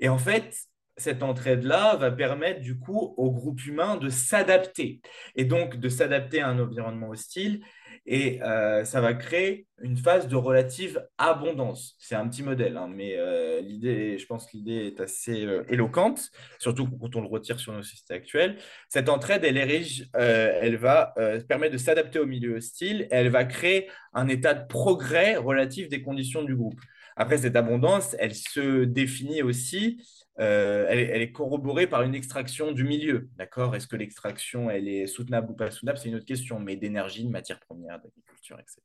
Et 0.00 0.08
en 0.08 0.18
fait, 0.18 0.56
cette 0.96 1.22
entraide-là 1.22 1.96
va 1.96 2.10
permettre 2.10 2.60
du 2.60 2.78
coup 2.78 3.14
au 3.16 3.30
groupe 3.30 3.64
humain 3.66 3.96
de 3.96 4.08
s'adapter, 4.08 5.00
et 5.34 5.44
donc 5.44 5.76
de 5.76 5.88
s'adapter 5.88 6.40
à 6.40 6.48
un 6.48 6.58
environnement 6.58 7.10
hostile 7.10 7.62
et 8.06 8.40
euh, 8.42 8.84
ça 8.84 9.00
va 9.00 9.14
créer 9.14 9.66
une 9.82 9.96
phase 9.96 10.28
de 10.28 10.36
relative 10.36 11.04
abondance. 11.18 11.96
C'est 11.98 12.14
un 12.14 12.28
petit 12.28 12.42
modèle, 12.42 12.76
hein, 12.76 12.88
mais 12.88 13.16
euh, 13.16 13.60
l'idée, 13.60 14.16
je 14.18 14.26
pense 14.26 14.46
que 14.46 14.56
l'idée 14.56 14.86
est 14.86 15.00
assez 15.00 15.44
euh, 15.44 15.64
éloquente, 15.68 16.30
surtout 16.58 16.88
quand 16.88 17.16
on 17.16 17.20
le 17.20 17.26
retire 17.26 17.58
sur 17.58 17.72
nos 17.72 17.82
systèmes 17.82 18.18
actuels. 18.18 18.58
Cette 18.88 19.08
entraide, 19.08 19.44
elle 19.44 19.56
érige, 19.56 20.08
elle 20.14 20.76
va 20.76 21.14
permettre 21.48 21.72
de 21.72 21.78
s'adapter 21.78 22.18
au 22.18 22.26
milieu 22.26 22.56
hostile, 22.56 23.02
et 23.02 23.08
elle 23.10 23.28
va 23.28 23.44
créer 23.44 23.90
un 24.14 24.28
état 24.28 24.54
de 24.54 24.66
progrès 24.66 25.36
relatif 25.36 25.88
des 25.88 26.02
conditions 26.02 26.42
du 26.42 26.54
groupe. 26.54 26.80
Après, 27.16 27.38
cette 27.38 27.56
abondance, 27.56 28.14
elle 28.18 28.34
se 28.34 28.84
définit 28.84 29.42
aussi 29.42 29.98
euh, 30.38 30.84
elle, 30.88 31.22
est 31.22 31.32
corroborée 31.32 31.86
par 31.86 32.02
une 32.02 32.14
extraction 32.14 32.72
du 32.72 32.84
milieu. 32.84 33.28
D'accord? 33.36 33.74
Est-ce 33.74 33.86
que 33.86 33.96
l'extraction, 33.96 34.70
elle 34.70 34.88
est 34.88 35.06
soutenable 35.06 35.50
ou 35.50 35.54
pas 35.54 35.70
soutenable? 35.70 35.98
C'est 35.98 36.08
une 36.08 36.16
autre 36.16 36.26
question, 36.26 36.60
mais 36.60 36.76
d'énergie, 36.76 37.24
de 37.24 37.30
matières 37.30 37.60
premières, 37.60 37.98
d'agriculture, 38.00 38.58
etc. 38.60 38.80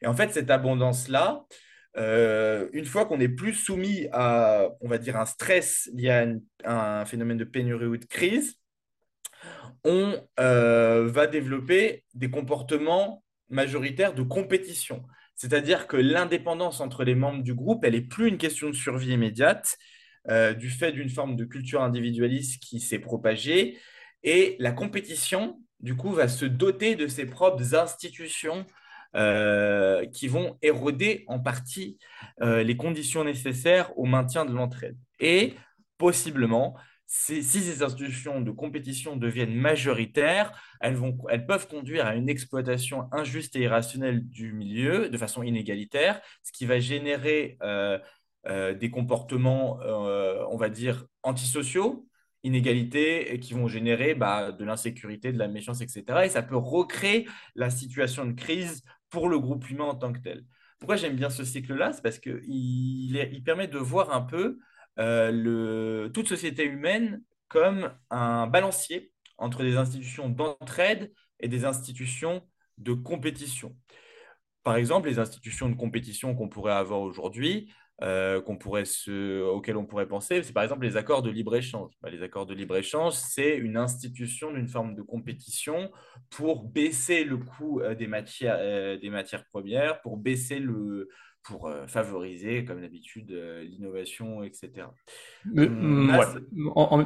Et 0.00 0.06
en 0.06 0.14
fait, 0.14 0.32
cette 0.32 0.50
abondance-là, 0.50 1.44
euh, 1.98 2.68
une 2.72 2.86
fois 2.86 3.04
qu'on 3.04 3.18
n'est 3.18 3.28
plus 3.28 3.52
soumis 3.52 4.08
à, 4.12 4.68
on 4.80 4.88
va 4.88 4.98
dire, 4.98 5.16
un 5.16 5.26
stress 5.26 5.90
lié 5.92 6.38
à, 6.64 7.00
un 7.00 7.04
phénomène 7.04 7.36
de 7.36 7.44
pénurie 7.44 7.86
ou 7.86 7.96
de 7.98 8.06
crise, 8.06 8.54
on 9.84 10.16
euh, 10.40 11.06
va 11.06 11.26
développer 11.26 12.04
des 12.14 12.30
comportements 12.30 13.22
majoritaires 13.50 14.14
de 14.14 14.22
compétition. 14.22 15.02
C'est-à-dire 15.38 15.86
que 15.86 15.96
l'indépendance 15.96 16.80
entre 16.80 17.04
les 17.04 17.14
membres 17.14 17.44
du 17.44 17.54
groupe, 17.54 17.84
elle 17.84 17.94
n'est 17.94 18.00
plus 18.00 18.28
une 18.28 18.38
question 18.38 18.68
de 18.68 18.74
survie 18.74 19.12
immédiate, 19.12 19.78
euh, 20.28 20.52
du 20.52 20.68
fait 20.68 20.90
d'une 20.90 21.08
forme 21.08 21.36
de 21.36 21.44
culture 21.44 21.80
individualiste 21.80 22.60
qui 22.60 22.80
s'est 22.80 22.98
propagée. 22.98 23.78
Et 24.24 24.56
la 24.58 24.72
compétition, 24.72 25.62
du 25.78 25.96
coup, 25.96 26.10
va 26.10 26.26
se 26.26 26.44
doter 26.44 26.96
de 26.96 27.06
ses 27.06 27.24
propres 27.24 27.76
institutions 27.76 28.66
euh, 29.14 30.04
qui 30.06 30.26
vont 30.26 30.58
éroder 30.60 31.24
en 31.28 31.38
partie 31.38 31.98
euh, 32.42 32.64
les 32.64 32.76
conditions 32.76 33.22
nécessaires 33.22 33.96
au 33.96 34.06
maintien 34.06 34.44
de 34.44 34.52
l'entraide. 34.52 34.98
Et 35.20 35.54
possiblement, 35.98 36.76
si 37.10 37.42
ces 37.42 37.82
institutions 37.82 38.42
de 38.42 38.50
compétition 38.50 39.16
deviennent 39.16 39.54
majoritaires, 39.54 40.52
elles, 40.80 40.94
vont, 40.94 41.16
elles 41.30 41.46
peuvent 41.46 41.66
conduire 41.66 42.06
à 42.06 42.14
une 42.14 42.28
exploitation 42.28 43.08
injuste 43.12 43.56
et 43.56 43.60
irrationnelle 43.60 44.28
du 44.28 44.52
milieu 44.52 45.08
de 45.08 45.16
façon 45.16 45.42
inégalitaire, 45.42 46.20
ce 46.42 46.52
qui 46.52 46.66
va 46.66 46.78
générer 46.78 47.56
euh, 47.62 47.98
euh, 48.46 48.74
des 48.74 48.90
comportements, 48.90 49.80
euh, 49.80 50.44
on 50.50 50.58
va 50.58 50.68
dire, 50.68 51.06
antisociaux, 51.22 52.06
inégalités, 52.42 53.40
qui 53.40 53.54
vont 53.54 53.68
générer 53.68 54.14
bah, 54.14 54.52
de 54.52 54.64
l'insécurité, 54.66 55.32
de 55.32 55.38
la 55.38 55.48
méfiance, 55.48 55.80
etc. 55.80 56.04
Et 56.26 56.28
ça 56.28 56.42
peut 56.42 56.56
recréer 56.58 57.26
la 57.54 57.70
situation 57.70 58.26
de 58.26 58.32
crise 58.32 58.84
pour 59.08 59.30
le 59.30 59.38
groupe 59.38 59.68
humain 59.70 59.86
en 59.86 59.94
tant 59.94 60.12
que 60.12 60.20
tel. 60.20 60.44
Pourquoi 60.78 60.96
j'aime 60.96 61.16
bien 61.16 61.30
ce 61.30 61.42
cycle-là? 61.42 61.94
C'est 61.94 62.02
parce 62.02 62.18
qu'il 62.18 62.44
il 62.46 63.42
permet 63.44 63.66
de 63.66 63.78
voir 63.78 64.12
un 64.12 64.20
peu 64.20 64.58
euh, 64.98 66.08
toute 66.08 66.28
société 66.28 66.64
humaine 66.64 67.22
comme 67.48 67.92
un 68.10 68.46
balancier 68.46 69.12
entre 69.36 69.62
des 69.62 69.76
institutions 69.76 70.28
d'entraide 70.28 71.12
et 71.40 71.48
des 71.48 71.64
institutions 71.64 72.42
de 72.78 72.92
compétition. 72.92 73.76
Par 74.64 74.76
exemple, 74.76 75.08
les 75.08 75.18
institutions 75.18 75.68
de 75.68 75.74
compétition 75.74 76.34
qu'on 76.34 76.48
pourrait 76.48 76.72
avoir 76.72 77.00
aujourd'hui, 77.00 77.72
euh, 78.02 78.40
qu'on 78.40 78.56
pourrait 78.56 78.84
auxquelles 79.08 79.76
on 79.76 79.86
pourrait 79.86 80.06
penser, 80.06 80.42
c'est 80.42 80.52
par 80.52 80.62
exemple 80.62 80.84
les 80.84 80.96
accords 80.96 81.22
de 81.22 81.30
libre-échange. 81.30 81.92
Bah, 82.02 82.10
les 82.10 82.22
accords 82.22 82.46
de 82.46 82.54
libre-échange, 82.54 83.14
c'est 83.14 83.56
une 83.56 83.76
institution 83.76 84.52
d'une 84.52 84.68
forme 84.68 84.94
de 84.94 85.02
compétition 85.02 85.90
pour 86.28 86.64
baisser 86.64 87.24
le 87.24 87.38
coût 87.38 87.80
euh, 87.80 87.94
des 87.94 88.08
matières 88.08 89.44
premières, 89.50 90.00
pour 90.02 90.16
baisser 90.16 90.58
le, 90.58 91.08
pour 91.48 91.66
euh, 91.66 91.86
favoriser, 91.86 92.64
comme 92.64 92.82
d'habitude, 92.82 93.30
euh, 93.32 93.62
l'innovation, 93.62 94.42
etc. 94.42 94.86
Mm, 95.46 96.12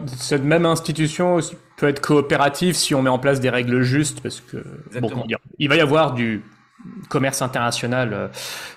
cette 0.07 0.43
même 0.43 0.67
institution 0.67 1.39
peut 1.77 1.89
être 1.89 2.01
coopérative 2.01 2.75
si 2.75 2.95
on 2.95 3.03
met 3.03 3.11
en 3.11 3.21
place 3.21 3.41
des 3.41 3.51
règles 3.51 3.83
justes, 3.83 4.21
parce 4.21 4.41
que 4.41 4.59
bon, 5.01 5.25
il 5.59 5.69
va 5.69 5.77
y 5.77 5.81
avoir 5.81 6.15
du 6.15 6.43
commerce 7.09 7.43
international. 7.43 8.13
Euh, 8.13 8.29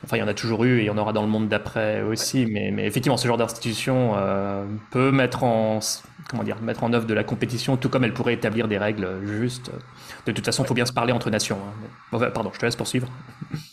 enfin, 0.03 0.17
il 0.17 0.19
y 0.19 0.23
en 0.23 0.27
a 0.27 0.33
toujours 0.33 0.63
eu 0.63 0.79
et 0.79 0.83
il 0.83 0.85
y 0.85 0.89
en 0.89 0.97
aura 0.97 1.13
dans 1.13 1.23
le 1.23 1.27
monde 1.27 1.47
d'après 1.47 2.01
aussi, 2.01 2.45
mais, 2.45 2.71
mais, 2.71 2.85
effectivement, 2.85 3.17
ce 3.17 3.27
genre 3.27 3.37
d'institution 3.37 4.15
peut 4.91 5.11
mettre 5.11 5.43
en 5.43 5.79
comment 6.29 6.43
dire 6.43 6.61
mettre 6.61 6.83
en 6.83 6.91
œuvre 6.93 7.05
de 7.05 7.13
la 7.13 7.23
compétition, 7.23 7.77
tout 7.77 7.89
comme 7.89 8.03
elle 8.03 8.13
pourrait 8.13 8.33
établir 8.33 8.67
des 8.67 8.77
règles 8.77 9.25
justes. 9.25 9.71
De 10.25 10.31
toute 10.31 10.45
façon, 10.45 10.63
il 10.63 10.67
faut 10.67 10.73
bien 10.73 10.85
se 10.85 10.93
parler 10.93 11.13
entre 11.13 11.29
nations. 11.29 11.57
Hein. 12.11 12.31
pardon, 12.33 12.51
je 12.53 12.59
te 12.59 12.65
laisse 12.65 12.75
poursuivre. 12.75 13.07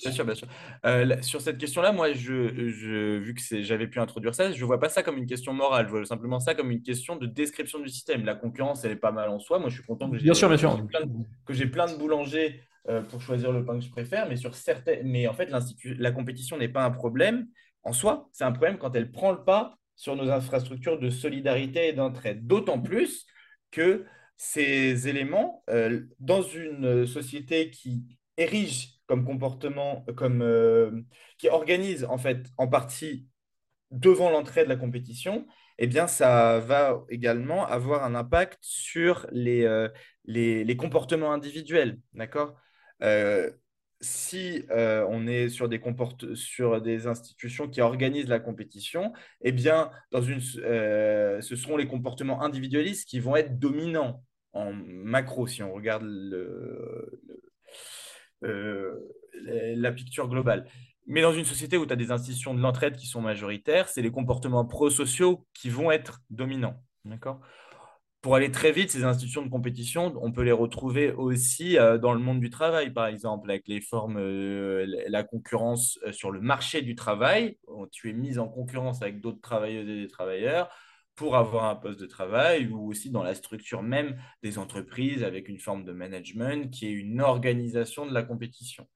Bien 0.03 0.13
sûr, 0.13 0.25
bien 0.25 0.35
sûr. 0.35 0.49
Euh, 0.85 1.17
sur 1.23 1.41
cette 1.41 1.59
question-là, 1.59 1.93
moi, 1.93 2.13
je, 2.13 2.69
je, 2.69 3.19
vu 3.19 3.35
que 3.35 3.63
j'avais 3.63 3.87
pu 3.87 4.01
introduire 4.01 4.35
ça, 4.35 4.53
je 4.53 4.61
ne 4.61 4.67
vois 4.67 4.79
pas 4.79 4.89
ça 4.89 5.03
comme 5.03 5.17
une 5.17 5.27
question 5.27 5.55
morale. 5.55 5.87
Je 5.87 5.93
vois 5.93 6.05
simplement 6.05 6.41
ça 6.41 6.55
comme 6.55 6.71
une 6.71 6.83
question 6.83 7.17
de 7.17 7.27
description 7.27 7.79
du 7.79 7.89
système. 7.89 8.25
La 8.25 8.35
concurrence, 8.35 8.85
elle 8.85 8.93
est 8.93 8.97
pas 8.97 9.13
mal 9.13 9.31
en 9.31 9.39
soi. 9.39 9.59
Moi, 9.59 9.71
je 9.71 9.77
suis 9.77 9.85
content 9.85 10.11
que 10.11 10.19
j'ai 10.19 10.29
que 11.47 11.55
j'ai 11.55 11.67
plein 11.67 11.87
de 11.87 11.97
boulangers 11.97 12.61
euh, 12.61 12.72
pour 13.09 13.21
choisir 13.21 13.53
le 13.53 13.65
pain 13.65 13.79
que 13.79 13.85
je 13.85 13.91
préfère. 13.91 14.29
Mais 14.29 14.37
sur 14.37 14.55
certains, 14.55 14.97
mais 15.05 15.27
en 15.29 15.35
fait, 15.35 15.51
la 15.85 16.13
compétition 16.13 16.59
n'est 16.59 16.69
pas 16.69 16.85
un 16.85 16.91
problème 16.91 17.47
en 17.85 17.93
soi. 17.93 18.29
C'est 18.33 18.45
un 18.45 18.53
problème 18.53 18.79
quand 18.79 18.95
elle 18.95 19.11
prend 19.11 19.33
le 19.33 19.45
pas 19.45 19.77
sur 19.97 20.17
nos 20.17 20.31
infrastructures 20.31 20.99
de 20.99 21.11
solidarité 21.11 21.89
et 21.89 21.93
d'entraide. 21.93 22.47
D'autant 22.47 22.81
plus 22.81 23.27
que 23.71 24.05
ces 24.37 25.09
éléments, 25.09 25.63
euh, 25.71 26.03
dans 26.19 26.43
une 26.43 27.07
société 27.07 27.71
qui 27.71 28.19
érige 28.37 28.89
comme 29.07 29.25
comportement, 29.25 30.05
comme, 30.17 30.43
euh, 30.43 31.03
qui 31.39 31.49
organise 31.49 32.05
en 32.05 32.19
fait 32.19 32.47
en 32.57 32.67
partie 32.67 33.29
devant 33.91 34.31
l'entrée 34.31 34.65
de 34.65 34.69
la 34.69 34.77
compétition, 34.77 35.47
eh 35.79 35.87
bien, 35.87 36.07
ça 36.07 36.61
va 36.61 37.05
également 37.09 37.67
avoir 37.67 38.05
un 38.05 38.15
impact 38.15 38.59
sur 38.63 39.27
les, 39.33 39.65
euh, 39.65 39.89
les, 40.25 40.65
les, 40.65 40.77
comportements 40.77 41.33
individuels. 41.33 41.99
D'accord? 42.15 42.57
Si 44.01 44.65
on 44.71 45.27
est 45.27 45.49
sur 45.49 45.69
des, 45.69 47.07
institutions 47.07 47.69
qui 47.69 47.81
organisent 47.81 48.29
la 48.29 48.41
compétition, 48.41 49.13
eh 49.43 49.53
bien, 49.53 49.91
dans 50.11 50.23
une, 50.23 50.41
ce 50.41 51.55
seront 51.57 51.77
les 51.77 51.87
comportements 51.87 52.43
individualistes 52.43 53.09
qui 53.09 53.21
vont 53.21 53.37
être 53.37 53.59
dominants 53.59 54.23
en 54.53 54.73
macro, 54.73 55.47
si 55.47 55.63
on 55.63 55.73
regarde 55.73 56.05
euh, 58.45 58.99
la 59.77 59.93
picture 59.93 60.29
globale. 60.29 60.67
Mais 61.07 61.23
dans 61.23 61.33
une 61.33 61.45
société 61.45 61.77
où 61.77 61.87
tu 61.87 61.93
as 61.93 61.97
des 61.97 62.11
institutions 62.11 62.55
de 62.55 62.61
l'entraide 62.61 62.97
qui 62.97 63.07
sont 63.07 63.21
majoritaires, 63.21 63.89
c'est 63.89 64.03
les 64.03 64.11
comportements 64.11 64.65
prosociaux 64.65 65.47
qui 65.55 65.69
vont 65.69 65.91
être 65.91 66.21
dominants. 66.31 66.83
D'accord? 67.05 67.41
Pour 68.23 68.37
aller 68.37 68.53
très 68.53 68.73
vite, 68.73 68.91
ces 68.91 69.05
institutions 69.05 69.43
de 69.43 69.51
compétition, 69.51 70.15
on 70.23 70.33
peut 70.33 70.43
les 70.43 70.53
retrouver 70.53 71.11
aussi 71.13 71.77
euh, 71.77 71.99
dans 71.99 72.13
le 72.13 72.21
monde 72.21 72.41
du 72.41 72.51
travail, 72.51 72.93
par 72.93 73.07
exemple, 73.07 73.51
avec 73.51 73.67
les 73.67 73.81
formes, 73.81 74.17
euh, 74.17 74.87
la 75.09 75.25
concurrence 75.25 75.99
sur 76.13 76.31
le 76.31 76.41
marché 76.41 76.83
du 76.83 76.95
travail. 76.95 77.59
Tu 77.91 78.11
es 78.11 78.13
mis 78.13 78.39
en 78.39 78.49
concurrence 78.49 79.03
avec 79.03 79.21
d'autres 79.21 79.41
travailleuses 79.41 79.89
et 79.89 80.03
des 80.03 80.09
travailleurs 80.09 80.71
pour 81.17 81.37
avoir 81.37 81.65
un 81.65 81.77
poste 81.77 82.01
de 82.01 82.07
travail 82.07 82.69
ou 82.69 82.89
aussi 82.89 83.11
dans 83.11 83.23
la 83.23 83.35
structure 83.35 83.83
même 83.83 84.17
des 84.43 84.59
entreprises 84.59 85.25
avec 85.25 85.49
une 85.49 85.59
forme 85.59 85.85
de 85.85 85.93
management 85.93 86.71
qui 86.71 86.87
est 86.87 86.93
une 86.93 87.21
organisation 87.21 88.07
de 88.07 88.15
la 88.15 88.23
compétition. 88.23 88.87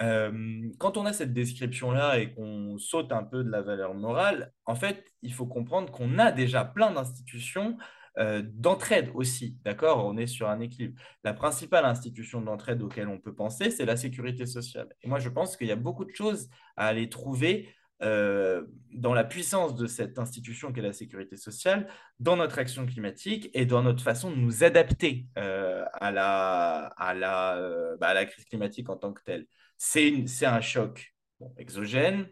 Euh, 0.00 0.68
quand 0.78 0.96
on 0.96 1.06
a 1.06 1.12
cette 1.12 1.32
description-là 1.32 2.18
et 2.18 2.32
qu'on 2.32 2.78
saute 2.78 3.12
un 3.12 3.22
peu 3.22 3.44
de 3.44 3.50
la 3.50 3.62
valeur 3.62 3.94
morale, 3.94 4.52
en 4.64 4.74
fait, 4.74 5.04
il 5.22 5.32
faut 5.32 5.46
comprendre 5.46 5.92
qu'on 5.92 6.18
a 6.18 6.32
déjà 6.32 6.64
plein 6.64 6.90
d'institutions 6.90 7.76
euh, 8.18 8.42
d'entraide 8.44 9.10
aussi, 9.14 9.56
d'accord? 9.64 10.04
On 10.04 10.16
est 10.16 10.26
sur 10.26 10.48
un 10.48 10.60
équilibre. 10.60 11.00
La 11.24 11.32
principale 11.32 11.84
institution 11.84 12.40
d'entraide 12.40 12.82
auquel 12.82 13.08
on 13.08 13.18
peut 13.18 13.34
penser, 13.34 13.70
c'est 13.70 13.84
la 13.84 13.96
sécurité 13.96 14.46
sociale. 14.46 14.88
Et 15.02 15.08
moi, 15.08 15.18
je 15.18 15.28
pense 15.28 15.56
qu'il 15.56 15.68
y 15.68 15.72
a 15.72 15.76
beaucoup 15.76 16.04
de 16.04 16.14
choses 16.14 16.48
à 16.76 16.86
aller 16.88 17.08
trouver 17.08 17.68
euh, 18.02 18.64
dans 18.92 19.12
la 19.14 19.24
puissance 19.24 19.74
de 19.74 19.86
cette 19.86 20.18
institution 20.18 20.72
qu'est 20.72 20.80
la 20.80 20.92
sécurité 20.92 21.36
sociale, 21.36 21.86
dans 22.18 22.36
notre 22.36 22.58
action 22.58 22.86
climatique 22.86 23.50
et 23.52 23.66
dans 23.66 23.82
notre 23.82 24.02
façon 24.02 24.30
de 24.30 24.36
nous 24.36 24.64
adapter 24.64 25.26
euh, 25.38 25.84
à, 25.92 26.10
la, 26.10 26.86
à, 26.96 27.14
la, 27.14 27.96
bah, 28.00 28.08
à 28.08 28.14
la 28.14 28.24
crise 28.24 28.44
climatique 28.46 28.88
en 28.88 28.96
tant 28.96 29.12
que 29.12 29.22
telle. 29.22 29.46
C'est 29.76 30.46
un 30.46 30.60
choc 30.60 31.14
exogène, 31.56 32.28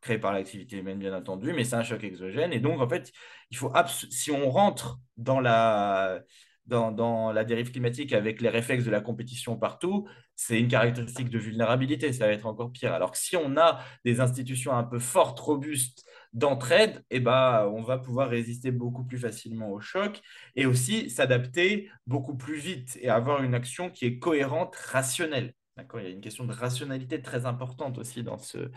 créé 0.00 0.18
par 0.18 0.32
l'activité 0.32 0.78
humaine, 0.78 0.98
bien 0.98 1.14
entendu, 1.14 1.52
mais 1.52 1.64
c'est 1.64 1.76
un 1.76 1.82
choc 1.82 2.02
exogène. 2.04 2.52
Et 2.52 2.60
donc, 2.60 2.80
en 2.80 2.88
fait, 2.88 3.12
il 3.50 3.56
faut 3.56 3.72
si 4.10 4.30
on 4.30 4.50
rentre 4.50 4.98
dans 5.16 5.40
la, 5.40 6.22
dans, 6.66 7.32
la 7.32 7.44
dérive 7.44 7.72
climatique 7.72 8.12
avec 8.12 8.40
les 8.40 8.48
réflexes 8.48 8.84
de 8.84 8.90
la 8.90 9.00
compétition 9.00 9.56
partout, 9.56 10.08
c'est 10.36 10.58
une 10.58 10.68
caractéristique 10.68 11.28
de 11.28 11.38
vulnérabilité, 11.38 12.12
ça 12.12 12.26
va 12.26 12.32
être 12.32 12.46
encore 12.46 12.72
pire. 12.72 12.94
Alors 12.94 13.10
que 13.10 13.18
si 13.18 13.36
on 13.36 13.56
a 13.56 13.80
des 14.04 14.20
institutions 14.20 14.72
un 14.72 14.84
peu 14.84 14.98
fortes, 14.98 15.38
robustes 15.40 16.04
d'entraide, 16.32 17.04
eh 17.10 17.20
ben, 17.20 17.68
on 17.74 17.82
va 17.82 17.98
pouvoir 17.98 18.30
résister 18.30 18.70
beaucoup 18.70 19.04
plus 19.04 19.18
facilement 19.18 19.70
au 19.70 19.80
choc 19.80 20.20
et 20.54 20.64
aussi 20.64 21.10
s'adapter 21.10 21.90
beaucoup 22.06 22.36
plus 22.36 22.56
vite 22.56 22.96
et 23.00 23.08
avoir 23.08 23.42
une 23.42 23.54
action 23.54 23.90
qui 23.90 24.06
est 24.06 24.18
cohérente, 24.18 24.76
rationnelle. 24.76 25.54
Il 25.94 26.02
y 26.02 26.06
a 26.06 26.10
une 26.10 26.20
question 26.20 26.44
de 26.44 26.52
rationalité 26.52 27.22
très 27.22 27.46
importante 27.46 27.98
aussi 27.98 28.22
dans 28.22 28.38
ce, 28.38 28.70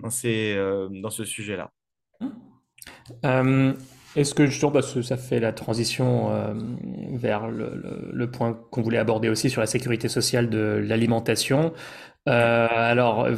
dans 0.00 0.10
ces, 0.10 0.54
euh, 0.56 0.88
dans 0.90 1.10
ce 1.10 1.24
sujet-là. 1.24 1.70
Euh, 3.24 3.72
est-ce 4.16 4.34
que 4.34 4.46
justement, 4.46 4.72
parce 4.72 4.94
que 4.94 5.02
ça 5.02 5.16
fait 5.16 5.40
la 5.40 5.52
transition 5.52 6.32
euh, 6.32 6.54
vers 7.12 7.48
le, 7.48 8.30
point 8.30 8.54
qu'on 8.70 8.82
voulait 8.82 8.98
aborder 8.98 9.28
aussi 9.28 9.50
sur 9.50 9.60
la 9.60 9.66
sécurité 9.66 10.08
sociale 10.08 10.50
de 10.50 10.82
l'alimentation. 10.84 11.72
Alors, 12.26 13.28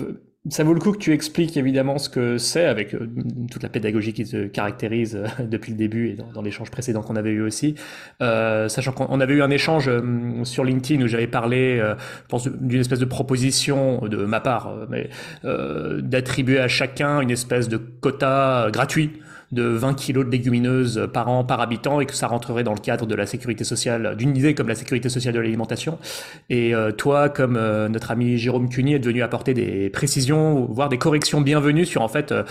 ça 0.51 0.64
vaut 0.64 0.74
le 0.74 0.80
coup 0.80 0.92
que 0.92 0.99
tu 0.99 1.12
expliques 1.12 1.57
évidemment 1.57 1.99
ce 1.99 2.09
que 2.09 2.38
c'est 2.38 2.64
avec 2.64 2.94
euh, 2.94 3.09
toute 3.51 3.62
la 3.62 3.68
pédagogie 3.68 4.12
qui 4.12 4.26
se 4.26 4.47
caractérise 4.47 5.18
depuis 5.40 5.72
le 5.72 5.78
début 5.78 6.11
et 6.11 6.16
dans, 6.34 6.42
l'échange 6.42 6.70
précédent 6.70 7.03
qu'on 7.03 7.16
avait 7.16 7.30
eu 7.30 7.42
aussi. 7.42 7.74
sachant 8.20 8.92
qu'on 8.92 9.20
avait 9.20 9.34
eu 9.34 9.42
un 9.42 9.51
échange 9.51 9.90
sur 10.44 10.64
LinkedIn 10.64 11.03
où 11.05 11.09
j'avais 11.09 11.26
parlé, 11.26 11.82
d'une 12.61 12.80
espèce 12.80 13.01
de 13.01 13.05
proposition 13.05 14.07
de 14.07 14.24
ma 14.24 14.40
part, 14.40 14.86
mais 14.88 15.11
d'attribuer 15.42 16.61
à 16.61 16.68
chacun 16.68 17.20
une 17.20 17.30
espèce 17.30 17.68
de 17.68 17.76
quota 17.76 18.68
gratuit 18.72 19.11
de 19.53 19.62
20 19.62 19.94
kilos 19.94 20.24
de 20.26 20.30
légumineuses 20.30 21.09
par 21.12 21.28
an 21.28 21.44
par 21.44 21.61
habitant 21.61 22.01
et 22.01 22.07
que 22.07 22.14
ça 22.14 22.26
rentrerait 22.26 22.64
dans 22.64 22.74
le 22.74 22.80
cadre 22.80 23.07
de 23.07 23.14
la 23.14 23.26
sécurité 23.26 23.64
sociale, 23.64 24.16
d'une 24.16 24.36
idée 24.36 24.55
comme 24.55 24.68
la 24.68 24.74
sécurité 24.74 25.09
sociale 25.09 25.34
de 25.34 25.40
l'alimentation. 25.40 25.99
Et 26.51 26.74
euh, 26.74 26.90
toi, 26.92 27.28
comme 27.28 27.57
euh, 27.57 27.88
notre 27.88 28.11
ami 28.11 28.38
Jérôme 28.38 28.68
Cuny 28.68 28.94
est 28.94 29.05
venu 29.05 29.22
apporter 29.22 29.55
des 29.55 29.90
précisions, 29.90 30.66
voire 30.66 30.88
des 30.88 30.99
corrections 30.99 31.40
bienvenues 31.40 31.86
sur 31.86 32.03
en 32.03 32.09
fait, 32.09 32.32
euh, 32.32 32.42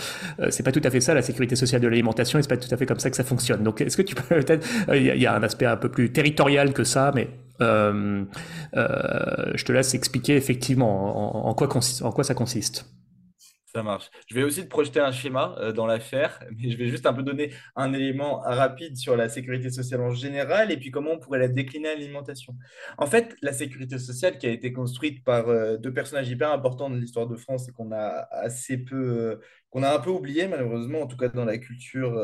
c'est 0.50 0.62
pas 0.62 0.72
tout 0.72 0.80
à 0.84 0.90
fait 0.90 1.00
ça 1.00 1.14
la 1.14 1.22
sécurité 1.22 1.56
sociale 1.56 1.80
de 1.80 1.88
l'alimentation 1.88 2.38
et 2.38 2.42
c'est 2.42 2.48
pas 2.48 2.56
tout 2.56 2.72
à 2.72 2.76
fait 2.76 2.86
comme 2.86 2.98
ça 2.98 3.10
que 3.10 3.16
ça 3.16 3.24
fonctionne. 3.24 3.62
Donc 3.62 3.80
est-ce 3.80 3.96
que 3.96 4.02
tu 4.02 4.14
peux 4.14 4.22
peut-être, 4.36 4.66
il 4.94 5.02
y, 5.02 5.26
a 5.26 5.34
un 5.34 5.42
aspect 5.42 5.66
un 5.66 5.76
peu 5.76 5.88
plus 5.88 6.12
territorial 6.12 6.72
que 6.72 6.84
ça, 6.84 7.12
mais 7.14 7.28
je 7.60 8.24
te 9.64 9.72
laisse 9.72 9.94
expliquer 9.94 10.36
effectivement 10.36 11.48
en, 11.48 11.54
quoi, 11.54 11.68
en 12.02 12.12
quoi 12.12 12.24
ça 12.24 12.34
consiste. 12.34 12.86
Marche. 13.82 14.10
Je 14.28 14.34
vais 14.34 14.42
aussi 14.42 14.62
te 14.62 14.68
projeter 14.68 15.00
un 15.00 15.12
schéma 15.12 15.56
euh, 15.58 15.72
dans 15.72 15.86
l'affaire, 15.86 16.40
mais 16.56 16.70
je 16.70 16.76
vais 16.76 16.88
juste 16.88 17.06
un 17.06 17.12
peu 17.12 17.22
donner 17.22 17.52
un 17.74 17.92
élément 17.92 18.40
rapide 18.40 18.96
sur 18.96 19.16
la 19.16 19.28
sécurité 19.28 19.70
sociale 19.70 20.00
en 20.00 20.10
général 20.10 20.70
et 20.72 20.76
puis 20.76 20.90
comment 20.90 21.12
on 21.12 21.18
pourrait 21.18 21.38
la 21.38 21.48
décliner 21.48 21.88
à 21.88 21.94
l'alimentation. 21.94 22.54
En 22.98 23.06
fait, 23.06 23.36
la 23.42 23.52
sécurité 23.52 23.98
sociale 23.98 24.38
qui 24.38 24.46
a 24.46 24.50
été 24.50 24.72
construite 24.72 25.24
par 25.24 25.48
euh, 25.48 25.76
deux 25.76 25.92
personnages 25.92 26.28
hyper 26.28 26.52
importants 26.52 26.90
de 26.90 26.96
l'histoire 26.96 27.26
de 27.26 27.36
France 27.36 27.68
et 27.68 27.72
qu'on 27.72 27.92
a 27.92 28.28
assez 28.30 28.78
peu, 28.78 28.96
euh, 28.96 29.36
qu'on 29.70 29.82
a 29.82 29.94
un 29.94 29.98
peu 30.00 30.10
oublié 30.10 30.48
malheureusement, 30.48 31.02
en 31.02 31.06
tout 31.06 31.16
cas 31.16 31.28
dans 31.28 31.44
la 31.44 31.58
culture 31.58 32.18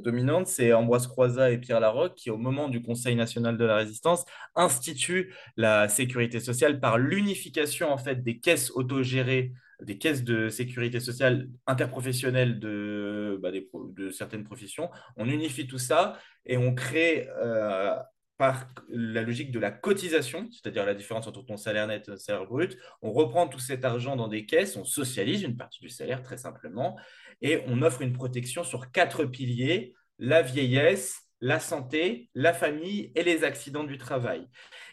dominante, 0.00 0.46
c'est 0.46 0.72
Ambroise 0.72 1.06
Croizat 1.06 1.50
et 1.50 1.58
Pierre 1.58 1.80
Larocque 1.80 2.14
qui, 2.14 2.30
au 2.30 2.36
moment 2.36 2.68
du 2.68 2.82
Conseil 2.82 3.14
national 3.16 3.56
de 3.56 3.64
la 3.64 3.76
résistance, 3.76 4.24
instituent 4.54 5.32
la 5.56 5.88
sécurité 5.88 6.40
sociale 6.40 6.80
par 6.80 6.98
l'unification 6.98 7.92
en 7.92 7.98
fait 7.98 8.22
des 8.22 8.38
caisses 8.38 8.70
autogérées 8.72 9.52
des 9.82 9.98
caisses 9.98 10.24
de 10.24 10.48
sécurité 10.48 11.00
sociale 11.00 11.48
interprofessionnelles 11.66 12.58
de, 12.58 13.38
bah, 13.42 13.50
de 13.52 14.10
certaines 14.10 14.44
professions. 14.44 14.90
On 15.16 15.28
unifie 15.28 15.66
tout 15.66 15.78
ça 15.78 16.18
et 16.44 16.56
on 16.56 16.74
crée 16.74 17.28
euh, 17.42 17.94
par 18.38 18.68
la 18.88 19.22
logique 19.22 19.50
de 19.50 19.58
la 19.58 19.70
cotisation, 19.70 20.48
c'est-à-dire 20.50 20.84
la 20.84 20.94
différence 20.94 21.26
entre 21.26 21.44
ton 21.44 21.56
salaire 21.56 21.86
net 21.86 22.02
et 22.02 22.12
ton 22.12 22.16
salaire 22.16 22.46
brut, 22.46 22.76
on 23.02 23.12
reprend 23.12 23.48
tout 23.48 23.58
cet 23.58 23.84
argent 23.84 24.16
dans 24.16 24.28
des 24.28 24.44
caisses, 24.44 24.76
on 24.76 24.84
socialise 24.84 25.42
une 25.42 25.56
partie 25.56 25.80
du 25.80 25.88
salaire 25.88 26.22
très 26.22 26.36
simplement, 26.36 26.98
et 27.40 27.62
on 27.66 27.82
offre 27.82 28.02
une 28.02 28.12
protection 28.12 28.62
sur 28.62 28.90
quatre 28.90 29.24
piliers, 29.24 29.94
la 30.18 30.42
vieillesse, 30.42 31.22
la 31.40 31.60
santé, 31.60 32.30
la 32.34 32.52
famille 32.52 33.12
et 33.14 33.22
les 33.22 33.44
accidents 33.44 33.84
du 33.84 33.98
travail. 33.98 34.46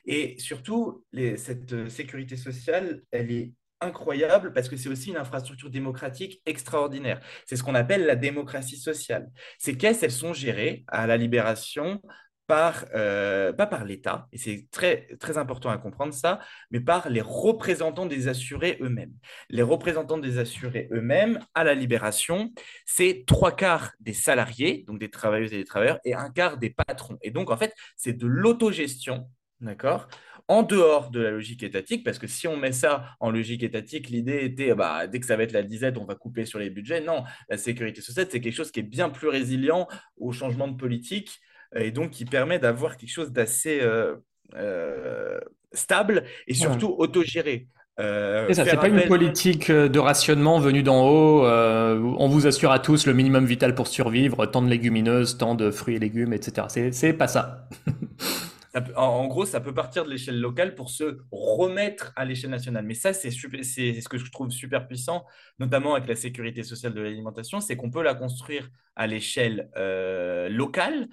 Et 0.05 0.38
surtout, 0.39 1.05
cette 1.38 1.89
sécurité 1.89 2.36
sociale, 2.36 3.01
elle 3.11 3.31
est 3.31 3.53
incroyable 3.84 4.53
parce 4.53 4.69
que 4.69 4.77
c'est 4.77 4.89
aussi 4.89 5.09
une 5.09 5.17
infrastructure 5.17 5.69
démocratique 5.69 6.41
extraordinaire. 6.45 7.19
C'est 7.45 7.55
ce 7.55 7.63
qu'on 7.63 7.75
appelle 7.75 8.05
la 8.05 8.15
démocratie 8.15 8.77
sociale. 8.77 9.29
Ces 9.59 9.77
caisses, 9.77 10.03
elles 10.03 10.11
sont 10.11 10.34
gérées 10.34 10.84
à 10.88 11.07
la 11.07 11.17
libération 11.17 12.01
par, 12.47 12.86
euh, 12.93 13.53
pas 13.53 13.67
par 13.67 13.86
l'État, 13.86 14.27
et 14.34 14.38
c'est 14.38 14.67
très, 14.69 15.07
très 15.19 15.38
important 15.38 15.69
à 15.69 15.77
comprendre 15.77 16.13
ça, 16.13 16.39
mais 16.71 16.81
par 16.81 17.09
les 17.09 17.21
représentants 17.21 18.05
des 18.05 18.27
assurés 18.27 18.77
eux-mêmes. 18.81 19.13
Les 19.49 19.61
représentants 19.61 20.17
des 20.17 20.39
assurés 20.39 20.89
eux-mêmes, 20.91 21.39
à 21.53 21.63
la 21.63 21.73
libération, 21.73 22.51
c'est 22.86 23.23
trois 23.25 23.55
quarts 23.55 23.91
des 24.01 24.13
salariés, 24.13 24.84
donc 24.88 24.99
des 24.99 25.09
travailleuses 25.09 25.53
et 25.53 25.57
des 25.57 25.63
travailleurs, 25.63 25.99
et 26.03 26.13
un 26.13 26.29
quart 26.29 26.57
des 26.57 26.69
patrons. 26.69 27.17
Et 27.21 27.31
donc, 27.31 27.49
en 27.49 27.57
fait, 27.57 27.73
c'est 27.95 28.13
de 28.13 28.27
l'autogestion, 28.27 29.29
d'accord 29.61 30.07
en 30.47 30.63
dehors 30.63 31.09
de 31.09 31.21
la 31.21 31.31
logique 31.31 31.63
étatique, 31.63 32.03
parce 32.03 32.19
que 32.19 32.27
si 32.27 32.47
on 32.47 32.57
met 32.57 32.73
ça 32.73 33.05
en 33.19 33.31
logique 33.31 33.63
étatique, 33.63 34.09
l'idée 34.09 34.43
était, 34.43 34.75
bah, 34.75 35.07
dès 35.07 35.19
que 35.19 35.25
ça 35.25 35.35
va 35.37 35.43
être 35.43 35.53
la 35.53 35.63
disette, 35.63 35.97
on 35.97 36.05
va 36.05 36.15
couper 36.15 36.45
sur 36.45 36.59
les 36.59 36.69
budgets. 36.69 37.01
Non, 37.01 37.23
la 37.49 37.57
sécurité 37.57 38.01
sociale, 38.01 38.27
c'est 38.29 38.41
quelque 38.41 38.55
chose 38.55 38.71
qui 38.71 38.81
est 38.81 38.83
bien 38.83 39.09
plus 39.09 39.29
résilient 39.29 39.87
au 40.17 40.31
changement 40.31 40.67
de 40.67 40.75
politique 40.75 41.39
et 41.75 41.91
donc 41.91 42.11
qui 42.11 42.25
permet 42.25 42.59
d'avoir 42.59 42.97
quelque 42.97 43.11
chose 43.11 43.31
d'assez 43.31 43.79
euh, 43.81 44.15
euh, 44.55 45.39
stable 45.71 46.23
et 46.47 46.53
surtout 46.53 46.93
autogéré. 46.99 47.67
Euh, 47.99 48.51
ça, 48.53 48.63
c'est 48.65 48.75
pas 48.75 48.87
une 48.87 49.07
politique 49.07 49.69
euh, 49.71 49.87
de 49.87 49.97
rationnement 49.97 50.59
venue 50.59 50.83
d'en 50.83 51.07
haut. 51.07 51.45
on 51.45 52.27
vous 52.27 52.45
assure 52.45 52.71
à 52.71 52.77
tous 52.77 53.07
le 53.07 53.13
minimum 53.13 53.45
vital 53.45 53.73
pour 53.73 53.87
survivre, 53.87 54.45
tant 54.45 54.61
de 54.61 54.69
légumineuses, 54.69 55.37
tant 55.37 55.55
de 55.55 55.71
fruits 55.71 55.95
et 55.95 55.99
légumes, 55.99 56.33
etc. 56.33 56.91
C'est 56.91 57.13
pas 57.13 57.27
ça. 57.27 57.67
en, 58.95 59.28
gros, 59.28 59.45
ça 59.45 59.61
peut 59.61 59.74
partir 59.74 60.03
de 60.03 60.09
l'échelle 60.09 60.39
locale 60.39 60.74
pour 60.74 60.89
se 60.89 61.19
remettre 61.32 62.11
à 62.15 62.26
l'échelle 62.26 62.49
nationale. 62.49 62.86
Mais 62.86 62.95
ça, 62.95 63.13
c'est 63.13 63.30
ce 63.30 64.09
que 64.09 64.17
je 64.17 64.32
trouve 64.32 64.49
super 64.49 64.88
puissant, 64.88 65.26
notamment 65.59 65.93
avec 65.93 66.07
la 66.07 66.15
sécurité 66.15 66.63
sociale 66.63 66.93
de 66.93 67.01
l'alimentation, 67.01 67.59
c'est 67.59 67.76
qu'on 67.76 67.91
peut 67.91 68.01
la 68.01 68.15
construire 68.15 68.69
à 68.95 69.05
l'échelle 69.07 69.69
euh, 69.78 70.49
locale 70.49 71.07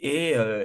et, 0.00 0.36
euh, 0.36 0.64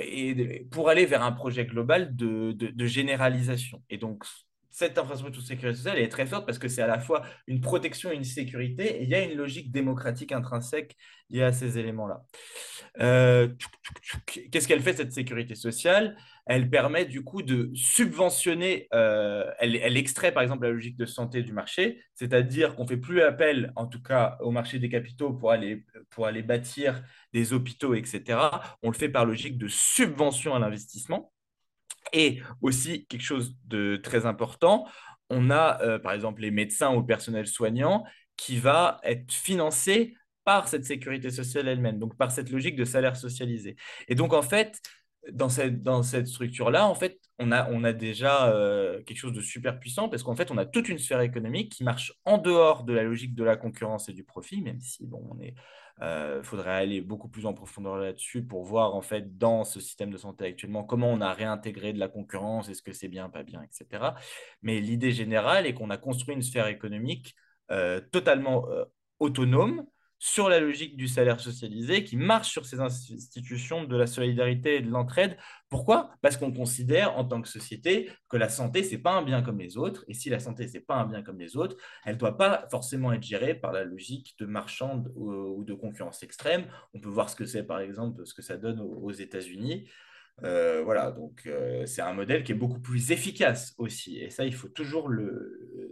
pour 0.71 0.89
aller 0.89 1.05
vers 1.05 1.23
un 1.23 1.31
projet 1.31 1.65
global 1.65 2.15
de, 2.15 2.85
généralisation. 2.85 3.83
Et 3.89 3.97
donc, 3.97 4.23
cette 4.71 4.97
infrastructure 4.97 5.41
de 5.41 5.47
sécurité 5.47 5.77
sociale 5.77 5.99
est 5.99 6.09
très 6.09 6.25
forte 6.25 6.45
parce 6.45 6.59
que 6.59 6.67
c'est 6.67 6.81
à 6.81 6.87
la 6.87 6.99
fois 6.99 7.23
une 7.47 7.59
protection 7.59 8.11
et 8.11 8.15
une 8.15 8.23
sécurité, 8.23 9.01
et 9.01 9.03
il 9.03 9.09
y 9.09 9.15
a 9.15 9.23
une 9.23 9.37
logique 9.37 9.71
démocratique 9.71 10.31
intrinsèque 10.31 10.95
liée 11.29 11.43
à 11.43 11.51
ces 11.51 11.77
éléments-là. 11.77 12.23
Euh, 12.99 13.49
qu'est-ce 14.51 14.67
qu'elle 14.67 14.81
fait, 14.81 14.93
cette 14.93 15.13
sécurité 15.13 15.55
sociale? 15.55 16.17
Elle 16.49 16.67
permet 16.71 17.05
du 17.05 17.23
coup 17.23 17.43
de 17.43 17.69
subventionner, 17.75 18.87
euh, 18.91 19.45
elle, 19.59 19.95
extrait 19.97 20.31
par 20.31 20.41
exemple 20.41 20.63
la 20.63 20.71
logique 20.71 20.97
de 20.97 21.05
santé 21.05 21.43
du 21.43 21.53
marché, 21.53 22.01
c'est-à-dire 22.15 22.75
qu'on 22.75 22.87
fait 22.87 22.97
plus 22.97 23.21
appel, 23.21 23.71
en 23.75 23.85
tout 23.85 24.01
cas 24.01 24.35
au 24.41 24.49
marché 24.49 24.79
des 24.79 24.89
capitaux 24.89 25.31
pour 25.31 25.51
aller, 25.51 25.85
pour 26.09 26.25
aller 26.25 26.41
bâtir 26.41 27.03
des 27.33 27.53
hôpitaux, 27.53 27.93
etc. 27.93 28.39
On 28.81 28.89
le 28.89 28.95
fait 28.95 29.09
par 29.09 29.25
logique 29.25 29.59
de 29.59 29.67
subvention 29.67 30.55
à 30.55 30.59
l'investissement. 30.59 31.31
Et 32.13 32.41
aussi, 32.63 33.05
quelque 33.05 33.21
chose 33.21 33.55
de 33.65 33.97
très 33.97 34.25
important, 34.25 34.87
on 35.29 35.51
a 35.51 35.79
euh, 35.83 35.99
par 35.99 36.13
exemple 36.13 36.41
les 36.41 36.49
médecins 36.49 36.91
ou 36.95 37.01
le 37.01 37.05
personnel 37.05 37.45
soignant 37.45 38.03
qui 38.37 38.57
va 38.57 38.99
être 39.03 39.31
financé 39.31 40.15
par 40.45 40.67
cette 40.67 40.85
sécurité 40.85 41.29
sociale 41.29 41.67
elle-même, 41.67 41.99
donc 41.99 42.17
par 42.17 42.31
cette 42.31 42.49
logique 42.49 42.75
de 42.75 42.85
salaire 42.85 43.15
socialisé. 43.15 43.75
Et 44.07 44.15
donc, 44.15 44.33
en 44.33 44.41
fait, 44.41 44.81
dans 45.31 45.49
cette, 45.49 45.83
dans 45.83 46.03
cette 46.03 46.27
structure-là, 46.27 46.87
en 46.87 46.95
fait, 46.95 47.19
on 47.39 47.51
a, 47.51 47.69
on 47.71 47.83
a 47.83 47.93
déjà 47.93 48.51
euh, 48.51 49.01
quelque 49.03 49.17
chose 49.17 49.33
de 49.33 49.41
super 49.41 49.79
puissant 49.79 50.09
parce 50.09 50.23
qu'en 50.23 50.35
fait, 50.35 50.51
on 50.51 50.57
a 50.57 50.65
toute 50.65 50.89
une 50.89 50.97
sphère 50.97 51.21
économique 51.21 51.71
qui 51.71 51.83
marche 51.83 52.13
en 52.25 52.37
dehors 52.37 52.83
de 52.83 52.93
la 52.93 53.03
logique 53.03 53.35
de 53.35 53.43
la 53.43 53.55
concurrence 53.55 54.09
et 54.09 54.13
du 54.13 54.23
profit, 54.23 54.61
même 54.61 54.79
si, 54.79 55.05
bon, 55.05 55.25
on 55.29 55.39
est, 55.39 55.55
euh, 56.01 56.41
faudrait 56.43 56.71
aller 56.75 57.01
beaucoup 57.01 57.27
plus 57.27 57.45
en 57.45 57.53
profondeur 57.53 57.97
là-dessus 57.97 58.43
pour 58.43 58.63
voir 58.63 58.95
en 58.95 59.01
fait 59.01 59.37
dans 59.37 59.65
ce 59.65 59.81
système 59.81 60.11
de 60.11 60.17
santé 60.17 60.45
actuellement 60.45 60.83
comment 60.83 61.11
on 61.11 61.19
a 61.19 61.33
réintégré 61.33 61.91
de 61.91 61.99
la 61.99 62.07
concurrence, 62.07 62.69
est-ce 62.69 62.81
que 62.81 62.93
c'est 62.93 63.09
bien, 63.09 63.29
pas 63.29 63.43
bien, 63.43 63.61
etc. 63.61 64.13
Mais 64.61 64.79
l'idée 64.79 65.11
générale 65.11 65.65
est 65.65 65.73
qu'on 65.73 65.89
a 65.89 65.97
construit 65.97 66.35
une 66.35 66.41
sphère 66.41 66.67
économique 66.67 67.35
euh, 67.71 67.99
totalement 68.11 68.65
autonome 69.19 69.85
sur 70.19 70.49
la 70.49 70.59
logique 70.59 70.97
du 70.97 71.07
salaire 71.07 71.39
socialisé 71.39 72.03
qui 72.03 72.17
marche 72.17 72.49
sur 72.49 72.65
ces 72.65 72.81
institutions 72.81 73.85
de 73.85 73.95
la 73.95 74.05
solidarité 74.05 74.75
et 74.75 74.81
de 74.81 74.89
l'entraide. 74.89 75.37
Pourquoi? 75.69 76.11
Parce 76.21 76.35
qu'on 76.35 76.51
considère 76.51 77.17
en 77.17 77.23
tant 77.23 77.41
que 77.41 77.47
société 77.47 78.11
que 78.27 78.35
la 78.35 78.49
santé, 78.49 78.83
ce 78.83 78.91
n'est 78.91 79.01
pas 79.01 79.13
un 79.13 79.21
bien 79.21 79.41
comme 79.41 79.59
les 79.59 79.77
autres. 79.77 80.03
Et 80.09 80.13
si 80.13 80.29
la 80.29 80.39
santé, 80.39 80.67
ce 80.67 80.73
n'est 80.73 80.83
pas 80.83 80.95
un 80.95 81.05
bien 81.05 81.23
comme 81.23 81.39
les 81.39 81.55
autres, 81.55 81.77
elle 82.03 82.15
ne 82.15 82.19
doit 82.19 82.37
pas 82.37 82.67
forcément 82.69 83.13
être 83.13 83.23
gérée 83.23 83.55
par 83.55 83.71
la 83.71 83.85
logique 83.85 84.35
de 84.39 84.45
marchand 84.45 85.05
ou 85.15 85.63
de 85.63 85.73
concurrence 85.73 86.21
extrême. 86.21 86.65
On 86.93 86.99
peut 86.99 87.09
voir 87.09 87.29
ce 87.29 87.37
que 87.37 87.45
c'est, 87.45 87.63
par 87.63 87.79
exemple, 87.79 88.25
ce 88.25 88.33
que 88.33 88.41
ça 88.41 88.57
donne 88.57 88.81
aux 88.81 89.11
États-Unis. 89.11 89.89
Euh, 90.43 90.81
voilà, 90.83 91.11
donc 91.11 91.43
euh, 91.45 91.85
c'est 91.85 92.01
un 92.01 92.13
modèle 92.13 92.43
qui 92.43 92.53
est 92.53 92.55
beaucoup 92.55 92.79
plus 92.79 93.11
efficace 93.11 93.73
aussi. 93.77 94.19
Et 94.19 94.29
ça, 94.29 94.45
il 94.45 94.53
faut 94.53 94.69
toujours 94.69 95.09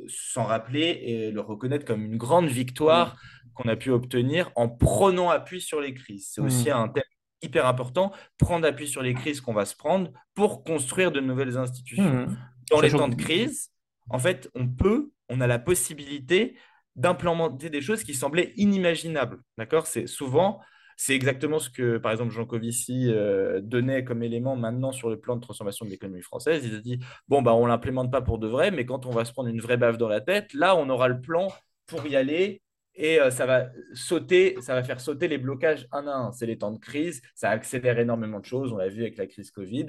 s'en 0.07 0.45
rappeler 0.45 0.99
et 1.03 1.31
le 1.31 1.41
reconnaître 1.41 1.85
comme 1.85 2.03
une 2.03 2.17
grande 2.17 2.47
victoire 2.47 3.17
qu'on 3.57 3.67
a 3.67 3.75
pu 3.75 3.91
obtenir 3.91 4.51
en 4.55 4.69
prenant 4.69 5.29
appui 5.29 5.61
sur 5.61 5.81
les 5.81 5.93
crises. 5.93 6.29
C'est 6.31 6.41
aussi 6.41 6.69
un 6.69 6.87
thème 6.87 7.03
hyper 7.41 7.65
important, 7.65 8.11
prendre 8.37 8.67
appui 8.67 8.87
sur 8.87 9.01
les 9.01 9.13
crises 9.13 9.41
qu'on 9.41 9.53
va 9.53 9.65
se 9.65 9.75
prendre 9.75 10.11
pour 10.33 10.63
construire 10.63 11.11
de 11.11 11.19
nouvelles 11.19 11.57
institutions. 11.57 12.27
Dans 12.71 12.81
les 12.81 12.91
temps 12.91 13.07
de 13.07 13.15
crise, 13.15 13.71
en 14.09 14.19
fait, 14.19 14.49
on 14.55 14.67
peut, 14.67 15.11
on 15.29 15.41
a 15.41 15.47
la 15.47 15.59
possibilité 15.59 16.57
d'implémenter 16.95 17.69
des 17.69 17.81
choses 17.81 18.03
qui 18.03 18.13
semblaient 18.13 18.53
inimaginables. 18.55 19.39
D'accord? 19.57 19.87
C'est 19.87 20.07
souvent 20.07 20.61
c'est 20.99 21.13
exactement 21.13 21.59
ce 21.59 21.69
que, 21.69 21.99
par 21.99 22.11
exemple, 22.11 22.31
Jean 22.33 22.45
Covici 22.45 23.11
euh, 23.13 23.61
donnait 23.61 24.03
comme 24.03 24.23
élément 24.23 24.55
maintenant 24.55 24.91
sur 24.91 25.11
le 25.11 25.19
plan 25.19 25.35
de 25.35 25.41
transformation 25.41 25.85
de 25.85 25.91
l'économie 25.91 26.23
française. 26.23 26.65
Il 26.65 26.75
a 26.75 26.79
dit 26.79 26.99
bon, 27.27 27.43
bah, 27.43 27.53
on 27.53 27.63
ne 27.63 27.67
l'implémente 27.67 28.11
pas 28.11 28.21
pour 28.21 28.39
de 28.39 28.47
vrai, 28.47 28.71
mais 28.71 28.83
quand 28.87 29.05
on 29.05 29.11
va 29.11 29.23
se 29.23 29.31
prendre 29.31 29.47
une 29.47 29.61
vraie 29.61 29.77
baffe 29.77 29.99
dans 29.99 30.07
la 30.07 30.21
tête, 30.21 30.55
là, 30.55 30.75
on 30.75 30.89
aura 30.89 31.07
le 31.07 31.21
plan 31.21 31.49
pour 31.85 32.05
y 32.07 32.15
aller 32.15 32.63
et 32.97 33.21
euh, 33.21 33.29
ça 33.29 33.45
va 33.45 33.69
sauter, 33.93 34.57
ça 34.59 34.73
va 34.73 34.83
faire 34.83 34.99
sauter 34.99 35.27
les 35.27 35.37
blocages 35.37 35.87
un 35.91 36.07
à 36.07 36.11
un. 36.11 36.31
C'est 36.31 36.47
les 36.47 36.57
temps 36.57 36.71
de 36.71 36.79
crise, 36.79 37.21
ça 37.35 37.51
accélère 37.51 37.99
énormément 37.99 38.39
de 38.39 38.45
choses. 38.45 38.73
On 38.73 38.77
l'a 38.77 38.89
vu 38.89 39.01
avec 39.01 39.17
la 39.17 39.27
crise 39.27 39.51
Covid. 39.51 39.87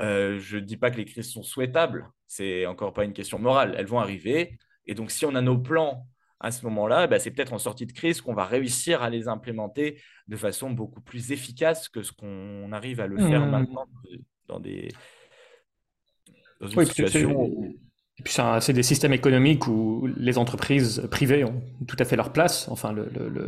Euh, 0.00 0.38
je 0.38 0.58
ne 0.58 0.62
dis 0.62 0.76
pas 0.76 0.90
que 0.90 0.98
les 0.98 1.06
crises 1.06 1.30
sont 1.30 1.42
souhaitables, 1.42 2.08
c'est 2.26 2.66
encore 2.66 2.92
pas 2.92 3.04
une 3.04 3.12
question 3.12 3.38
morale. 3.38 3.74
Elles 3.76 3.86
vont 3.86 4.00
arriver. 4.00 4.58
Et 4.86 4.94
donc, 4.94 5.10
si 5.10 5.24
on 5.24 5.34
a 5.34 5.40
nos 5.40 5.58
plans 5.58 6.06
à 6.40 6.50
ce 6.50 6.64
moment-là, 6.66 7.06
bah, 7.06 7.18
c'est 7.18 7.30
peut-être 7.30 7.52
en 7.52 7.58
sortie 7.58 7.86
de 7.86 7.92
crise 7.92 8.20
qu'on 8.20 8.34
va 8.34 8.44
réussir 8.44 9.02
à 9.02 9.10
les 9.10 9.28
implémenter 9.28 10.02
de 10.28 10.36
façon 10.36 10.70
beaucoup 10.70 11.00
plus 11.00 11.32
efficace 11.32 11.88
que 11.88 12.02
ce 12.02 12.12
qu'on 12.12 12.72
arrive 12.72 13.00
à 13.00 13.06
le 13.06 13.16
faire 13.16 13.46
mmh. 13.46 13.50
maintenant 13.50 13.86
dans 14.48 14.60
des 14.60 14.88
dans 16.60 16.68
une 16.68 16.84
situation 16.84 17.74
Et 18.18 18.22
puis 18.22 18.34
c'est 18.60 18.74
des 18.74 18.82
systèmes 18.82 19.14
économiques 19.14 19.66
où 19.66 20.06
les 20.18 20.36
entreprises 20.36 21.02
privées 21.10 21.44
ont 21.44 21.62
tout 21.86 21.96
à 21.98 22.04
fait 22.04 22.14
leur 22.14 22.30
place. 22.30 22.68
Enfin, 22.70 22.94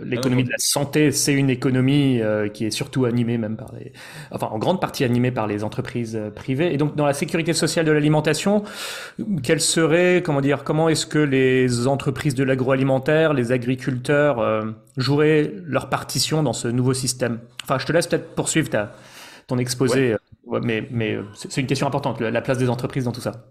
l'économie 0.04 0.42
de 0.42 0.50
la 0.50 0.58
santé, 0.58 1.12
c'est 1.12 1.34
une 1.34 1.50
économie 1.50 2.22
euh, 2.22 2.48
qui 2.48 2.64
est 2.64 2.70
surtout 2.70 3.04
animée 3.04 3.36
même 3.36 3.58
par 3.58 3.74
les, 3.78 3.92
enfin 4.30 4.46
en 4.46 4.58
grande 4.58 4.80
partie 4.80 5.04
animée 5.04 5.30
par 5.30 5.46
les 5.46 5.64
entreprises 5.64 6.16
euh, 6.16 6.30
privées. 6.30 6.72
Et 6.72 6.78
donc 6.78 6.96
dans 6.96 7.04
la 7.04 7.12
sécurité 7.12 7.52
sociale 7.52 7.84
de 7.84 7.92
l'alimentation, 7.92 8.64
quelle 9.42 9.60
serait, 9.60 10.22
comment 10.24 10.40
dire, 10.40 10.64
comment 10.64 10.88
est-ce 10.88 11.04
que 11.04 11.18
les 11.18 11.86
entreprises 11.86 12.34
de 12.34 12.42
l'agroalimentaire, 12.42 13.34
les 13.34 13.52
agriculteurs 13.52 14.38
euh, 14.38 14.62
joueraient 14.96 15.52
leur 15.66 15.90
partition 15.90 16.42
dans 16.42 16.54
ce 16.54 16.68
nouveau 16.68 16.94
système? 16.94 17.38
Enfin, 17.64 17.78
je 17.78 17.84
te 17.84 17.92
laisse 17.92 18.06
peut-être 18.06 18.34
poursuivre 18.34 18.70
ta, 18.70 18.92
ton 19.46 19.58
exposé, 19.58 20.16
mais, 20.62 20.88
mais 20.90 21.18
c'est 21.34 21.60
une 21.60 21.66
question 21.66 21.86
importante, 21.86 22.22
la 22.22 22.40
place 22.40 22.56
des 22.56 22.70
entreprises 22.70 23.04
dans 23.04 23.12
tout 23.12 23.20
ça. 23.20 23.44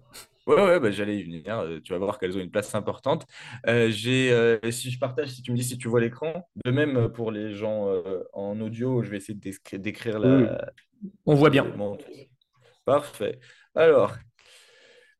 Ouais, 0.45 0.55
ouais, 0.55 0.79
bah, 0.79 0.91
j'allais 0.91 1.17
y 1.17 1.23
venir. 1.23 1.59
Euh, 1.59 1.79
tu 1.79 1.93
vas 1.93 1.99
voir 1.99 2.19
qu'elles 2.19 2.37
ont 2.37 2.41
une 2.41 2.51
place 2.51 2.75
importante. 2.75 3.25
Euh, 3.67 3.89
j'ai, 3.89 4.31
euh, 4.31 4.59
si 4.71 4.91
je 4.91 4.99
partage, 4.99 5.29
si 5.29 5.41
tu 5.41 5.51
me 5.51 5.57
dis 5.57 5.63
si 5.63 5.77
tu 5.77 5.87
vois 5.87 6.01
l'écran, 6.01 6.49
de 6.65 6.71
même 6.71 7.09
pour 7.09 7.31
les 7.31 7.53
gens 7.53 7.89
en 8.33 8.59
audio, 8.59 9.03
je 9.03 9.09
vais 9.09 9.17
essayer 9.17 9.39
de 9.39 9.77
décrire 9.77 10.19
la. 10.19 10.73
On 11.25 11.35
voit 11.35 11.49
bien. 11.49 11.65
Parfait. 12.85 13.39
Alors, 13.75 14.17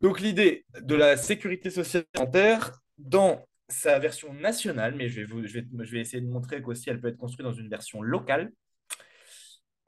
donc 0.02 0.20
l'idée 0.20 0.66
de 0.82 0.96
la 0.96 1.16
sécurité 1.16 1.70
sociale 1.70 2.04
alimentaire 2.14 2.82
dans 2.98 3.46
sa 3.70 4.00
version 4.00 4.34
nationale, 4.34 4.94
mais 4.96 5.08
je 5.08 5.22
vais, 5.22 5.26
vous, 5.26 5.46
je 5.48 5.54
vais, 5.54 5.66
je 5.82 5.92
vais 5.92 6.02
essayer 6.02 6.22
de 6.22 6.28
montrer 6.28 6.62
qu'aussi 6.62 6.90
elle 6.90 7.00
peut 7.00 7.08
être 7.08 7.18
construite 7.18 7.46
dans 7.46 7.54
une 7.54 7.70
version 7.70 8.02
locale. 8.02 8.52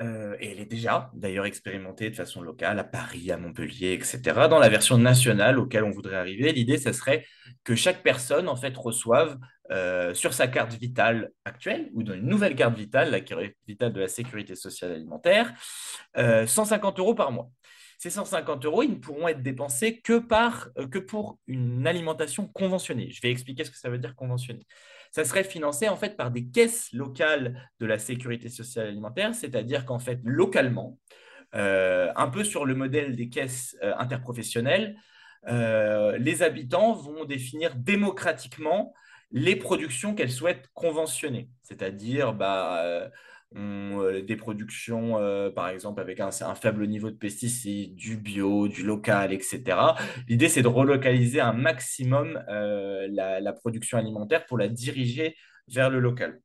Euh, 0.01 0.35
et 0.41 0.51
elle 0.51 0.59
est 0.59 0.65
déjà 0.65 1.09
d'ailleurs 1.13 1.45
expérimentée 1.45 2.09
de 2.09 2.15
façon 2.15 2.41
locale 2.41 2.77
à 2.79 2.83
Paris, 2.83 3.31
à 3.31 3.37
Montpellier, 3.37 3.93
etc. 3.93 4.19
Dans 4.49 4.59
la 4.59 4.67
version 4.67 4.97
nationale 4.97 5.57
auquel 5.57 5.85
on 5.85 5.91
voudrait 5.91 6.17
arriver, 6.17 6.51
l'idée, 6.51 6.77
ce 6.77 6.91
serait 6.91 7.25
que 7.63 7.75
chaque 7.75 8.03
personne 8.03 8.49
en 8.49 8.57
fait 8.57 8.75
reçoive 8.75 9.37
euh, 9.71 10.13
sur 10.13 10.33
sa 10.33 10.47
carte 10.47 10.73
vitale 10.73 11.31
actuelle 11.45 11.89
ou 11.93 12.03
dans 12.03 12.13
une 12.13 12.27
nouvelle 12.27 12.55
carte 12.55 12.77
vitale, 12.77 13.09
la 13.09 13.21
carte 13.21 13.41
vitale 13.67 13.93
de 13.93 14.01
la 14.01 14.09
sécurité 14.09 14.55
sociale 14.55 14.91
alimentaire, 14.91 15.53
150 16.15 16.99
euh, 16.99 17.01
euros 17.01 17.15
par 17.15 17.31
mois. 17.31 17.49
Ces 17.97 18.09
150 18.09 18.65
euros, 18.65 18.83
ils 18.83 18.91
ne 18.91 18.95
pourront 18.95 19.29
être 19.29 19.41
dépensés 19.41 20.01
que, 20.01 20.19
par, 20.19 20.67
que 20.91 20.99
pour 20.99 21.39
une 21.47 21.87
alimentation 21.87 22.47
conventionnée. 22.47 23.09
Je 23.11 23.21
vais 23.21 23.31
expliquer 23.31 23.63
ce 23.63 23.71
que 23.71 23.77
ça 23.77 23.89
veut 23.89 23.97
dire 23.97 24.13
conventionnée 24.15 24.67
ça 25.15 25.23
serait 25.23 25.45
financé 25.45 25.87
en 25.87 25.95
fait 25.95 26.17
par 26.17 26.29
des 26.29 26.45
caisses 26.47 26.91
locales 26.91 27.69
de 27.79 27.85
la 27.85 27.97
sécurité 27.97 28.49
sociale 28.49 28.87
alimentaire, 28.87 29.33
c'est-à-dire 29.33 29.85
qu'en 29.85 29.97
fait, 29.97 30.19
localement, 30.25 30.99
euh, 31.55 32.11
un 32.17 32.27
peu 32.27 32.43
sur 32.43 32.65
le 32.65 32.75
modèle 32.75 33.15
des 33.15 33.29
caisses 33.29 33.77
euh, 33.81 33.93
interprofessionnelles, 33.97 34.97
euh, 35.47 36.17
les 36.17 36.43
habitants 36.43 36.91
vont 36.91 37.23
définir 37.23 37.75
démocratiquement 37.75 38.93
les 39.31 39.55
productions 39.55 40.15
qu'elles 40.15 40.33
souhaitent 40.33 40.67
conventionner, 40.73 41.49
c'est-à-dire 41.63 42.33
bah, 42.33 43.09
euh, 43.55 44.21
des 44.21 44.35
productions, 44.35 45.17
euh, 45.17 45.49
par 45.49 45.69
exemple, 45.69 46.01
avec 46.01 46.19
un, 46.19 46.31
faible 46.31 46.87
niveau 46.87 47.09
de 47.09 47.15
pesticides, 47.15 47.95
du 47.95 48.17
bio, 48.17 48.67
du 48.67 48.83
local, 48.83 49.31
etc. 49.31 49.63
L'idée, 50.27 50.49
c'est 50.49 50.61
de 50.61 50.67
relocaliser 50.67 51.39
un 51.39 51.53
maximum 51.53 52.43
euh, 52.49 53.07
la, 53.11 53.53
production 53.53 53.97
alimentaire 53.97 54.45
pour 54.45 54.57
la 54.57 54.67
diriger 54.67 55.35
vers 55.67 55.89
le 55.89 55.99
local. 55.99 56.41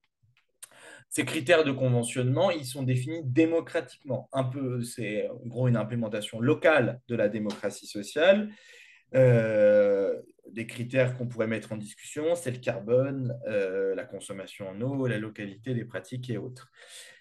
Ces 1.09 1.25
critères 1.25 1.65
de 1.65 1.73
conventionnement, 1.73 2.53
ils 2.53 2.65
sont 2.65 2.85
définis 2.85 3.23
démocratiquement. 3.25 4.29
Un 4.33 4.45
peu, 4.45 4.83
c'est 4.83 5.29
en 5.29 5.47
gros 5.47 5.67
une 5.67 5.77
implémentation 5.77 6.41
locale 6.41 7.01
de 7.09 7.17
la 7.17 7.29
démocratie 7.29 7.89
sociale. 7.89 8.51
Des 9.13 10.67
critères 10.67 11.17
qu'on 11.17 11.27
pourrait 11.27 11.47
mettre 11.47 11.73
en 11.73 11.77
discussion, 11.77 12.35
c'est 12.35 12.51
le 12.51 12.59
carbone, 12.59 13.39
la 13.47 14.05
consommation 14.05 14.69
en 14.69 14.81
eau, 14.81 15.07
la 15.07 15.19
localité, 15.19 15.75
les 15.75 15.85
pratiques 15.85 16.31
et 16.31 16.39
autres 16.39 16.71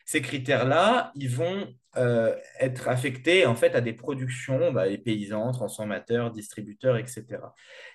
ces 0.10 0.24
critères-là, 0.24 1.12
ils 1.14 1.30
vont 1.30 1.72
euh, 1.96 2.36
être 2.60 2.88
affectés 2.88 3.46
en 3.46 3.54
fait 3.54 3.76
à 3.76 3.82
des 3.82 3.94
productions, 3.94 4.72
bah, 4.72 4.88
les 4.88 4.98
paysans, 4.98 5.52
transformateurs, 5.52 6.32
distributeurs, 6.32 6.98
etc. 6.98 7.26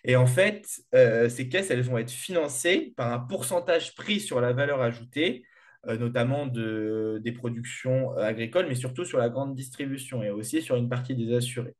Et 0.05 0.15
en 0.15 0.27
fait, 0.27 0.65
euh, 0.95 1.29
ces 1.29 1.49
caisses, 1.49 1.73
elles 1.73 1.83
vont 1.83 1.99
être 1.99 2.13
financées 2.13 2.95
par 2.97 3.13
un 3.13 3.19
pourcentage 3.19 3.97
pris 3.97 4.21
sur 4.21 4.41
la 4.41 4.53
valeur 4.53 4.81
ajoutée, 4.81 5.43
euh, 5.89 5.99
notamment 5.99 6.47
de, 6.47 7.21
des 7.21 7.33
productions 7.33 8.17
agricoles, 8.17 8.69
mais 8.69 8.77
surtout 8.77 9.05
sur 9.05 9.19
la 9.19 9.29
grande 9.29 9.57
distribution 9.57 10.23
et 10.23 10.31
aussi 10.31 10.63
sur 10.63 10.77
une 10.77 10.89
partie 10.89 11.17
des 11.17 11.35
assurés. 11.35 11.75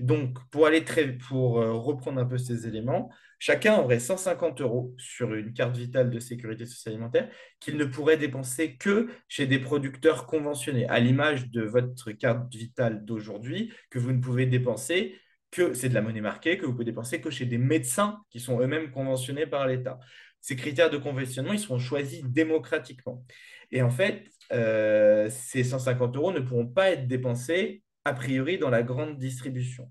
Donc, 0.00 0.38
pour 0.50 0.66
aller 0.66 0.84
très, 0.84 1.12
pour 1.12 1.54
reprendre 1.54 2.20
un 2.20 2.26
peu 2.26 2.38
ces 2.38 2.66
éléments, 2.66 3.10
Chacun 3.38 3.76
aurait 3.78 4.00
150 4.00 4.62
euros 4.62 4.94
sur 4.96 5.34
une 5.34 5.52
carte 5.52 5.76
vitale 5.76 6.10
de 6.10 6.18
sécurité 6.18 6.64
sociale 6.64 6.94
alimentaire 6.94 7.28
qu'il 7.60 7.76
ne 7.76 7.84
pourrait 7.84 8.16
dépenser 8.16 8.76
que 8.76 9.08
chez 9.28 9.46
des 9.46 9.58
producteurs 9.58 10.26
conventionnés, 10.26 10.86
à 10.88 11.00
l'image 11.00 11.50
de 11.50 11.62
votre 11.62 12.12
carte 12.12 12.52
vitale 12.54 13.04
d'aujourd'hui, 13.04 13.72
que 13.90 13.98
vous 13.98 14.12
ne 14.12 14.20
pouvez 14.20 14.46
dépenser 14.46 15.18
que, 15.50 15.74
c'est 15.74 15.90
de 15.90 15.94
la 15.94 16.00
monnaie 16.00 16.22
marquée, 16.22 16.56
que 16.56 16.64
vous 16.64 16.72
pouvez 16.72 16.86
dépenser 16.86 17.20
que 17.20 17.30
chez 17.30 17.44
des 17.44 17.58
médecins 17.58 18.22
qui 18.30 18.40
sont 18.40 18.58
eux-mêmes 18.60 18.90
conventionnés 18.90 19.46
par 19.46 19.66
l'État. 19.66 19.98
Ces 20.40 20.56
critères 20.56 20.90
de 20.90 20.96
conventionnement, 20.96 21.52
ils 21.52 21.58
seront 21.58 21.78
choisis 21.78 22.22
démocratiquement. 22.24 23.22
Et 23.70 23.82
en 23.82 23.90
fait, 23.90 24.24
euh, 24.52 25.28
ces 25.28 25.62
150 25.62 26.16
euros 26.16 26.32
ne 26.32 26.40
pourront 26.40 26.66
pas 26.66 26.90
être 26.90 27.06
dépensés 27.06 27.82
a 28.06 28.12
priori 28.12 28.56
dans 28.56 28.70
la 28.70 28.84
grande 28.84 29.18
distribution. 29.18 29.90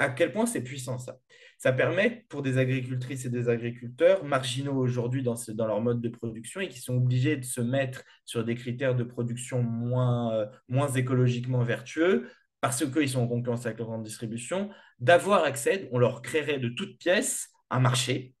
À 0.00 0.08
quel 0.08 0.32
point 0.32 0.44
c'est 0.44 0.62
puissant 0.62 0.98
ça? 0.98 1.20
Ça 1.56 1.72
permet 1.72 2.26
pour 2.28 2.42
des 2.42 2.58
agricultrices 2.58 3.26
et 3.26 3.30
des 3.30 3.48
agriculteurs 3.48 4.24
marginaux 4.24 4.76
aujourd'hui 4.76 5.22
dans, 5.22 5.36
leur 5.64 5.80
mode 5.80 6.00
de 6.00 6.08
production 6.08 6.60
et 6.60 6.68
qui 6.68 6.80
sont 6.80 6.96
obligés 6.96 7.36
de 7.36 7.44
se 7.44 7.60
mettre 7.60 8.02
sur 8.24 8.44
des 8.44 8.56
critères 8.56 8.96
de 8.96 9.04
production 9.04 9.62
moins, 9.62 10.34
euh, 10.34 10.46
moins 10.68 10.88
écologiquement 10.88 11.62
vertueux 11.62 12.28
parce 12.60 12.84
qu'ils 12.90 13.08
sont 13.08 13.20
en 13.20 13.28
concurrence 13.28 13.66
avec 13.66 13.78
la 13.78 13.84
grande 13.84 14.02
distribution, 14.02 14.70
d'avoir 14.98 15.44
accès, 15.44 15.88
on 15.92 15.98
leur 15.98 16.22
créerait 16.22 16.58
de 16.58 16.70
toutes 16.70 16.98
pièces 16.98 17.50
un 17.70 17.78
marché 17.78 18.34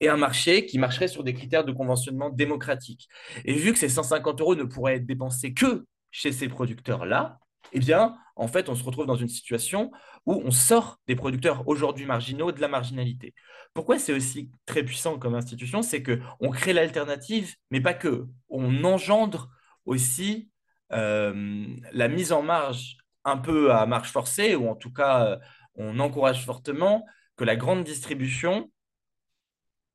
et 0.00 0.08
un 0.10 0.18
marché 0.18 0.66
qui 0.66 0.78
marcherait 0.78 1.08
sur 1.08 1.24
des 1.24 1.32
critères 1.32 1.64
de 1.64 1.72
conventionnement 1.72 2.28
démocratique. 2.28 3.08
Et 3.46 3.54
vu 3.54 3.72
que 3.72 3.78
ces 3.78 3.88
150 3.88 4.42
euros 4.42 4.54
ne 4.54 4.64
pourraient 4.64 4.96
être 4.96 5.06
dépensés 5.06 5.54
que 5.54 5.86
chez 6.10 6.32
ces 6.32 6.48
producteurs-là, 6.48 7.38
eh 7.72 7.78
bien, 7.78 8.16
en 8.36 8.48
fait, 8.48 8.68
on 8.68 8.74
se 8.74 8.84
retrouve 8.84 9.06
dans 9.06 9.16
une 9.16 9.28
situation 9.28 9.90
où 10.26 10.34
on 10.44 10.50
sort 10.50 11.00
des 11.06 11.16
producteurs 11.16 11.66
aujourd'hui 11.66 12.04
marginaux 12.04 12.52
de 12.52 12.60
la 12.60 12.68
marginalité. 12.68 13.34
Pourquoi 13.74 13.98
c'est 13.98 14.12
aussi 14.12 14.50
très 14.66 14.82
puissant 14.82 15.18
comme 15.18 15.34
institution? 15.34 15.82
C'est 15.82 16.02
qu'on 16.02 16.50
crée 16.50 16.72
l'alternative, 16.72 17.54
mais 17.70 17.80
pas 17.80 17.94
que. 17.94 18.26
On 18.48 18.84
engendre 18.84 19.50
aussi 19.86 20.50
euh, 20.92 21.66
la 21.92 22.08
mise 22.08 22.32
en 22.32 22.42
marge 22.42 22.96
un 23.24 23.38
peu 23.38 23.72
à 23.72 23.86
marge 23.86 24.10
forcée, 24.10 24.54
ou 24.54 24.68
en 24.68 24.76
tout 24.76 24.92
cas, 24.92 25.26
euh, 25.26 25.36
on 25.74 25.98
encourage 25.98 26.44
fortement 26.44 27.04
que 27.36 27.44
la 27.44 27.56
grande 27.56 27.84
distribution 27.84 28.70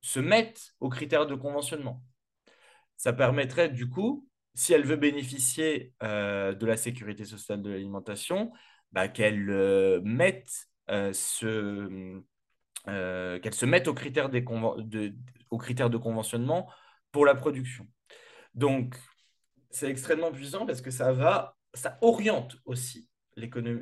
se 0.02 0.20
mette 0.20 0.74
aux 0.80 0.90
critères 0.90 1.28
de 1.28 1.36
conventionnement. 1.36 2.04
Ça 2.98 3.14
permettrait 3.14 3.70
du 3.70 3.90
coup 3.90 4.28
si 4.54 4.74
elle 4.74 4.84
veut 4.84 4.98
bénéficier 4.98 5.94
euh, 6.04 6.54
de 6.54 6.66
la 6.66 6.78
sécurité 6.78 7.26
sociale 7.26 7.62
de 7.62 7.70
l'alimentation, 7.70 8.52
bah, 8.92 9.08
qu'elle 9.08 9.50
euh, 9.50 10.02
mette 10.04 10.68
euh, 10.90 11.14
qu'elle 13.40 13.54
se 13.54 13.66
mette 13.66 13.88
aux 13.88 13.94
critères, 13.94 14.30
de, 14.30 15.14
aux 15.50 15.58
critères 15.58 15.90
de 15.90 15.98
conventionnement 15.98 16.70
pour 17.12 17.26
la 17.26 17.36
production. 17.36 17.88
Donc, 18.56 18.96
c'est 19.70 19.90
extrêmement 19.90 20.32
puissant 20.32 20.66
parce 20.66 20.82
que 20.82 20.92
ça 20.92 21.14
va, 21.14 21.56
ça 21.74 21.98
oriente 22.02 22.58
aussi 22.66 23.08
l'économie 23.38 23.82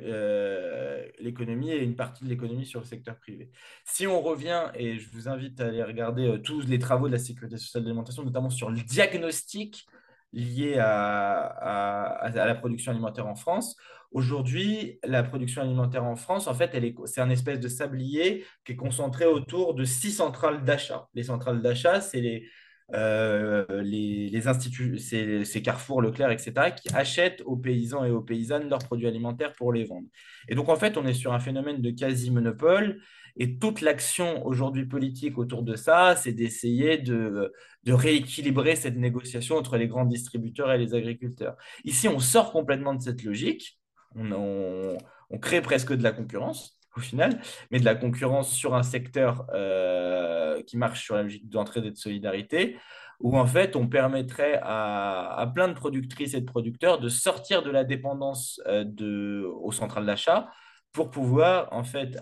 et 1.72 1.82
une 1.82 1.96
partie 1.96 2.22
de 2.22 2.28
l'économie 2.28 2.64
sur 2.64 2.78
le 2.78 2.86
secteur 2.86 3.16
privé. 3.16 3.50
Si 3.84 4.06
on 4.06 4.22
revient, 4.22 4.70
et 4.74 4.98
je 4.98 5.10
vous 5.10 5.28
invite 5.28 5.60
à 5.60 5.66
aller 5.66 5.82
regarder 5.82 6.40
tous 6.44 6.64
les 6.66 6.78
travaux 6.78 7.08
de 7.08 7.12
la 7.12 7.18
sécurité 7.18 7.56
sociale 7.56 7.82
de 7.82 7.88
l'alimentation, 7.88 8.22
notamment 8.22 8.50
sur 8.50 8.70
le 8.70 8.80
diagnostic 8.80 9.88
liées 10.32 10.78
à, 10.78 11.40
à, 11.40 12.30
la 12.30 12.54
production 12.54 12.92
alimentaire 12.92 13.26
en 13.26 13.34
France. 13.34 13.76
Aujourd'hui, 14.12 14.98
la 15.04 15.22
production 15.22 15.62
alimentaire 15.62 16.04
en 16.04 16.16
France, 16.16 16.48
en 16.48 16.54
fait, 16.54 16.76
c'est 17.06 17.20
un 17.20 17.30
espèce 17.30 17.60
de 17.60 17.68
sablier 17.68 18.44
qui 18.64 18.72
est 18.72 18.76
concentré 18.76 19.24
autour 19.24 19.74
de 19.74 19.84
six 19.84 20.10
centrales 20.10 20.64
d'achat. 20.64 21.08
Les 21.14 21.24
centrales 21.24 21.62
d'achat, 21.62 22.00
c'est 22.00 22.20
les, 22.20 22.48
euh, 22.94 23.64
les, 23.82 24.28
les 24.28 24.48
instituts, 24.48 24.98
c'est 24.98 25.62
Carrefour, 25.62 26.02
Leclerc, 26.02 26.30
etc., 26.30 26.72
qui 26.74 26.92
achètent 26.92 27.42
aux 27.46 27.56
paysans 27.56 28.04
et 28.04 28.10
aux 28.10 28.22
paysannes 28.22 28.68
leurs 28.68 28.80
produits 28.80 29.06
alimentaires 29.06 29.52
pour 29.52 29.72
les 29.72 29.84
vendre. 29.84 30.08
Et 30.48 30.54
donc, 30.54 30.68
en 30.68 30.76
fait, 30.76 30.96
on 30.96 31.06
est 31.06 31.14
sur 31.14 31.32
un 31.32 31.40
phénomène 31.40 31.80
de 31.80 31.90
quasi-monopole 31.90 33.00
et 33.36 33.58
toute 33.58 33.80
l'action 33.80 34.44
aujourd'hui 34.46 34.86
politique 34.86 35.38
autour 35.38 35.62
de 35.62 35.76
ça, 35.76 36.16
c'est 36.16 36.32
d'essayer 36.32 36.98
de, 36.98 37.52
rééquilibrer 37.86 38.76
cette 38.76 38.96
négociation 38.96 39.56
entre 39.56 39.76
les 39.76 39.88
grands 39.88 40.04
distributeurs 40.04 40.72
et 40.72 40.78
les 40.78 40.94
agriculteurs. 40.94 41.56
Ici, 41.84 42.08
on 42.08 42.18
sort 42.18 42.52
complètement 42.52 42.94
de 42.94 43.02
cette 43.02 43.22
logique. 43.22 43.78
On, 44.16 44.96
crée 45.40 45.62
presque 45.62 45.92
de 45.92 46.02
la 46.02 46.12
concurrence. 46.12 46.78
au 46.96 47.00
final, 47.00 47.40
mais 47.70 47.78
de 47.78 47.84
la 47.84 47.94
concurrence 47.94 48.52
sur 48.52 48.74
un 48.74 48.82
secteur 48.82 49.46
euh, 49.54 50.60
qui 50.62 50.76
marche 50.76 51.04
sur 51.04 51.14
la 51.14 51.22
logique 51.22 51.48
d'entraide 51.48 51.84
et 51.84 51.90
de 51.92 51.96
solidarité, 51.96 52.76
où 53.20 53.38
en 53.38 53.46
fait 53.46 53.76
on 53.76 53.86
permettrait 53.86 54.58
à, 54.62 55.50
plein 55.54 55.68
de 55.68 55.74
productrices 55.74 56.34
et 56.34 56.40
de 56.40 56.46
producteurs 56.46 56.98
de 56.98 57.08
sortir 57.08 57.62
de 57.62 57.70
la 57.70 57.84
dépendance 57.84 58.60
euh, 58.66 58.84
de, 58.84 59.46
aux 59.60 59.72
centrales 59.72 60.06
d'achat 60.06 60.48
pour 60.92 61.10
pouvoir 61.10 61.68
en 61.72 61.84
fait 61.84 62.18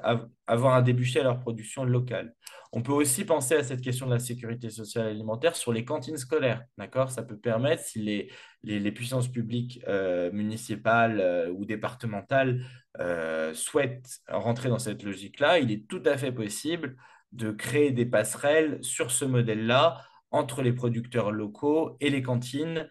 avoir 0.47 0.75
un 0.75 0.83
débouché 0.83 1.21
à 1.21 1.23
leur 1.23 1.41
production 1.41 1.85
locale. 1.85 2.35
On 2.73 2.83
peut 2.83 2.93
aussi 2.93 3.25
penser 3.25 3.55
à 3.55 3.65
cette 3.65 3.81
question 3.81 4.07
de 4.07 4.13
la 4.13 4.19
sécurité 4.19 4.69
sociale 4.69 5.07
alimentaire 5.07 5.57
sur 5.57 5.73
les 5.73 5.87
cantines 5.87 6.19
scolaires. 6.19 6.63
D'accord? 6.77 7.11
Ça 7.11 7.23
peut 7.23 7.39
permettre, 7.39 7.83
si 7.83 8.29
les, 8.63 8.93
puissances 8.93 9.29
publiques 9.29 9.81
euh, 9.89 10.31
municipales 10.33 11.21
euh, 11.21 11.51
ou 11.51 11.65
départementales 11.65 12.63
euh, 13.01 13.55
souhaitent 13.55 14.21
rentrer 14.29 14.69
dans 14.69 14.79
cette 14.79 15.03
logique-là, 15.03 15.61
il 15.61 15.71
est 15.73 15.89
tout 15.89 16.03
à 16.05 16.19
fait 16.19 16.33
possible 16.33 16.97
de 17.33 17.53
créer 17.53 17.91
des 17.91 18.07
passerelles 18.07 18.79
sur 18.83 19.11
ce 19.11 19.25
modèle-là 19.25 20.03
entre 20.31 20.61
les 20.61 20.75
producteurs 20.75 21.31
locaux 21.31 21.97
et 22.01 22.11
les 22.11 22.23
cantines 22.23 22.89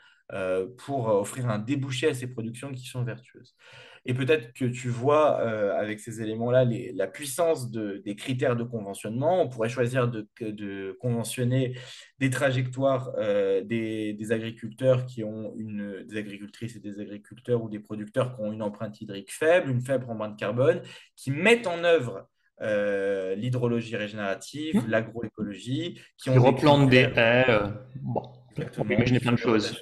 pour 0.77 1.07
offrir 1.07 1.49
un 1.49 1.57
débouché 1.57 2.09
à 2.09 2.13
ces 2.13 2.27
productions 2.27 2.73
qui 2.73 2.85
sont 2.85 3.03
vertueuses. 3.03 3.55
Et 4.07 4.13
peut-être 4.13 4.53
que 4.53 4.63
tu 4.63 4.87
vois 4.87 5.41
euh, 5.41 5.77
avec 5.77 5.99
ces 5.99 6.21
éléments-là 6.21 6.65
la 6.95 7.07
puissance 7.07 7.69
des 7.69 8.15
critères 8.15 8.55
de 8.55 8.63
conventionnement. 8.63 9.41
On 9.41 9.49
pourrait 9.49 9.67
choisir 9.67 10.07
de, 10.07 10.97
conventionner 11.01 11.77
des 12.17 12.29
trajectoires 12.29 13.11
euh, 13.17 13.61
des, 13.63 14.31
agriculteurs 14.31 15.05
qui 15.05 15.25
ont 15.25 15.53
une, 15.57 16.05
des 16.07 16.17
agricultrices 16.17 16.77
et 16.77 16.79
des 16.79 17.01
agriculteurs 17.01 17.61
ou 17.61 17.69
des 17.69 17.79
producteurs 17.79 18.35
qui 18.35 18.41
ont 18.41 18.53
une 18.53 18.61
empreinte 18.61 18.99
hydrique 19.01 19.31
faible, 19.31 19.69
une 19.69 19.81
faible 19.81 20.05
empreinte 20.09 20.39
carbone, 20.39 20.81
qui 21.17 21.31
mettent 21.31 21.67
en 21.67 21.83
œuvre 21.83 22.29
euh, 22.61 23.35
l'hydrologie 23.35 23.97
régénérative, 23.97 24.77
mmh. 24.77 24.89
l'agroécologie, 24.89 25.99
qui, 26.17 26.29
ont 26.29 26.41
replantent 26.41 26.89
des 26.89 27.09
haies. 27.13 27.45
bon, 28.01 28.23
on 28.77 28.85
peut 28.85 28.93
imaginer 28.93 29.19
plein 29.19 29.33
de 29.33 29.37
choses. 29.37 29.77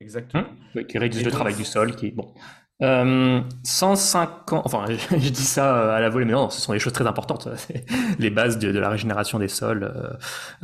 Exactement. 0.00 0.44
Mmh. 0.74 0.82
qui 0.84 0.98
réduisent 0.98 1.24
le 1.24 1.30
travail 1.30 1.54
du 1.54 1.64
sol, 1.64 1.94
qui 1.94 2.10
bon. 2.10 2.34
150, 2.80 4.52
euh, 4.52 4.62
enfin, 4.64 4.84
je 5.10 5.28
dis 5.28 5.44
ça 5.44 5.76
euh, 5.76 5.96
à 5.96 6.00
la 6.00 6.08
volée, 6.08 6.24
mais 6.24 6.32
non, 6.32 6.50
ce 6.50 6.60
sont 6.60 6.72
des 6.72 6.80
choses 6.80 6.92
très 6.92 7.06
importantes, 7.06 7.48
les 8.18 8.30
bases 8.30 8.58
de, 8.58 8.68
la 8.68 8.88
régénération 8.88 9.38
des 9.38 9.48
sols. 9.48 9.92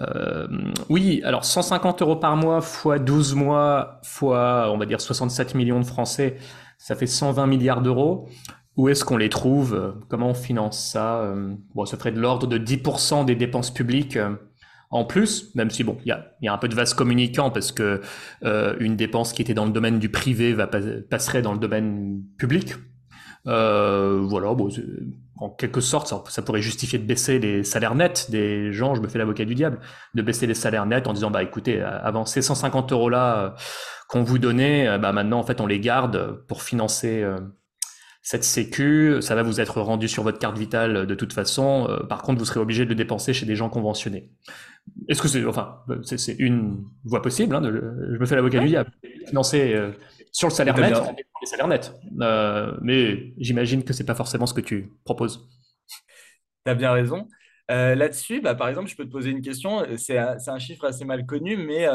Euh, 0.00 0.48
oui, 0.88 1.22
alors 1.24 1.44
150 1.44 2.02
euros 2.02 2.16
par 2.16 2.36
mois 2.36 2.60
fois 2.60 2.98
12 2.98 3.34
mois 3.34 4.00
fois, 4.02 4.70
on 4.72 4.78
va 4.78 4.86
dire 4.86 5.00
67 5.00 5.54
millions 5.54 5.78
de 5.78 5.86
Français, 5.86 6.36
ça 6.78 6.96
fait 6.96 7.06
120 7.06 7.46
milliards 7.46 7.82
d'euros. 7.82 8.28
Où 8.76 8.88
est-ce 8.88 9.04
qu'on 9.04 9.16
les 9.16 9.28
trouve? 9.28 9.94
Comment 10.08 10.30
on 10.30 10.34
finance 10.34 10.82
ça? 10.92 11.34
Bon, 11.74 11.84
ça 11.84 11.98
ferait 11.98 12.12
de 12.12 12.20
l'ordre 12.20 12.46
de 12.46 12.56
10% 12.56 13.26
des 13.26 13.34
dépenses 13.34 13.74
publiques 13.74 14.16
en 14.90 15.04
plus, 15.04 15.54
même 15.54 15.70
si 15.70 15.84
bon, 15.84 15.96
il 16.04 16.08
y 16.08 16.48
a, 16.48 16.52
un 16.52 16.58
peu 16.58 16.68
de 16.68 16.74
vase 16.74 16.94
communicant 16.94 17.50
parce 17.50 17.70
que 17.70 18.00
euh, 18.44 18.74
une 18.80 18.96
dépense 18.96 19.32
qui 19.32 19.40
était 19.40 19.54
dans 19.54 19.64
le 19.64 19.70
domaine 19.70 20.00
du 20.00 20.08
privé 20.08 20.52
va 20.52 20.66
passerait 20.66 21.42
dans 21.42 21.52
le 21.52 21.60
domaine 21.60 22.22
public. 22.38 22.74
Euh, 23.46 24.20
voilà, 24.28 24.52
en 25.36 25.48
quelque 25.48 25.80
sorte, 25.80 26.12
ça, 26.28 26.42
pourrait 26.42 26.60
justifier 26.60 26.98
de 26.98 27.04
baisser 27.04 27.38
les 27.38 27.62
salaires 27.62 27.94
nets 27.94 28.30
des 28.32 28.72
gens. 28.72 28.96
Je 28.96 29.00
me 29.00 29.06
fais 29.06 29.18
l'avocat 29.18 29.44
du 29.44 29.54
diable, 29.54 29.78
de 30.14 30.22
baisser 30.22 30.48
les 30.48 30.54
salaires 30.54 30.86
nets 30.86 31.06
en 31.06 31.12
disant 31.12 31.30
bah 31.30 31.44
écoutez, 31.44 31.80
avant 31.80 32.26
ces 32.26 32.42
150 32.42 32.90
euros 32.90 33.08
là 33.08 33.38
euh, 33.38 33.50
qu'on 34.08 34.24
vous 34.24 34.40
donnait, 34.40 34.98
bah 34.98 35.12
maintenant 35.12 35.38
en 35.38 35.44
fait 35.44 35.60
on 35.60 35.66
les 35.66 35.78
garde 35.78 36.44
pour 36.48 36.64
financer 36.64 37.24
cette 38.22 38.42
sécu, 38.42 39.18
ça 39.20 39.36
va 39.36 39.44
vous 39.44 39.60
être 39.60 39.80
rendu 39.80 40.08
sur 40.08 40.24
votre 40.24 40.40
carte 40.40 40.58
vitale 40.58 41.06
de 41.06 41.14
toute 41.14 41.32
façon. 41.32 41.88
par 42.08 42.22
contre, 42.22 42.40
vous 42.40 42.44
serez 42.44 42.58
obligé 42.58 42.84
de 42.84 42.90
le 42.90 42.96
dépenser 42.96 43.32
chez 43.32 43.46
des 43.46 43.54
gens 43.54 43.70
conventionnés. 43.70 44.30
Est-ce 45.08 45.22
que 45.22 45.28
c'est 45.28 45.44
enfin 45.44 45.82
c'est 46.02 46.34
une 46.38 46.84
voie 47.04 47.22
possible 47.22 47.54
hein, 47.54 47.62
Je 47.62 48.18
me 48.18 48.26
fais 48.26 48.36
l'avocat 48.36 48.60
du 48.60 48.68
diable. 48.68 48.90
Financer 49.26 49.74
euh, 49.74 49.92
sur 50.32 50.48
le 50.48 50.54
salaire 50.54 50.76
net, 50.76 50.94
les 51.40 51.46
salaires 51.46 51.68
nets. 51.68 51.92
Euh, 52.20 52.76
mais 52.82 53.32
j'imagine 53.38 53.84
que 53.84 53.92
c'est 53.92 54.04
pas 54.04 54.14
forcément 54.14 54.46
ce 54.46 54.54
que 54.54 54.60
tu 54.60 54.92
proposes. 55.04 55.48
Tu 56.64 56.70
as 56.70 56.74
bien 56.74 56.92
raison. 56.92 57.26
Euh, 57.70 57.94
là-dessus, 57.94 58.40
bah, 58.40 58.54
par 58.54 58.68
exemple, 58.68 58.88
je 58.88 58.96
peux 58.96 59.04
te 59.04 59.10
poser 59.10 59.30
une 59.30 59.42
question. 59.42 59.86
C'est 59.96 60.18
un, 60.18 60.58
chiffre 60.58 60.84
assez 60.84 61.04
mal 61.04 61.24
connu, 61.24 61.56
mais 61.56 61.86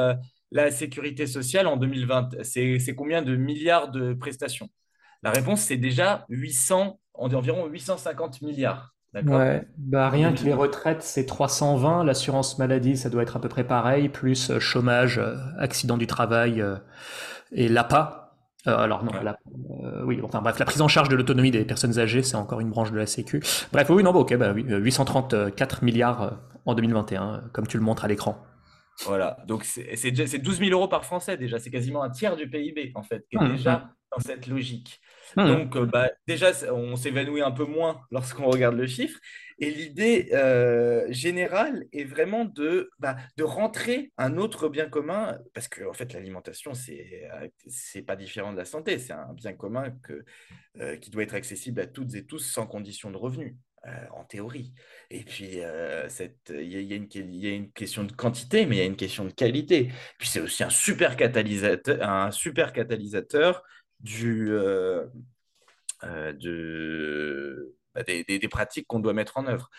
la 0.51 0.71
sécurité 0.71 1.27
sociale 1.27 1.67
en 1.67 1.77
2020, 1.77 2.43
c'est 2.43 2.95
combien 2.95 3.21
de 3.21 3.35
milliards 3.35 3.91
de 3.91 4.13
prestations? 4.13 4.69
La 5.21 5.31
réponse, 5.31 5.61
c'est 5.61 5.77
déjà 5.77 6.25
800, 6.29 6.99
environ 7.13 7.67
850 7.67 8.41
milliards. 8.41 8.94
Ouais, 9.23 9.65
bah 9.77 10.09
rien 10.09 10.33
que 10.33 10.43
les 10.43 10.53
retraites, 10.53 11.01
c'est 11.01 11.25
320. 11.25 12.03
L'assurance 12.03 12.57
maladie, 12.57 12.97
ça 12.97 13.09
doit 13.09 13.23
être 13.23 13.37
à 13.37 13.39
peu 13.39 13.47
près 13.47 13.63
pareil, 13.63 14.09
plus 14.09 14.49
euh, 14.49 14.59
chômage, 14.59 15.19
euh, 15.19 15.35
accident 15.57 15.97
du 15.97 16.07
travail 16.07 16.61
euh, 16.61 16.75
et 17.53 17.69
l'APA. 17.69 18.33
alors 18.65 19.03
non, 19.03 19.11
oui, 20.05 20.19
enfin 20.23 20.41
bref, 20.41 20.59
la 20.59 20.65
prise 20.65 20.81
en 20.81 20.87
charge 20.87 21.07
de 21.09 21.15
l'autonomie 21.15 21.51
des 21.51 21.63
personnes 21.63 21.97
âgées, 21.99 22.23
c'est 22.23 22.35
encore 22.35 22.59
une 22.59 22.69
branche 22.69 22.91
de 22.91 22.97
la 22.97 23.05
Sécu. 23.05 23.41
Bref, 23.71 23.89
oui, 23.89 24.03
non, 24.03 24.11
bon, 24.11 24.21
ok, 24.21 24.35
bah, 24.35 24.53
834 24.53 25.83
milliards 25.83 26.39
en 26.65 26.73
2021, 26.73 27.43
comme 27.53 27.67
tu 27.67 27.77
le 27.77 27.83
montres 27.83 28.05
à 28.05 28.07
l'écran. 28.07 28.43
Voilà, 29.03 29.37
donc 29.47 29.65
c'est 29.65 30.11
12 30.11 30.59
000 30.59 30.71
euros 30.71 30.87
par 30.87 31.03
Français 31.03 31.37
déjà, 31.37 31.59
c'est 31.59 31.69
quasiment 31.69 32.01
un 32.01 32.09
tiers 32.09 32.35
du 32.35 32.49
PIB 32.49 32.93
en 32.95 33.03
fait, 33.03 33.25
qui 33.29 33.35
est 33.35 33.41
mmh, 33.41 33.51
déjà 33.51 33.77
mmh. 33.77 33.89
Dans 34.15 34.23
cette 34.23 34.47
logique. 34.47 35.01
Mmh. 35.35 35.47
Donc, 35.47 35.75
euh, 35.75 35.85
bah, 35.85 36.09
déjà, 36.27 36.51
on 36.71 36.95
s'évanouit 36.95 37.41
un 37.41 37.51
peu 37.51 37.65
moins 37.65 38.01
lorsqu'on 38.11 38.49
regarde 38.49 38.75
le 38.75 38.87
chiffre. 38.87 39.19
Et 39.59 39.71
l'idée 39.71 40.29
euh, 40.33 41.05
générale 41.09 41.85
est 41.93 42.03
vraiment 42.03 42.45
de, 42.45 42.89
bah, 42.99 43.15
de 43.37 43.43
rentrer 43.43 44.11
un 44.17 44.37
autre 44.37 44.67
bien 44.67 44.87
commun, 44.89 45.37
parce 45.53 45.67
que 45.67 45.85
en 45.85 45.93
fait, 45.93 46.13
l'alimentation, 46.13 46.73
c'est 46.73 47.29
n'est 47.95 48.01
pas 48.01 48.15
différent 48.15 48.51
de 48.51 48.57
la 48.57 48.65
santé. 48.65 48.99
C'est 48.99 49.13
un 49.13 49.33
bien 49.33 49.53
commun 49.53 49.91
que, 50.03 50.25
euh, 50.79 50.97
qui 50.97 51.09
doit 51.09 51.23
être 51.23 51.35
accessible 51.35 51.79
à 51.79 51.87
toutes 51.87 52.15
et 52.15 52.25
tous 52.25 52.39
sans 52.39 52.67
condition 52.67 53.11
de 53.11 53.17
revenu. 53.17 53.57
en 54.11 54.23
théorie. 54.23 54.73
Et 55.11 55.23
puis, 55.23 55.59
il 55.59 56.63
y, 56.63 56.83
y, 56.83 56.93
a 56.93 57.55
une 57.55 57.71
question 57.71 58.03
de 58.03 58.11
quantité, 58.11 58.65
mais 58.65 58.77
il 58.77 58.79
y 58.79 58.81
a 58.81 58.85
une 58.85 58.95
question 58.95 59.25
de 59.25 59.31
qualité. 59.31 59.91
Puis, 60.17 60.27
c'est 60.27 60.39
aussi 60.39 60.63
un 60.63 60.71
super 60.71 61.15
catalysateur, 61.15 62.01
un 62.01 62.31
super 62.31 62.73
catalysateur 62.73 63.61
du, 64.05 64.47
euh, 64.51 65.03
euh, 66.03 66.31
de, 66.33 67.75
bah, 67.93 68.03
des, 68.03 68.23
des, 68.23 68.47
pratiques 68.47 68.87
qu'on 68.87 68.99
doit 68.99 69.13
mettre 69.13 69.37
en 69.37 69.47
œuvre. 69.47 69.69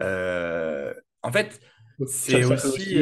Euh, 0.00 0.94
en 1.22 1.32
fait, 1.32 1.60
c'est 2.06 2.44
aussi, 2.44 2.98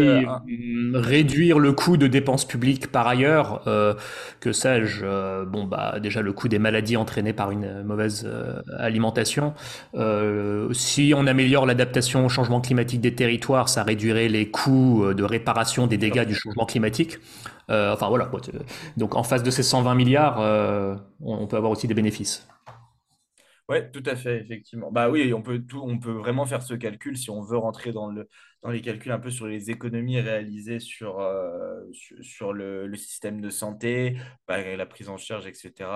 réduire 0.94 1.58
le 1.58 1.72
coût 1.72 1.96
de 1.96 2.06
dépenses 2.06 2.46
publiques 2.46 2.90
par 2.90 3.06
ailleurs, 3.06 3.62
que 4.40 4.52
sais-je, 4.52 5.44
bon 5.44 5.64
bah 5.64 6.00
déjà 6.00 6.20
le 6.20 6.32
coût 6.34 6.48
des 6.48 6.58
maladies 6.58 6.98
entraînées 6.98 7.32
par 7.32 7.50
une 7.50 7.82
mauvaise 7.82 8.28
alimentation. 8.76 9.54
si 10.72 11.14
on 11.16 11.26
améliore 11.26 11.64
l'adaptation 11.64 12.26
au 12.26 12.28
changement 12.28 12.60
climatique 12.60 13.00
des 13.00 13.14
territoires, 13.14 13.70
ça 13.70 13.84
réduirait 13.84 14.28
les 14.28 14.50
coûts 14.50 15.14
de 15.14 15.22
réparation 15.22 15.86
des 15.86 15.96
dégâts 15.96 16.26
du 16.26 16.34
changement 16.34 16.66
climatique. 16.66 17.20
Euh, 17.70 17.92
enfin 17.92 18.08
voilà. 18.08 18.30
Donc 18.96 19.14
en 19.14 19.22
face 19.22 19.42
de 19.42 19.50
ces 19.50 19.62
120 19.62 19.94
milliards, 19.94 20.40
euh, 20.40 20.96
on, 21.20 21.46
peut 21.46 21.56
avoir 21.56 21.72
aussi 21.72 21.86
des 21.86 21.94
bénéfices. 21.94 22.46
Oui, 23.68 23.78
tout 23.92 24.02
à 24.06 24.16
fait, 24.16 24.38
effectivement. 24.40 24.90
Bah 24.90 25.08
oui, 25.08 25.32
on 25.32 25.42
peut, 25.42 25.60
tout, 25.60 25.80
on 25.80 25.98
peut 26.00 26.10
vraiment 26.10 26.44
faire 26.44 26.60
ce 26.60 26.74
calcul 26.74 27.16
si 27.16 27.30
on 27.30 27.40
veut 27.40 27.56
rentrer 27.56 27.92
dans, 27.92 28.08
le, 28.08 28.28
dans 28.64 28.70
les 28.70 28.80
calculs 28.80 29.12
un 29.12 29.20
peu 29.20 29.30
sur 29.30 29.46
les 29.46 29.70
économies 29.70 30.20
réalisées 30.20 30.80
sur, 30.80 31.20
euh, 31.20 31.80
sur, 32.20 32.52
le, 32.52 32.92
système 32.96 33.40
de 33.40 33.48
santé, 33.48 34.16
bah, 34.48 34.76
la 34.76 34.86
prise 34.86 35.08
en 35.08 35.16
charge, 35.18 35.46
etc. 35.46 35.88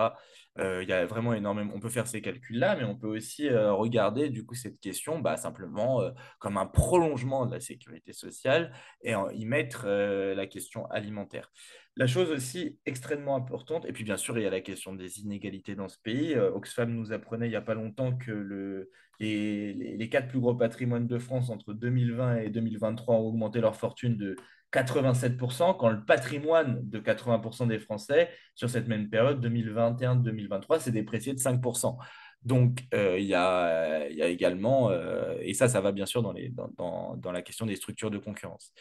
énormément. 0.56 1.72
On 1.74 1.80
peut 1.80 1.88
faire 1.88 2.06
ces 2.06 2.20
calculs-là, 2.20 2.76
mais 2.76 2.84
on 2.84 2.96
peut 2.96 3.08
aussi 3.08 3.48
regarder 3.50 4.30
du 4.30 4.44
coup 4.44 4.54
cette 4.54 4.80
question 4.80 5.18
bah, 5.18 5.36
simplement 5.36 6.02
comme 6.38 6.56
un 6.56 6.66
prolongement 6.66 7.46
de 7.46 7.52
la 7.52 7.60
sécurité 7.60 8.12
sociale 8.12 8.72
et 9.02 9.14
y 9.32 9.46
mettre 9.46 9.88
la 9.88 10.46
question 10.46 10.86
alimentaire. 10.86 11.50
La 11.96 12.08
chose 12.08 12.30
aussi 12.32 12.76
extrêmement 12.86 13.36
importante, 13.36 13.86
et 13.86 13.92
puis 13.92 14.02
bien 14.02 14.16
sûr, 14.16 14.36
il 14.36 14.42
y 14.42 14.46
a 14.46 14.50
la 14.50 14.60
question 14.60 14.94
des 14.94 15.20
inégalités 15.20 15.76
dans 15.76 15.88
ce 15.88 15.98
pays. 15.98 16.34
Euh, 16.34 16.50
Oxfam 16.50 16.92
nous 16.92 17.12
apprenait 17.12 17.46
il 17.46 17.50
n'y 17.50 17.56
a 17.56 17.60
pas 17.60 17.74
longtemps 17.74 18.16
que 18.16 18.32
le, 18.32 18.90
les, 19.20 19.72
les, 19.72 20.08
quatre 20.08 20.26
plus 20.26 20.40
gros 20.40 20.56
patrimoines 20.56 21.06
de 21.06 21.18
France 21.18 21.50
entre 21.50 21.72
2020 21.72 22.38
et 22.38 22.50
2023 22.50 23.14
ont 23.14 23.28
augmenté 23.28 23.60
leur 23.60 23.76
fortune 23.76 24.16
de 24.16 24.34
87%, 24.72 25.76
quand 25.76 25.88
le 25.88 26.04
patrimoine 26.04 26.80
de 26.82 26.98
80% 26.98 27.68
des 27.68 27.78
Français 27.78 28.30
sur 28.56 28.68
cette 28.68 28.88
même 28.88 29.08
période 29.08 29.44
2021-2023 29.46 30.80
s'est 30.80 30.90
déprécié 30.90 31.32
de 31.32 31.38
5%. 31.38 31.96
Donc, 32.44 32.80
euh, 32.92 33.18
il 33.18 33.24
y, 33.24 33.34
a, 33.34 34.06
il 34.08 34.16
y, 34.16 34.22
a, 34.22 34.28
également, 34.28 34.90
euh, 34.90 35.34
et 35.40 35.54
ça, 35.54 35.66
ça 35.66 35.80
va 35.80 35.92
bien 35.92 36.04
sûr 36.04 36.22
dans, 36.22 37.32
la 37.32 37.42
question 37.42 37.64
des 37.64 37.76
structures 37.76 38.10
de 38.10 38.18
concurrence. 38.18 38.72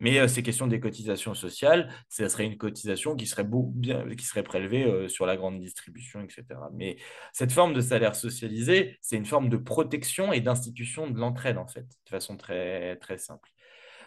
Mais 0.00 0.18
euh, 0.18 0.28
ces 0.28 0.42
questions 0.42 0.66
des 0.66 0.80
cotisations 0.80 1.34
sociales, 1.34 1.92
ça 2.08 2.26
serait 2.30 2.46
une 2.46 2.56
cotisation 2.56 3.14
qui 3.14 3.26
serait, 3.26 3.44
bien, 3.44 4.06
qui 4.16 4.26
prélevée 4.42 5.08
sur 5.08 5.26
la 5.26 5.36
grande 5.36 5.60
distribution, 5.60 6.22
etc. 6.22 6.44
Mais 6.72 6.96
cette 7.34 7.52
forme 7.52 7.74
de 7.74 7.82
salaire 7.82 8.16
socialisé, 8.16 8.96
c'est 9.02 9.16
une 9.16 9.26
forme 9.26 9.50
de 9.50 9.58
protection 9.58 10.32
et 10.32 10.40
d'institution 10.40 11.10
de 11.10 11.18
l'entraide, 11.18 11.58
en 11.58 11.68
fait, 11.68 11.84
de 11.84 12.08
façon 12.08 12.38
très 12.38 12.98
simple. 13.18 13.50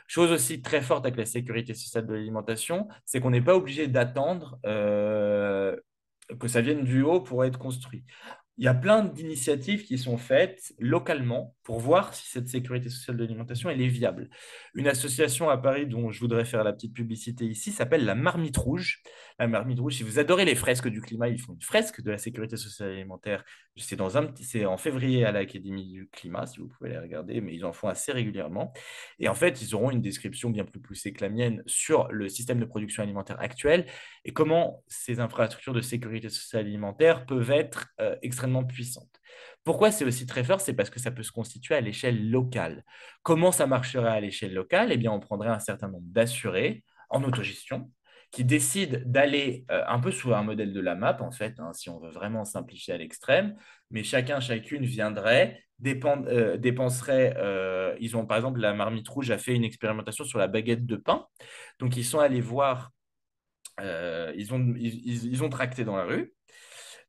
Chose 0.07 0.31
aussi 0.31 0.61
très 0.63 0.81
forte 0.81 1.05
avec 1.05 1.17
la 1.17 1.25
sécurité 1.25 1.75
sociale 1.75 2.07
de 2.07 2.13
l'alimentation, 2.13 2.87
c'est 3.05 3.19
qu'on 3.19 3.31
n'est 3.31 3.41
pas 3.41 3.55
obligé 3.55 3.87
d'attendre 3.87 4.59
que 4.63 6.47
ça 6.47 6.61
vienne 6.61 6.83
du 6.83 7.03
haut 7.03 7.21
pour 7.21 7.45
être 7.45 7.59
construit 7.59 8.03
il 8.57 8.63
y 8.63 8.67
a 8.67 8.73
plein 8.73 9.03
d'initiatives 9.03 9.83
qui 9.83 9.97
sont 9.97 10.17
faites 10.17 10.73
localement 10.79 11.55
pour 11.63 11.79
voir 11.79 12.13
si 12.13 12.29
cette 12.29 12.47
sécurité 12.47 12.89
sociale 12.89 13.17
de 13.17 13.23
l'alimentation 13.23 13.69
est 13.69 13.75
viable. 13.87 14.29
Une 14.75 14.87
association 14.87 15.49
à 15.49 15.57
Paris 15.57 15.87
dont 15.87 16.09
je 16.11 16.19
voudrais 16.21 16.45
faire 16.45 16.63
la 16.63 16.71
petite 16.71 16.93
publicité 16.93 17.45
ici 17.45 17.71
s'appelle 17.71 18.05
la 18.05 18.15
Marmite 18.15 18.55
Rouge. 18.55 19.01
La 19.39 19.47
Marmite 19.47 19.79
Rouge, 19.79 19.95
si 19.95 20.03
vous 20.03 20.19
adorez 20.19 20.45
les 20.45 20.55
fresques 20.55 20.87
du 20.87 21.01
climat, 21.01 21.27
ils 21.27 21.41
font 21.41 21.53
une 21.53 21.61
fresque 21.61 22.01
de 22.01 22.11
la 22.11 22.17
sécurité 22.17 22.55
sociale 22.55 22.91
alimentaire. 22.91 23.43
C'est 23.75 23.97
dans 23.97 24.17
un 24.17 24.33
c'est 24.39 24.65
en 24.65 24.77
février 24.77 25.25
à 25.25 25.33
l'Académie 25.33 25.91
du 25.91 26.07
climat, 26.07 26.45
si 26.45 26.59
vous 26.59 26.67
pouvez 26.69 26.91
les 26.91 26.99
regarder, 26.99 27.41
mais 27.41 27.55
ils 27.55 27.65
en 27.65 27.73
font 27.73 27.89
assez 27.89 28.13
régulièrement. 28.13 28.71
Et 29.19 29.27
en 29.27 29.33
fait, 29.33 29.61
ils 29.61 29.75
auront 29.75 29.91
une 29.91 30.01
description 30.01 30.49
bien 30.49 30.63
plus 30.63 30.79
poussée 30.79 31.11
que 31.11 31.25
la 31.25 31.29
mienne 31.29 31.61
sur 31.65 32.07
le 32.09 32.29
système 32.29 32.59
de 32.59 32.65
production 32.65 33.03
alimentaire 33.03 33.39
actuel 33.41 33.85
et 34.23 34.31
comment 34.31 34.83
ces 34.87 35.19
infrastructures 35.19 35.73
de 35.73 35.81
sécurité 35.81 36.29
sociale 36.29 36.65
alimentaire 36.65 37.25
peuvent 37.25 37.51
être 37.51 37.87
euh, 37.99 38.15
extrêmement 38.21 38.44
puissantes. 38.63 39.19
Pourquoi 39.63 39.91
c'est 39.91 40.05
aussi 40.05 40.25
très 40.25 40.43
fort? 40.43 40.61
C'est 40.61 40.73
parce 40.73 40.89
que 40.89 40.99
ça 40.99 41.11
peut 41.11 41.23
se 41.23 41.31
constituer 41.31 41.75
à 41.75 41.81
l'échelle 41.81 42.29
locale. 42.29 42.83
Comment 43.23 43.51
ça 43.51 43.67
marcherait 43.67 44.11
à 44.11 44.19
l'échelle 44.19 44.53
locale? 44.53 44.91
Eh 44.91 44.97
bien, 44.97 45.11
on 45.11 45.19
prendrait 45.19 45.49
un 45.49 45.59
certain 45.59 45.87
nombre 45.87 46.07
d'assurés 46.07 46.83
en 47.09 47.23
autogestion 47.23 47.91
qui 48.31 48.43
décident 48.43 48.99
d'aller 49.05 49.65
euh, 49.71 49.83
un 49.87 49.99
peu 49.99 50.11
sous 50.11 50.33
un 50.33 50.43
modèle 50.43 50.73
de 50.73 50.81
la 50.81 50.95
map, 50.95 51.17
en 51.21 51.31
fait, 51.31 51.59
hein, 51.59 51.71
si 51.73 51.89
on 51.89 51.99
veut 51.99 52.09
vraiment 52.09 52.43
simplifier 52.43 52.93
à 52.93 52.97
l'extrême, 52.97 53.55
mais 53.91 54.03
chacun, 54.03 54.39
chacune 54.39 54.83
viendrait, 54.83 55.61
euh, 55.85 56.57
dépenserait, 56.57 57.35
ils 57.99 58.17
ont 58.17 58.25
par 58.25 58.37
exemple, 58.37 58.59
la 58.59 58.73
Marmite 58.73 59.07
Rouge 59.07 59.31
a 59.31 59.37
fait 59.37 59.53
une 59.53 59.63
expérimentation 59.63 60.25
sur 60.25 60.39
la 60.39 60.47
baguette 60.47 60.85
de 60.85 60.95
pain, 60.97 61.27
donc 61.79 61.95
ils 61.95 62.03
sont 62.03 62.19
allés 62.19 62.41
voir 62.41 62.91
euh, 63.81 64.31
ils, 64.37 64.53
ont, 64.53 64.73
ils, 64.77 65.43
ont 65.43 65.49
tracté 65.49 65.83
dans 65.83 65.97
la 65.97 66.05
rue 66.05 66.33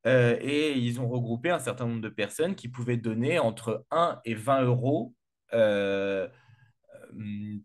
euh, 0.06 0.36
et 0.40 0.72
ils 0.72 1.00
ont 1.00 1.08
regroupé 1.08 1.50
un 1.50 1.58
certain 1.58 1.86
nombre 1.86 2.00
de 2.00 2.08
personnes 2.08 2.54
qui 2.54 2.68
pouvaient 2.68 2.96
donner 2.96 3.38
entre 3.38 3.84
1 3.90 4.20
et 4.24 4.34
20 4.34 4.62
euros 4.62 5.14
euh, 5.52 6.28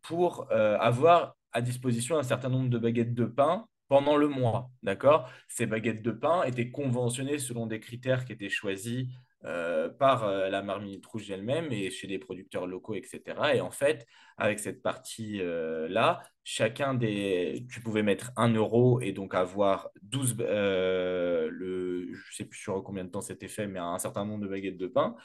pour 0.02 0.52
avoir 0.52 1.36
à 1.52 1.62
disposition 1.62 2.18
un 2.18 2.24
certain 2.24 2.50
nombre 2.50 2.70
de 2.70 2.78
baguettes 2.78 3.14
de 3.14 3.26
pain 3.26 3.66
pendant 3.88 4.16
le 4.16 4.30
mois. 4.30 4.72
D'accord? 4.84 5.30
Ces 5.50 5.66
baguettes 5.66 6.02
de 6.02 6.12
pain 6.12 6.44
étaient 6.44 6.72
conventionnées 6.72 7.40
selon 7.40 7.68
des 7.68 7.82
critères 7.82 8.24
qui 8.24 8.32
étaient 8.32 8.50
choisis 8.50 9.08
euh, 9.44 9.90
par 9.90 10.24
euh, 10.24 10.50
la 10.50 10.62
marmite 10.62 11.04
rouge 11.08 11.32
elle-même 11.32 11.72
et 11.72 11.90
chez 11.90 12.08
des 12.08 12.20
producteurs 12.20 12.68
locaux, 12.68 12.94
etc. 12.94 13.22
Et 13.56 13.62
en 13.62 13.72
fait, 13.72 14.06
avec 14.38 14.60
cette 14.60 14.82
partie-là, 14.84 16.22
chacun 16.44 16.94
des. 16.94 17.66
Tu 17.70 17.82
pouvais 17.82 18.04
mettre 18.04 18.32
1 18.38 18.54
euro 18.54 19.02
et 19.02 19.14
donc 19.14 19.34
avoir 19.34 19.90
12. 20.04 20.38
Euh, 20.42 21.50
le... 21.52 22.14
Je 22.14 22.36
sais 22.36 22.46
plus 22.46 22.60
sur 22.60 22.84
combien 22.84 23.04
de 23.04 23.10
temps 23.10 23.22
c'était 23.22 23.48
fait, 23.48 23.68
mais 23.68 23.80
un 23.80 23.98
certain 24.00 24.26
nombre 24.26 24.44
de 24.44 24.50
baguettes 24.50 24.78
de 24.78 24.88
pain. 24.88 25.16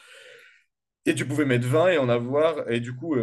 Et 1.04 1.14
tu 1.14 1.26
pouvais 1.26 1.44
mettre 1.44 1.66
20 1.66 1.88
et 1.88 1.98
en 1.98 2.08
avoir. 2.08 2.70
Et 2.70 2.80
du 2.80 2.96
coup, 2.96 3.14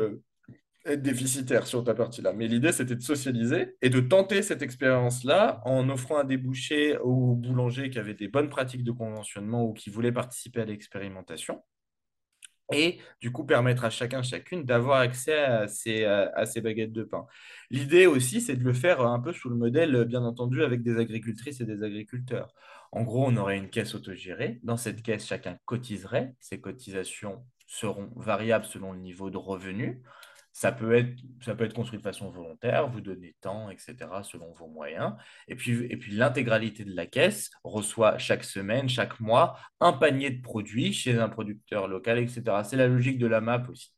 être 0.85 1.01
déficitaire 1.01 1.65
sur 1.67 1.83
ta 1.83 1.93
partie-là. 1.93 2.33
Mais 2.33 2.47
l'idée, 2.47 2.71
c'était 2.71 2.95
de 2.95 3.01
socialiser 3.01 3.75
et 3.81 3.89
de 3.89 3.99
tenter 3.99 4.41
cette 4.41 4.61
expérience-là 4.61 5.61
en 5.65 5.89
offrant 5.89 6.17
un 6.17 6.23
débouché 6.23 6.97
aux 6.97 7.35
boulangers 7.35 7.89
qui 7.89 7.99
avaient 7.99 8.13
des 8.13 8.27
bonnes 8.27 8.49
pratiques 8.49 8.83
de 8.83 8.91
conventionnement 8.91 9.63
ou 9.63 9.73
qui 9.73 9.89
voulaient 9.89 10.11
participer 10.11 10.61
à 10.61 10.65
l'expérimentation. 10.65 11.63
Et 12.71 12.99
du 13.21 13.31
coup, 13.31 13.45
permettre 13.45 13.85
à 13.85 13.89
chacun, 13.89 14.23
chacune 14.23 14.63
d'avoir 14.63 14.99
accès 14.99 15.37
à 15.37 15.67
ces, 15.67 16.05
à 16.05 16.45
ces 16.45 16.61
baguettes 16.61 16.93
de 16.93 17.03
pain. 17.03 17.27
L'idée 17.69 18.07
aussi, 18.07 18.41
c'est 18.41 18.55
de 18.55 18.63
le 18.63 18.73
faire 18.73 19.01
un 19.01 19.19
peu 19.19 19.33
sous 19.33 19.49
le 19.49 19.55
modèle, 19.55 20.05
bien 20.05 20.23
entendu, 20.23 20.63
avec 20.63 20.81
des 20.81 20.97
agricultrices 20.97 21.61
et 21.61 21.65
des 21.65 21.83
agriculteurs. 21.83 22.53
En 22.91 23.03
gros, 23.03 23.25
on 23.27 23.35
aurait 23.37 23.57
une 23.57 23.69
caisse 23.69 23.95
autogérée. 23.95 24.59
Dans 24.63 24.77
cette 24.77 25.01
caisse, 25.01 25.25
chacun 25.25 25.57
cotiserait. 25.65 26.33
Ces 26.39 26.61
cotisations 26.61 27.45
seront 27.67 28.09
variables 28.15 28.65
selon 28.65 28.93
le 28.93 28.99
niveau 28.99 29.29
de 29.29 29.37
revenu. 29.37 30.01
Ça 30.55 30.71
peut, 30.71 30.93
être, 30.93 31.19
ça 31.41 31.55
peut 31.55 31.63
être 31.63 31.73
construit 31.73 31.97
de 31.97 32.03
façon 32.03 32.29
volontaire, 32.29 32.87
vous 32.87 33.01
donnez 33.01 33.35
temps, 33.41 33.71
etc., 33.71 33.95
selon 34.21 34.53
vos 34.53 34.67
moyens. 34.67 35.13
Et 35.47 35.55
puis, 35.55 35.87
et 35.89 35.97
puis 35.97 36.13
l'intégralité 36.13 36.85
de 36.85 36.95
la 36.95 37.07
caisse 37.07 37.49
reçoit 37.63 38.19
chaque 38.19 38.43
semaine, 38.43 38.87
chaque 38.87 39.19
mois, 39.19 39.57
un 39.79 39.93
panier 39.93 40.29
de 40.29 40.43
produits 40.43 40.93
chez 40.93 41.17
un 41.17 41.27
producteur 41.27 41.87
local, 41.87 42.19
etc. 42.19 42.43
C'est 42.63 42.77
la 42.77 42.87
logique 42.87 43.17
de 43.17 43.25
la 43.25 43.41
MAP 43.41 43.67
aussi. 43.67 43.93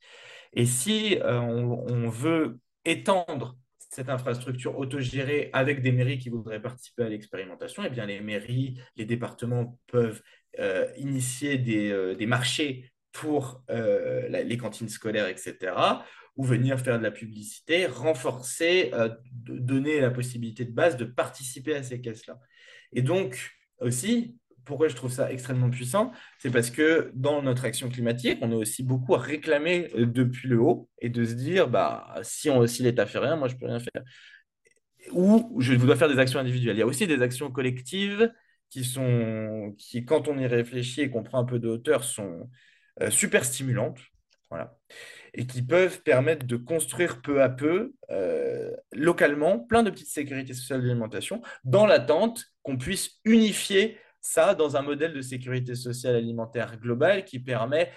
Et 0.53 0.65
si 0.65 1.17
euh, 1.17 1.39
on, 1.41 2.07
veut 2.07 2.57
étendre 2.85 3.57
cette 3.77 4.09
infrastructure 4.09 4.77
autogérée 4.77 5.49
avec 5.51 5.81
des 5.81 5.91
mairies 5.91 6.19
qui 6.19 6.29
voudraient 6.29 6.61
participer 6.61 7.03
à 7.03 7.09
l'expérimentation, 7.09 7.83
eh 7.85 7.89
bien 7.89 8.05
les 8.05 8.21
mairies, 8.21 8.79
les 8.95 9.03
départements 9.03 9.77
peuvent 9.87 10.21
euh, 10.59 10.87
initier 10.95 11.57
des, 11.57 11.91
euh, 11.91 12.15
des, 12.15 12.25
marchés 12.25 12.89
pour 13.11 13.63
les 13.69 14.57
cantines 14.57 14.89
scolaires, 14.89 15.27
etc 15.27 15.73
ou 16.37 16.43
venir 16.43 16.79
faire 16.79 16.97
de 16.97 17.03
la 17.03 17.11
publicité, 17.11 17.85
renforcer, 17.85 18.91
euh, 18.93 19.09
donner 19.31 20.01
la 20.01 20.11
possibilité 20.11 20.65
de 20.65 20.71
base 20.71 20.97
de 20.97 21.05
participer 21.05 21.75
à 21.75 21.83
ces 21.83 22.01
caisses-là. 22.01 22.39
Et 22.93 23.01
donc, 23.01 23.51
aussi, 23.79 24.37
pourquoi 24.65 24.87
je 24.87 24.95
trouve 24.95 25.11
ça 25.11 25.31
extrêmement 25.31 25.69
puissant 25.69 26.11
C'est 26.39 26.51
parce 26.51 26.71
que 26.71 27.11
dans 27.13 27.41
notre 27.41 27.65
action 27.65 27.89
climatique, 27.89 28.39
on 28.41 28.51
a 28.51 28.55
aussi 28.55 28.83
beaucoup 28.83 29.15
à 29.15 29.19
réclamer 29.19 29.89
euh, 29.95 30.05
depuis 30.05 30.49
le 30.49 30.59
haut 30.59 30.89
et 30.99 31.09
de 31.09 31.23
se 31.23 31.33
dire, 31.33 31.69
bah, 31.69 32.15
si, 32.23 32.49
on, 32.49 32.65
si 32.67 32.83
l'État 32.83 33.05
fait 33.05 33.19
rien, 33.19 33.35
moi, 33.37 33.47
je 33.47 33.55
peux 33.55 33.67
rien 33.67 33.79
faire. 33.79 34.03
Ou 35.11 35.55
je 35.61 35.73
dois 35.75 35.95
faire 35.95 36.09
des 36.09 36.19
actions 36.19 36.39
individuelles. 36.39 36.75
Il 36.75 36.79
y 36.79 36.83
a 36.83 36.87
aussi 36.87 37.07
des 37.07 37.21
actions 37.21 37.51
collectives 37.51 38.31
qui 38.69 38.83
sont, 38.83 39.73
qui, 39.77 40.03
quand 40.03 40.27
on 40.27 40.37
y 40.37 40.47
réfléchit 40.47 41.01
et 41.01 41.09
qu'on 41.09 41.23
prend 41.23 41.39
un 41.39 41.45
peu 41.45 41.59
de 41.59 41.67
hauteur, 41.69 42.03
sont 42.03 42.49
euh, 43.01 43.11
super 43.11 43.45
stimulantes. 43.45 43.99
Voilà 44.49 44.77
et 45.35 45.45
qui 45.45 45.61
peuvent 45.61 46.01
permettre 46.01 46.45
de 46.47 46.55
construire 46.55 47.21
peu 47.21 47.43
à 47.43 47.49
peu, 47.49 47.93
euh, 48.09 48.71
localement, 48.93 49.59
plein 49.59 49.83
de 49.83 49.89
petites 49.89 50.07
sécurités 50.07 50.53
sociales 50.53 50.81
d'alimentation, 50.81 51.41
dans 51.63 51.85
l'attente 51.85 52.45
qu'on 52.63 52.77
puisse 52.77 53.19
unifier 53.25 53.97
ça 54.21 54.55
dans 54.55 54.75
un 54.75 54.81
modèle 54.81 55.13
de 55.13 55.21
sécurité 55.21 55.75
sociale 55.75 56.15
alimentaire 56.15 56.79
global 56.79 57.25
qui 57.25 57.39
permet 57.39 57.91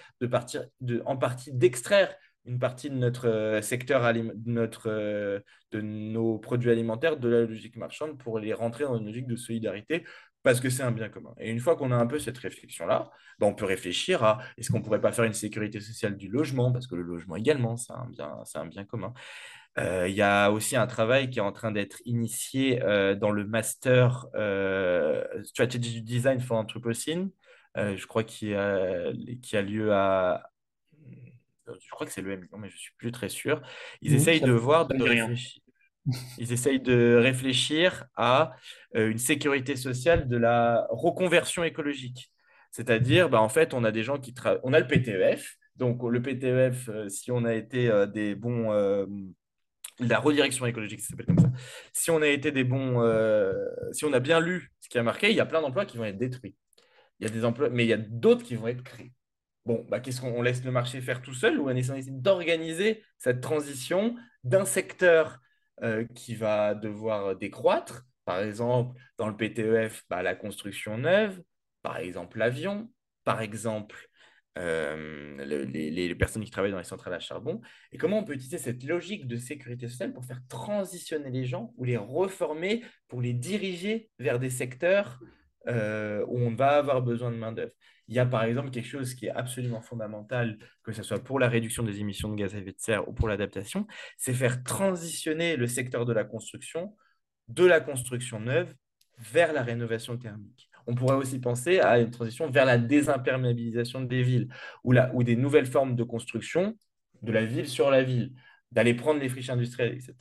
en 1.05 1.17
partie 1.17 1.51
d'extraire 1.51 2.13
une 2.45 2.59
partie 2.59 2.89
de 2.89 2.95
notre 2.95 3.27
euh, 3.27 3.61
secteur, 3.61 4.03
euh, 4.05 5.39
de 5.71 5.81
nos 5.81 6.37
produits 6.37 6.71
alimentaires 6.71 7.17
de 7.17 7.29
la 7.29 7.41
logique 7.41 7.75
marchande 7.75 8.17
pour 8.17 8.39
les 8.39 8.53
rentrer 8.53 8.85
dans 8.85 8.97
une 8.97 9.05
logique 9.05 9.27
de 9.27 9.35
solidarité 9.35 10.03
parce 10.43 10.59
que 10.59 10.69
c'est 10.69 10.83
un 10.83 10.91
bien 10.91 11.09
commun. 11.09 11.33
Et 11.39 11.49
une 11.49 11.59
fois 11.59 11.75
qu'on 11.75 11.91
a 11.91 11.95
un 11.95 12.07
peu 12.07 12.19
cette 12.19 12.37
réflexion-là, 12.37 13.09
ben 13.39 13.47
on 13.47 13.53
peut 13.53 13.65
réfléchir 13.65 14.23
à 14.23 14.39
est-ce 14.57 14.71
qu'on 14.71 14.79
ne 14.79 14.83
pourrait 14.83 15.01
pas 15.01 15.11
faire 15.11 15.25
une 15.25 15.33
sécurité 15.33 15.79
sociale 15.79 16.17
du 16.17 16.29
logement, 16.29 16.71
parce 16.71 16.87
que 16.87 16.95
le 16.95 17.03
logement 17.03 17.35
également, 17.35 17.77
c'est 17.77 17.93
un 17.93 18.07
bien, 18.09 18.43
un 18.53 18.65
bien 18.65 18.85
commun. 18.85 19.13
Euh, 19.77 20.07
il 20.09 20.15
y 20.15 20.21
a 20.21 20.51
aussi 20.51 20.75
un 20.75 20.87
travail 20.87 21.29
qui 21.29 21.39
est 21.39 21.43
en 21.43 21.51
train 21.51 21.71
d'être 21.71 22.01
initié 22.05 22.81
euh, 22.83 23.15
dans 23.15 23.31
le 23.31 23.45
master 23.45 24.25
euh, 24.35 25.23
Strategy 25.43 26.01
Design 26.01 26.39
for 26.39 26.57
Anthropocene, 26.57 27.29
je 27.75 28.05
crois 28.07 28.25
qu'il 28.25 28.55
a, 28.55 29.13
qui 29.41 29.55
a 29.55 29.61
lieu 29.61 29.93
à... 29.93 30.49
Je 31.67 31.89
crois 31.91 32.05
que 32.05 32.11
c'est 32.11 32.21
le 32.21 32.31
M, 32.31 32.45
mais 32.57 32.67
je 32.67 32.73
ne 32.73 32.79
suis 32.79 32.93
plus 32.97 33.11
très 33.11 33.29
sûr. 33.29 33.61
Ils 34.01 34.13
essayent 34.15 34.41
de 34.41 34.51
voir, 34.51 34.87
de 34.87 35.01
réfléchir. 35.01 35.61
Ils 36.37 36.51
essayent 36.51 36.79
de 36.79 37.15
réfléchir 37.21 38.05
à 38.15 38.55
euh, 38.95 39.09
une 39.09 39.17
sécurité 39.17 39.75
sociale 39.75 40.27
de 40.27 40.37
la 40.37 40.87
reconversion 40.89 41.63
écologique. 41.63 42.31
C'est-à-dire, 42.71 43.29
bah, 43.29 43.41
en 43.41 43.49
fait, 43.49 43.73
on 43.73 43.83
a 43.83 43.91
des 43.91 44.03
gens 44.03 44.19
qui 44.19 44.33
travaillent. 44.33 44.61
On 44.63 44.73
a 44.73 44.79
le 44.79 44.87
PTEF. 44.87 45.55
Donc, 45.75 46.03
le 46.03 46.21
PTEF, 46.21 46.89
euh, 46.89 47.09
si 47.09 47.31
on 47.31 47.45
a 47.45 47.53
été 47.53 47.89
euh, 47.89 48.05
des 48.05 48.35
bons. 48.35 48.71
la 49.99 50.19
redirection 50.19 50.65
écologique, 50.65 51.01
ça 51.01 51.09
s'appelle 51.09 51.25
comme 51.25 51.39
ça. 51.39 51.51
Si 51.93 52.11
on 52.11 52.21
a 52.21 52.27
été 52.27 52.51
des 52.51 52.63
bons. 52.63 53.01
si 53.91 54.05
on 54.05 54.13
a 54.13 54.19
bien 54.19 54.39
lu 54.39 54.71
ce 54.79 54.89
qui 54.89 54.97
a 54.97 55.03
marqué, 55.03 55.29
il 55.29 55.35
y 55.35 55.41
a 55.41 55.45
plein 55.45 55.61
d'emplois 55.61 55.85
qui 55.85 55.97
vont 55.97 56.05
être 56.05 56.17
détruits. 56.17 56.55
Il 57.19 57.27
y 57.27 57.29
a 57.29 57.33
des 57.33 57.43
emplois, 57.43 57.69
mais 57.69 57.83
il 57.85 57.89
y 57.89 57.93
a 57.93 57.97
d'autres 57.97 58.43
qui 58.43 58.55
vont 58.55 58.67
être 58.67 58.83
créés. 58.83 59.11
Bon, 59.65 59.85
bah, 59.89 59.99
qu'est-ce 59.99 60.21
qu'on 60.21 60.41
laisse 60.41 60.63
le 60.63 60.71
marché 60.71 61.01
faire 61.01 61.21
tout 61.21 61.33
seul 61.33 61.59
ou 61.59 61.69
on 61.69 61.75
essaie 61.75 62.01
d'organiser 62.07 63.03
cette 63.17 63.41
transition 63.41 64.15
d'un 64.43 64.65
secteur 64.65 65.39
euh, 65.83 66.05
qui 66.15 66.35
va 66.35 66.75
devoir 66.75 67.35
décroître. 67.35 68.05
Par 68.25 68.41
exemple, 68.41 68.99
dans 69.17 69.27
le 69.27 69.35
PTEF, 69.35 70.03
bah, 70.09 70.21
la 70.21 70.35
construction 70.35 70.97
neuve, 70.97 71.41
par 71.81 71.97
exemple 71.97 72.37
l'avion, 72.37 72.91
par 73.23 73.41
exemple, 73.41 74.09
euh, 74.57 75.37
les, 75.45 76.15
personnes 76.15 76.43
qui 76.43 76.51
travaillent 76.51 76.71
dans 76.71 76.77
les 76.77 76.83
centrales 76.83 77.13
à 77.13 77.19
charbon, 77.19 77.61
et 77.91 77.97
comment 77.97 78.19
on 78.19 78.23
peut 78.23 78.33
utiliser 78.33 78.57
cette 78.57 78.83
logique 78.83 79.27
de 79.27 79.37
sécurité 79.37 79.87
sociale 79.87 80.13
pour 80.13 80.25
faire 80.25 80.41
transitionner 80.49 81.29
les 81.29 81.45
gens 81.45 81.73
ou 81.77 81.85
les 81.85 81.97
reformer, 81.97 82.83
pour 83.07 83.21
les 83.21 83.33
diriger 83.33 84.09
vers 84.19 84.39
des 84.39 84.49
secteurs 84.49 85.19
euh, 85.67 86.23
où 86.27 86.39
on 86.39 86.55
va 86.55 86.77
avoir 86.77 87.01
besoin 87.01 87.31
de 87.31 87.35
main-d'œuvre. 87.35 87.71
Il 88.07 88.15
y 88.15 88.19
a 88.19 88.25
par 88.25 88.43
exemple 88.43 88.71
quelque 88.71 88.87
chose 88.87 89.13
qui 89.13 89.27
est 89.27 89.31
absolument 89.31 89.81
fondamental, 89.81 90.57
que 90.83 90.91
ce 90.91 91.03
soit 91.03 91.23
pour 91.23 91.39
la 91.39 91.47
réduction 91.47 91.83
des 91.83 91.99
émissions 91.99 92.29
de 92.29 92.35
gaz 92.35 92.55
à 92.55 92.57
effet 92.57 92.71
de 92.71 92.79
serre 92.79 93.07
ou 93.07 93.13
pour 93.13 93.27
l'adaptation, 93.27 93.85
c'est 94.17 94.33
faire 94.33 94.63
transitionner 94.63 95.57
le 95.57 95.67
secteur 95.67 96.05
de 96.05 96.13
la 96.13 96.23
construction 96.23 96.95
de 97.49 97.65
la 97.65 97.81
construction 97.81 98.39
neuve 98.39 98.73
vers 99.17 99.53
la 99.53 99.63
rénovation 99.63 100.17
thermique. 100.17 100.69
On 100.87 100.95
pourrait 100.95 101.15
aussi 101.15 101.39
penser 101.39 101.79
à 101.79 101.99
une 101.99 102.09
transition 102.09 102.49
vers 102.49 102.65
la 102.65 102.77
désimperméabilisation 102.77 104.01
des 104.01 104.23
villes 104.23 104.47
ou, 104.83 104.95
ou 105.13 105.23
des 105.23 105.35
nouvelles 105.35 105.65
formes 105.65 105.95
de 105.95 106.03
construction 106.03 106.75
de 107.21 107.31
la 107.31 107.45
ville 107.45 107.67
sur 107.67 107.91
la 107.91 108.01
ville, 108.01 108.33
d'aller 108.71 108.93
prendre 108.93 109.19
les 109.19 109.29
friches 109.29 109.49
industrielles, 109.49 109.93
etc. 109.93 110.15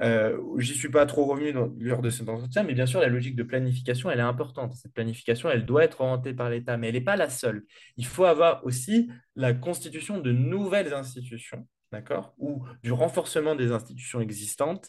Euh, 0.00 0.38
J'y 0.58 0.74
suis 0.74 0.88
pas 0.88 1.06
trop 1.06 1.24
revenu 1.24 1.52
lors 1.52 2.02
de 2.02 2.10
cet 2.10 2.28
entretien, 2.28 2.62
mais 2.62 2.74
bien 2.74 2.86
sûr, 2.86 3.00
la 3.00 3.08
logique 3.08 3.36
de 3.36 3.42
planification, 3.42 4.10
elle 4.10 4.20
est 4.20 4.22
importante. 4.22 4.74
Cette 4.74 4.92
planification, 4.92 5.50
elle 5.50 5.66
doit 5.66 5.84
être 5.84 6.00
orientée 6.00 6.34
par 6.34 6.50
l'État, 6.50 6.76
mais 6.76 6.88
elle 6.88 6.94
n'est 6.94 7.00
pas 7.00 7.16
la 7.16 7.30
seule. 7.30 7.64
Il 7.96 8.06
faut 8.06 8.24
avoir 8.24 8.64
aussi 8.64 9.10
la 9.34 9.52
constitution 9.52 10.20
de 10.20 10.32
nouvelles 10.32 10.94
institutions, 10.94 11.66
d'accord, 11.92 12.34
ou 12.38 12.64
du 12.82 12.92
renforcement 12.92 13.54
des 13.54 13.72
institutions 13.72 14.20
existantes 14.20 14.88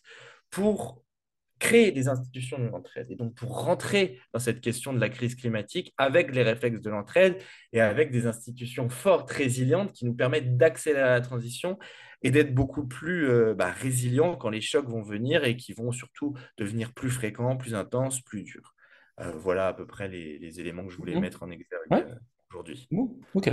pour 0.52 1.03
créer 1.60 1.91
des 1.91 2.07
institutions 2.07 2.57
de 2.57 2.68
l'entraide. 2.69 3.07
Et 3.11 3.15
donc, 3.15 3.36
pour 3.36 3.64
rentrer 3.64 4.19
dans 4.34 4.40
cette 4.40 4.61
question 4.61 4.94
de 4.94 4.99
la 4.99 5.10
crise 5.10 5.36
climatique 5.36 5.94
avec 5.98 6.34
les 6.34 6.41
réflexes 6.41 6.81
de 6.81 6.90
l'entraide 6.90 7.38
et 7.73 7.81
avec 7.81 8.11
des 8.11 8.26
institutions 8.27 8.90
fortes, 8.90 9.30
résilientes, 9.30 9.91
qui 9.91 10.06
nous 10.06 10.14
permettent 10.14 10.56
d'accélérer 10.57 11.10
la 11.10 11.22
transition 11.22 11.77
et 12.22 12.32
d'être 12.32 12.54
beaucoup 12.54 12.86
plus 12.86 13.30
euh, 13.30 13.54
bah, 13.54 13.72
résilients 13.72 14.36
quand 14.36 14.50
les 14.50 14.62
chocs 14.62 14.88
vont 14.88 15.02
venir 15.02 15.44
et 15.46 15.56
qui 15.56 15.74
vont 15.74 15.91
surtout 15.91 16.34
devenir 16.58 16.94
plus 16.94 17.10
fréquents, 17.10 17.58
plus 17.58 17.76
intenses, 17.76 18.22
plus 18.22 18.44
durs. 18.44 18.76
Euh, 19.20 19.32
voilà 19.32 19.68
à 19.68 19.74
peu 19.74 19.86
près 19.86 20.08
les, 20.08 20.60
éléments 20.60 20.86
que 20.86 20.91
je 20.91 20.98
voulais 20.98 21.16
mmh. 21.16 21.22
mettre 21.22 21.44
en 21.44 21.50
exergue 21.50 21.91
euh, 21.91 22.16
aujourd'hui. 22.50 22.88
Ok. 23.34 23.50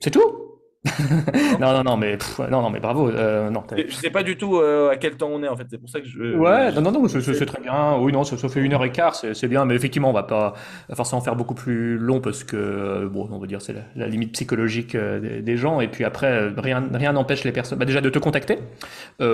C'est 0.00 0.10
tout? 0.10 0.57
non, 1.58 1.72
non, 1.72 1.82
non, 1.82 1.96
mais 1.96 2.16
non, 2.50 2.62
non, 2.62 2.70
mais 2.70 2.78
bravo. 2.78 3.08
Euh, 3.08 3.50
non, 3.50 3.64
je 3.76 3.92
sais 3.94 4.10
pas 4.10 4.22
du 4.22 4.36
tout 4.36 4.58
euh, 4.58 4.90
à 4.90 4.96
quel 4.96 5.16
temps 5.16 5.28
on 5.28 5.42
est 5.42 5.48
en 5.48 5.56
fait. 5.56 5.66
C'est 5.68 5.78
pour 5.78 5.88
ça 5.88 6.00
que 6.00 6.06
je. 6.06 6.36
Ouais, 6.36 6.70
non, 6.70 6.82
non, 6.82 6.92
non, 6.92 7.08
c'est 7.08 7.46
très 7.46 7.60
bien. 7.60 7.96
Oui, 7.98 8.12
non, 8.12 8.22
ça, 8.22 8.48
fait 8.48 8.60
une 8.60 8.74
heure 8.74 8.84
et 8.84 8.92
quart, 8.92 9.16
c'est 9.16 9.48
bien, 9.48 9.64
mais 9.64 9.74
effectivement, 9.74 10.10
on 10.10 10.12
va 10.12 10.22
pas 10.22 10.54
forcément 10.94 11.20
faire 11.20 11.34
beaucoup 11.34 11.54
plus 11.54 11.98
long 11.98 12.20
parce 12.20 12.44
que 12.44 12.56
euh, 12.56 13.08
bon, 13.08 13.28
on 13.30 13.38
va 13.38 13.46
dire 13.48 13.60
c'est 13.60 13.74
la, 13.96 14.06
limite 14.06 14.32
psychologique 14.32 14.96
des, 14.96 15.56
gens. 15.56 15.80
Et 15.80 15.88
puis 15.88 16.04
après, 16.04 16.48
rien, 16.56 16.84
rien 16.92 17.12
n'empêche 17.12 17.42
les 17.42 17.52
personnes, 17.52 17.78
bah, 17.78 17.84
déjà 17.84 18.00
de 18.00 18.10
te 18.10 18.20
contacter 18.20 18.58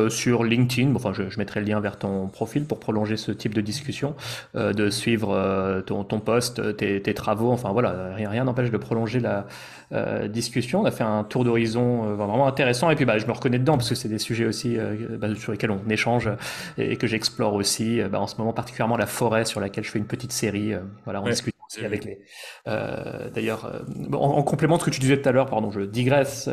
sur 0.08 0.44
LinkedIn. 0.44 0.94
enfin, 0.94 1.12
je, 1.12 1.28
je, 1.28 1.38
mettrai 1.38 1.60
le 1.60 1.66
lien 1.66 1.80
vers 1.80 1.98
ton 1.98 2.28
profil 2.28 2.64
pour 2.64 2.80
prolonger 2.80 3.18
ce 3.18 3.32
type 3.32 3.52
de 3.52 3.60
discussion, 3.60 4.14
de 4.54 4.88
suivre 4.88 5.82
ton, 5.84 6.04
ton 6.04 6.20
post, 6.20 6.76
tes, 6.78 7.02
tes, 7.02 7.14
travaux. 7.14 7.52
Enfin 7.52 7.72
voilà, 7.72 8.14
rien, 8.14 8.30
rien 8.30 8.44
n'empêche 8.44 8.70
de 8.70 8.78
prolonger 8.78 9.20
la 9.20 9.46
discussion. 10.28 10.80
On 10.80 10.84
a 10.86 10.90
fait 10.90 11.04
un 11.04 11.24
tour 11.34 11.42
d'horizon 11.42 12.04
euh, 12.04 12.14
vraiment 12.14 12.46
intéressant. 12.46 12.90
Et 12.90 12.94
puis, 12.94 13.04
bah, 13.04 13.18
je 13.18 13.26
me 13.26 13.32
reconnais 13.32 13.58
dedans 13.58 13.76
parce 13.76 13.88
que 13.88 13.96
c'est 13.96 14.08
des 14.08 14.20
sujets 14.20 14.46
aussi 14.46 14.78
euh, 14.78 15.18
bah, 15.18 15.26
sur 15.34 15.50
lesquels 15.50 15.72
on 15.72 15.80
échange 15.90 16.30
et, 16.78 16.96
que 16.96 17.08
j'explore 17.08 17.54
aussi. 17.54 18.00
Euh, 18.00 18.08
bah, 18.08 18.20
en 18.20 18.28
ce 18.28 18.36
moment, 18.36 18.52
particulièrement 18.52 18.96
la 18.96 19.06
forêt 19.06 19.44
sur 19.44 19.58
laquelle 19.58 19.82
je 19.82 19.90
fais 19.90 19.98
une 19.98 20.06
petite 20.06 20.30
série. 20.30 20.74
voilà, 21.04 21.20
on 21.20 21.28
discute 21.28 21.56
aussi 21.68 21.84
avec 21.84 22.04
les. 22.04 22.20
D'ailleurs, 22.66 23.84
en, 24.12 24.42
complément 24.44 24.76
de 24.76 24.82
ce 24.82 24.86
que 24.86 24.90
tu 24.90 25.00
disais 25.00 25.20
tout 25.20 25.28
à 25.28 25.32
l'heure, 25.32 25.46
pardon, 25.46 25.72
je 25.72 25.80
digresse. 25.80 26.48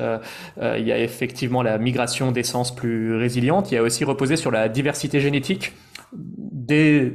il 0.59 0.87
y 0.87 0.91
a 0.91 0.97
effectivement 0.97 1.61
la 1.61 1.77
migration 1.77 2.31
d'essence 2.31 2.73
plus 2.73 3.15
résiliente. 3.15 3.71
Il 3.71 3.75
y 3.75 3.77
a 3.77 3.83
aussi 3.83 4.03
reposé 4.03 4.35
sur 4.35 4.49
la 4.49 4.67
diversité 4.67 5.19
génétique 5.19 5.73
des 6.11 7.13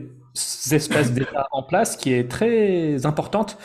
espèces 0.71 1.13
d'État 1.13 1.49
en 1.51 1.65
place 1.65 1.97
qui 1.97 2.13
est 2.13 2.31
très 2.31 3.07
importante. 3.07 3.59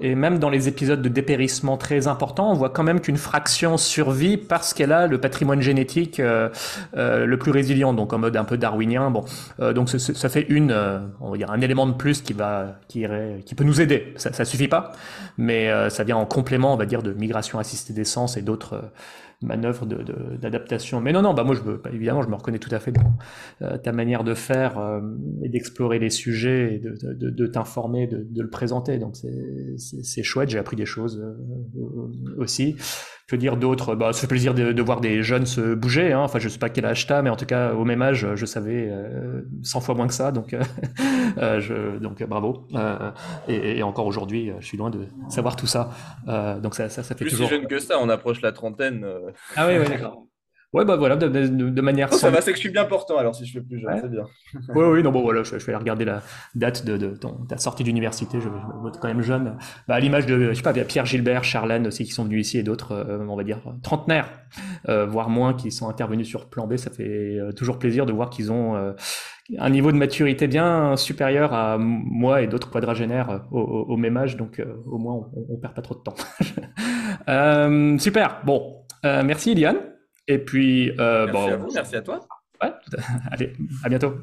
Et 0.00 0.14
même 0.14 0.38
dans 0.38 0.50
les 0.50 0.68
épisodes 0.68 1.00
de 1.00 1.08
dépérissement 1.08 1.78
très 1.78 2.06
importants, 2.06 2.50
on 2.50 2.54
voit 2.54 2.68
quand 2.68 2.82
même 2.82 3.00
qu'une 3.00 3.16
fraction 3.16 3.78
survit 3.78 4.36
parce 4.36 4.74
qu'elle 4.74 4.92
a 4.92 5.06
le 5.06 5.18
patrimoine 5.18 5.62
génétique 5.62 6.20
euh, 6.20 6.50
euh, 6.96 7.24
le 7.24 7.38
plus 7.38 7.50
résilient, 7.50 7.94
donc 7.94 8.12
en 8.12 8.18
mode 8.18 8.36
un 8.36 8.44
peu 8.44 8.58
darwinien. 8.58 9.10
Bon, 9.10 9.24
euh, 9.60 9.72
donc 9.72 9.88
ça 9.88 10.28
fait 10.28 10.46
une, 10.48 10.76
on 11.20 11.30
va 11.30 11.36
dire 11.38 11.50
un 11.50 11.60
élément 11.60 11.86
de 11.86 11.94
plus 11.94 12.20
qui 12.20 12.34
va, 12.34 12.76
qui 12.88 13.06
qui 13.44 13.54
peut 13.54 13.64
nous 13.64 13.80
aider. 13.80 14.12
Ça, 14.16 14.32
ça 14.32 14.44
suffit 14.44 14.68
pas, 14.68 14.92
mais 15.38 15.70
ça 15.90 16.04
vient 16.04 16.16
en 16.16 16.26
complément, 16.26 16.74
on 16.74 16.76
va 16.76 16.86
dire, 16.86 17.02
de 17.02 17.12
migration 17.12 17.58
assistée 17.58 17.92
d'essence 17.92 18.36
et 18.36 18.42
d'autres 18.42 18.82
manœuvre 19.42 19.86
d'adaptation. 19.86 21.00
Mais 21.00 21.12
non, 21.12 21.22
non, 21.22 21.34
bah 21.34 21.44
moi, 21.44 21.54
je, 21.54 21.60
bah, 21.60 21.90
évidemment, 21.92 22.22
je 22.22 22.28
me 22.28 22.34
reconnais 22.34 22.58
tout 22.58 22.74
à 22.74 22.78
fait 22.78 22.92
dans 22.92 23.18
euh, 23.62 23.76
ta 23.76 23.92
manière 23.92 24.24
de 24.24 24.34
faire 24.34 24.78
euh, 24.78 25.00
et 25.42 25.48
d'explorer 25.48 25.98
les 25.98 26.10
sujets 26.10 26.74
et 26.74 26.78
de 26.78 27.46
t'informer, 27.46 28.06
de, 28.06 28.42
le 28.42 28.50
présenter. 28.50 28.98
Donc, 28.98 29.16
c'est 29.76 30.22
chouette, 30.22 30.48
j'ai 30.48 30.58
appris 30.58 30.76
des 30.76 30.86
choses 30.86 31.22
euh, 31.22 32.34
aussi. 32.38 32.76
Que 33.26 33.34
dire 33.34 33.56
d'autre? 33.56 33.96
Bah, 33.96 34.12
Ça 34.12 34.20
fait 34.20 34.26
plaisir 34.28 34.54
de, 34.54 34.70
de, 34.70 34.82
voir 34.82 35.00
des 35.00 35.24
jeunes 35.24 35.46
se 35.46 35.74
bouger. 35.74 36.12
Hein. 36.12 36.20
Enfin, 36.20 36.38
je 36.38 36.48
sais 36.48 36.60
pas 36.60 36.68
quel 36.68 36.86
âge 36.86 37.08
t'as, 37.08 37.22
mais 37.22 37.30
en 37.30 37.34
tout 37.34 37.44
cas, 37.44 37.72
au 37.72 37.84
même 37.84 38.00
âge, 38.00 38.24
je 38.36 38.46
savais 38.46 38.88
euh, 38.88 39.42
100 39.62 39.80
fois 39.80 39.96
moins 39.96 40.06
que 40.06 40.14
ça. 40.14 40.30
Donc, 40.30 40.54
euh, 40.54 41.60
je, 41.60 41.98
donc 41.98 42.22
bravo. 42.22 42.68
Euh, 42.74 43.10
et, 43.48 43.78
et, 43.78 43.82
encore 43.82 44.06
aujourd'hui, 44.06 44.52
je 44.60 44.66
suis 44.66 44.78
loin 44.78 44.90
de 44.90 45.08
savoir 45.28 45.56
tout 45.56 45.66
ça. 45.66 45.90
Euh, 46.28 46.60
donc 46.60 46.76
ça, 46.76 46.88
ça, 46.88 47.02
ça 47.02 47.16
fait 47.16 47.24
Plus 47.24 47.32
toujours... 47.32 47.48
si 47.48 47.54
jeune 47.54 47.66
que 47.66 47.80
ça, 47.80 47.98
on 48.00 48.08
approche 48.08 48.40
la 48.42 48.52
trentaine. 48.52 49.04
Ah 49.56 49.66
oui, 49.66 49.74
oui, 49.80 49.88
d'accord. 49.88 50.22
Ouais, 50.76 50.84
bah 50.84 50.96
voilà, 50.96 51.16
de, 51.16 51.26
de, 51.26 51.80
manière. 51.80 52.12
ça 52.12 52.28
va, 52.28 52.42
c'est 52.42 52.50
que 52.50 52.56
je 52.58 52.60
suis 52.60 52.70
bien 52.70 52.84
portant 52.84 53.16
alors 53.16 53.34
si 53.34 53.46
je 53.46 53.52
fais 53.54 53.62
plus 53.62 53.80
jeune, 53.80 53.98
c'est 53.98 54.10
bien. 54.10 54.24
oui, 54.74 54.84
oui, 54.84 55.02
non, 55.02 55.10
bon, 55.10 55.22
voilà, 55.22 55.42
je, 55.42 55.56
vais 55.56 55.62
aller 55.68 55.76
regarder 55.76 56.04
la 56.04 56.22
date 56.54 56.84
de, 56.84 56.98
de, 56.98 57.14
ta 57.48 57.56
sortie 57.56 57.82
d'université, 57.82 58.40
je, 58.40 58.44
je 58.44 58.84
me 58.84 58.90
quand 58.90 59.08
même 59.08 59.22
jeune. 59.22 59.56
Bah, 59.88 59.94
à 59.94 60.00
l'image 60.00 60.26
de, 60.26 60.50
je 60.50 60.52
sais 60.52 60.60
pas, 60.60 60.74
Pierre 60.74 61.06
Gilbert, 61.06 61.44
Charlène 61.44 61.86
aussi 61.86 62.04
qui 62.04 62.12
sont 62.12 62.24
venus 62.24 62.46
ici 62.46 62.58
et 62.58 62.62
d'autres, 62.62 62.92
euh, 62.92 63.24
on 63.26 63.36
va 63.36 63.42
dire, 63.42 63.60
trentenaires, 63.82 64.28
euh, 64.90 65.06
voire 65.06 65.30
moins, 65.30 65.54
qui 65.54 65.70
sont 65.70 65.88
intervenus 65.88 66.28
sur 66.28 66.50
Plan 66.50 66.66
B. 66.66 66.76
Ça 66.76 66.90
fait 66.90 67.38
euh, 67.38 67.52
toujours 67.52 67.78
plaisir 67.78 68.04
de 68.04 68.12
voir 68.12 68.28
qu'ils 68.28 68.52
ont 68.52 68.94
un 69.58 69.70
niveau 69.70 69.92
de 69.92 69.96
maturité 69.96 70.46
bien 70.46 70.94
supérieur 70.98 71.54
à 71.54 71.78
moi 71.78 72.42
et 72.42 72.48
d'autres 72.48 72.68
quadragénaires 72.68 73.46
au, 73.50 73.60
au, 73.60 73.96
même 73.96 74.18
âge, 74.18 74.36
donc 74.36 74.62
au 74.84 74.98
moins 74.98 75.14
on, 75.14 75.54
on, 75.54 75.56
perd 75.56 75.72
pas 75.72 75.80
trop 75.80 75.94
de 75.94 76.00
temps. 76.00 76.16
super, 77.98 78.42
bon, 78.44 78.84
merci 79.02 79.52
Iliane. 79.52 79.95
Et 80.28 80.38
puis, 80.38 80.90
euh, 80.98 81.26
merci 81.26 81.32
bon, 81.32 81.52
à 81.52 81.56
vous, 81.56 81.72
merci 81.72 81.96
à 81.96 82.02
toi. 82.02 82.26
Ouais, 82.62 82.72
allez, 83.30 83.52
à 83.84 83.88
bientôt. 83.88 84.18